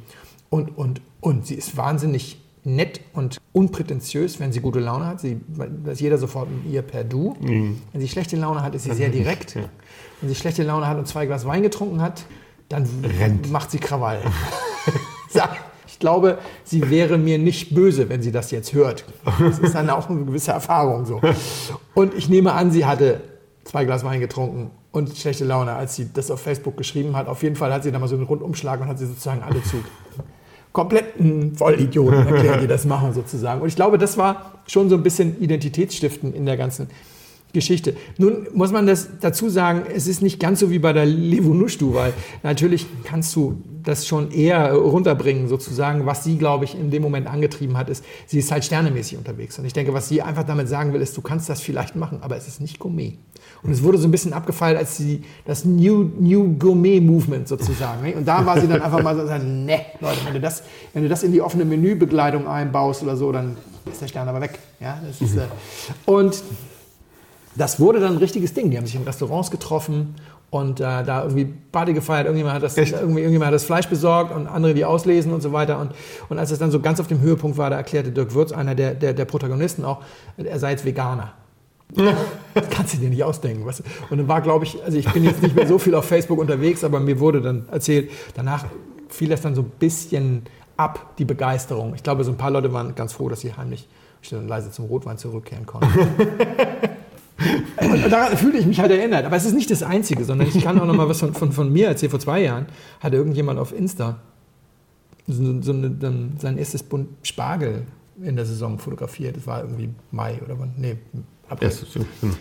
Und, 0.49 0.77
und, 0.77 1.01
und. 1.21 1.47
Sie 1.47 1.55
ist 1.55 1.77
wahnsinnig 1.77 2.37
nett 2.65 2.99
und 3.13 3.37
unprätentiös, 3.53 4.39
wenn 4.41 4.51
sie 4.51 4.59
gute 4.59 4.79
Laune 4.79 5.05
hat. 5.05 5.21
Sie 5.21 5.39
ist 5.85 6.01
jeder 6.01 6.17
sofort 6.17 6.49
mit 6.51 6.71
ihr 6.71 6.81
per 6.81 7.05
Du. 7.05 7.37
Wenn 7.93 8.01
sie 8.01 8.07
schlechte 8.09 8.35
Laune 8.35 8.61
hat, 8.61 8.75
ist 8.75 8.83
sie 8.83 8.93
sehr 8.93 9.09
direkt. 9.09 9.55
Wenn 9.55 10.29
sie 10.29 10.35
schlechte 10.35 10.63
Laune 10.63 10.87
hat 10.87 10.97
und 10.97 11.07
zwei 11.07 11.25
Glas 11.27 11.45
Wein 11.45 11.63
getrunken 11.63 12.01
hat, 12.01 12.25
dann 12.67 12.87
Rennt. 13.19 13.51
macht 13.51 13.71
sie 13.71 13.79
Krawall. 13.79 14.19
Ja, 15.33 15.49
ich 15.95 15.99
glaube, 15.99 16.39
sie 16.65 16.89
wäre 16.89 17.17
mir 17.17 17.37
nicht 17.37 17.73
böse, 17.73 18.09
wenn 18.09 18.21
sie 18.21 18.33
das 18.33 18.51
jetzt 18.51 18.73
hört. 18.73 19.05
Das 19.39 19.59
ist 19.59 19.75
dann 19.75 19.89
auch 19.89 20.09
eine 20.09 20.25
gewisse 20.25 20.51
Erfahrung 20.51 21.05
so. 21.05 21.21
Und 21.93 22.13
ich 22.15 22.27
nehme 22.27 22.51
an, 22.51 22.69
sie 22.69 22.85
hatte 22.85 23.21
zwei 23.63 23.85
Glas 23.85 24.03
Wein 24.03 24.19
getrunken 24.19 24.71
und 24.91 25.15
schlechte 25.15 25.45
Laune, 25.45 25.71
als 25.71 25.95
sie 25.95 26.09
das 26.13 26.31
auf 26.31 26.41
Facebook 26.41 26.75
geschrieben 26.75 27.15
hat. 27.15 27.29
Auf 27.29 27.43
jeden 27.43 27.55
Fall 27.55 27.71
hat 27.71 27.83
sie 27.83 27.93
da 27.93 27.99
mal 27.99 28.09
so 28.09 28.15
einen 28.15 28.25
Rundumschlag 28.25 28.81
und 28.81 28.87
hat 28.87 28.99
sie 28.99 29.05
sozusagen 29.05 29.41
alle 29.41 29.63
zu 29.63 29.77
kompletten 30.73 31.55
Vollidioten 31.55 32.27
erklärt, 32.27 32.61
die 32.61 32.67
das 32.67 32.83
machen 32.83 33.13
sozusagen. 33.13 33.61
Und 33.61 33.69
ich 33.69 33.77
glaube, 33.77 33.97
das 33.97 34.17
war 34.17 34.63
schon 34.67 34.89
so 34.89 34.97
ein 34.97 35.03
bisschen 35.03 35.39
Identitätsstiften 35.39 36.33
in 36.33 36.45
der 36.45 36.57
ganzen 36.57 36.89
Geschichte. 37.53 37.95
Nun 38.17 38.47
muss 38.53 38.73
man 38.73 38.85
das 38.85 39.07
dazu 39.21 39.47
sagen, 39.47 39.83
es 39.95 40.07
ist 40.07 40.21
nicht 40.21 40.41
ganz 40.41 40.59
so 40.59 40.71
wie 40.71 40.79
bei 40.79 40.91
der 40.91 41.05
Levunushtu, 41.05 41.93
weil 41.93 42.11
natürlich 42.43 42.85
kannst 43.05 43.33
du 43.37 43.61
das 43.85 44.07
schon 44.07 44.31
eher 44.31 44.73
runterbringen, 44.73 45.47
sozusagen. 45.47 46.05
Was 46.05 46.23
sie, 46.23 46.37
glaube 46.37 46.65
ich, 46.65 46.75
in 46.77 46.91
dem 46.91 47.01
Moment 47.01 47.27
angetrieben 47.27 47.77
hat, 47.77 47.89
ist, 47.89 48.03
sie 48.25 48.39
ist 48.39 48.51
halt 48.51 48.65
sternemäßig 48.65 49.17
unterwegs. 49.17 49.57
Und 49.59 49.65
ich 49.65 49.73
denke, 49.73 49.93
was 49.93 50.09
sie 50.09 50.21
einfach 50.21 50.43
damit 50.43 50.67
sagen 50.67 50.93
will, 50.93 51.01
ist, 51.01 51.15
du 51.15 51.21
kannst 51.21 51.49
das 51.49 51.61
vielleicht 51.61 51.95
machen, 51.95 52.19
aber 52.21 52.35
es 52.35 52.47
ist 52.47 52.61
nicht 52.61 52.79
Gourmet. 52.79 53.17
Und 53.63 53.71
es 53.71 53.83
wurde 53.83 53.97
so 53.97 54.07
ein 54.07 54.11
bisschen 54.11 54.33
abgefeilt 54.33 54.77
als 54.77 54.97
die, 54.97 55.23
das 55.45 55.65
New, 55.65 56.09
New 56.19 56.57
Gourmet 56.57 56.99
Movement 56.99 57.47
sozusagen. 57.47 58.01
Ne? 58.03 58.15
Und 58.15 58.27
da 58.27 58.45
war 58.45 58.59
sie 58.59 58.67
dann 58.67 58.81
einfach 58.81 59.01
mal 59.01 59.15
so, 59.15 59.23
ne, 59.23 59.81
Leute, 59.99 60.19
wenn 60.25 60.33
du, 60.33 60.39
das, 60.39 60.63
wenn 60.93 61.03
du 61.03 61.09
das 61.09 61.23
in 61.23 61.31
die 61.31 61.41
offene 61.41 61.65
Menübegleitung 61.65 62.47
einbaust 62.47 63.03
oder 63.03 63.15
so, 63.15 63.31
dann 63.31 63.57
ist 63.91 64.01
der 64.01 64.07
Stern 64.07 64.27
aber 64.27 64.41
weg. 64.41 64.59
Ja, 64.79 64.99
das 65.05 65.21
ist, 65.21 65.35
äh, 65.37 65.41
und 66.05 66.43
das 67.55 67.79
wurde 67.79 67.99
dann 67.99 68.13
ein 68.13 68.17
richtiges 68.17 68.53
Ding. 68.53 68.71
Die 68.71 68.77
haben 68.77 68.85
sich 68.85 68.95
in 68.95 69.03
Restaurants 69.03 69.51
getroffen 69.51 70.15
und 70.49 70.79
äh, 70.79 71.03
da 71.03 71.23
irgendwie 71.23 71.45
Party 71.71 71.93
gefeiert. 71.93 72.25
Irgendjemand 72.25 72.55
hat, 72.55 72.63
das, 72.63 72.77
irgendwie, 72.77 73.19
irgendjemand 73.19 73.47
hat 73.47 73.53
das 73.53 73.65
Fleisch 73.65 73.87
besorgt 73.87 74.35
und 74.35 74.47
andere, 74.47 74.73
die 74.73 74.85
auslesen 74.85 75.33
und 75.33 75.41
so 75.41 75.51
weiter. 75.53 75.79
Und, 75.79 75.91
und 76.29 76.39
als 76.39 76.51
es 76.51 76.59
dann 76.59 76.71
so 76.71 76.79
ganz 76.79 76.99
auf 76.99 77.07
dem 77.07 77.21
Höhepunkt 77.21 77.57
war, 77.57 77.69
da 77.69 77.77
erklärte 77.77 78.11
Dirk 78.11 78.33
Würz, 78.33 78.51
einer 78.51 78.75
der, 78.75 78.93
der, 78.93 79.13
der 79.13 79.25
Protagonisten 79.25 79.85
auch, 79.85 80.01
er 80.37 80.59
sei 80.59 80.71
jetzt 80.71 80.85
Veganer. 80.85 81.33
Das 82.53 82.69
kannst 82.69 82.93
du 82.93 82.97
dir 82.97 83.09
nicht 83.09 83.23
ausdenken. 83.23 83.65
Weißt 83.65 83.79
du? 83.79 83.83
Und 84.09 84.17
dann 84.17 84.27
war, 84.27 84.41
glaube 84.41 84.65
ich, 84.65 84.83
also 84.83 84.97
ich 84.97 85.11
bin 85.11 85.23
jetzt 85.23 85.41
nicht 85.41 85.55
mehr 85.55 85.67
so 85.67 85.77
viel 85.77 85.95
auf 85.95 86.05
Facebook 86.05 86.39
unterwegs, 86.39 86.83
aber 86.83 86.99
mir 86.99 87.19
wurde 87.19 87.41
dann 87.41 87.67
erzählt, 87.69 88.09
danach 88.35 88.65
fiel 89.09 89.29
das 89.29 89.41
dann 89.41 89.55
so 89.55 89.61
ein 89.61 89.71
bisschen 89.79 90.43
ab, 90.77 91.15
die 91.17 91.25
Begeisterung. 91.25 91.93
Ich 91.95 92.03
glaube, 92.03 92.23
so 92.23 92.31
ein 92.31 92.37
paar 92.37 92.51
Leute 92.51 92.73
waren 92.73 92.95
ganz 92.95 93.13
froh, 93.13 93.29
dass 93.29 93.41
sie 93.41 93.53
heimlich 93.53 93.87
dann 94.31 94.47
leise 94.47 94.71
zum 94.71 94.85
Rotwein 94.85 95.19
zurückkehren 95.19 95.67
konnten. 95.67 95.87
Und 97.81 98.11
daran 98.11 98.37
fühlte 98.37 98.57
ich 98.57 98.65
mich 98.65 98.79
halt 98.79 98.91
erinnert. 98.91 99.25
Aber 99.25 99.35
es 99.35 99.45
ist 99.45 99.53
nicht 99.53 99.69
das 99.71 99.83
Einzige, 99.83 100.23
sondern 100.25 100.47
ich 100.47 100.63
kann 100.63 100.79
auch 100.79 100.85
noch 100.85 100.95
mal 100.95 101.07
was 101.09 101.19
von, 101.19 101.33
von, 101.33 101.51
von 101.51 101.71
mir 101.71 101.87
erzählen. 101.87 102.09
Vor 102.09 102.19
zwei 102.19 102.41
Jahren 102.41 102.65
hatte 102.99 103.15
irgendjemand 103.17 103.59
auf 103.59 103.71
Insta 103.73 104.17
so, 105.27 105.61
so 105.61 105.71
eine, 105.71 105.89
dann 105.89 106.35
sein 106.39 106.57
erstes 106.57 106.83
Bund 106.83 107.09
Spargel 107.23 107.83
in 108.21 108.35
der 108.35 108.45
Saison 108.45 108.77
fotografiert. 108.79 109.37
Das 109.37 109.47
war 109.47 109.61
irgendwie 109.61 109.89
Mai 110.11 110.39
oder 110.43 110.59
wann? 110.59 110.73
Nee, 110.77 110.97
April. 111.49 111.69
Ja, 111.69 111.73
so, 111.73 111.85
genau. 112.21 112.33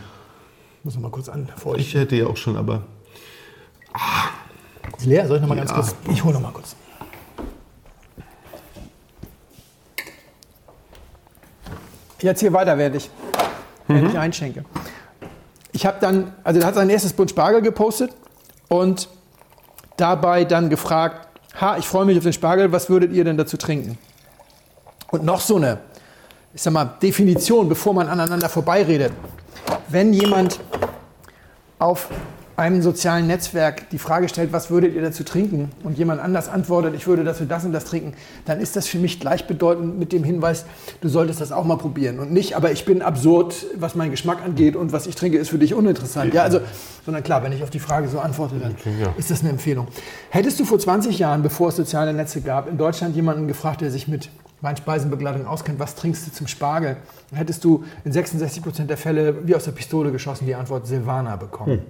Muss 0.83 0.95
noch 0.95 1.03
mal 1.03 1.11
kurz 1.11 1.29
an. 1.31 1.49
Ich 1.77 1.95
hätte 1.95 2.15
ja 2.17 2.27
auch 2.27 2.37
schon, 2.37 2.57
aber. 2.57 2.83
Ah. 3.95 4.29
Ist 4.99 5.07
leer? 5.07 5.27
Soll 5.27 5.37
ich 5.37 5.43
noch 5.43 5.49
mal 5.49 5.57
ganz 5.57 5.71
Ja. 5.71 5.77
kurz? 5.77 5.95
Ich 6.13 6.23
hole 6.23 6.35
noch 6.35 6.43
mal 6.43 6.53
kurz. 6.53 6.77
Ich 12.19 12.25
erzähle 12.25 12.53
weiter, 12.53 12.79
während 12.79 12.97
ich, 12.97 13.11
während 13.89 14.11
ich 14.11 14.19
einschenke. 14.19 14.65
Ich 15.75 15.85
habe 15.85 15.97
dann, 16.01 16.33
also 16.45 16.61
er 16.61 16.67
hat 16.67 16.77
sein 16.77 16.89
erstes 16.89 17.13
Bund 17.13 17.31
Spargel 17.31 17.61
gepostet 17.61 18.13
und 18.69 19.09
dabei 19.97 20.45
dann 20.45 20.71
gefragt, 20.71 21.27
ha, 21.61 21.77
ich 21.77 21.89
freue 21.89 22.05
mich 22.05 22.17
auf 22.17 22.23
den 22.23 22.33
Spargel, 22.33 22.71
was 22.71 22.89
würdet 22.89 23.13
ihr 23.13 23.25
denn 23.25 23.37
dazu 23.37 23.57
trinken? 23.57 23.99
Und 25.11 25.25
noch 25.25 25.41
so 25.41 25.57
eine, 25.57 25.79
ich 26.55 26.63
sag 26.63 26.73
mal, 26.73 26.85
Definition, 27.03 27.69
bevor 27.69 27.93
man 27.93 28.09
aneinander 28.09 28.49
vorbeiredet. 28.49 29.13
Wenn 29.89 30.13
jemand 30.13 30.61
auf 31.81 32.09
einem 32.57 32.83
sozialen 32.83 33.27
Netzwerk 33.27 33.91
die 33.91 33.99
Frage 33.99 34.29
stellt, 34.29 34.53
was 34.53 34.71
würdet 34.71 34.95
ihr 34.95 35.03
dazu 35.03 35.25
trinken? 35.25 35.71
Und 35.83 35.99
jemand 35.99 36.21
anders 36.21 36.49
antwortet, 36.49 36.95
ich 36.95 37.07
würde 37.07 37.25
dazu 37.25 37.45
das 37.45 37.65
und 37.65 37.73
das 37.73 37.85
trinken, 37.85 38.15
dann 38.45 38.61
ist 38.61 38.77
das 38.77 38.87
für 38.87 38.99
mich 38.99 39.19
gleichbedeutend 39.19 39.99
mit 39.99 40.13
dem 40.13 40.23
Hinweis, 40.25 40.65
du 41.01 41.09
solltest 41.09 41.41
das 41.41 41.53
auch 41.53 41.65
mal 41.65 41.77
probieren. 41.77 42.19
Und 42.19 42.33
nicht, 42.33 42.55
aber 42.55 42.71
ich 42.71 42.85
bin 42.85 43.03
absurd, 43.03 43.67
was 43.77 43.95
meinen 43.95 44.11
Geschmack 44.11 44.43
angeht 44.45 44.77
und 44.77 44.93
was 44.93 45.07
ich 45.07 45.17
trinke, 45.17 45.39
ist 45.39 45.51
für 45.51 45.59
dich 45.59 45.75
uninteressant. 45.75 46.33
Ja, 46.33 46.43
also, 46.43 46.61
sondern 47.05 47.23
klar, 47.23 47.43
wenn 47.43 47.53
ich 47.53 47.63
auf 47.63 47.71
die 47.71 47.81
Frage 47.81 48.09
so 48.09 48.21
antworte, 48.21 48.57
dann 48.61 48.77
ist 49.17 49.31
das 49.31 49.41
eine 49.41 49.51
Empfehlung. 49.51 49.89
Hättest 50.31 50.61
du 50.61 50.65
vor 50.65 50.79
20 50.79 51.19
Jahren, 51.19 51.43
bevor 51.43 51.69
es 51.69 51.77
soziale 51.77 52.13
Netze 52.13 52.41
gab, 52.41 52.69
in 52.69 52.79
Deutschland 52.79 53.17
jemanden 53.17 53.49
gefragt, 53.49 53.81
der 53.81 53.91
sich 53.91 54.07
mit 54.07 54.31
Weinspeisenbegleitung 54.61 55.47
auskennt, 55.47 55.79
was 55.79 55.95
trinkst 55.95 56.27
du 56.27 56.33
zum 56.33 56.47
Spargel? 56.47 56.97
Dann 57.31 57.39
hättest 57.39 57.65
du 57.65 57.85
in 58.05 58.13
66 58.13 58.63
Prozent 58.63 58.91
der 58.91 58.97
Fälle 58.97 59.47
wie 59.47 59.55
aus 59.55 59.65
der 59.65 59.73
Pistole 59.73 60.11
geschossen 60.11 60.47
die 60.47 60.55
Antwort 60.55 60.87
Silvaner 60.87 61.37
bekommen. 61.37 61.83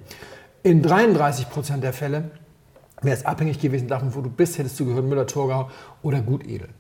In 0.65 0.81
33 0.81 1.51
Prozent 1.51 1.85
der 1.85 1.93
Fälle 1.93 2.31
wäre 3.03 3.15
es 3.15 3.27
abhängig 3.27 3.61
gewesen 3.61 3.87
davon, 3.87 4.15
wo 4.15 4.23
du 4.23 4.31
bist, 4.31 4.57
hättest 4.57 4.81
du 4.81 4.87
gehört 4.87 5.05
Müller-Thurgau 5.05 5.69
oder 6.03 6.23
Gutedel. 6.23 6.71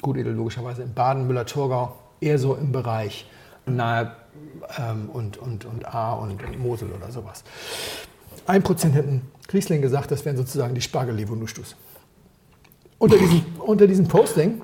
Gutedel 0.00 0.32
logischerweise 0.32 0.82
in 0.82 0.94
Baden, 0.94 1.26
Müller-Thurgau 1.26 1.94
eher 2.22 2.38
so 2.38 2.54
im 2.54 2.72
Bereich 2.72 3.28
nahe 3.66 4.16
ähm, 4.78 5.10
und, 5.10 5.36
und, 5.36 5.66
und 5.66 5.94
A 5.94 6.14
und, 6.14 6.58
Mosel 6.58 6.90
oder 6.90 7.12
sowas. 7.12 7.44
Ein 8.46 8.62
Prozent 8.62 8.94
hätten 8.94 9.20
Riesling 9.52 9.82
gesagt, 9.82 10.10
das 10.10 10.24
wären 10.24 10.38
sozusagen 10.38 10.74
die 10.74 10.80
Spargel-Levonuschtus. 10.80 11.76
Unter 12.96 13.18
diesem, 13.18 13.44
unter 13.58 13.86
diesem 13.86 14.08
Posting 14.08 14.62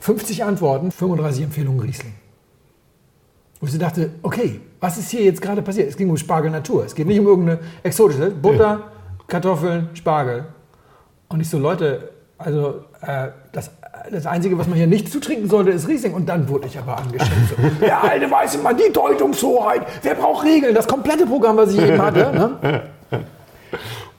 50 0.00 0.42
Antworten, 0.42 0.90
35 0.90 1.44
Empfehlungen 1.44 1.78
Riesling. 1.78 2.14
Wo 3.60 3.66
ich 3.66 3.72
so 3.72 3.78
dachte, 3.78 4.10
okay, 4.22 4.60
was 4.80 4.98
ist 4.98 5.10
hier 5.10 5.22
jetzt 5.22 5.40
gerade 5.40 5.62
passiert? 5.62 5.88
Es 5.88 5.96
ging 5.96 6.10
um 6.10 6.16
Spargel 6.16 6.50
Natur. 6.50 6.84
Es 6.84 6.94
geht 6.94 7.06
nicht 7.06 7.20
um 7.20 7.26
irgendeine 7.26 7.60
exotische. 7.82 8.30
Butter, 8.30 8.82
Kartoffeln, 9.26 9.88
Spargel. 9.94 10.46
Und 11.28 11.40
ich 11.40 11.48
so, 11.48 11.58
Leute, 11.58 12.10
also 12.36 12.84
äh, 13.00 13.28
das, 13.52 13.70
das 14.10 14.26
Einzige, 14.26 14.58
was 14.58 14.66
man 14.66 14.76
hier 14.76 14.86
nicht 14.86 15.10
zutrinken 15.10 15.48
sollte, 15.48 15.70
ist 15.70 15.88
Riesling. 15.88 16.12
Und 16.14 16.28
dann 16.28 16.48
wurde 16.48 16.66
ich 16.66 16.78
aber 16.78 16.98
angeschimpft. 16.98 17.56
So, 17.56 17.62
der 17.80 18.04
alte 18.04 18.30
weiße 18.30 18.58
Mann, 18.58 18.76
die 18.76 18.92
Deutungshoheit. 18.92 19.86
Wer 20.02 20.14
braucht 20.14 20.44
Regeln? 20.44 20.74
Das 20.74 20.86
komplette 20.86 21.26
Programm, 21.26 21.56
was 21.56 21.72
ich 21.72 21.80
eben 21.80 22.00
hatte. 22.00 22.32
Ne? 22.32 22.82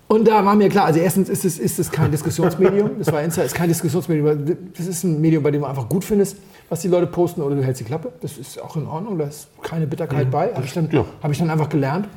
Und 0.07 0.27
da 0.27 0.45
war 0.45 0.55
mir 0.55 0.69
klar, 0.69 0.85
also 0.85 0.99
erstens 0.99 1.29
ist 1.29 1.45
es, 1.45 1.57
ist 1.57 1.79
es 1.79 1.91
kein 1.91 2.11
Diskussionsmedium, 2.11 2.91
das 2.99 3.11
war 3.11 3.23
Insta, 3.23 3.41
ist 3.41 3.55
kein 3.55 3.69
Diskussionsmedium, 3.69 4.55
das 4.77 4.85
ist 4.85 5.03
ein 5.03 5.19
Medium, 5.19 5.41
bei 5.41 5.49
dem 5.49 5.61
du 5.61 5.67
einfach 5.67 5.89
gut 5.89 6.03
findest, 6.03 6.37
was 6.69 6.81
die 6.81 6.89
Leute 6.89 7.07
posten 7.07 7.41
oder 7.41 7.55
du 7.55 7.63
hältst 7.63 7.79
die 7.81 7.85
Klappe, 7.85 8.11
das 8.21 8.37
ist 8.37 8.61
auch 8.61 8.75
in 8.75 8.85
Ordnung, 8.85 9.17
da 9.17 9.25
ist 9.25 9.47
keine 9.63 9.87
Bitterkeit 9.87 10.29
bei, 10.29 10.53
habe 10.53 10.63
ich, 10.65 10.73
dann- 10.73 10.89
Ja. 10.91 11.05
habe 11.23 11.33
ich 11.33 11.39
dann 11.39 11.49
einfach 11.49 11.69
gelernt. 11.69 12.07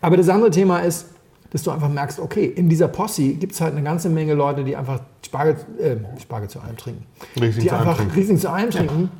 Aber 0.00 0.16
das 0.16 0.28
andere 0.28 0.50
Thema 0.50 0.80
ist, 0.80 1.06
dass 1.50 1.62
du 1.62 1.70
einfach 1.70 1.88
merkst, 1.88 2.18
okay, 2.18 2.44
in 2.44 2.68
dieser 2.68 2.88
Posse 2.88 3.22
gibt 3.34 3.52
es 3.52 3.60
halt 3.60 3.74
eine 3.74 3.84
ganze 3.84 4.08
Menge 4.08 4.34
Leute, 4.34 4.64
die 4.64 4.74
einfach 4.74 5.00
Spargel, 5.24 5.56
äh, 5.78 5.96
Spargel 6.20 6.48
zu 6.50 6.58
allem 6.60 6.76
trinken. 6.76 7.04
Riesling 7.40 7.62
die 7.62 7.68
zu 7.68 7.74
einfach 7.76 7.96
trinken. 7.98 8.14
Riesling 8.14 8.38
zu 8.38 8.50
allem 8.50 8.70
trinken 8.70 9.10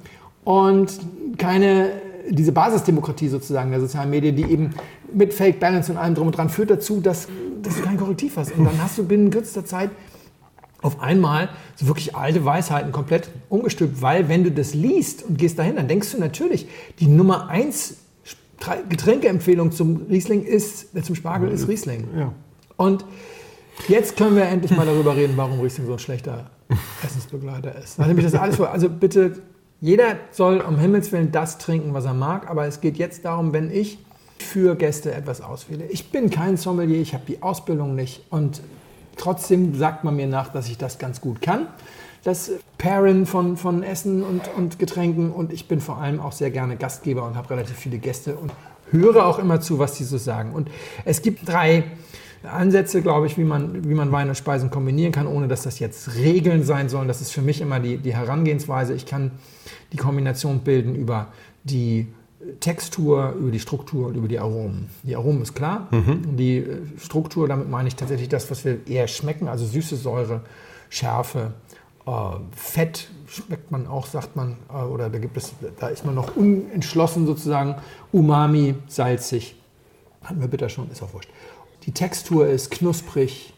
und 0.44 0.98
keine, 1.38 1.90
diese 2.28 2.50
Basisdemokratie 2.50 3.28
sozusagen 3.28 3.70
der 3.70 3.80
sozialen 3.80 4.10
Medien, 4.10 4.34
die 4.34 4.44
eben 4.44 4.70
mit 5.16 5.32
Fake 5.32 5.58
Balance 5.58 5.90
und 5.90 5.98
allem 5.98 6.14
drum 6.14 6.26
und 6.26 6.36
dran 6.36 6.50
führt 6.50 6.70
dazu, 6.70 7.00
dass, 7.00 7.26
dass 7.62 7.76
du 7.76 7.82
kein 7.82 7.96
Korrektiv 7.96 8.36
hast. 8.36 8.52
Und 8.52 8.64
dann 8.64 8.80
hast 8.82 8.98
du 8.98 9.04
binnen 9.04 9.30
kürzester 9.30 9.64
Zeit 9.64 9.90
auf 10.82 11.00
einmal 11.00 11.48
so 11.74 11.86
wirklich 11.86 12.14
alte 12.14 12.44
Weisheiten 12.44 12.92
komplett 12.92 13.30
umgestülpt, 13.48 14.02
weil 14.02 14.28
wenn 14.28 14.44
du 14.44 14.52
das 14.52 14.74
liest 14.74 15.22
und 15.24 15.38
gehst 15.38 15.58
dahin, 15.58 15.76
dann 15.76 15.88
denkst 15.88 16.12
du 16.12 16.20
natürlich, 16.20 16.68
die 17.00 17.08
Nummer 17.08 17.48
eins 17.48 17.96
Getränkeempfehlung 18.88 19.72
zum 19.72 20.06
Riesling 20.08 20.42
ist, 20.42 20.94
äh, 20.94 21.02
zum 21.02 21.14
Spargel 21.14 21.50
ist 21.50 21.68
Riesling. 21.68 22.08
Ja. 22.16 22.32
Und 22.76 23.04
jetzt 23.88 24.16
können 24.16 24.36
wir 24.36 24.44
endlich 24.44 24.74
mal 24.76 24.86
darüber 24.86 25.16
reden, 25.16 25.34
warum 25.36 25.60
Riesling 25.60 25.86
so 25.86 25.94
ein 25.94 25.98
schlechter 25.98 26.50
Essensbegleiter 27.04 27.74
ist. 27.82 27.98
Nachdem 27.98 28.18
ich 28.18 28.24
das 28.24 28.34
alles 28.34 28.56
vor, 28.56 28.70
also 28.70 28.88
bitte, 28.88 29.42
jeder 29.80 30.16
soll 30.30 30.60
um 30.60 30.78
Himmels 30.78 31.12
Willen 31.12 31.32
das 31.32 31.58
trinken, 31.58 31.94
was 31.94 32.04
er 32.04 32.14
mag, 32.14 32.50
aber 32.50 32.66
es 32.66 32.80
geht 32.80 32.96
jetzt 32.96 33.24
darum, 33.24 33.52
wenn 33.52 33.70
ich 33.70 33.98
für 34.38 34.74
Gäste 34.76 35.12
etwas 35.12 35.40
auswähle. 35.40 35.84
Ich 35.86 36.10
bin 36.10 36.30
kein 36.30 36.56
Sommelier, 36.56 37.00
ich 37.00 37.14
habe 37.14 37.24
die 37.26 37.42
Ausbildung 37.42 37.94
nicht 37.94 38.24
und 38.30 38.60
trotzdem 39.16 39.74
sagt 39.74 40.04
man 40.04 40.16
mir 40.16 40.26
nach, 40.26 40.52
dass 40.52 40.68
ich 40.68 40.78
das 40.78 40.98
ganz 40.98 41.20
gut 41.20 41.40
kann. 41.40 41.66
Das 42.22 42.50
Pairen 42.78 43.24
von, 43.24 43.56
von 43.56 43.82
Essen 43.82 44.22
und, 44.22 44.42
und 44.56 44.78
Getränken 44.78 45.30
und 45.30 45.52
ich 45.52 45.68
bin 45.68 45.80
vor 45.80 45.98
allem 45.98 46.20
auch 46.20 46.32
sehr 46.32 46.50
gerne 46.50 46.76
Gastgeber 46.76 47.24
und 47.24 47.36
habe 47.36 47.50
relativ 47.50 47.76
viele 47.76 47.98
Gäste 47.98 48.36
und 48.36 48.52
höre 48.90 49.26
auch 49.26 49.38
immer 49.38 49.60
zu, 49.60 49.78
was 49.78 49.94
die 49.94 50.04
so 50.04 50.18
sagen. 50.18 50.52
Und 50.52 50.68
es 51.04 51.22
gibt 51.22 51.48
drei 51.48 51.84
Ansätze, 52.42 53.02
glaube 53.02 53.26
ich, 53.26 53.38
wie 53.38 53.44
man, 53.44 53.88
wie 53.88 53.94
man 53.94 54.12
Wein 54.12 54.28
und 54.28 54.36
Speisen 54.36 54.70
kombinieren 54.70 55.12
kann, 55.12 55.26
ohne 55.26 55.48
dass 55.48 55.62
das 55.62 55.78
jetzt 55.78 56.16
Regeln 56.16 56.64
sein 56.64 56.88
sollen. 56.88 57.08
Das 57.08 57.20
ist 57.20 57.32
für 57.32 57.42
mich 57.42 57.60
immer 57.60 57.80
die, 57.80 57.98
die 57.98 58.14
Herangehensweise. 58.14 58.94
Ich 58.94 59.06
kann 59.06 59.32
die 59.92 59.96
Kombination 59.96 60.60
bilden 60.60 60.94
über 60.94 61.28
die 61.64 62.06
Textur, 62.60 63.32
über 63.38 63.50
die 63.50 63.60
Struktur 63.60 64.08
und 64.08 64.14
über 64.14 64.28
die 64.28 64.38
Aromen. 64.38 64.88
Die 65.02 65.16
Aromen 65.16 65.42
ist 65.42 65.54
klar. 65.54 65.88
Die 65.92 66.58
äh, 66.58 66.78
Struktur, 66.98 67.48
damit 67.48 67.70
meine 67.70 67.88
ich 67.88 67.96
tatsächlich 67.96 68.28
das, 68.28 68.50
was 68.50 68.64
wir 68.64 68.86
eher 68.86 69.08
schmecken, 69.08 69.48
also 69.48 69.66
süße 69.66 69.96
Säure, 69.96 70.42
Schärfe, 70.88 71.52
äh, 72.06 72.10
Fett 72.54 73.08
schmeckt 73.26 73.70
man 73.70 73.86
auch, 73.86 74.06
sagt 74.06 74.36
man, 74.36 74.56
äh, 74.72 74.82
oder 74.82 75.10
da 75.10 75.18
gibt 75.18 75.36
es, 75.36 75.54
da 75.78 75.88
ist 75.88 76.04
man 76.04 76.14
noch 76.14 76.36
unentschlossen 76.36 77.26
sozusagen, 77.26 77.76
Umami, 78.12 78.74
salzig. 78.86 79.56
Hatten 80.22 80.40
wir 80.40 80.48
bitter 80.48 80.68
schon, 80.68 80.90
ist 80.90 81.02
auch 81.02 81.12
wurscht. 81.12 81.30
Die 81.84 81.92
Textur 81.92 82.48
ist 82.48 82.70
knusprig, 82.70 83.54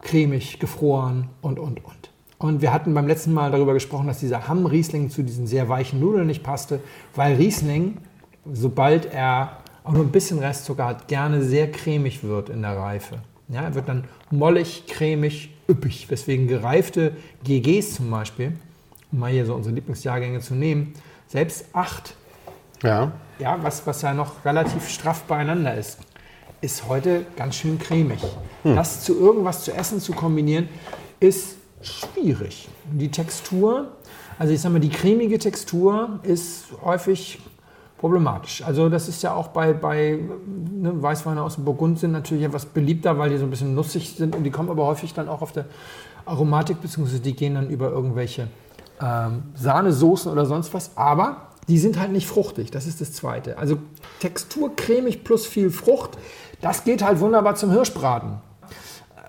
cremig, 0.00 0.58
gefroren 0.58 1.28
und, 1.42 1.58
und, 1.58 1.84
und. 1.84 2.10
Und 2.38 2.62
wir 2.62 2.72
hatten 2.72 2.94
beim 2.94 3.08
letzten 3.08 3.34
Mal 3.34 3.50
darüber 3.50 3.74
gesprochen, 3.74 4.06
dass 4.06 4.20
dieser 4.20 4.46
Hamm-Riesling 4.46 5.10
zu 5.10 5.22
diesen 5.22 5.46
sehr 5.46 5.68
weichen 5.68 5.98
Nudeln 5.98 6.28
nicht 6.28 6.44
passte, 6.44 6.80
weil 7.16 7.34
Riesling, 7.34 7.98
sobald 8.52 9.12
er 9.12 9.58
auch 9.84 9.92
nur 9.92 10.04
ein 10.04 10.12
bisschen 10.12 10.38
Restzucker 10.38 10.86
hat, 10.86 11.08
gerne 11.08 11.42
sehr 11.42 11.70
cremig 11.70 12.22
wird 12.22 12.50
in 12.50 12.62
der 12.62 12.76
Reife. 12.76 13.18
Ja, 13.48 13.62
er 13.62 13.74
wird 13.74 13.88
dann 13.88 14.04
mollig, 14.30 14.84
cremig, 14.86 15.54
üppig. 15.68 16.10
Weswegen 16.10 16.46
gereifte 16.48 17.12
GGs 17.44 17.94
zum 17.94 18.10
Beispiel, 18.10 18.52
um 19.10 19.20
mal 19.20 19.30
hier 19.30 19.46
so 19.46 19.54
unsere 19.54 19.74
Lieblingsjahrgänge 19.74 20.40
zu 20.40 20.54
nehmen, 20.54 20.92
selbst 21.26 21.66
8, 21.72 22.14
Ja. 22.82 23.12
ja, 23.38 23.58
was, 23.62 23.86
was 23.86 24.02
ja 24.02 24.12
noch 24.12 24.44
relativ 24.44 24.88
straff 24.88 25.22
beieinander 25.22 25.74
ist, 25.74 25.98
ist 26.60 26.88
heute 26.88 27.24
ganz 27.36 27.54
schön 27.56 27.78
cremig. 27.78 28.20
Das 28.64 29.04
zu 29.04 29.18
irgendwas 29.18 29.64
zu 29.64 29.72
essen 29.72 30.00
zu 30.00 30.12
kombinieren, 30.12 30.68
ist 31.20 31.56
schwierig. 31.80 32.68
Die 32.92 33.10
Textur, 33.10 33.92
also 34.38 34.52
ich 34.52 34.60
sag 34.60 34.72
mal, 34.72 34.80
die 34.80 34.88
cremige 34.90 35.38
Textur 35.38 36.20
ist 36.24 36.66
häufig 36.84 37.38
problematisch. 37.98 38.62
Also 38.62 38.88
das 38.88 39.08
ist 39.08 39.22
ja 39.22 39.34
auch 39.34 39.48
bei, 39.48 39.72
bei 39.72 40.18
ne, 40.46 41.02
Weißweine 41.02 41.42
aus 41.42 41.56
dem 41.56 41.64
Burgund 41.64 41.98
sind 41.98 42.12
natürlich 42.12 42.44
etwas 42.44 42.64
beliebter, 42.64 43.18
weil 43.18 43.30
die 43.30 43.36
so 43.36 43.44
ein 43.44 43.50
bisschen 43.50 43.74
nussig 43.74 44.14
sind 44.16 44.34
und 44.34 44.44
die 44.44 44.50
kommen 44.50 44.70
aber 44.70 44.86
häufig 44.86 45.12
dann 45.14 45.28
auch 45.28 45.42
auf 45.42 45.52
der 45.52 45.66
Aromatik, 46.24 46.80
beziehungsweise 46.80 47.20
die 47.20 47.34
gehen 47.34 47.54
dann 47.54 47.68
über 47.68 47.90
irgendwelche 47.90 48.48
ähm, 49.02 49.42
Sahnesoßen 49.54 50.30
oder 50.30 50.46
sonst 50.46 50.72
was, 50.74 50.96
aber 50.96 51.48
die 51.66 51.78
sind 51.78 51.98
halt 51.98 52.12
nicht 52.12 52.26
fruchtig, 52.26 52.70
das 52.70 52.86
ist 52.86 53.00
das 53.00 53.12
Zweite. 53.12 53.58
Also 53.58 53.78
Textur 54.20 54.74
cremig 54.76 55.24
plus 55.24 55.46
viel 55.46 55.70
Frucht, 55.70 56.12
das 56.60 56.84
geht 56.84 57.02
halt 57.04 57.20
wunderbar 57.20 57.56
zum 57.56 57.70
Hirschbraten 57.70 58.47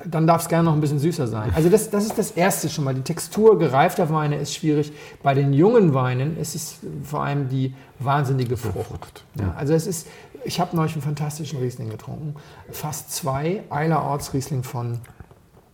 dann 0.05 0.27
darf 0.27 0.43
es 0.43 0.47
gerne 0.47 0.65
noch 0.65 0.73
ein 0.73 0.81
bisschen 0.81 0.99
süßer 0.99 1.27
sein. 1.27 1.51
Also 1.55 1.69
das, 1.69 1.89
das 1.89 2.05
ist 2.05 2.17
das 2.17 2.31
Erste 2.31 2.69
schon 2.69 2.83
mal. 2.83 2.93
Die 2.93 3.01
Textur 3.01 3.59
gereifter 3.59 4.09
Weine 4.09 4.37
ist 4.37 4.53
schwierig. 4.53 4.91
Bei 5.23 5.33
den 5.33 5.53
jungen 5.53 5.93
Weinen 5.93 6.37
ist 6.37 6.55
es 6.55 6.79
vor 7.03 7.23
allem 7.23 7.49
die 7.49 7.73
wahnsinnige 7.99 8.57
Frucht. 8.57 9.25
Ja, 9.35 9.53
also 9.57 9.73
es 9.73 9.87
ist, 9.87 10.07
ich 10.43 10.59
habe 10.59 10.75
neulich 10.75 10.93
einen 10.93 11.01
fantastischen 11.01 11.59
Riesling 11.59 11.89
getrunken. 11.89 12.35
Fast 12.71 13.11
zwei 13.11 13.63
Eiler 13.69 14.03
Orts 14.03 14.33
Riesling 14.33 14.63
von, 14.63 14.99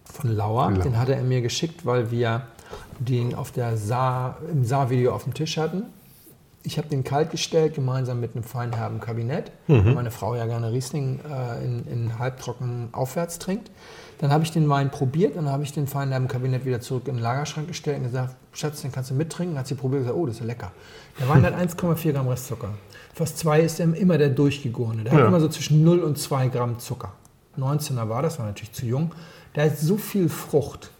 von 0.05 0.35
Lauer. 0.35 0.71
Lauer. 0.71 0.83
Den 0.83 0.97
hatte 0.97 1.15
er 1.15 1.23
mir 1.23 1.41
geschickt, 1.41 1.85
weil 1.85 2.11
wir 2.11 2.47
den 2.99 3.35
auf 3.35 3.51
der 3.51 3.77
Saar, 3.77 4.37
im 4.51 4.65
Saar-Video 4.65 5.13
auf 5.13 5.23
dem 5.23 5.33
Tisch 5.33 5.57
hatten. 5.57 5.83
Ich 6.63 6.79
habe 6.79 6.87
den 6.87 7.03
kalt 7.03 7.29
gestellt, 7.29 7.75
gemeinsam 7.75 8.19
mit 8.19 8.33
einem 8.33 8.43
feinherben 8.43 8.99
Kabinett, 8.99 9.51
weil 9.67 9.93
meine 9.93 10.09
Frau 10.09 10.33
ja 10.33 10.47
gerne 10.47 10.71
Riesling 10.71 11.19
äh, 11.19 11.63
in, 11.63 11.85
in 11.85 12.17
halbtrocken 12.17 12.89
aufwärts 12.91 13.37
trinkt. 13.37 13.69
Dann 14.19 14.31
habe 14.31 14.43
ich 14.43 14.51
den 14.51 14.67
Wein 14.69 14.89
probiert, 14.91 15.35
dann 15.35 15.49
habe 15.49 15.63
ich 15.63 15.73
den 15.73 15.87
feinherben 15.87 16.27
Kabinett 16.27 16.65
wieder 16.65 16.79
zurück 16.79 17.07
in 17.07 17.15
den 17.15 17.23
Lagerschrank 17.23 17.67
gestellt 17.67 17.97
und 17.97 18.03
gesagt, 18.05 18.35
Schatz, 18.53 18.81
den 18.81 18.91
kannst 18.91 19.09
du 19.11 19.13
mittrinken. 19.13 19.55
Dann 19.55 19.59
hat 19.61 19.67
sie 19.67 19.75
probiert 19.75 20.01
und 20.01 20.07
gesagt, 20.07 20.19
oh, 20.21 20.25
das 20.25 20.35
ist 20.35 20.41
ja 20.41 20.45
lecker. 20.47 20.71
Der 21.19 21.27
Wein 21.27 21.43
hat 21.45 21.53
1,4 21.53 22.11
Gramm 22.13 22.27
Restzucker. 22.27 22.69
Fast 23.13 23.37
zwei 23.39 23.61
ist 23.61 23.79
er 23.79 23.93
immer 23.93 24.17
der 24.17 24.29
durchgegorene. 24.29 25.03
Der 25.03 25.13
Ja. 25.13 25.19
hat 25.19 25.27
immer 25.27 25.39
so 25.39 25.47
zwischen 25.49 25.83
0 25.83 25.99
und 25.99 26.17
2 26.17 26.47
Gramm 26.49 26.79
Zucker. 26.79 27.11
19er 27.57 28.09
war 28.09 28.21
das, 28.21 28.39
war 28.39 28.45
natürlich 28.45 28.73
zu 28.73 28.85
jung. 28.85 29.11
Da 29.53 29.63
ist 29.63 29.81
so 29.81 29.97
viel 29.97 30.27
Frucht. 30.29 30.91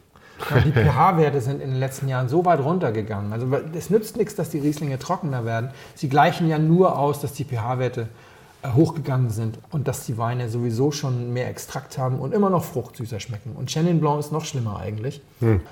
Ja, 0.50 0.60
die 0.60 0.72
pH-Werte 0.72 1.40
sind 1.40 1.62
in 1.62 1.70
den 1.72 1.80
letzten 1.80 2.10
Jahren 2.10 2.28
so 2.28 2.44
weit 2.44 2.60
runtergegangen. 2.60 3.32
Also 3.32 3.48
es 3.74 3.90
nützt 3.90 4.18
nichts, 4.18 4.36
dass 4.36 4.50
die 4.50 4.60
Rieslinge 4.60 5.00
trockener 5.00 5.46
werden. 5.46 5.70
Sie 5.96 6.10
gleichen 6.10 6.48
ja 6.50 6.58
nur 6.60 6.98
aus, 7.00 7.22
dass 7.22 7.32
die 7.34 7.46
pH-Werte 7.46 8.10
hochgegangen 8.74 9.30
sind 9.30 9.60
und 9.72 9.88
dass 9.88 10.06
die 10.06 10.18
Weine 10.18 10.50
sowieso 10.50 10.92
schon 10.92 11.34
mehr 11.34 11.50
Extrakt 11.50 11.98
haben 11.98 12.20
und 12.20 12.34
immer 12.34 12.50
noch 12.50 12.64
fruchtsüßer 12.64 13.20
schmecken. 13.20 13.52
Und 13.56 13.70
Chenin 13.70 14.00
Blanc 14.00 14.20
ist 14.20 14.32
noch 14.32 14.46
schlimmer 14.46 14.80
eigentlich. 14.80 15.22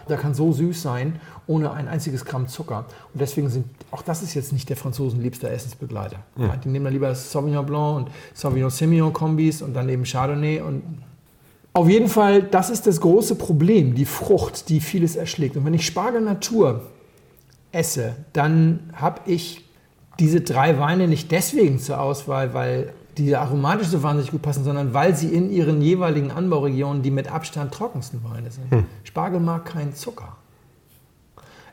Der 0.09 0.17
kann 0.17 0.33
so 0.33 0.51
süß 0.51 0.81
sein, 0.81 1.19
ohne 1.47 1.71
ein 1.71 1.87
einziges 1.87 2.25
Gramm 2.25 2.47
Zucker. 2.47 2.85
Und 3.13 3.21
deswegen 3.21 3.49
sind, 3.49 3.65
auch 3.91 4.01
das 4.01 4.21
ist 4.21 4.33
jetzt 4.33 4.53
nicht 4.53 4.69
der 4.69 4.77
Franzosen 4.77 5.21
liebster 5.21 5.49
Essensbegleiter. 5.49 6.17
Ja, 6.35 6.55
die 6.57 6.69
nehmen 6.69 6.85
dann 6.85 6.93
lieber 6.93 7.13
Sauvignon 7.15 7.65
Blanc 7.65 7.97
und 7.97 8.11
Sauvignon 8.33 8.69
Semillon 8.69 9.13
Kombis 9.13 9.61
und 9.61 9.73
dann 9.73 9.89
eben 9.89 10.03
Chardonnay 10.03 10.61
und 10.61 10.83
auf 11.75 11.89
jeden 11.89 12.07
Fall, 12.07 12.43
das 12.43 12.69
ist 12.69 12.85
das 12.85 13.01
große 13.01 13.33
Problem, 13.33 13.95
die 13.95 14.05
Frucht, 14.05 14.69
die 14.69 14.79
vieles 14.79 15.15
erschlägt. 15.15 15.57
Und 15.57 15.65
wenn 15.65 15.73
ich 15.73 15.87
Spargel 15.87 16.21
Natur 16.21 16.83
esse, 17.71 18.15
dann 18.31 18.91
habe 18.93 19.21
ich 19.25 19.65
diese 20.19 20.41
drei 20.41 20.79
Weine 20.79 21.07
nicht 21.07 21.31
deswegen 21.31 21.79
zur 21.79 21.99
Auswahl, 21.99 22.53
weil 22.53 22.93
die 23.17 23.35
aromatisch 23.35 23.87
so 23.87 24.03
wahnsinnig 24.03 24.31
gut 24.31 24.41
passen, 24.41 24.63
sondern 24.63 24.93
weil 24.93 25.15
sie 25.15 25.27
in 25.27 25.51
ihren 25.51 25.81
jeweiligen 25.81 26.31
Anbauregionen 26.31 27.03
die 27.03 27.11
mit 27.11 27.31
Abstand 27.31 27.73
trockensten 27.73 28.23
Weine 28.23 28.49
sind. 28.51 28.65
Spargel 29.03 29.39
mag 29.39 29.65
keinen 29.65 29.93
Zucker. 29.93 30.37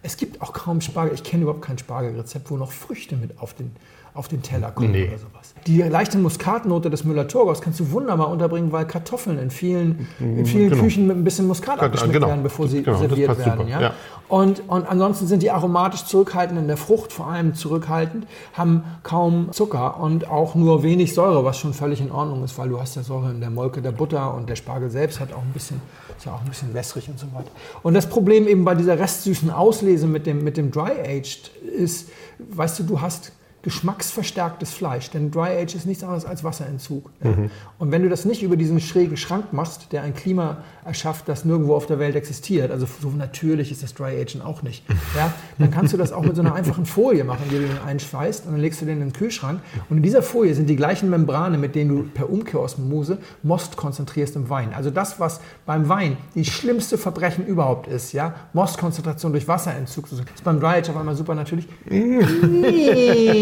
Es 0.02 0.16
gibt 0.16 0.40
auch 0.40 0.52
kaum 0.52 0.80
Spargel, 0.80 1.14
ich 1.14 1.22
kenne 1.22 1.42
überhaupt 1.42 1.62
kein 1.62 1.78
Spargelrezept, 1.78 2.50
wo 2.50 2.56
noch 2.56 2.72
Früchte 2.72 3.16
mit 3.16 3.38
auf 3.38 3.54
den, 3.54 3.72
auf 4.14 4.28
den 4.28 4.42
Teller 4.42 4.70
kommen 4.70 4.92
Nee. 4.92 5.08
oder 5.08 5.18
sowas. 5.18 5.54
Die 5.66 5.82
leichte 5.82 6.16
Muskatnote 6.18 6.88
des 6.90 7.04
Müller-Thurgaus 7.04 7.60
kannst 7.60 7.80
du 7.80 7.90
wunderbar 7.92 8.28
unterbringen, 8.28 8.72
weil 8.72 8.86
Kartoffeln 8.86 9.38
in 9.38 9.50
vielen, 9.50 10.08
in 10.18 10.46
vielen 10.46 10.70
genau. 10.70 10.82
Küchen 10.82 11.06
mit 11.06 11.16
ein 11.16 11.24
bisschen 11.24 11.46
Muskat 11.46 11.80
abgeschmeckt 11.80 12.14
genau. 12.14 12.28
werden, 12.28 12.42
bevor 12.42 12.66
sie 12.66 12.82
Genau, 12.82 12.96
serviert 12.98 13.38
werden. 13.38 13.68
Ja? 13.68 13.80
ja. 13.80 13.94
Und, 14.28 14.62
und 14.68 14.86
ansonsten 14.88 15.26
sind 15.26 15.42
die 15.42 15.50
aromatisch 15.50 16.04
zurückhaltend 16.04 16.58
in 16.58 16.66
der 16.68 16.76
Frucht, 16.76 17.12
vor 17.12 17.26
allem 17.26 17.54
zurückhaltend, 17.54 18.26
haben 18.54 18.84
kaum 19.02 19.48
Zucker 19.52 20.00
und 20.00 20.28
auch 20.30 20.54
nur 20.54 20.82
wenig 20.82 21.14
Säure, 21.14 21.44
was 21.44 21.58
schon 21.58 21.74
völlig 21.74 22.00
in 22.00 22.10
Ordnung 22.10 22.44
ist, 22.44 22.56
weil 22.56 22.68
du 22.68 22.80
hast 22.80 22.96
ja 22.96 23.02
Säure 23.02 23.30
in 23.30 23.40
der 23.40 23.50
Molke 23.50 23.82
der 23.82 23.92
Butter 23.92 24.32
und 24.34 24.48
der 24.48 24.56
Spargel 24.56 24.88
selbst 24.88 25.20
hat 25.20 25.32
auch 25.32 25.42
ein 25.42 25.52
bisschen, 25.52 25.80
ist 26.16 26.26
ja 26.26 26.32
auch 26.32 26.40
ein 26.40 26.48
bisschen 26.48 26.72
wässrig 26.74 27.08
und 27.08 27.18
so 27.18 27.26
weiter. 27.34 27.50
Und 27.82 27.94
das 27.94 28.08
Problem 28.08 28.46
eben 28.48 28.64
bei 28.64 28.74
dieser 28.74 28.98
restsüßen 28.98 29.50
Auslese 29.50 30.06
mit 30.06 30.26
dem, 30.26 30.42
mit 30.44 30.56
dem 30.56 30.70
Dry 30.70 30.92
Aged 31.04 31.50
ist, 31.76 32.08
weißt 32.38 32.78
du, 32.78 32.84
du 32.84 33.00
hast 33.00 33.32
geschmacksverstärktes 33.62 34.72
Fleisch, 34.72 35.10
denn 35.10 35.30
Dry 35.30 35.62
Age 35.62 35.74
ist 35.74 35.86
nichts 35.86 36.02
anderes 36.02 36.24
als 36.24 36.42
Wasserentzug. 36.44 37.10
Ja. 37.22 37.34
Und 37.78 37.92
wenn 37.92 38.02
du 38.02 38.08
das 38.08 38.24
nicht 38.24 38.42
über 38.42 38.56
diesen 38.56 38.80
schrägen 38.80 39.16
Schrank 39.16 39.52
machst, 39.52 39.92
der 39.92 40.02
ein 40.02 40.14
Klima 40.14 40.58
erschafft, 40.84 41.28
das 41.28 41.44
nirgendwo 41.44 41.74
auf 41.74 41.86
der 41.86 41.98
Welt 41.98 42.16
existiert, 42.16 42.70
also 42.70 42.86
so 43.00 43.10
natürlich 43.10 43.70
ist 43.70 43.82
das 43.82 43.94
Dry 43.94 44.20
Agen 44.20 44.40
auch 44.42 44.62
nicht, 44.62 44.84
ja, 45.16 45.32
dann 45.58 45.70
kannst 45.70 45.92
du 45.92 45.98
das 45.98 46.12
auch 46.12 46.22
mit 46.22 46.36
so 46.36 46.42
einer 46.42 46.54
einfachen 46.54 46.86
Folie 46.86 47.24
machen, 47.24 47.44
die 47.50 47.56
du 47.56 47.60
den 47.62 47.78
einschweißt 47.86 48.46
und 48.46 48.52
dann 48.52 48.60
legst 48.60 48.80
du 48.80 48.86
den 48.86 49.00
in 49.00 49.08
den 49.08 49.12
Kühlschrank 49.12 49.60
und 49.88 49.98
in 49.98 50.02
dieser 50.02 50.22
Folie 50.22 50.54
sind 50.54 50.68
die 50.68 50.76
gleichen 50.76 51.10
Membrane, 51.10 51.58
mit 51.58 51.74
denen 51.74 51.90
du 51.90 52.02
per 52.04 52.30
Umkehrosmose 52.30 53.18
Most 53.42 53.76
konzentrierst 53.76 54.36
im 54.36 54.48
Wein. 54.48 54.72
Also 54.74 54.90
das, 54.90 55.20
was 55.20 55.40
beim 55.66 55.88
Wein 55.88 56.16
die 56.34 56.44
schlimmste 56.44 56.96
Verbrechen 56.96 57.46
überhaupt 57.46 57.86
ist, 57.88 58.12
ja, 58.12 58.34
Mostkonzentration 58.52 59.32
durch 59.32 59.46
Wasserentzug, 59.48 60.06
ist 60.10 60.44
beim 60.44 60.60
Dry 60.60 60.78
Age 60.78 60.90
auf 60.90 60.96
einmal 60.96 61.14
super 61.14 61.34
natürlich. 61.34 61.68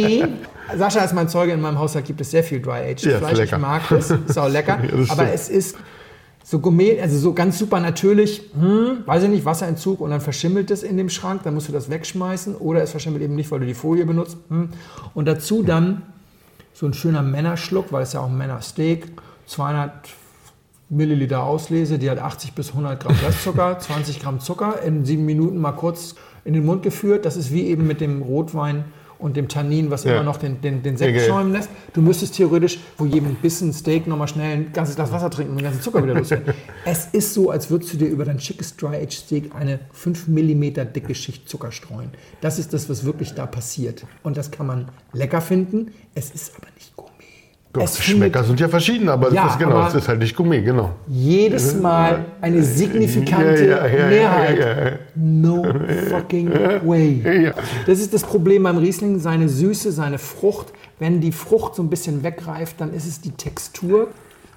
Sascha 0.76 1.04
ist 1.04 1.14
mein 1.14 1.28
Zeuge, 1.28 1.52
in 1.52 1.61
meinem 1.61 1.78
Haushalt 1.78 2.04
gibt 2.04 2.20
es 2.20 2.30
sehr 2.30 2.44
viel 2.44 2.61
Dry 2.61 2.90
Aged 2.90 3.02
Ja, 3.02 3.18
Fleisch. 3.18 3.38
Ich 3.38 3.59
mag 3.59 3.82
das, 3.88 4.11
ist 4.11 4.38
auch 4.38 4.48
lecker. 4.48 4.78
Ja, 4.82 4.92
aber 5.12 5.24
stimmt. 5.24 5.30
es 5.34 5.48
ist 5.48 5.76
so 6.44 6.61
Gourmet, 6.61 7.00
also 7.00 7.18
so 7.18 7.34
ganz 7.34 7.59
super 7.59 7.78
natürlich, 7.78 8.50
hm, 8.59 9.02
weiß 9.04 9.24
ich 9.24 9.28
nicht, 9.28 9.44
Wasserentzug 9.44 10.00
und 10.00 10.11
dann 10.11 10.20
verschimmelt 10.20 10.70
es 10.70 10.82
in 10.82 10.96
dem 10.96 11.11
Schrank, 11.11 11.42
dann 11.44 11.54
musst 11.54 11.68
du 11.68 11.72
das 11.72 11.90
wegschmeißen 11.90 12.56
oder 12.56 12.82
es 12.82 12.90
verschimmelt 12.90 13.22
eben 13.22 13.34
nicht, 13.34 13.50
weil 13.50 13.61
du 13.61 13.66
die 13.66 13.74
Folie 13.74 14.06
benutzt. 14.06 14.38
Hm. 14.48 14.70
Und 15.14 15.26
dazu 15.26 15.62
dann 15.62 16.02
so 16.72 16.86
ein 16.86 16.94
schöner 16.94 17.22
Männerschluck, 17.22 17.92
weil 17.92 18.02
es 18.02 18.12
ja 18.12 18.20
auch 18.20 18.28
ein 18.28 18.38
Männersteak, 18.38 19.09
200 19.46 19.90
Milliliter 20.90 21.42
Auslese, 21.42 21.98
die 21.98 22.09
hat 22.09 22.18
80 22.18 22.54
bis 22.54 22.70
100 22.70 23.02
Gramm 23.02 23.16
Restzucker, 23.24 23.78
20 23.80 24.20
Gramm 24.20 24.40
Zucker, 24.40 24.80
in 24.82 25.04
sieben 25.04 25.26
Minuten 25.26 25.59
mal 25.59 25.72
kurz 25.72 26.14
in 26.44 26.54
den 26.54 26.64
Mund 26.64 26.82
geführt. 26.82 27.26
Das 27.26 27.36
ist 27.36 27.52
wie 27.52 27.66
eben 27.66 27.86
mit 27.86 28.00
dem 28.00 28.22
Rotwein 28.22 28.84
und 29.19 29.37
dem 29.37 29.49
Tannin, 29.49 29.91
was 29.91 30.05
Ja. 30.05 30.12
immer 30.14 30.23
noch 30.23 30.37
den, 30.37 30.61
den, 30.61 30.83
den 30.83 30.97
Sekt 30.97 31.16
geil. 31.16 31.27
schäumen 31.27 31.53
lässt. 31.53 31.69
Du 31.93 32.01
müsstest 32.03 32.37
theoretisch 32.37 32.79
vor 32.97 33.07
jedem 33.07 33.35
Bissen 33.37 33.73
Steak 33.73 34.07
nochmal 34.07 34.29
schnell 34.29 34.53
ein 34.59 34.73
ganzes 34.73 34.97
Glas 34.97 35.11
Wasser 35.12 35.29
trinken 35.31 35.53
und 35.53 35.59
den 35.59 35.64
ganzen 35.64 35.83
Zucker 35.83 36.03
wieder 36.03 36.14
loswerden. 36.14 36.55
es 36.85 37.07
ist 37.07 37.35
so, 37.35 37.51
als 37.51 37.71
würdest 37.71 37.93
du 37.95 37.97
dir 37.97 38.07
über 38.09 38.25
dein 38.25 38.39
schickes 38.41 38.77
Dry-Aged 38.77 39.12
Steak 39.12 39.55
eine 39.55 39.81
5 39.93 40.29
mm 40.29 40.93
dicke 40.95 41.14
Schicht 41.14 41.49
Zucker 41.49 41.73
streuen. 41.73 42.11
Das 42.41 42.59
ist 42.59 42.73
das, 42.73 42.89
was 42.89 43.05
wirklich 43.05 43.35
da 43.35 43.47
passiert. 43.47 44.07
Und 44.23 44.37
das 44.37 44.51
kann 44.51 44.66
man 44.66 44.89
lecker 45.12 45.41
finden. 45.41 45.93
Es 46.14 46.31
ist 46.31 46.53
aber 46.57 46.69
nicht 46.77 46.95
Gourmet. 46.97 47.18
Doch, 47.79 47.85
Es 47.85 47.95
die 47.95 48.03
Schmecker 48.03 48.45
sind 48.45 48.61
ja 48.61 48.68
verschieden, 48.68 49.09
aber 49.09 49.33
Ja, 49.33 49.45
das 49.45 49.53
ist, 49.55 49.59
genau, 49.59 49.87
es 49.87 49.95
ist 49.95 50.09
halt 50.09 50.18
nicht 50.20 50.37
Gourmet, 50.37 50.62
genau. 50.62 50.91
jedes 51.07 51.74
Mal 51.81 52.24
eine 52.41 52.62
signifikante 52.62 53.66
Ja, 53.66 53.87
ja, 53.87 54.07
Mehrheit. 54.09 54.99
No 55.14 55.64
fucking 56.09 56.51
way. 56.85 57.53
Das 57.87 57.99
ist 58.01 58.12
das 58.12 58.22
Problem 58.22 58.62
beim 58.62 58.79
Riesling, 58.79 59.18
seine 59.18 59.49
Süße, 59.49 59.93
seine 59.93 60.18
Frucht. 60.18 60.72
Wenn 60.99 61.20
die 61.20 61.33
Frucht 61.33 61.74
so 61.76 61.83
ein 61.83 61.91
bisschen 61.91 62.22
wegreift, 62.22 62.81
dann 62.81 62.93
ist 62.93 63.07
es 63.07 63.20
die 63.20 63.31
Textur. 63.33 64.09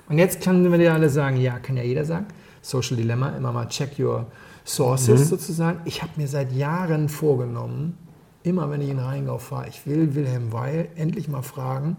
Und 0.09 0.17
jetzt 0.17 0.41
können 0.43 0.69
wir 0.72 0.78
dir 0.78 0.93
alle 0.93 1.09
sagen, 1.09 1.38
ja, 1.38 1.59
kann 1.59 1.78
ja 1.78 1.84
jeder 1.84 2.03
sagen. 2.05 2.26
Social 2.61 2.97
Dilemma, 2.97 3.30
immer 3.38 3.51
mal 3.51 3.67
check 3.67 3.97
your 3.99 4.26
sources 4.65 5.30
sozusagen. 5.30 5.80
Ich 5.86 6.01
habe 6.01 6.11
mir 6.17 6.28
seit 6.28 6.51
Jahren 6.51 7.09
vorgenommen, 7.09 7.97
immer 8.43 8.69
wenn 8.69 8.82
ich 8.82 8.89
in 8.89 8.99
Rheingau 8.99 9.38
fahre, 9.38 9.67
ich 9.69 9.86
will 9.86 10.15
Wilhelm 10.15 10.51
Weil 10.51 10.89
endlich 10.95 11.28
mal 11.28 11.41
fragen, 11.41 11.97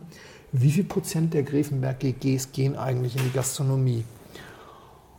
wie 0.53 0.71
viel 0.71 0.85
Prozent 0.85 1.33
der 1.35 1.43
Grevenberg 1.43 1.99
GGs 2.01 2.53
gehen 2.53 2.77
eigentlich 2.77 3.17
in 3.17 3.25
die 3.25 3.33
Gastronomie? 3.33 4.05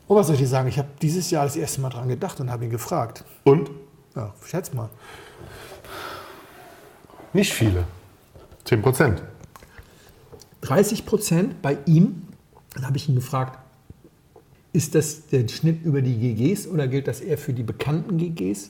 Und 0.07 0.17
was 0.17 0.27
soll 0.27 0.35
ich 0.35 0.41
dir 0.41 0.47
sagen? 0.47 0.67
Ich 0.67 0.77
habe 0.77 0.89
dieses 1.01 1.31
Jahr 1.31 1.45
das 1.45 1.55
erste 1.55 1.81
Mal 1.81 1.89
dran 1.89 2.07
gedacht 2.07 2.39
und 2.39 2.51
habe 2.51 2.65
ihn 2.65 2.69
gefragt. 2.69 3.23
Und? 3.43 3.71
Ja, 4.15 4.33
schätz 4.45 4.73
mal. 4.73 4.89
Nicht 7.33 7.51
viele. 7.51 7.85
10 8.65 8.81
Prozent. 8.83 9.23
30 10.61 11.05
Prozent 11.05 11.61
bei 11.61 11.77
ihm. 11.85 12.27
Dann 12.75 12.85
habe 12.85 12.97
ich 12.97 13.09
ihn 13.09 13.15
gefragt, 13.15 13.57
ist 14.71 14.95
das 14.95 15.27
der 15.27 15.47
Schnitt 15.47 15.83
über 15.83 16.01
die 16.01 16.17
GGs 16.17 16.67
oder 16.67 16.87
gilt 16.87 17.07
das 17.07 17.21
eher 17.21 17.37
für 17.37 17.53
die 17.53 17.63
bekannten 17.63 18.17
GGs? 18.17 18.69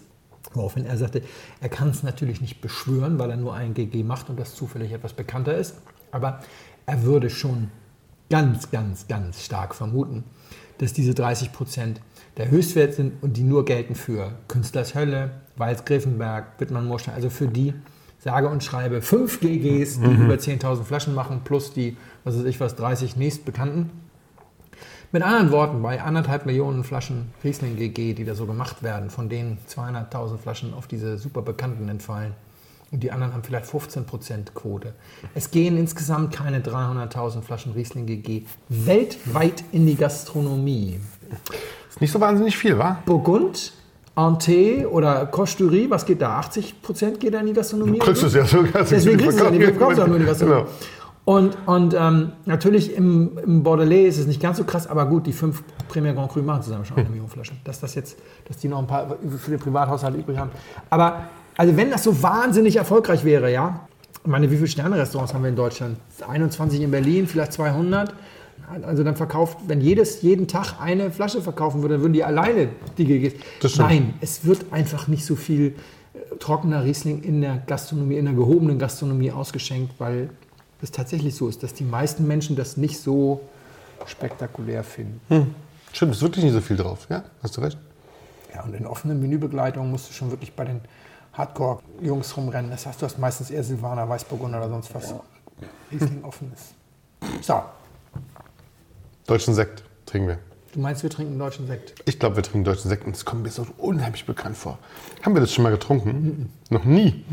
Woraufhin 0.54 0.86
er 0.86 0.98
sagte, 0.98 1.24
er 1.62 1.70
kann 1.70 1.90
es 1.90 2.04
natürlich 2.04 2.42
nicht 2.42 2.62
beschwören, 2.62 3.20
weil 3.20 3.32
er 3.32 3.38
nur 3.38 3.54
ein 3.54 3.74
GG 3.74 4.04
macht 4.04 4.30
und 4.30 4.40
das 4.40 4.56
zufällig 4.56 4.92
etwas 4.92 5.14
bekannter 5.14 5.58
ist. 5.58 5.76
Aber 6.14 6.40
er 6.86 7.04
würde 7.04 7.30
schon 7.30 7.70
ganz, 8.30 8.72
ganz, 8.72 9.08
ganz 9.08 9.44
stark 9.44 9.76
vermuten, 9.76 10.24
dass 10.78 10.94
diese 10.94 11.14
30 11.14 11.52
Prozent 11.52 12.02
der 12.38 12.50
Höchstwert 12.50 12.94
sind 12.94 13.22
und 13.22 13.38
die 13.38 13.44
nur 13.44 13.66
gelten 13.66 13.96
für 13.96 14.32
Künstlers 14.48 14.96
Hölle, 14.96 15.32
Walz 15.56 15.86
Grevenberg, 15.86 16.60
Wittmann 16.60 16.88
Moorstein, 16.88 17.16
also 17.16 17.30
für 17.30 17.48
die 17.48 17.74
sage 18.20 18.48
und 18.48 18.64
schreibe 18.64 19.02
fünf 19.02 19.42
GGs, 19.42 20.00
die 20.00 20.14
über 20.14 20.36
10.000 20.36 20.84
Flaschen 20.84 21.14
machen, 21.14 21.42
plus 21.44 21.74
die, 21.74 21.98
was 22.24 22.38
weiß 22.38 22.46
ich 22.46 22.60
was, 22.60 22.76
30 22.76 23.18
nächstbekannten. 23.18 23.90
Mit 25.12 25.22
anderen 25.22 25.52
Worten, 25.52 25.82
bei 25.82 26.02
anderthalb 26.02 26.46
Millionen 26.46 26.84
Flaschen 26.84 27.32
Riesling 27.44 27.76
GG, 27.76 28.14
die 28.14 28.26
da 28.26 28.34
so 28.34 28.48
gemacht 28.48 28.82
werden, 28.82 29.10
von 29.10 29.30
denen 29.30 29.60
200.000 29.70 30.38
Flaschen 30.38 30.74
auf 30.74 30.88
diese 30.88 31.18
super 31.18 31.42
Bekannten 31.42 31.88
entfallen. 31.90 32.34
Und 32.94 33.02
die 33.02 33.12
anderen 33.12 33.34
haben 33.34 33.42
vielleicht 33.42 33.66
15% 33.66 34.54
Quote. 34.54 34.94
Es 35.34 35.50
gehen 35.50 35.78
insgesamt 35.78 36.32
keine 36.32 36.60
300.000 36.60 37.42
Flaschen 37.42 37.74
Riesling 37.74 38.06
GG 38.06 38.44
weltweit 38.70 39.64
in 39.72 39.88
die 39.88 39.96
Gastronomie. 39.96 41.00
Ist 41.90 42.02
nicht 42.02 42.12
so 42.12 42.22
wahnsinnig 42.22 42.56
viel, 42.56 42.78
wa? 42.78 43.00
Burgund, 43.08 43.74
Ante 44.14 44.88
oder 44.92 45.26
Costurie, 45.26 45.90
was 45.90 46.06
geht 46.06 46.22
da? 46.22 46.40
80% 46.40 47.18
geht 47.18 47.34
da 47.34 47.40
in 47.40 47.48
die 47.48 47.54
Gastronomie? 47.54 47.98
Du 47.98 48.06
kriegst 48.06 48.22
es 48.22 48.36
ja 48.36 48.46
sogar. 48.46 48.84
Deswegen 48.84 49.18
kriegst 49.18 49.40
du 49.40 49.44
ja 49.44 49.50
nicht, 49.50 49.64
verkaufen 49.64 49.94
es 49.94 50.00
auch 50.00 50.08
nur 50.08 50.18
in 50.18 50.22
die 50.22 50.28
Gastronomie. 50.28 50.62
Genau. 50.62 50.72
Und, 51.26 51.58
und 51.66 51.96
ähm, 51.98 52.34
natürlich 52.46 52.96
im, 52.96 53.40
im 53.44 53.64
Bordelais 53.64 54.08
ist 54.10 54.20
es 54.20 54.28
nicht 54.28 54.42
ganz 54.42 54.58
so 54.58 54.66
krass, 54.66 54.86
aber 54.86 55.08
gut, 55.08 55.26
die 55.26 55.34
fünf 55.34 55.64
Premier 55.88 56.14
Grand 56.14 56.32
Cru 56.32 56.44
machen 56.44 56.62
zusammen 56.62 56.86
schon 56.86 56.98
eine 56.98 57.10
Million 57.10 57.30
Flaschen. 57.30 57.58
Dass 57.64 57.80
das 57.80 57.96
jetzt, 57.96 58.20
dass 58.46 58.58
die 58.58 58.68
noch 58.68 58.78
ein 58.78 58.88
paar 58.88 59.18
für 59.40 59.50
den 59.50 59.60
Privathaushalte 59.60 60.20
übrig 60.20 60.38
haben. 60.38 60.52
Aber 60.92 61.30
also 61.58 61.78
wenn 61.78 61.92
das 61.92 62.04
so 62.04 62.22
wahnsinnig 62.22 62.76
erfolgreich 62.76 63.24
wäre, 63.24 63.52
ja, 63.52 63.88
ich 64.24 64.28
meine, 64.28 64.50
wie 64.50 64.56
viele 64.56 64.68
Sterne-Restaurants 64.68 65.34
haben 65.34 65.44
wir 65.44 65.50
in 65.50 65.56
Deutschland? 65.56 65.98
21 66.26 66.82
in 66.82 66.92
Berlin, 66.92 67.28
vielleicht 67.28 67.54
200. 67.54 68.14
Also 68.84 69.04
dann 69.04 69.18
verkauft, 69.18 69.58
wenn 69.68 69.82
jedes 69.82 70.22
jeden 70.22 70.48
Tag 70.48 70.80
eine 70.80 71.12
Flasche 71.12 71.42
verkaufen 71.42 71.82
würde, 71.82 71.96
dann 71.96 72.02
würden 72.02 72.14
die 72.14 72.24
alleine 72.24 72.70
die 72.98 73.32
stimmt. 73.60 73.78
Nein, 73.78 74.14
es 74.22 74.46
wird 74.46 74.72
einfach 74.72 75.10
nicht 75.10 75.26
so 75.26 75.36
viel 75.36 75.76
äh, 76.14 76.38
trockener 76.40 76.86
Riesling 76.86 77.22
in 77.24 77.42
der 77.42 77.62
Gastronomie, 77.68 78.16
in 78.16 78.26
der 78.26 78.34
gehobenen 78.34 78.80
Gastronomie 78.80 79.32
ausgeschenkt, 79.32 79.96
weil 80.00 80.30
es 80.82 80.92
tatsächlich 80.92 81.36
so 81.36 81.50
ist, 81.50 81.62
dass 81.62 81.74
die 81.74 81.84
meisten 81.84 82.26
Menschen 82.26 82.56
das 82.56 82.78
nicht 82.78 83.00
so 83.00 83.42
spektakulär 84.06 84.84
finden. 84.84 85.20
Hm. 85.28 85.48
Stimmt, 85.92 86.14
ist 86.14 86.22
wirklich 86.22 86.46
nicht 86.46 86.54
so 86.54 86.62
viel 86.62 86.78
drauf. 86.78 87.08
Ja, 87.10 87.24
hast 87.42 87.58
du 87.58 87.62
recht. 87.62 87.78
Ja, 88.54 88.64
und 88.64 88.74
in 88.74 88.86
offenen 88.86 89.20
Menübegleitungen 89.20 89.92
musst 89.92 90.10
du 90.10 90.14
schon 90.14 90.32
wirklich 90.32 90.54
bei 90.54 90.66
den 90.66 90.82
Hardcore-Jungs 91.34 92.36
rumrennen. 92.38 92.72
Das 92.72 92.86
heißt, 92.86 93.02
du 93.02 93.06
hast 93.06 93.18
meistens 93.18 93.50
eher 93.52 93.64
Silvaner, 93.64 94.08
Weißburgunder 94.08 94.60
oder 94.60 94.70
sonst 94.70 94.94
was. 94.94 95.14
Riesling 95.92 96.24
offen 96.24 96.52
ist. 96.54 96.74
So, 97.46 97.62
Deutschen 99.28 99.54
Sekt 99.54 99.84
trinken 100.06 100.28
wir. 100.30 100.40
du 100.74 100.80
meinst, 100.80 101.02
wir 101.04 101.10
trinken 101.10 101.38
deutschen 101.40 101.66
Sekt? 101.68 101.96
Ich 102.06 102.20
glaube, 102.20 102.36
wir 102.36 102.44
trinken 102.44 102.64
deutschen 102.66 102.90
Sekt 102.90 103.06
und 103.06 103.16
es 103.16 103.24
kommt 103.26 103.44
mir 103.44 103.50
so 103.50 103.66
unheimlich 103.78 104.26
bekannt 104.26 104.58
vor. 104.58 104.78
Haben 105.24 105.34
wir 105.36 105.42
das 105.42 105.54
schon 105.54 105.64
mal 105.64 105.70
getrunken? 105.72 106.52
Noch 106.70 106.84
nie. 106.84 107.24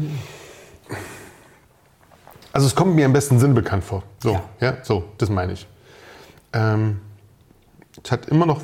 Also 2.53 2.67
es 2.67 2.75
kommt 2.75 2.95
mir 2.95 3.05
im 3.07 3.13
besten 3.13 3.39
Sinn 3.39 3.55
bekannt 3.55 3.85
vor. 3.85 4.03
So, 4.23 4.33
ja, 4.33 4.43
Ja. 4.61 4.77
so, 4.85 5.05
das 5.19 5.29
meine 5.31 5.53
ich. 5.55 5.67
Ähm, 6.53 7.01
es 8.03 8.11
hat 8.11 8.27
immer 8.27 8.47
noch 8.47 8.61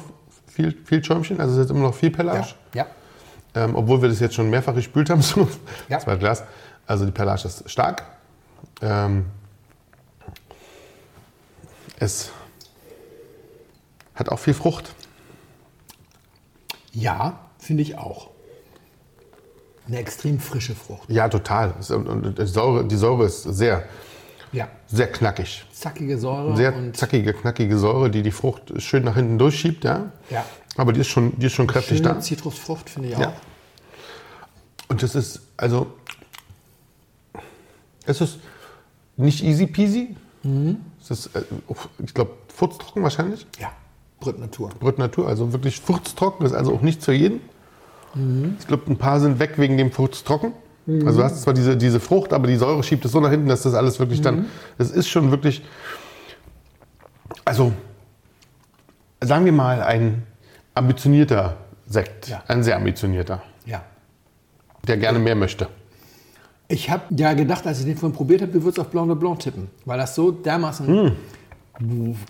viel, 0.47 0.77
viel 0.85 1.05
Schäumchen, 1.05 1.41
also 1.41 1.55
es 1.61 1.69
hat 1.69 1.71
immer 1.77 1.89
noch 1.89 1.95
viel 1.95 2.11
Perlage. 2.11 2.47
Ja. 2.75 2.87
Ähm, 3.57 3.75
obwohl 3.75 4.03
wir 4.03 4.09
das 4.11 4.21
jetzt 4.21 4.35
schon 4.35 4.51
mehrfach 4.51 4.75
gespült 4.75 5.11
haben, 5.11 5.23
so 5.23 5.49
Ja. 5.89 5.99
zwei 5.99 6.15
Glas. 6.17 6.45
Also 6.87 7.05
die 7.07 7.11
Perlage 7.11 7.49
ist 7.49 7.69
stark. 7.69 8.05
Ähm, 8.83 9.27
es 11.99 12.31
hat 14.15 14.29
auch 14.29 14.39
viel 14.39 14.55
Frucht. 14.55 14.95
Ja, 16.93 17.41
finde 17.59 17.83
ich 17.83 17.99
auch. 17.99 18.29
Eine 19.87 19.99
extrem 19.99 20.39
frische 20.39 20.75
Frucht. 20.75 21.09
Ja, 21.09 21.29
total. 21.29 21.75
Und 21.91 22.39
die, 22.39 22.47
Säure, 22.47 22.85
die 22.85 22.97
Säure 22.97 23.25
ist 23.25 23.43
sehr, 23.45 23.85
Ja. 24.53 24.69
sehr 24.87 25.11
knackig. 25.11 25.65
Zackige 25.73 26.19
Säure. 26.19 26.57
Sehr 26.57 26.93
zackige, 26.93 27.33
knackige 27.33 27.79
Säure, 27.79 28.11
die 28.11 28.23
die 28.23 28.31
Frucht 28.31 28.81
schön 28.81 29.05
nach 29.05 29.17
hinten 29.17 29.39
durchschiebt. 29.39 29.85
Ja? 29.85 30.13
Ja. 30.31 30.45
Aber 30.77 30.93
die 30.93 31.01
ist 31.01 31.09
schon, 31.09 31.39
die 31.39 31.47
ist 31.47 31.53
schon 31.55 31.67
kräftig 31.67 31.99
schöne 31.99 32.15
da. 32.15 32.21
Zitrusfrucht 32.21 32.91
finde 32.91 33.09
ich 33.09 33.17
auch. 33.17 33.21
Ja. 33.21 33.33
Und 34.89 35.03
das 35.03 35.15
ist, 35.15 35.41
also, 35.57 35.89
es 38.05 38.21
ist 38.21 38.39
nicht 39.17 39.43
easy 39.43 39.67
peasy. 39.67 40.17
Mhm. 40.43 40.79
Es 41.03 41.11
ist, 41.11 41.35
äh, 41.35 41.43
ich 42.05 42.15
glaube, 42.15 42.33
furztrocken 42.55 43.03
wahrscheinlich. 43.03 43.47
Ja. 43.59 43.73
Brüt 44.21 44.39
Natur. 44.39 44.71
Brüt 44.79 44.99
Natur, 44.99 45.29
also 45.29 45.53
wirklich 45.53 45.81
furztrocken, 45.81 46.47
ist 46.47 46.53
also 46.53 46.75
auch 46.75 46.81
nicht 46.81 47.03
für 47.03 47.13
jeden. 47.13 47.41
Mhm. 48.15 48.57
Ich 48.59 48.67
glaube, 48.67 48.91
ein 48.91 48.97
paar 48.97 49.21
sind 49.21 49.39
weg 49.39 49.55
wegen 49.57 49.77
dem 49.77 49.93
furztrocken. 49.93 50.53
Also 50.87 51.19
du 51.19 51.25
hast 51.25 51.43
zwar 51.43 51.53
diese, 51.55 51.77
diese 51.77 51.99
Frucht, 51.99 52.33
aber 52.33 52.47
die 52.47 52.57
Säure 52.57 52.83
schiebt 52.83 53.05
es 53.05 53.13
so 53.13 53.21
nach 53.21 53.31
hinten, 53.31 53.49
dass 53.49 53.63
das 53.63 53.75
alles 53.75 53.99
wirklich 53.99 54.21
Mhm. 54.21 54.25
dann, 54.25 54.47
das 54.79 54.91
ist 54.91 55.09
schon 55.09 55.31
wirklich, 55.33 55.63
also 57.45 57.73
sagen 59.21 59.45
wir 59.45 59.53
mal 59.53 59.83
ein 59.83 60.23
ambitionierter 60.75 61.57
Sekt, 61.87 62.29
Ja. 62.29 62.43
ein 62.49 62.63
sehr 62.63 62.77
ambitionierter, 62.77 63.43
Ja. 63.65 63.83
der 64.87 64.97
gerne 64.97 65.19
mehr 65.19 65.35
möchte. 65.35 65.69
Ich 66.69 66.91
habe 66.91 67.03
ja 67.17 67.33
gedacht, 67.33 67.67
als 67.67 67.81
ich 67.81 67.85
den 67.87 67.97
vorhin 67.97 68.17
probiert 68.17 68.43
habe, 68.43 68.53
du 68.53 68.63
würdest 68.63 68.79
auf 68.81 68.89
Blanc 68.89 69.09
de 69.09 69.17
Blanc 69.17 69.41
tippen, 69.41 69.69
weil 69.85 69.99
das 69.99 70.15
so 70.15 70.31
dermaßen 70.33 71.17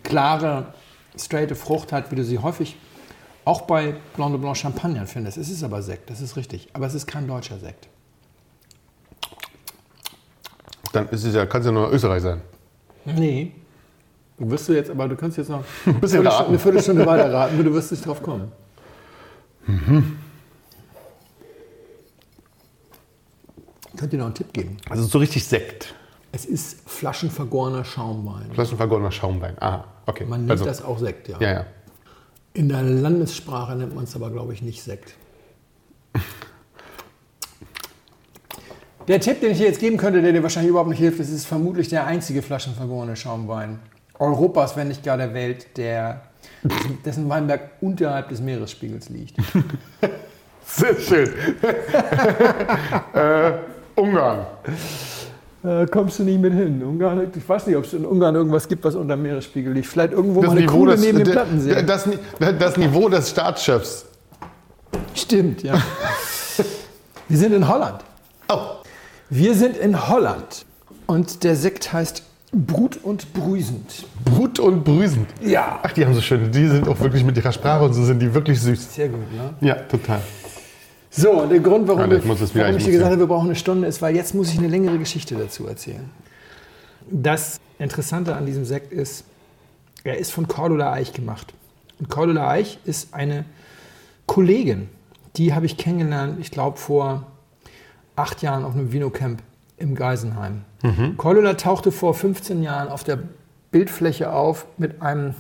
klare, 0.03 0.75
straighte 1.19 1.55
Frucht 1.55 1.93
hat, 1.93 2.11
wie 2.11 2.17
du 2.17 2.25
sie 2.25 2.39
häufig 2.39 2.77
auch 3.45 3.63
bei 3.63 3.95
Blanc 4.17 4.33
de 4.33 4.41
Blanc 4.41 4.57
Champagner 4.57 5.07
findest. 5.07 5.39
Es 5.39 5.49
ist 5.51 5.63
aber 5.63 5.83
Sekt, 5.83 6.11
das 6.11 6.21
ist 6.21 6.37
richtig. 6.37 6.69
Aber 6.73 6.87
es 6.87 6.95
ist 6.95 7.07
kein 7.07 7.27
deutscher 7.29 7.59
Sekt. 7.59 7.89
Dann 10.97 11.09
ist 11.11 11.25
es 11.25 11.35
ja, 11.35 11.45
kann 11.47 11.61
es 11.61 11.67
ja 11.67 11.73
nur 11.73 11.93
Österreich 11.93 12.23
sein. 12.23 12.41
Nee. 13.05 13.53
Du 14.39 14.51
wirst 14.51 14.69
du 14.69 14.73
jetzt, 14.73 14.91
aber 14.91 15.09
du 15.09 15.17
kannst 15.17 15.37
jetzt 15.37 15.51
noch 15.51 15.63
bisschen 16.01 16.21
eine 16.21 16.31
Viertelstunde, 16.31 16.49
eine 16.49 16.59
Viertelstunde 16.59 17.07
weiter 17.07 17.33
raten, 17.33 17.63
du 17.63 17.73
wirst 17.73 17.91
nicht 17.91 18.07
drauf 18.07 18.23
kommen. 18.23 18.51
Ich 23.93 23.99
könnte 23.99 24.09
dir 24.09 24.19
noch 24.19 24.27
einen 24.27 24.35
Tipp 24.35 24.53
geben. 24.53 24.77
Also 24.89 25.05
so 25.05 25.19
richtig 25.19 25.47
Sekt. 25.47 25.95
Es 26.33 26.45
ist 26.45 26.89
flaschenvergorener 26.89 27.85
Schaumwein. 27.85 28.51
Flaschenvergorener 28.53 29.11
Schaumwein. 29.11 29.57
Aha, 29.61 29.85
okay. 30.07 30.25
Man 30.27 30.41
nennt 30.41 30.51
also, 30.51 30.65
das 30.65 30.83
auch 30.83 30.99
Sekt, 30.99 31.29
ja. 31.29 31.39
Ja, 31.41 31.53
ja. 31.53 31.67
In 32.53 32.69
der 32.69 32.83
Landessprache 32.83 33.75
nennt 33.75 33.95
man 33.95 34.05
es 34.05 34.15
aber, 34.15 34.31
glaube 34.31 34.53
ich, 34.53 34.63
nicht 34.63 34.83
Sekt. 34.83 35.15
Der 39.09 39.21
Tipp, 39.21 39.41
den 39.41 39.53
ich 39.53 39.59
dir 39.59 39.67
jetzt 39.67 39.79
geben 39.81 39.97
könnte, 39.97 40.21
der 40.21 40.33
dir 40.33 40.43
wahrscheinlich 40.43 40.71
überhaupt 40.71 40.91
nicht 40.91 40.99
hilft, 40.99 41.21
es 41.21 41.31
ist 41.31 41.47
vermutlich 41.47 41.89
der 41.89 42.07
einzige 42.07 42.43
flaschenvergorene 42.43 43.15
Schaumwein 43.17 43.79
Europas, 44.19 44.77
wenn 44.77 44.89
nicht 44.89 45.05
gar 45.05 45.17
der 45.17 45.33
Welt, 45.35 45.77
der, 45.77 46.23
dessen 47.05 47.29
Weinberg 47.29 47.61
unterhalb 47.81 48.31
des 48.31 48.41
Meeresspiegels 48.41 49.09
liegt. 49.11 49.37
Sehr 50.67 50.97
schön. 50.99 51.29
äh, 53.15 53.53
Ungarn. 53.95 54.47
Äh, 55.63 55.87
kommst 55.87 56.19
du 56.19 56.25
nicht 56.25 56.41
mit 56.41 56.55
hin. 56.55 56.83
Ungarn, 56.83 57.31
ich 57.35 57.49
weiß 57.49 57.67
nicht, 57.69 57.77
ob 57.77 57.85
es 57.85 57.93
in 57.93 58.05
Ungarn 58.05 58.35
irgendwas 58.35 58.67
gibt, 58.67 58.85
was 58.85 58.97
unter 58.97 59.15
dem 59.17 59.23
Meeresspiegel 59.23 59.73
liegt. 59.73 59.87
Vielleicht 59.87 60.13
irgendwo 60.13 60.43
mal 60.43 60.51
eine 60.57 60.67
Kuhle 60.67 60.93
des, 60.93 61.03
neben 61.05 61.19
dem 61.19 61.31
Plattensee. 61.31 61.83
das, 61.83 62.07
Ni- 62.07 62.19
das 62.59 62.77
Niveau 62.77 63.09
des 63.09 63.31
Staatschefs. 63.31 64.07
Stimmt, 65.15 65.63
ja. 65.63 65.75
Wir 67.29 67.39
sind 67.39 67.53
in 67.53 67.67
Holland. 67.69 68.01
Wir 69.31 69.55
sind 69.55 69.77
in 69.77 70.09
Holland. 70.09 70.65
Und 71.07 71.45
der 71.45 71.57
Sekt 71.57 71.93
heißt 71.93 72.23
Brut 72.53 72.99
und 73.03 73.33
Brüsend. 73.33 74.07
Brut 74.25 74.59
und 74.59 74.85
brüsend. 74.85 75.29
Ja. 75.43 75.81
Ach, 75.83 75.93
die 75.93 76.05
haben 76.05 76.15
so 76.15 76.21
schön. 76.21 76.51
Die 76.51 76.67
sind 76.69 76.89
auch 76.89 76.99
wirklich 77.01 77.25
mit 77.25 77.37
ihrer 77.37 77.53
Sprache 77.53 77.85
und 77.85 77.93
so 77.93 78.05
sind 78.05 78.21
die 78.21 78.33
wirklich 78.33 78.61
süß. 78.61 78.95
Sehr 78.95 79.09
gut, 79.09 79.21
ne? 79.33 79.55
Ja, 79.61 79.75
total. 79.75 80.21
So, 81.11 81.31
und 81.43 81.51
der 81.51 81.61
Grund, 81.61 81.87
warum, 81.89 82.01
Warte, 82.01 82.17
ich 82.17 82.25
wir- 82.25 82.35
wieder- 82.39 82.55
warum 82.55 82.71
ich 82.73 82.77
ich 82.79 82.85
dir 82.85 82.91
gesagt 82.93 83.01
ja- 83.01 83.07
habe, 83.13 83.21
wir 83.21 83.27
brauchen 83.27 83.47
eine 83.47 83.57
Stunde, 83.57 83.87
ist, 83.89 84.03
weil 84.03 84.15
jetzt 84.15 84.35
muss 84.35 84.51
ich 84.53 84.59
eine 84.59 84.69
längere 84.69 84.99
Geschichte 84.99 85.35
dazu 85.35 85.67
erzählen. 85.67 86.09
Das 87.11 87.61
Interessante 87.79 88.35
an 88.35 88.47
diesem 88.47 88.65
Sekt 88.65 88.93
ist, 88.93 89.25
er 90.05 90.19
ist 90.19 90.33
von 90.33 90.49
Cordula 90.49 90.93
Eich 90.93 91.13
gemacht. 91.13 91.53
Und 91.99 92.09
Cordula 92.11 92.49
Eich 92.51 92.79
ist 92.85 93.15
eine 93.15 93.45
Kollegin, 94.27 94.89
die 95.37 95.55
habe 95.55 95.67
ich 95.67 95.77
kennengelernt, 95.77 96.39
ich 96.41 96.51
glaube, 96.51 96.79
vor 96.79 97.27
acht 98.17 98.43
Jahren 98.43 98.65
auf 98.65 98.75
einem 98.75 98.93
Vinocamp 98.93 99.43
im 99.77 99.95
Geisenheim. 99.95 100.63
Cordula 101.17 101.55
tauchte 101.55 101.93
vor 101.93 102.15
15 102.15 102.63
Jahren 102.63 102.89
auf 102.89 103.05
der 103.05 103.19
Bildfläche 103.71 104.33
auf 104.33 104.67
mit 104.79 105.03
einem 105.03 105.35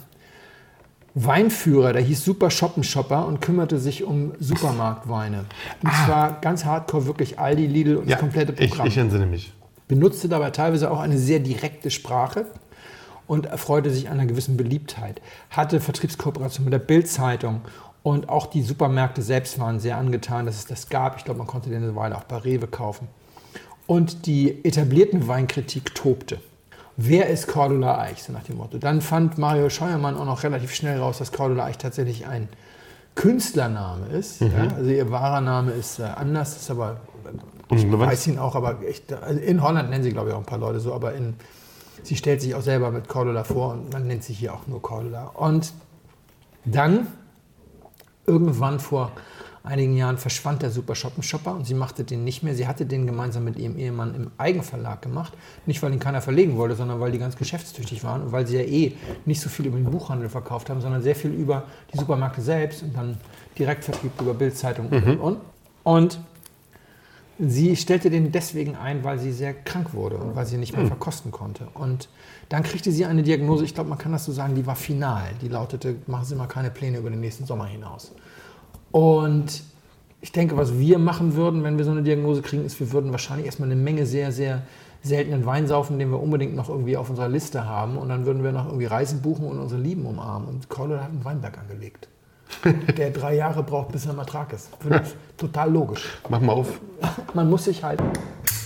Weinführer, 1.14 1.94
der 1.94 2.02
hieß 2.02 2.22
Super 2.22 2.50
Shoppenshopper 2.50 3.26
und 3.26 3.40
kümmerte 3.40 3.78
sich 3.78 4.04
um 4.04 4.32
Supermarktweine. 4.38 5.46
Und 5.82 5.90
zwar 6.04 6.40
ganz 6.42 6.66
hardcore, 6.66 7.06
wirklich 7.06 7.38
Aldi, 7.38 7.66
Lidl 7.66 7.96
und 7.96 8.10
das 8.10 8.20
komplette 8.20 8.52
ich, 8.62 8.70
Programm. 8.70 8.86
ich 8.86 8.98
entsinne 8.98 9.24
mich. 9.24 9.54
benutzte 9.88 10.28
dabei 10.28 10.50
teilweise 10.50 10.90
auch 10.90 11.00
eine 11.00 11.16
sehr 11.16 11.38
direkte 11.38 11.90
Sprache 11.90 12.44
und 13.26 13.46
erfreute 13.46 13.90
sich 13.90 14.10
einer 14.10 14.26
gewissen 14.26 14.58
Beliebtheit. 14.58 15.22
Hatte 15.48 15.80
Vertriebskooperation 15.80 16.64
mit 16.64 16.74
der 16.74 16.80
Bild-Zeitung 16.80 17.62
und 18.06 18.28
auch 18.28 18.46
die 18.46 18.62
Supermärkte 18.62 19.20
selbst 19.20 19.58
waren 19.58 19.80
sehr 19.80 19.96
angetan, 19.96 20.46
dass 20.46 20.54
es 20.54 20.66
das 20.66 20.88
gab. 20.88 21.16
Ich 21.16 21.24
glaube, 21.24 21.38
man 21.38 21.48
konnte 21.48 21.70
den 21.70 21.82
eine 21.82 21.96
Weile 21.96 22.16
auch 22.16 22.22
bei 22.22 22.36
Rewe 22.36 22.68
kaufen. 22.68 23.08
Und 23.88 24.26
die 24.26 24.64
etablierten 24.64 25.26
Weinkritik 25.26 25.92
tobte. 25.92 26.38
Wer 26.96 27.26
ist 27.26 27.48
Cordula 27.48 27.98
Eich, 27.98 28.22
so 28.22 28.32
nach 28.32 28.44
dem 28.44 28.58
Motto. 28.58 28.78
Dann 28.78 29.00
fand 29.00 29.38
Mario 29.38 29.70
Scheuermann 29.70 30.16
auch 30.16 30.24
noch 30.24 30.44
relativ 30.44 30.72
schnell 30.72 31.00
raus, 31.00 31.18
dass 31.18 31.32
Cordula 31.32 31.64
Eich 31.64 31.78
tatsächlich 31.78 32.28
ein 32.28 32.48
Künstlername 33.16 34.06
ist. 34.06 34.40
Ja, 34.40 34.68
also 34.76 34.88
ihr 34.88 35.10
wahrer 35.10 35.40
Name 35.40 35.72
ist 35.72 35.98
äh, 35.98 36.04
anders, 36.04 36.56
ist 36.56 36.70
aber 36.70 37.00
ich 37.72 37.82
Und 37.82 37.98
was? 37.98 38.06
weiß 38.06 38.28
ihn 38.28 38.38
auch, 38.38 38.54
aber 38.54 38.82
echt, 38.86 39.12
also 39.12 39.40
in 39.40 39.60
Holland 39.64 39.90
nennen 39.90 40.04
sie, 40.04 40.12
glaube 40.12 40.28
ich, 40.28 40.34
auch 40.36 40.38
ein 40.38 40.46
paar 40.46 40.58
Leute 40.58 40.78
so, 40.78 40.94
aber 40.94 41.14
in, 41.14 41.34
sie 42.04 42.14
stellt 42.14 42.40
sich 42.40 42.54
auch 42.54 42.62
selber 42.62 42.92
mit 42.92 43.08
Cordula 43.08 43.42
vor 43.42 43.72
und 43.72 43.92
man 43.92 44.06
nennt 44.06 44.22
sie 44.22 44.32
hier 44.32 44.54
auch 44.54 44.68
nur 44.68 44.80
Cordula. 44.80 45.24
Und 45.34 45.72
dann, 46.64 47.08
irgendwann 48.26 48.80
vor 48.80 49.12
einigen 49.66 49.96
Jahren, 49.96 50.16
verschwand 50.16 50.62
der 50.62 50.70
Super 50.70 50.94
Shoppenshopper 50.94 51.52
und 51.52 51.66
sie 51.66 51.74
machte 51.74 52.04
den 52.04 52.22
nicht 52.24 52.42
mehr. 52.42 52.54
Sie 52.54 52.68
hatte 52.68 52.86
den 52.86 53.06
gemeinsam 53.06 53.44
mit 53.44 53.58
ihrem 53.58 53.76
Ehemann 53.76 54.14
im 54.14 54.30
Eigenverlag 54.38 55.02
gemacht. 55.02 55.32
Nicht, 55.66 55.82
weil 55.82 55.92
ihn 55.92 55.98
keiner 55.98 56.22
verlegen 56.22 56.56
wollte, 56.56 56.76
sondern 56.76 57.00
weil 57.00 57.10
die 57.10 57.18
ganz 57.18 57.36
geschäftstüchtig 57.36 58.04
waren 58.04 58.22
und 58.22 58.32
weil 58.32 58.46
sie 58.46 58.56
ja 58.56 58.62
eh 58.62 58.92
nicht 59.24 59.40
so 59.40 59.48
viel 59.48 59.66
über 59.66 59.76
den 59.76 59.90
Buchhandel 59.90 60.28
verkauft 60.28 60.70
haben, 60.70 60.80
sondern 60.80 61.02
sehr 61.02 61.16
viel 61.16 61.32
über 61.32 61.64
die 61.92 61.98
Supermärkte 61.98 62.40
selbst 62.40 62.82
und 62.82 62.96
dann 62.96 63.18
Direktvertrieb 63.58 64.12
über 64.20 64.34
Bildzeitung 64.34 64.88
und, 64.88 65.04
und, 65.04 65.18
und. 65.18 65.40
Und 65.82 66.20
Sie 67.38 67.76
stellte 67.76 68.08
den 68.08 68.32
deswegen 68.32 68.76
ein, 68.76 69.04
weil 69.04 69.18
sie 69.18 69.30
sehr 69.30 69.52
krank 69.52 69.92
wurde 69.92 70.16
und 70.16 70.34
weil 70.34 70.46
sie 70.46 70.56
nicht 70.56 70.74
mehr 70.74 70.86
verkosten 70.86 71.30
konnte. 71.30 71.68
Und 71.74 72.08
dann 72.48 72.62
kriegte 72.62 72.92
sie 72.92 73.04
eine 73.04 73.22
Diagnose, 73.22 73.64
ich 73.64 73.74
glaube, 73.74 73.90
man 73.90 73.98
kann 73.98 74.12
das 74.12 74.24
so 74.24 74.32
sagen, 74.32 74.54
die 74.54 74.66
war 74.66 74.76
final. 74.76 75.30
Die 75.42 75.48
lautete, 75.48 75.96
machen 76.06 76.24
Sie 76.24 76.34
mal 76.36 76.46
keine 76.46 76.70
Pläne 76.70 76.98
über 76.98 77.10
den 77.10 77.20
nächsten 77.20 77.44
Sommer 77.44 77.66
hinaus. 77.66 78.12
Und 78.92 79.62
ich 80.20 80.32
denke, 80.32 80.56
was 80.56 80.78
wir 80.78 80.98
machen 80.98 81.34
würden, 81.34 81.64
wenn 81.64 81.76
wir 81.76 81.84
so 81.84 81.90
eine 81.90 82.02
Diagnose 82.02 82.42
kriegen, 82.42 82.64
ist, 82.64 82.78
wir 82.78 82.92
würden 82.92 83.10
wahrscheinlich 83.10 83.46
erstmal 83.46 83.70
eine 83.70 83.80
Menge 83.80 84.06
sehr, 84.06 84.30
sehr 84.32 84.62
seltenen 85.02 85.44
Wein 85.44 85.66
saufen, 85.66 85.98
den 85.98 86.10
wir 86.10 86.20
unbedingt 86.20 86.54
noch 86.54 86.68
irgendwie 86.68 86.96
auf 86.96 87.10
unserer 87.10 87.28
Liste 87.28 87.64
haben. 87.64 87.98
Und 87.98 88.08
dann 88.08 88.26
würden 88.26 88.42
wir 88.42 88.52
noch 88.52 88.66
irgendwie 88.66 88.86
Reisen 88.86 89.22
buchen 89.22 89.46
und 89.46 89.58
unsere 89.58 89.80
Lieben 89.80 90.06
umarmen. 90.06 90.48
Und 90.48 90.68
Cordula 90.68 91.02
hat 91.02 91.10
einen 91.10 91.24
Weinberg 91.24 91.58
angelegt. 91.58 92.08
Der 92.96 93.10
drei 93.10 93.34
Jahre 93.34 93.62
braucht, 93.64 93.90
bis 93.90 94.06
er 94.06 94.12
im 94.12 94.18
Ertrag 94.18 94.52
ist. 94.52 94.70
Finde 94.80 95.02
ich 95.04 95.14
total 95.36 95.72
logisch. 95.72 96.18
Mach 96.28 96.40
mal 96.40 96.52
auf. 96.52 96.80
Man 97.34 97.50
muss 97.50 97.64
sich 97.64 97.82
halt, 97.82 98.00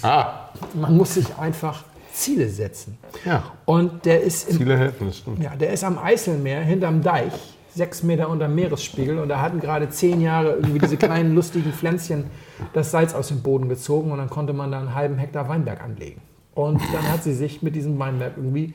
Ah, 0.02 0.48
man 0.74 0.96
muss 0.96 1.14
sich 1.14 1.36
einfach 1.36 1.84
Ziele 2.20 2.48
setzen. 2.48 2.98
ja. 3.24 3.42
Und 3.64 4.04
der 4.04 4.22
ist, 4.22 4.48
im, 4.48 4.58
Ziele 4.58 4.76
helfen, 4.78 5.06
das 5.06 5.18
stimmt. 5.18 5.42
ja, 5.42 5.56
der 5.56 5.72
ist 5.72 5.84
am 5.84 5.98
Eiselmeer 5.98 6.60
hinterm 6.60 7.02
Deich, 7.02 7.32
sechs 7.74 8.02
Meter 8.02 8.28
unter 8.28 8.46
dem 8.46 8.54
Meeresspiegel. 8.54 9.18
Und 9.18 9.28
da 9.28 9.40
hatten 9.40 9.60
gerade 9.60 9.88
zehn 9.88 10.20
Jahre 10.20 10.56
irgendwie 10.56 10.78
diese 10.78 10.96
kleinen 10.96 11.34
lustigen 11.34 11.72
Pflänzchen 11.72 12.24
das 12.72 12.90
Salz 12.90 13.14
aus 13.14 13.28
dem 13.28 13.42
Boden 13.42 13.68
gezogen. 13.68 14.12
Und 14.12 14.18
dann 14.18 14.30
konnte 14.30 14.52
man 14.52 14.70
da 14.70 14.80
einen 14.80 14.94
halben 14.94 15.18
Hektar 15.18 15.48
Weinberg 15.48 15.82
anlegen. 15.82 16.20
Und 16.54 16.80
dann 16.92 17.10
hat 17.10 17.22
sie 17.22 17.34
sich 17.34 17.62
mit 17.62 17.74
diesem 17.74 17.98
Weinberg 17.98 18.32
irgendwie 18.36 18.74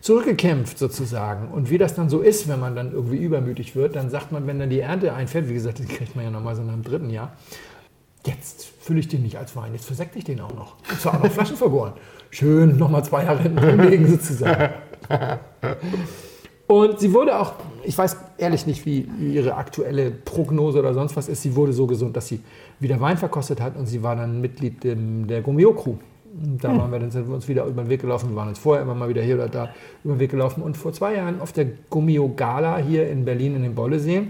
zurückgekämpft 0.00 0.78
sozusagen. 0.78 1.48
Und 1.48 1.70
wie 1.70 1.78
das 1.78 1.94
dann 1.94 2.10
so 2.10 2.20
ist, 2.20 2.48
wenn 2.48 2.60
man 2.60 2.74
dann 2.74 2.92
irgendwie 2.92 3.18
übermütig 3.18 3.76
wird, 3.76 3.96
dann 3.96 4.10
sagt 4.10 4.32
man, 4.32 4.46
wenn 4.46 4.58
dann 4.58 4.68
die 4.68 4.80
Ernte 4.80 5.14
einfällt, 5.14 5.48
wie 5.48 5.54
gesagt, 5.54 5.78
die 5.78 5.86
kriegt 5.86 6.16
man 6.16 6.24
ja 6.24 6.30
nochmal 6.30 6.56
so 6.56 6.62
nach 6.62 6.72
dem 6.72 6.82
dritten 6.82 7.08
Jahr, 7.08 7.36
jetzt 8.26 8.66
fülle 8.80 9.00
ich 9.00 9.08
den 9.08 9.22
nicht 9.22 9.38
als 9.38 9.54
Wein, 9.56 9.72
jetzt 9.72 9.86
versekte 9.86 10.18
ich 10.18 10.24
den 10.24 10.40
auch 10.40 10.54
noch. 10.54 10.76
Und 10.90 11.00
zwar 11.00 11.14
auch 11.14 11.22
noch 11.22 11.30
Flaschen 11.30 11.56
vergoren. 11.56 11.92
Schön 12.32 12.78
nochmal 12.78 13.04
zwei 13.04 13.24
Jahre 13.24 13.42
hinten 13.42 14.08
sozusagen. 14.08 14.72
Und 16.66 16.98
sie 16.98 17.12
wurde 17.12 17.38
auch, 17.38 17.52
ich 17.84 17.98
weiß 17.98 18.16
ehrlich 18.38 18.66
nicht, 18.66 18.86
wie 18.86 19.06
ihre 19.20 19.56
aktuelle 19.56 20.10
Prognose 20.10 20.78
oder 20.78 20.94
sonst 20.94 21.14
was 21.14 21.28
ist, 21.28 21.42
sie 21.42 21.54
wurde 21.54 21.74
so 21.74 21.86
gesund, 21.86 22.16
dass 22.16 22.28
sie 22.28 22.40
wieder 22.80 22.98
Wein 22.98 23.18
verkostet 23.18 23.60
hat 23.60 23.76
und 23.76 23.84
sie 23.84 24.02
war 24.02 24.16
dann 24.16 24.40
Mitglied 24.40 24.82
der 24.82 25.42
Gummio-Crew. 25.42 25.96
Und 26.42 26.64
Da 26.64 26.74
waren 26.74 26.90
wir, 26.90 26.98
dann 26.98 27.10
sind 27.10 27.28
wir 27.28 27.34
uns 27.34 27.46
wieder 27.46 27.66
über 27.66 27.82
den 27.82 27.90
Weg 27.90 28.00
gelaufen. 28.00 28.30
Wir 28.30 28.36
waren 28.36 28.48
uns 28.48 28.58
vorher 28.58 28.82
immer 28.82 28.94
mal 28.94 29.10
wieder 29.10 29.20
hier 29.20 29.34
oder 29.34 29.48
da 29.48 29.68
über 30.02 30.14
den 30.14 30.20
Weg 30.20 30.30
gelaufen. 30.30 30.62
Und 30.62 30.78
vor 30.78 30.94
zwei 30.94 31.16
Jahren 31.16 31.42
auf 31.42 31.52
der 31.52 31.66
Gummio 31.90 32.32
Gala 32.34 32.78
hier 32.78 33.10
in 33.10 33.26
Berlin 33.26 33.56
in 33.56 33.62
den 33.64 33.74
Bollesee 33.74 34.28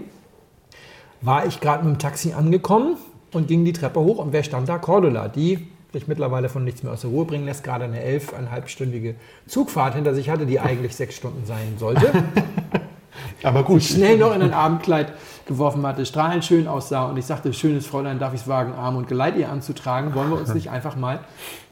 war 1.21 1.45
ich 1.45 1.61
gerade 1.61 1.85
mit 1.85 1.95
dem 1.95 1.99
Taxi 1.99 2.33
angekommen 2.33 2.97
und 3.31 3.47
ging 3.47 3.63
die 3.63 3.71
Treppe 3.71 4.01
hoch. 4.01 4.17
Und 4.17 4.33
wer 4.33 4.43
stand 4.43 4.67
da? 4.67 4.79
Cordula, 4.79 5.29
die 5.29 5.67
sich 5.93 6.07
mittlerweile 6.07 6.49
von 6.49 6.63
nichts 6.63 6.83
mehr 6.83 6.91
aus 6.91 7.01
der 7.01 7.11
Ruhe 7.11 7.25
bringen 7.25 7.45
lässt, 7.45 7.63
gerade 7.63 7.85
eine 7.85 8.01
elfeinhalbstündige 8.01 9.15
Zugfahrt 9.47 9.93
hinter 9.93 10.15
sich 10.15 10.29
hatte, 10.29 10.45
die 10.45 10.59
eigentlich 10.59 10.95
sechs 10.95 11.15
Stunden 11.15 11.45
sein 11.45 11.75
sollte. 11.77 12.11
Aber 13.43 13.63
gut. 13.63 13.83
Schnell 13.83 14.17
noch 14.17 14.33
in 14.33 14.41
ein 14.41 14.53
Abendkleid 14.53 15.13
geworfen 15.45 15.85
hatte, 15.85 16.05
strahlend 16.05 16.45
schön 16.45 16.67
aussah 16.67 17.05
und 17.05 17.17
ich 17.17 17.25
sagte, 17.25 17.53
schönes 17.53 17.85
Fräulein, 17.85 18.17
darf 18.17 18.33
ich 18.33 18.41
es 18.41 18.47
wagen, 18.47 18.73
Arm 18.73 18.95
und 18.95 19.07
Geleit 19.07 19.37
ihr 19.37 19.49
anzutragen? 19.49 20.15
Wollen 20.15 20.29
wir 20.29 20.37
uns 20.37 20.53
nicht 20.53 20.69
einfach 20.69 20.95
mal, 20.95 21.19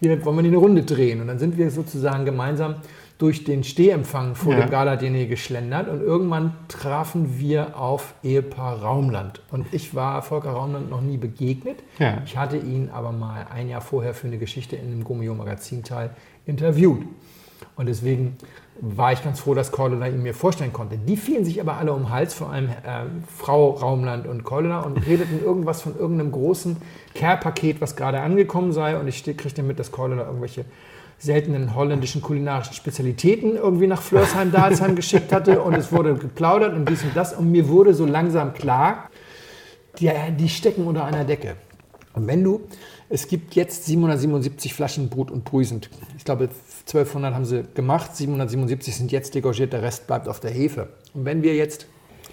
hier, 0.02 0.24
wollen 0.26 0.38
wir 0.38 0.44
eine 0.44 0.58
Runde 0.58 0.84
drehen? 0.84 1.22
Und 1.22 1.28
dann 1.28 1.40
sind 1.40 1.58
wir 1.58 1.72
sozusagen 1.72 2.26
gemeinsam 2.26 2.76
durch 3.22 3.44
den 3.44 3.64
Stehempfang 3.64 4.34
vor 4.34 4.54
Ja. 4.54 4.62
dem 4.62 4.72
Gala-Diner 4.72 5.26
geschlendert 5.26 5.88
und 5.88 6.02
irgendwann 6.02 6.54
trafen 6.68 7.38
wir 7.40 7.78
auf 7.80 8.16
Ehepaar 8.24 8.82
Raumland. 8.82 9.42
Und 9.52 9.68
ich 9.72 9.94
war 9.94 10.24
Volker 10.24 10.50
Raumland 10.52 10.90
noch 10.90 11.02
nie 11.02 11.18
begegnet. 11.18 11.78
Ja. 12.00 12.18
Ich 12.26 12.36
hatte 12.36 12.58
ihn 12.58 12.90
aber 12.92 13.12
mal 13.12 13.46
ein 13.54 13.70
Jahr 13.70 13.82
vorher 13.82 14.16
für 14.16 14.26
eine 14.26 14.40
Geschichte 14.40 14.76
in 14.76 14.88
einem 14.88 15.04
Gummio-Magazin-Teil 15.04 16.10
interviewt. 16.48 17.04
Und 17.76 17.86
deswegen 17.86 18.38
war 18.80 19.14
ich 19.14 19.24
ganz 19.24 19.40
froh, 19.40 19.54
dass 19.54 19.72
Cordula 19.72 20.08
ihn 20.08 20.24
mir 20.24 20.34
vorstellen 20.34 20.74
konnte. 20.74 20.98
Die 20.98 21.16
fielen 21.16 21.46
sich 21.46 21.62
aber 21.62 21.78
alle 21.78 21.94
um 21.94 22.04
den 22.06 22.10
Hals, 22.10 22.34
vor 22.34 22.50
allem 22.52 22.70
äh, 22.70 23.06
Frau 23.38 23.70
Raumland 23.70 24.26
und 24.26 24.44
Cordula, 24.44 24.80
und 24.80 24.98
redeten 25.06 25.44
irgendwas 25.44 25.84
von 25.84 25.96
irgendeinem 25.96 26.32
großen 26.32 26.78
Care-Paket, 27.14 27.82
was 27.82 27.96
gerade 27.96 28.20
angekommen 28.22 28.72
sei. 28.72 28.98
Und 29.00 29.08
ich 29.08 29.24
kriegte 29.24 29.62
mit, 29.62 29.78
dass 29.78 29.92
Cordula 29.92 30.26
irgendwelche 30.26 30.66
seltenen 31.22 31.76
holländischen 31.76 32.22
kulinarischen 32.22 32.74
Spezialitäten 32.74 33.56
irgendwie 33.56 33.86
nach 33.86 34.02
Flörsheim-Dalsheim 34.02 34.96
geschickt 34.96 35.32
hatte. 35.32 35.62
Und 35.62 35.76
es 35.76 35.92
wurde 35.92 36.16
geplaudert 36.16 36.74
und 36.74 36.90
dies 36.90 37.04
und 37.04 37.16
das. 37.16 37.34
Und 37.34 37.52
mir 37.52 37.70
wurde 37.70 37.94
so 37.94 38.06
langsam 38.06 38.54
klar, 38.54 39.10
die, 40.00 40.10
die 40.38 40.50
stecken 40.50 40.88
unter 40.88 41.06
einer 41.06 41.24
Decke. 41.24 41.56
Und 42.14 42.28
wenn 42.28 42.44
du, 42.44 42.62
es 43.08 43.28
gibt 43.28 43.56
jetzt 43.56 43.86
777 43.86 44.74
Flaschen 44.74 45.10
Brut 45.10 45.32
und 45.32 45.46
Brüsend. 45.46 45.90
Ich 46.18 46.26
glaube, 46.26 46.50
1200 46.88 47.34
haben 47.34 47.46
sie 47.46 47.64
gemacht, 47.74 48.16
777 48.16 48.96
sind 48.96 49.12
jetzt 49.12 49.36
degorgiert, 49.36 49.74
der 49.74 49.82
Rest 49.82 50.08
bleibt 50.08 50.28
auf 50.28 50.40
der 50.40 50.52
Hefe. 50.52 50.90
Und 51.14 51.26
wenn 51.26 51.44
wir 51.44 51.56
jetzt 51.56 51.86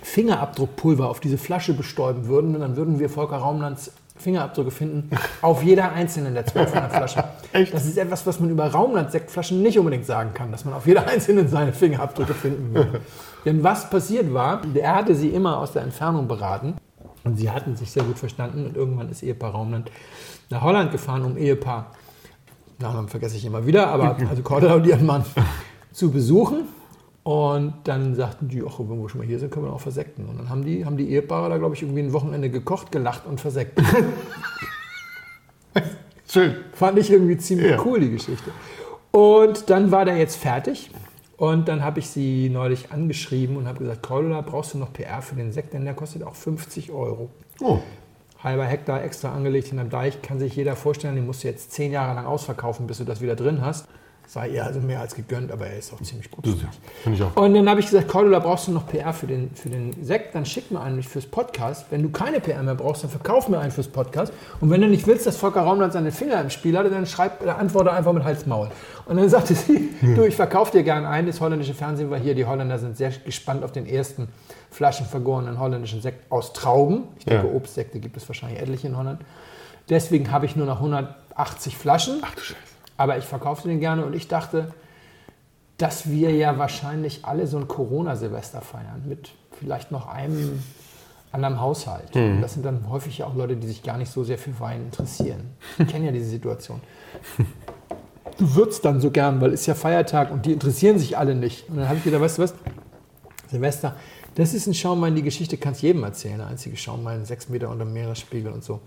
Fingerabdruckpulver 0.03 1.09
auf 1.09 1.21
diese 1.21 1.37
Flasche 1.37 1.75
bestäuben 1.75 2.27
würden, 2.27 2.59
dann 2.59 2.77
würden 2.77 2.99
wir 3.01 3.11
Volker 3.11 3.37
Raumlands 3.37 3.93
Fingerabdrücke 4.19 4.70
finden 4.70 5.11
auf 5.43 5.62
jeder 5.62 5.93
einzelnen 5.93 6.35
der 6.35 6.47
1200 6.47 6.93
Flaschen. 6.93 7.23
Echt? 7.53 7.73
Das 7.73 7.86
ist 7.86 7.97
etwas, 7.97 8.27
was 8.27 8.40
man 8.40 8.51
über 8.51 8.66
Raumland-Sektflaschen 8.66 9.62
nicht 9.62 9.78
unbedingt 9.78 10.07
sagen 10.07 10.35
kann, 10.35 10.53
dass 10.53 10.65
man 10.65 10.74
auf 10.74 10.86
jeder 10.86 11.07
einzelnen 11.07 11.49
seine 11.49 11.73
Fingerabdrücke 11.73 12.35
finden 12.35 12.74
würde. 12.74 13.01
Denn 13.45 13.62
was 13.62 13.89
passiert 13.89 14.32
war, 14.35 14.62
er 14.74 14.95
hatte 14.97 15.15
sie 15.15 15.28
immer 15.28 15.59
aus 15.59 15.73
der 15.73 15.82
Entfernung 15.82 16.28
beraten 16.28 16.74
und 17.24 17.36
sie 17.36 17.51
hatten 17.51 17.77
sich 17.77 17.90
sehr 17.90 18.03
gut 18.03 18.19
verstanden 18.19 18.66
und 18.66 18.77
irgendwann 18.77 19.09
ist 19.09 19.23
Ehepaar 19.23 19.53
Raumland 19.53 19.90
nach 20.51 20.62
Holland 20.62 20.93
gefahren, 20.93 21.24
um 21.24 21.36
Ehepaar, 21.36 21.93
Namen 22.78 23.09
vergesse 23.09 23.36
ich 23.36 23.45
immer 23.45 23.66
wieder, 23.66 23.89
aber 23.89 24.16
also 24.31 24.43
Cordula 24.43 24.74
und 24.74 24.86
ihren 24.86 25.05
Mann 25.05 25.24
zu 25.93 26.11
besuchen. 26.11 26.69
Und 27.29 27.75
dann 27.85 28.15
sagten 28.15 28.49
die, 28.49 28.63
ach, 28.67 28.79
wenn 28.79 29.03
wir 29.03 29.09
schon 29.11 29.19
mal 29.19 29.27
hier 29.27 29.39
sind, 29.39 29.53
können 29.53 29.67
wir 29.67 29.73
auch 29.75 29.83
versekten. 29.83 30.25
Und 30.25 30.39
dann 30.39 30.49
haben 30.49 30.65
die, 30.65 30.87
haben 30.87 30.97
die 30.97 31.11
Ehepaare 31.11 31.51
da, 31.51 31.59
glaube 31.59 31.75
ich, 31.75 31.83
irgendwie 31.83 32.01
ein 32.01 32.15
Wochenende 32.15 32.49
gekocht, 32.49 32.91
gelacht 32.91 33.27
und 33.27 33.39
versekten. 33.39 33.85
Schön. 36.27 36.57
Fand 36.73 36.99
ich 36.99 37.11
irgendwie 37.11 37.37
ziemlich 37.37 37.73
Ja. 37.73 37.85
cool, 37.85 38.01
die 38.01 38.13
Geschichte. 38.13 38.51
Und 39.11 39.69
dann 39.69 39.91
war 39.91 40.07
der 40.07 40.17
jetzt 40.17 40.37
fertig. 40.37 40.91
Und 41.37 41.69
dann 41.69 41.85
habe 41.85 41.99
ich 41.99 42.09
sie 42.09 42.49
neulich 42.49 42.93
angeschrieben 42.93 43.59
und 43.59 43.69
habe 43.69 43.81
gesagt, 43.81 44.03
Cordula, 44.03 44.41
brauchst 44.41 44.73
du 44.73 44.79
noch 44.79 44.95
PR 44.95 45.21
für 45.21 45.35
den 45.35 45.53
Sekt? 45.53 45.75
Denn 45.75 45.85
der 45.85 45.93
kostet 45.93 46.23
auch 46.23 46.35
50 46.35 46.93
Euro. 46.93 47.29
Oh. 47.61 47.81
halber 48.43 48.65
Hektar 48.65 49.05
extra 49.05 49.35
angelegt 49.35 49.71
in 49.71 49.79
einem 49.79 49.91
Deich, 49.91 50.23
kann 50.23 50.39
sich 50.39 50.57
jeder 50.57 50.77
vorstellen, 50.77 51.17
den 51.17 51.27
musst 51.27 51.45
du 51.45 51.49
jetzt 51.49 51.73
zehn 51.73 51.93
Jahre 51.93 52.15
lang 52.15 52.25
ausverkaufen, 52.25 52.87
bis 52.87 52.97
du 52.97 53.05
das 53.05 53.21
wieder 53.21 53.37
drin 53.37 53.61
hast. 53.61 53.87
Sei 54.31 54.49
ihr 54.51 54.63
also 54.67 54.79
mehr 54.81 55.01
als 55.01 55.15
gegönnt, 55.15 55.51
aber 55.51 55.69
er 55.69 55.79
ist 55.79 55.91
auch 55.91 56.03
ziemlich 56.03 56.31
gut. 56.31 56.47
Ja, 56.47 56.53
finde 57.03 57.17
ich 57.17 57.25
auch. 57.25 57.35
Und 57.35 57.55
dann 57.55 57.67
habe 57.67 57.81
ich 57.81 57.87
gesagt, 57.87 58.09
Cordula, 58.09 58.41
brauchst 58.41 58.69
du 58.69 58.73
noch 58.73 58.87
PR 58.87 59.15
für 59.15 59.27
den, 59.27 59.51
für 59.55 59.71
den 59.71 60.05
Sekt? 60.05 60.35
Dann 60.35 60.45
schick 60.45 60.71
mir 60.71 60.83
einen 60.83 61.03
fürs 61.03 61.25
Podcast. 61.25 61.87
Wenn 61.89 62.03
du 62.03 62.11
keine 62.11 62.39
PR 62.41 62.63
mehr 62.63 62.75
brauchst, 62.75 63.03
dann 63.05 63.11
verkauf 63.11 63.49
mir 63.49 63.59
einen 63.59 63.71
fürs 63.73 63.89
Podcast. 63.89 64.31
Und 64.61 64.69
wenn 64.69 64.83
du 64.83 64.87
nicht 64.87 65.07
willst, 65.07 65.27
dass 65.27 65.39
Volker 65.39 65.63
Raumland 65.63 65.95
seine 65.95 66.13
Finger 66.13 66.39
im 66.43 66.51
Spiel 66.51 66.77
hat, 66.77 66.85
dann 66.93 67.07
schreib, 67.07 67.41
dann 67.41 67.57
antworte 67.57 67.91
einfach 67.91 68.13
mit 68.13 68.23
Hals-Maul. 68.23 68.69
Und 69.07 69.17
dann 69.17 69.31
sagte 69.31 69.55
sie, 69.55 69.89
du, 70.03 70.23
ich 70.27 70.37
verkaufe 70.37 70.73
dir 70.73 70.83
gern 70.83 71.07
einen. 71.07 71.27
Das 71.27 71.41
holländische 71.41 71.73
Fernsehen 71.73 72.11
war 72.11 72.19
hier. 72.19 72.35
Die 72.35 72.45
Holländer 72.45 72.79
sind 72.79 72.99
sehr 72.99 73.09
gespannt 73.11 73.65
auf 73.65 73.73
den 73.73 73.87
ersten 73.87 74.29
flaschenvergorenen 74.71 75.59
holländischen 75.59 76.03
Sekt 76.03 76.31
aus 76.31 76.53
Trauben. 76.53 77.05
Ich 77.19 77.25
denke, 77.25 77.47
Ja. 77.49 77.55
Obstsekte 77.55 77.99
gibt 77.99 78.19
es 78.19 78.29
wahrscheinlich 78.29 78.61
etliche 78.61 78.89
in 78.89 78.97
Holland. 78.99 79.23
Deswegen 79.89 80.31
habe 80.31 80.45
ich 80.45 80.55
nur 80.55 80.67
noch 80.67 80.77
180 80.77 81.79
Flaschen. 81.79 82.19
Ach 82.21 82.35
du 82.35 82.43
Scheiße. 82.43 82.59
Aber 82.99 83.16
ich 83.16 83.25
verkaufte 83.25 83.69
den 83.69 83.81
gerne 83.81 84.05
und 84.05 84.15
ich 84.15 84.29
dachte, 84.29 84.75
dass 85.79 86.11
wir 86.11 86.33
ja 86.33 86.59
wahrscheinlich 86.59 87.25
alle 87.25 87.47
so 87.47 87.57
ein 87.57 87.69
Corona-Silvester 87.69 88.61
feiern 88.61 89.05
mit 89.09 89.31
vielleicht 89.59 89.91
noch 89.91 90.09
einem 90.09 90.62
anderen 91.31 91.61
Haushalt. 91.61 92.15
Und 92.15 92.43
das 92.43 92.55
sind 92.55 92.66
dann 92.66 92.91
häufig 92.91 93.19
ja 93.19 93.27
auch 93.27 93.35
Leute, 93.35 93.57
die 93.57 93.66
sich 93.66 93.83
gar 93.83 93.97
nicht 93.97 94.11
so 94.11 94.25
sehr 94.25 94.39
für 94.39 94.59
Wein 94.61 94.83
interessieren. 94.83 95.51
Ich 95.79 95.87
kenne 95.87 96.07
ja 96.07 96.12
diese 96.12 96.29
Situation. 96.29 96.81
Du 98.39 98.55
würzt 98.55 98.85
dann 98.85 99.01
so 99.01 99.11
gern, 99.11 99.41
weil 99.41 99.53
es 99.53 99.61
ist 99.61 99.66
ja 99.66 99.75
Feiertag 99.75 100.31
und 100.33 100.47
die 100.47 100.53
interessieren 100.53 100.99
sich 100.99 101.16
alle 101.16 101.35
nicht. 101.35 101.69
Und 101.69 101.77
dann 101.77 101.89
habe 101.89 101.99
ich 101.99 102.05
gedacht, 102.05 102.23
weißt 102.23 102.39
du 102.39 102.43
was, 102.43 102.55
Silvester, 103.49 103.95
das 104.35 104.55
ist 104.55 104.66
ein 104.66 104.75
Schaumwein, 104.75 105.15
die 105.15 105.23
Geschichte 105.23 105.57
kannst 105.57 105.83
jedem 105.83 106.03
erzählen. 106.03 106.39
Der 106.39 106.49
einzige 106.49 106.77
Schaumwein, 106.77 107.25
sechs 107.25 107.49
Meter 107.49 107.69
unter 107.69 107.85
Meeresspiegel 107.85 108.53
und 108.53 108.65
so. 108.65 108.81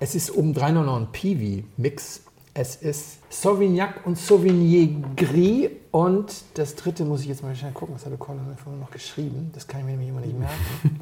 Es 0.00 0.16
ist 0.16 0.36
obendrein 0.36 0.74
noch 0.74 0.96
ein 0.96 1.12
Piwi-Mix. 1.12 2.23
Es 2.56 2.76
ist 2.76 3.18
Sauvignac 3.30 4.06
und 4.06 4.16
Sauvigny 4.16 5.02
Gris. 5.16 5.70
Und 5.90 6.44
das 6.54 6.76
dritte 6.76 7.04
muss 7.04 7.22
ich 7.22 7.26
jetzt 7.26 7.42
mal 7.42 7.54
schnell 7.56 7.72
gucken. 7.72 7.96
Das 7.96 8.06
hatte 8.06 8.16
Colin 8.16 8.48
mir 8.48 8.56
vorhin 8.56 8.80
noch 8.80 8.92
geschrieben. 8.92 9.50
Das 9.52 9.66
kann 9.66 9.80
ich 9.80 9.86
mir 9.86 9.92
nämlich 9.92 10.08
immer 10.10 10.20
nicht 10.20 10.38
merken. 10.38 11.00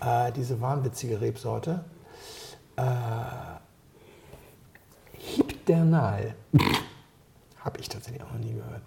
äh, 0.00 0.32
diese 0.32 0.58
wahnwitzige 0.58 1.20
Rebsorte. 1.20 1.84
Äh, 2.76 2.82
Hibdernal. 5.18 6.34
Habe 7.58 7.78
ich 7.78 7.90
tatsächlich 7.90 8.22
auch 8.22 8.32
noch 8.32 8.40
nie 8.40 8.54
gehört. 8.54 8.82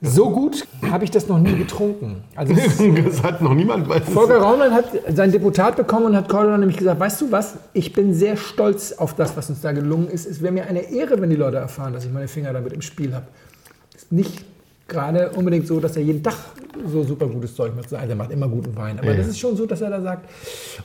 So 0.00 0.30
gut 0.30 0.66
habe 0.90 1.04
ich 1.04 1.10
das 1.10 1.28
noch 1.28 1.38
nie 1.38 1.54
getrunken. 1.54 2.24
Also 2.34 2.54
Das 3.04 3.22
hat 3.22 3.42
noch 3.42 3.54
niemand 3.54 3.88
weiß. 3.88 4.02
Volker 4.08 4.38
Raumland 4.38 4.72
hat 4.74 4.86
sein 5.14 5.30
Deputat 5.30 5.76
bekommen 5.76 6.06
und 6.06 6.16
hat 6.16 6.28
Cordula 6.28 6.58
nämlich 6.58 6.76
gesagt, 6.76 6.98
weißt 6.98 7.20
du 7.20 7.32
was, 7.32 7.56
ich 7.72 7.92
bin 7.92 8.14
sehr 8.14 8.36
stolz 8.36 8.92
auf 8.92 9.14
das, 9.14 9.36
was 9.36 9.50
uns 9.50 9.60
da 9.60 9.72
gelungen 9.72 10.08
ist. 10.08 10.26
Es 10.26 10.42
wäre 10.42 10.52
mir 10.52 10.66
eine 10.66 10.90
Ehre, 10.90 11.20
wenn 11.20 11.30
die 11.30 11.36
Leute 11.36 11.58
erfahren, 11.58 11.92
dass 11.92 12.04
ich 12.04 12.12
meine 12.12 12.28
Finger 12.28 12.52
damit 12.52 12.72
im 12.72 12.82
Spiel 12.82 13.14
habe. 13.14 13.26
Ist 13.94 14.12
nicht 14.12 14.44
gerade 14.88 15.30
unbedingt 15.30 15.66
so, 15.66 15.78
dass 15.80 15.96
er 15.96 16.02
jeden 16.02 16.22
Tag 16.22 16.34
so 16.86 17.04
super 17.04 17.26
gutes 17.28 17.54
Zeug 17.54 17.76
macht. 17.76 17.92
Also 17.92 18.08
er 18.08 18.16
macht 18.16 18.30
immer 18.30 18.48
guten 18.48 18.74
Wein. 18.74 18.98
Aber 18.98 19.10
Ja. 19.10 19.16
das 19.18 19.28
ist 19.28 19.38
schon 19.38 19.56
so, 19.56 19.66
dass 19.66 19.80
er 19.82 19.90
da 19.90 20.00
sagt, 20.00 20.28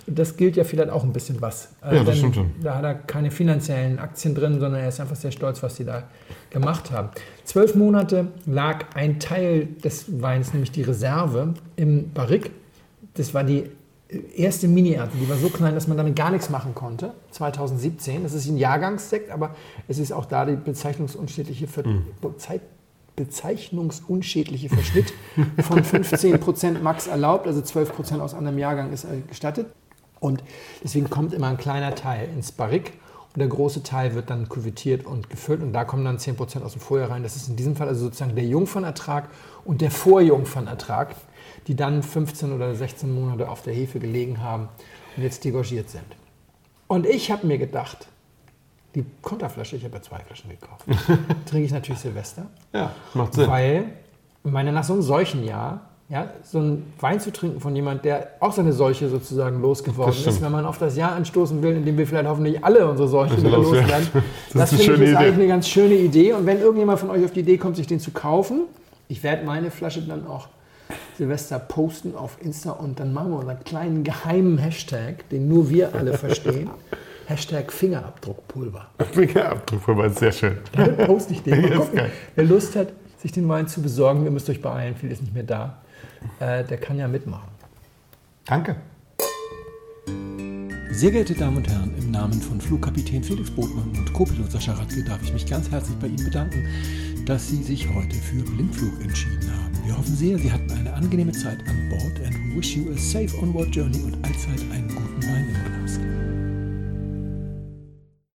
das 0.05 0.35
gilt 0.35 0.55
ja 0.57 0.63
vielleicht 0.65 0.89
auch 0.89 1.03
ein 1.03 1.13
bisschen 1.13 1.41
was. 1.41 1.69
Also 1.81 1.97
Ja, 1.97 2.03
das 2.03 2.17
stimmt 2.17 2.35
schon. 2.35 2.51
Da 2.61 2.75
hat 2.75 2.83
er 2.83 2.95
keine 2.95 3.31
finanziellen 3.31 3.99
Aktien 3.99 4.35
drin, 4.35 4.59
sondern 4.59 4.81
er 4.81 4.89
ist 4.89 4.99
einfach 4.99 5.15
sehr 5.15 5.31
stolz, 5.31 5.63
was 5.63 5.77
sie 5.77 5.85
da 5.85 6.03
gemacht 6.49 6.91
haben. 6.91 7.09
Zwölf 7.45 7.75
Monate 7.75 8.27
lag 8.45 8.85
ein 8.95 9.19
Teil 9.19 9.67
des 9.83 10.21
Weins, 10.21 10.51
nämlich 10.53 10.71
die 10.71 10.81
Reserve, 10.83 11.53
im 11.77 12.11
Barrique. 12.11 12.51
Das 13.15 13.33
war 13.33 13.43
die 13.43 13.69
erste 14.35 14.67
Mini-Ernte. 14.67 15.15
Die 15.17 15.29
war 15.29 15.37
so 15.37 15.49
klein, 15.49 15.73
dass 15.75 15.87
man 15.87 15.97
damit 15.97 16.15
gar 16.15 16.29
nichts 16.29 16.49
machen 16.49 16.75
konnte. 16.75 17.13
2017. 17.31 18.23
Das 18.23 18.33
ist 18.33 18.47
ein 18.47 18.57
Jahrgangssekt, 18.57 19.31
aber 19.31 19.51
es 19.87 19.97
ist 19.97 20.11
auch 20.11 20.25
da 20.25 20.45
die 20.45 20.55
bezeichnungsunschädliche 20.55 21.67
Ver 21.67 21.83
Bezei- 22.21 22.59
bezeichnungsunschädliche 23.15 24.69
Verschnitt 24.69 25.13
von 25.61 25.79
15% 25.83 26.79
max 26.79 27.07
erlaubt, 27.07 27.47
also 27.47 27.61
12% 27.61 28.19
aus 28.19 28.33
anderem 28.33 28.57
Jahrgang 28.57 28.91
ist 28.91 29.05
äh, 29.05 29.21
gestattet. 29.27 29.67
Und 30.19 30.43
deswegen 30.83 31.09
kommt 31.09 31.33
immer 31.33 31.47
ein 31.47 31.57
kleiner 31.57 31.95
Teil 31.95 32.29
ins 32.29 32.51
Barrique 32.51 32.93
und 33.33 33.39
der 33.39 33.47
große 33.47 33.83
Teil 33.83 34.15
wird 34.15 34.29
dann 34.29 34.47
küvettiert 34.47 35.05
und 35.05 35.29
gefüllt 35.29 35.61
und 35.61 35.73
da 35.73 35.83
kommen 35.83 36.05
dann 36.05 36.17
10% 36.17 36.61
aus 36.61 36.73
dem 36.73 36.81
Vorjahr 36.81 37.09
rein. 37.09 37.23
Das 37.23 37.35
ist 37.35 37.49
in 37.49 37.55
diesem 37.55 37.75
Fall 37.75 37.87
also 37.87 38.05
sozusagen 38.05 38.35
der 38.35 38.45
Jungfernertrag 38.45 39.29
und 39.65 39.81
der 39.81 39.91
Vorjungfernertrag, 39.91 41.15
die 41.67 41.75
dann 41.75 42.03
15 42.03 42.53
oder 42.53 42.73
16 42.73 43.13
Monate 43.13 43.49
auf 43.49 43.63
der 43.63 43.73
Hefe 43.73 43.99
gelegen 43.99 44.41
haben 44.41 44.69
und 45.17 45.23
jetzt 45.23 45.43
degorgiert 45.43 45.89
sind. 45.89 46.05
Und 46.87 47.05
ich 47.05 47.31
habe 47.31 47.47
mir 47.47 47.57
gedacht, 47.57 48.07
die 48.95 49.05
Konterflasche, 49.21 49.75
ich 49.75 49.83
habe 49.83 49.95
ja 49.95 50.01
zwei 50.01 50.19
Flaschen 50.19 50.49
gekauft, 50.49 50.85
trinke 51.45 51.65
ich 51.65 51.71
natürlich 51.71 52.01
Silvester. 52.01 52.45
Ja, 52.73 52.91
macht 53.13 53.33
Sinn. 53.33 53.47
Weil, 53.47 53.85
ich 54.43 54.51
meine, 54.51 54.71
nach 54.71 54.83
so 54.83 54.93
einem 54.93 55.01
Seuchenjahr, 55.01 55.81
ja, 56.09 56.29
so 56.43 56.59
einen 56.59 56.93
Wein 56.99 57.19
zu 57.19 57.31
trinken 57.31 57.59
von 57.59 57.75
jemand, 57.75 58.05
der 58.05 58.27
auch 58.39 58.51
seine 58.51 58.73
Seuche 58.73 59.09
sozusagen 59.09 59.61
losgeworden 59.61 60.13
ist, 60.13 60.41
wenn 60.41 60.51
man 60.51 60.65
auf 60.65 60.77
das 60.77 60.95
Jahr 60.95 61.13
anstoßen 61.13 61.63
will, 61.63 61.75
in 61.75 61.85
dem 61.85 61.97
wir 61.97 62.05
vielleicht 62.05 62.27
hoffentlich 62.27 62.63
alle 62.63 62.87
unsere 62.87 63.07
Seuche 63.07 63.37
wieder 63.37 63.49
loswerden. 63.49 64.07
Das 64.53 64.69
Das, 64.69 64.81
finde 64.81 65.05
ich 65.05 65.11
ist 65.11 65.15
eigentlich 65.15 65.33
eine 65.33 65.47
ganz 65.47 65.67
schöne 65.67 65.95
Idee. 65.95 66.33
Und 66.33 66.45
wenn 66.45 66.59
irgendjemand 66.59 66.99
von 66.99 67.09
euch 67.09 67.23
auf 67.25 67.31
die 67.31 67.39
Idee 67.39 67.57
kommt, 67.57 67.77
sich 67.77 67.87
den 67.87 67.99
zu 67.99 68.11
kaufen, 68.11 68.65
ich 69.07 69.23
werde 69.23 69.45
meine 69.45 69.71
Flasche 69.71 70.01
dann 70.01 70.27
auch 70.27 70.49
Silvester 71.17 71.57
posten 71.57 72.15
auf 72.15 72.37
Insta 72.41 72.71
und 72.71 72.99
dann 72.99 73.13
machen 73.13 73.31
wir 73.31 73.39
unseren 73.39 73.63
kleinen 73.63 74.03
geheimen 74.03 74.57
Hashtag, 74.57 75.27
den 75.29 75.47
nur 75.47 75.69
wir 75.69 75.95
alle 75.95 76.17
verstehen. 76.17 76.69
Hashtag 77.33 77.71
Fingerabdruckpulver. 77.71 78.89
Fingerabdruck 79.11 79.81
vorbei, 79.81 80.07
sehr 80.19 80.31
schön. 80.31 80.57
Damit 80.71 80.97
poste 81.07 81.33
ich 81.33 81.41
den. 81.41 81.61
Mal 81.61 81.71
ist 81.71 81.77
gucken, 81.79 82.01
wer 82.35 82.45
Lust 82.45 82.75
hat, 82.75 82.89
sich 83.17 83.31
den 83.31 83.49
Wein 83.49 83.67
zu 83.67 83.81
besorgen, 83.81 84.23
ihr 84.23 84.29
müsst 84.29 84.47
euch 84.51 84.61
beeilen, 84.61 84.95
viel 84.95 85.11
ist 85.11 85.21
nicht 85.21 85.33
mehr 85.33 85.41
da. 85.41 85.81
Äh, 86.39 86.63
der 86.63 86.77
kann 86.77 86.99
ja 86.99 87.07
mitmachen. 87.07 87.49
Danke. 88.45 88.75
Sehr 90.91 91.09
geehrte 91.09 91.33
Damen 91.33 91.57
und 91.57 91.67
Herren, 91.67 91.95
im 91.97 92.11
Namen 92.11 92.39
von 92.39 92.61
Flugkapitän 92.61 93.23
Felix 93.23 93.49
Botmann 93.49 93.89
und 93.97 94.13
Co-Pilot 94.13 94.51
Sascha 94.51 94.73
Radke 94.73 95.03
darf 95.03 95.23
ich 95.23 95.33
mich 95.33 95.47
ganz 95.47 95.71
herzlich 95.71 95.97
bei 95.97 96.07
Ihnen 96.07 96.23
bedanken, 96.23 96.67
dass 97.25 97.47
Sie 97.47 97.63
sich 97.63 97.91
heute 97.95 98.15
für 98.15 98.43
Blindflug 98.43 99.01
entschieden 99.01 99.51
haben. 99.51 99.87
Wir 99.87 99.97
hoffen 99.97 100.15
sehr, 100.15 100.37
Sie 100.37 100.51
hatten 100.51 100.69
eine 100.69 100.93
angenehme 100.93 101.31
Zeit 101.31 101.57
an 101.67 101.89
Bord 101.89 102.27
and 102.27 102.35
we 102.35 102.57
wish 102.59 102.75
you 102.75 102.91
a 102.91 102.97
safe 102.97 103.35
onward 103.41 103.75
journey 103.75 104.03
und 104.03 104.23
allzeit 104.23 104.61
einen 104.71 104.89
guten 104.89 105.23
Wein 105.23 105.47
im 105.49 105.83
Glas. 105.83 106.32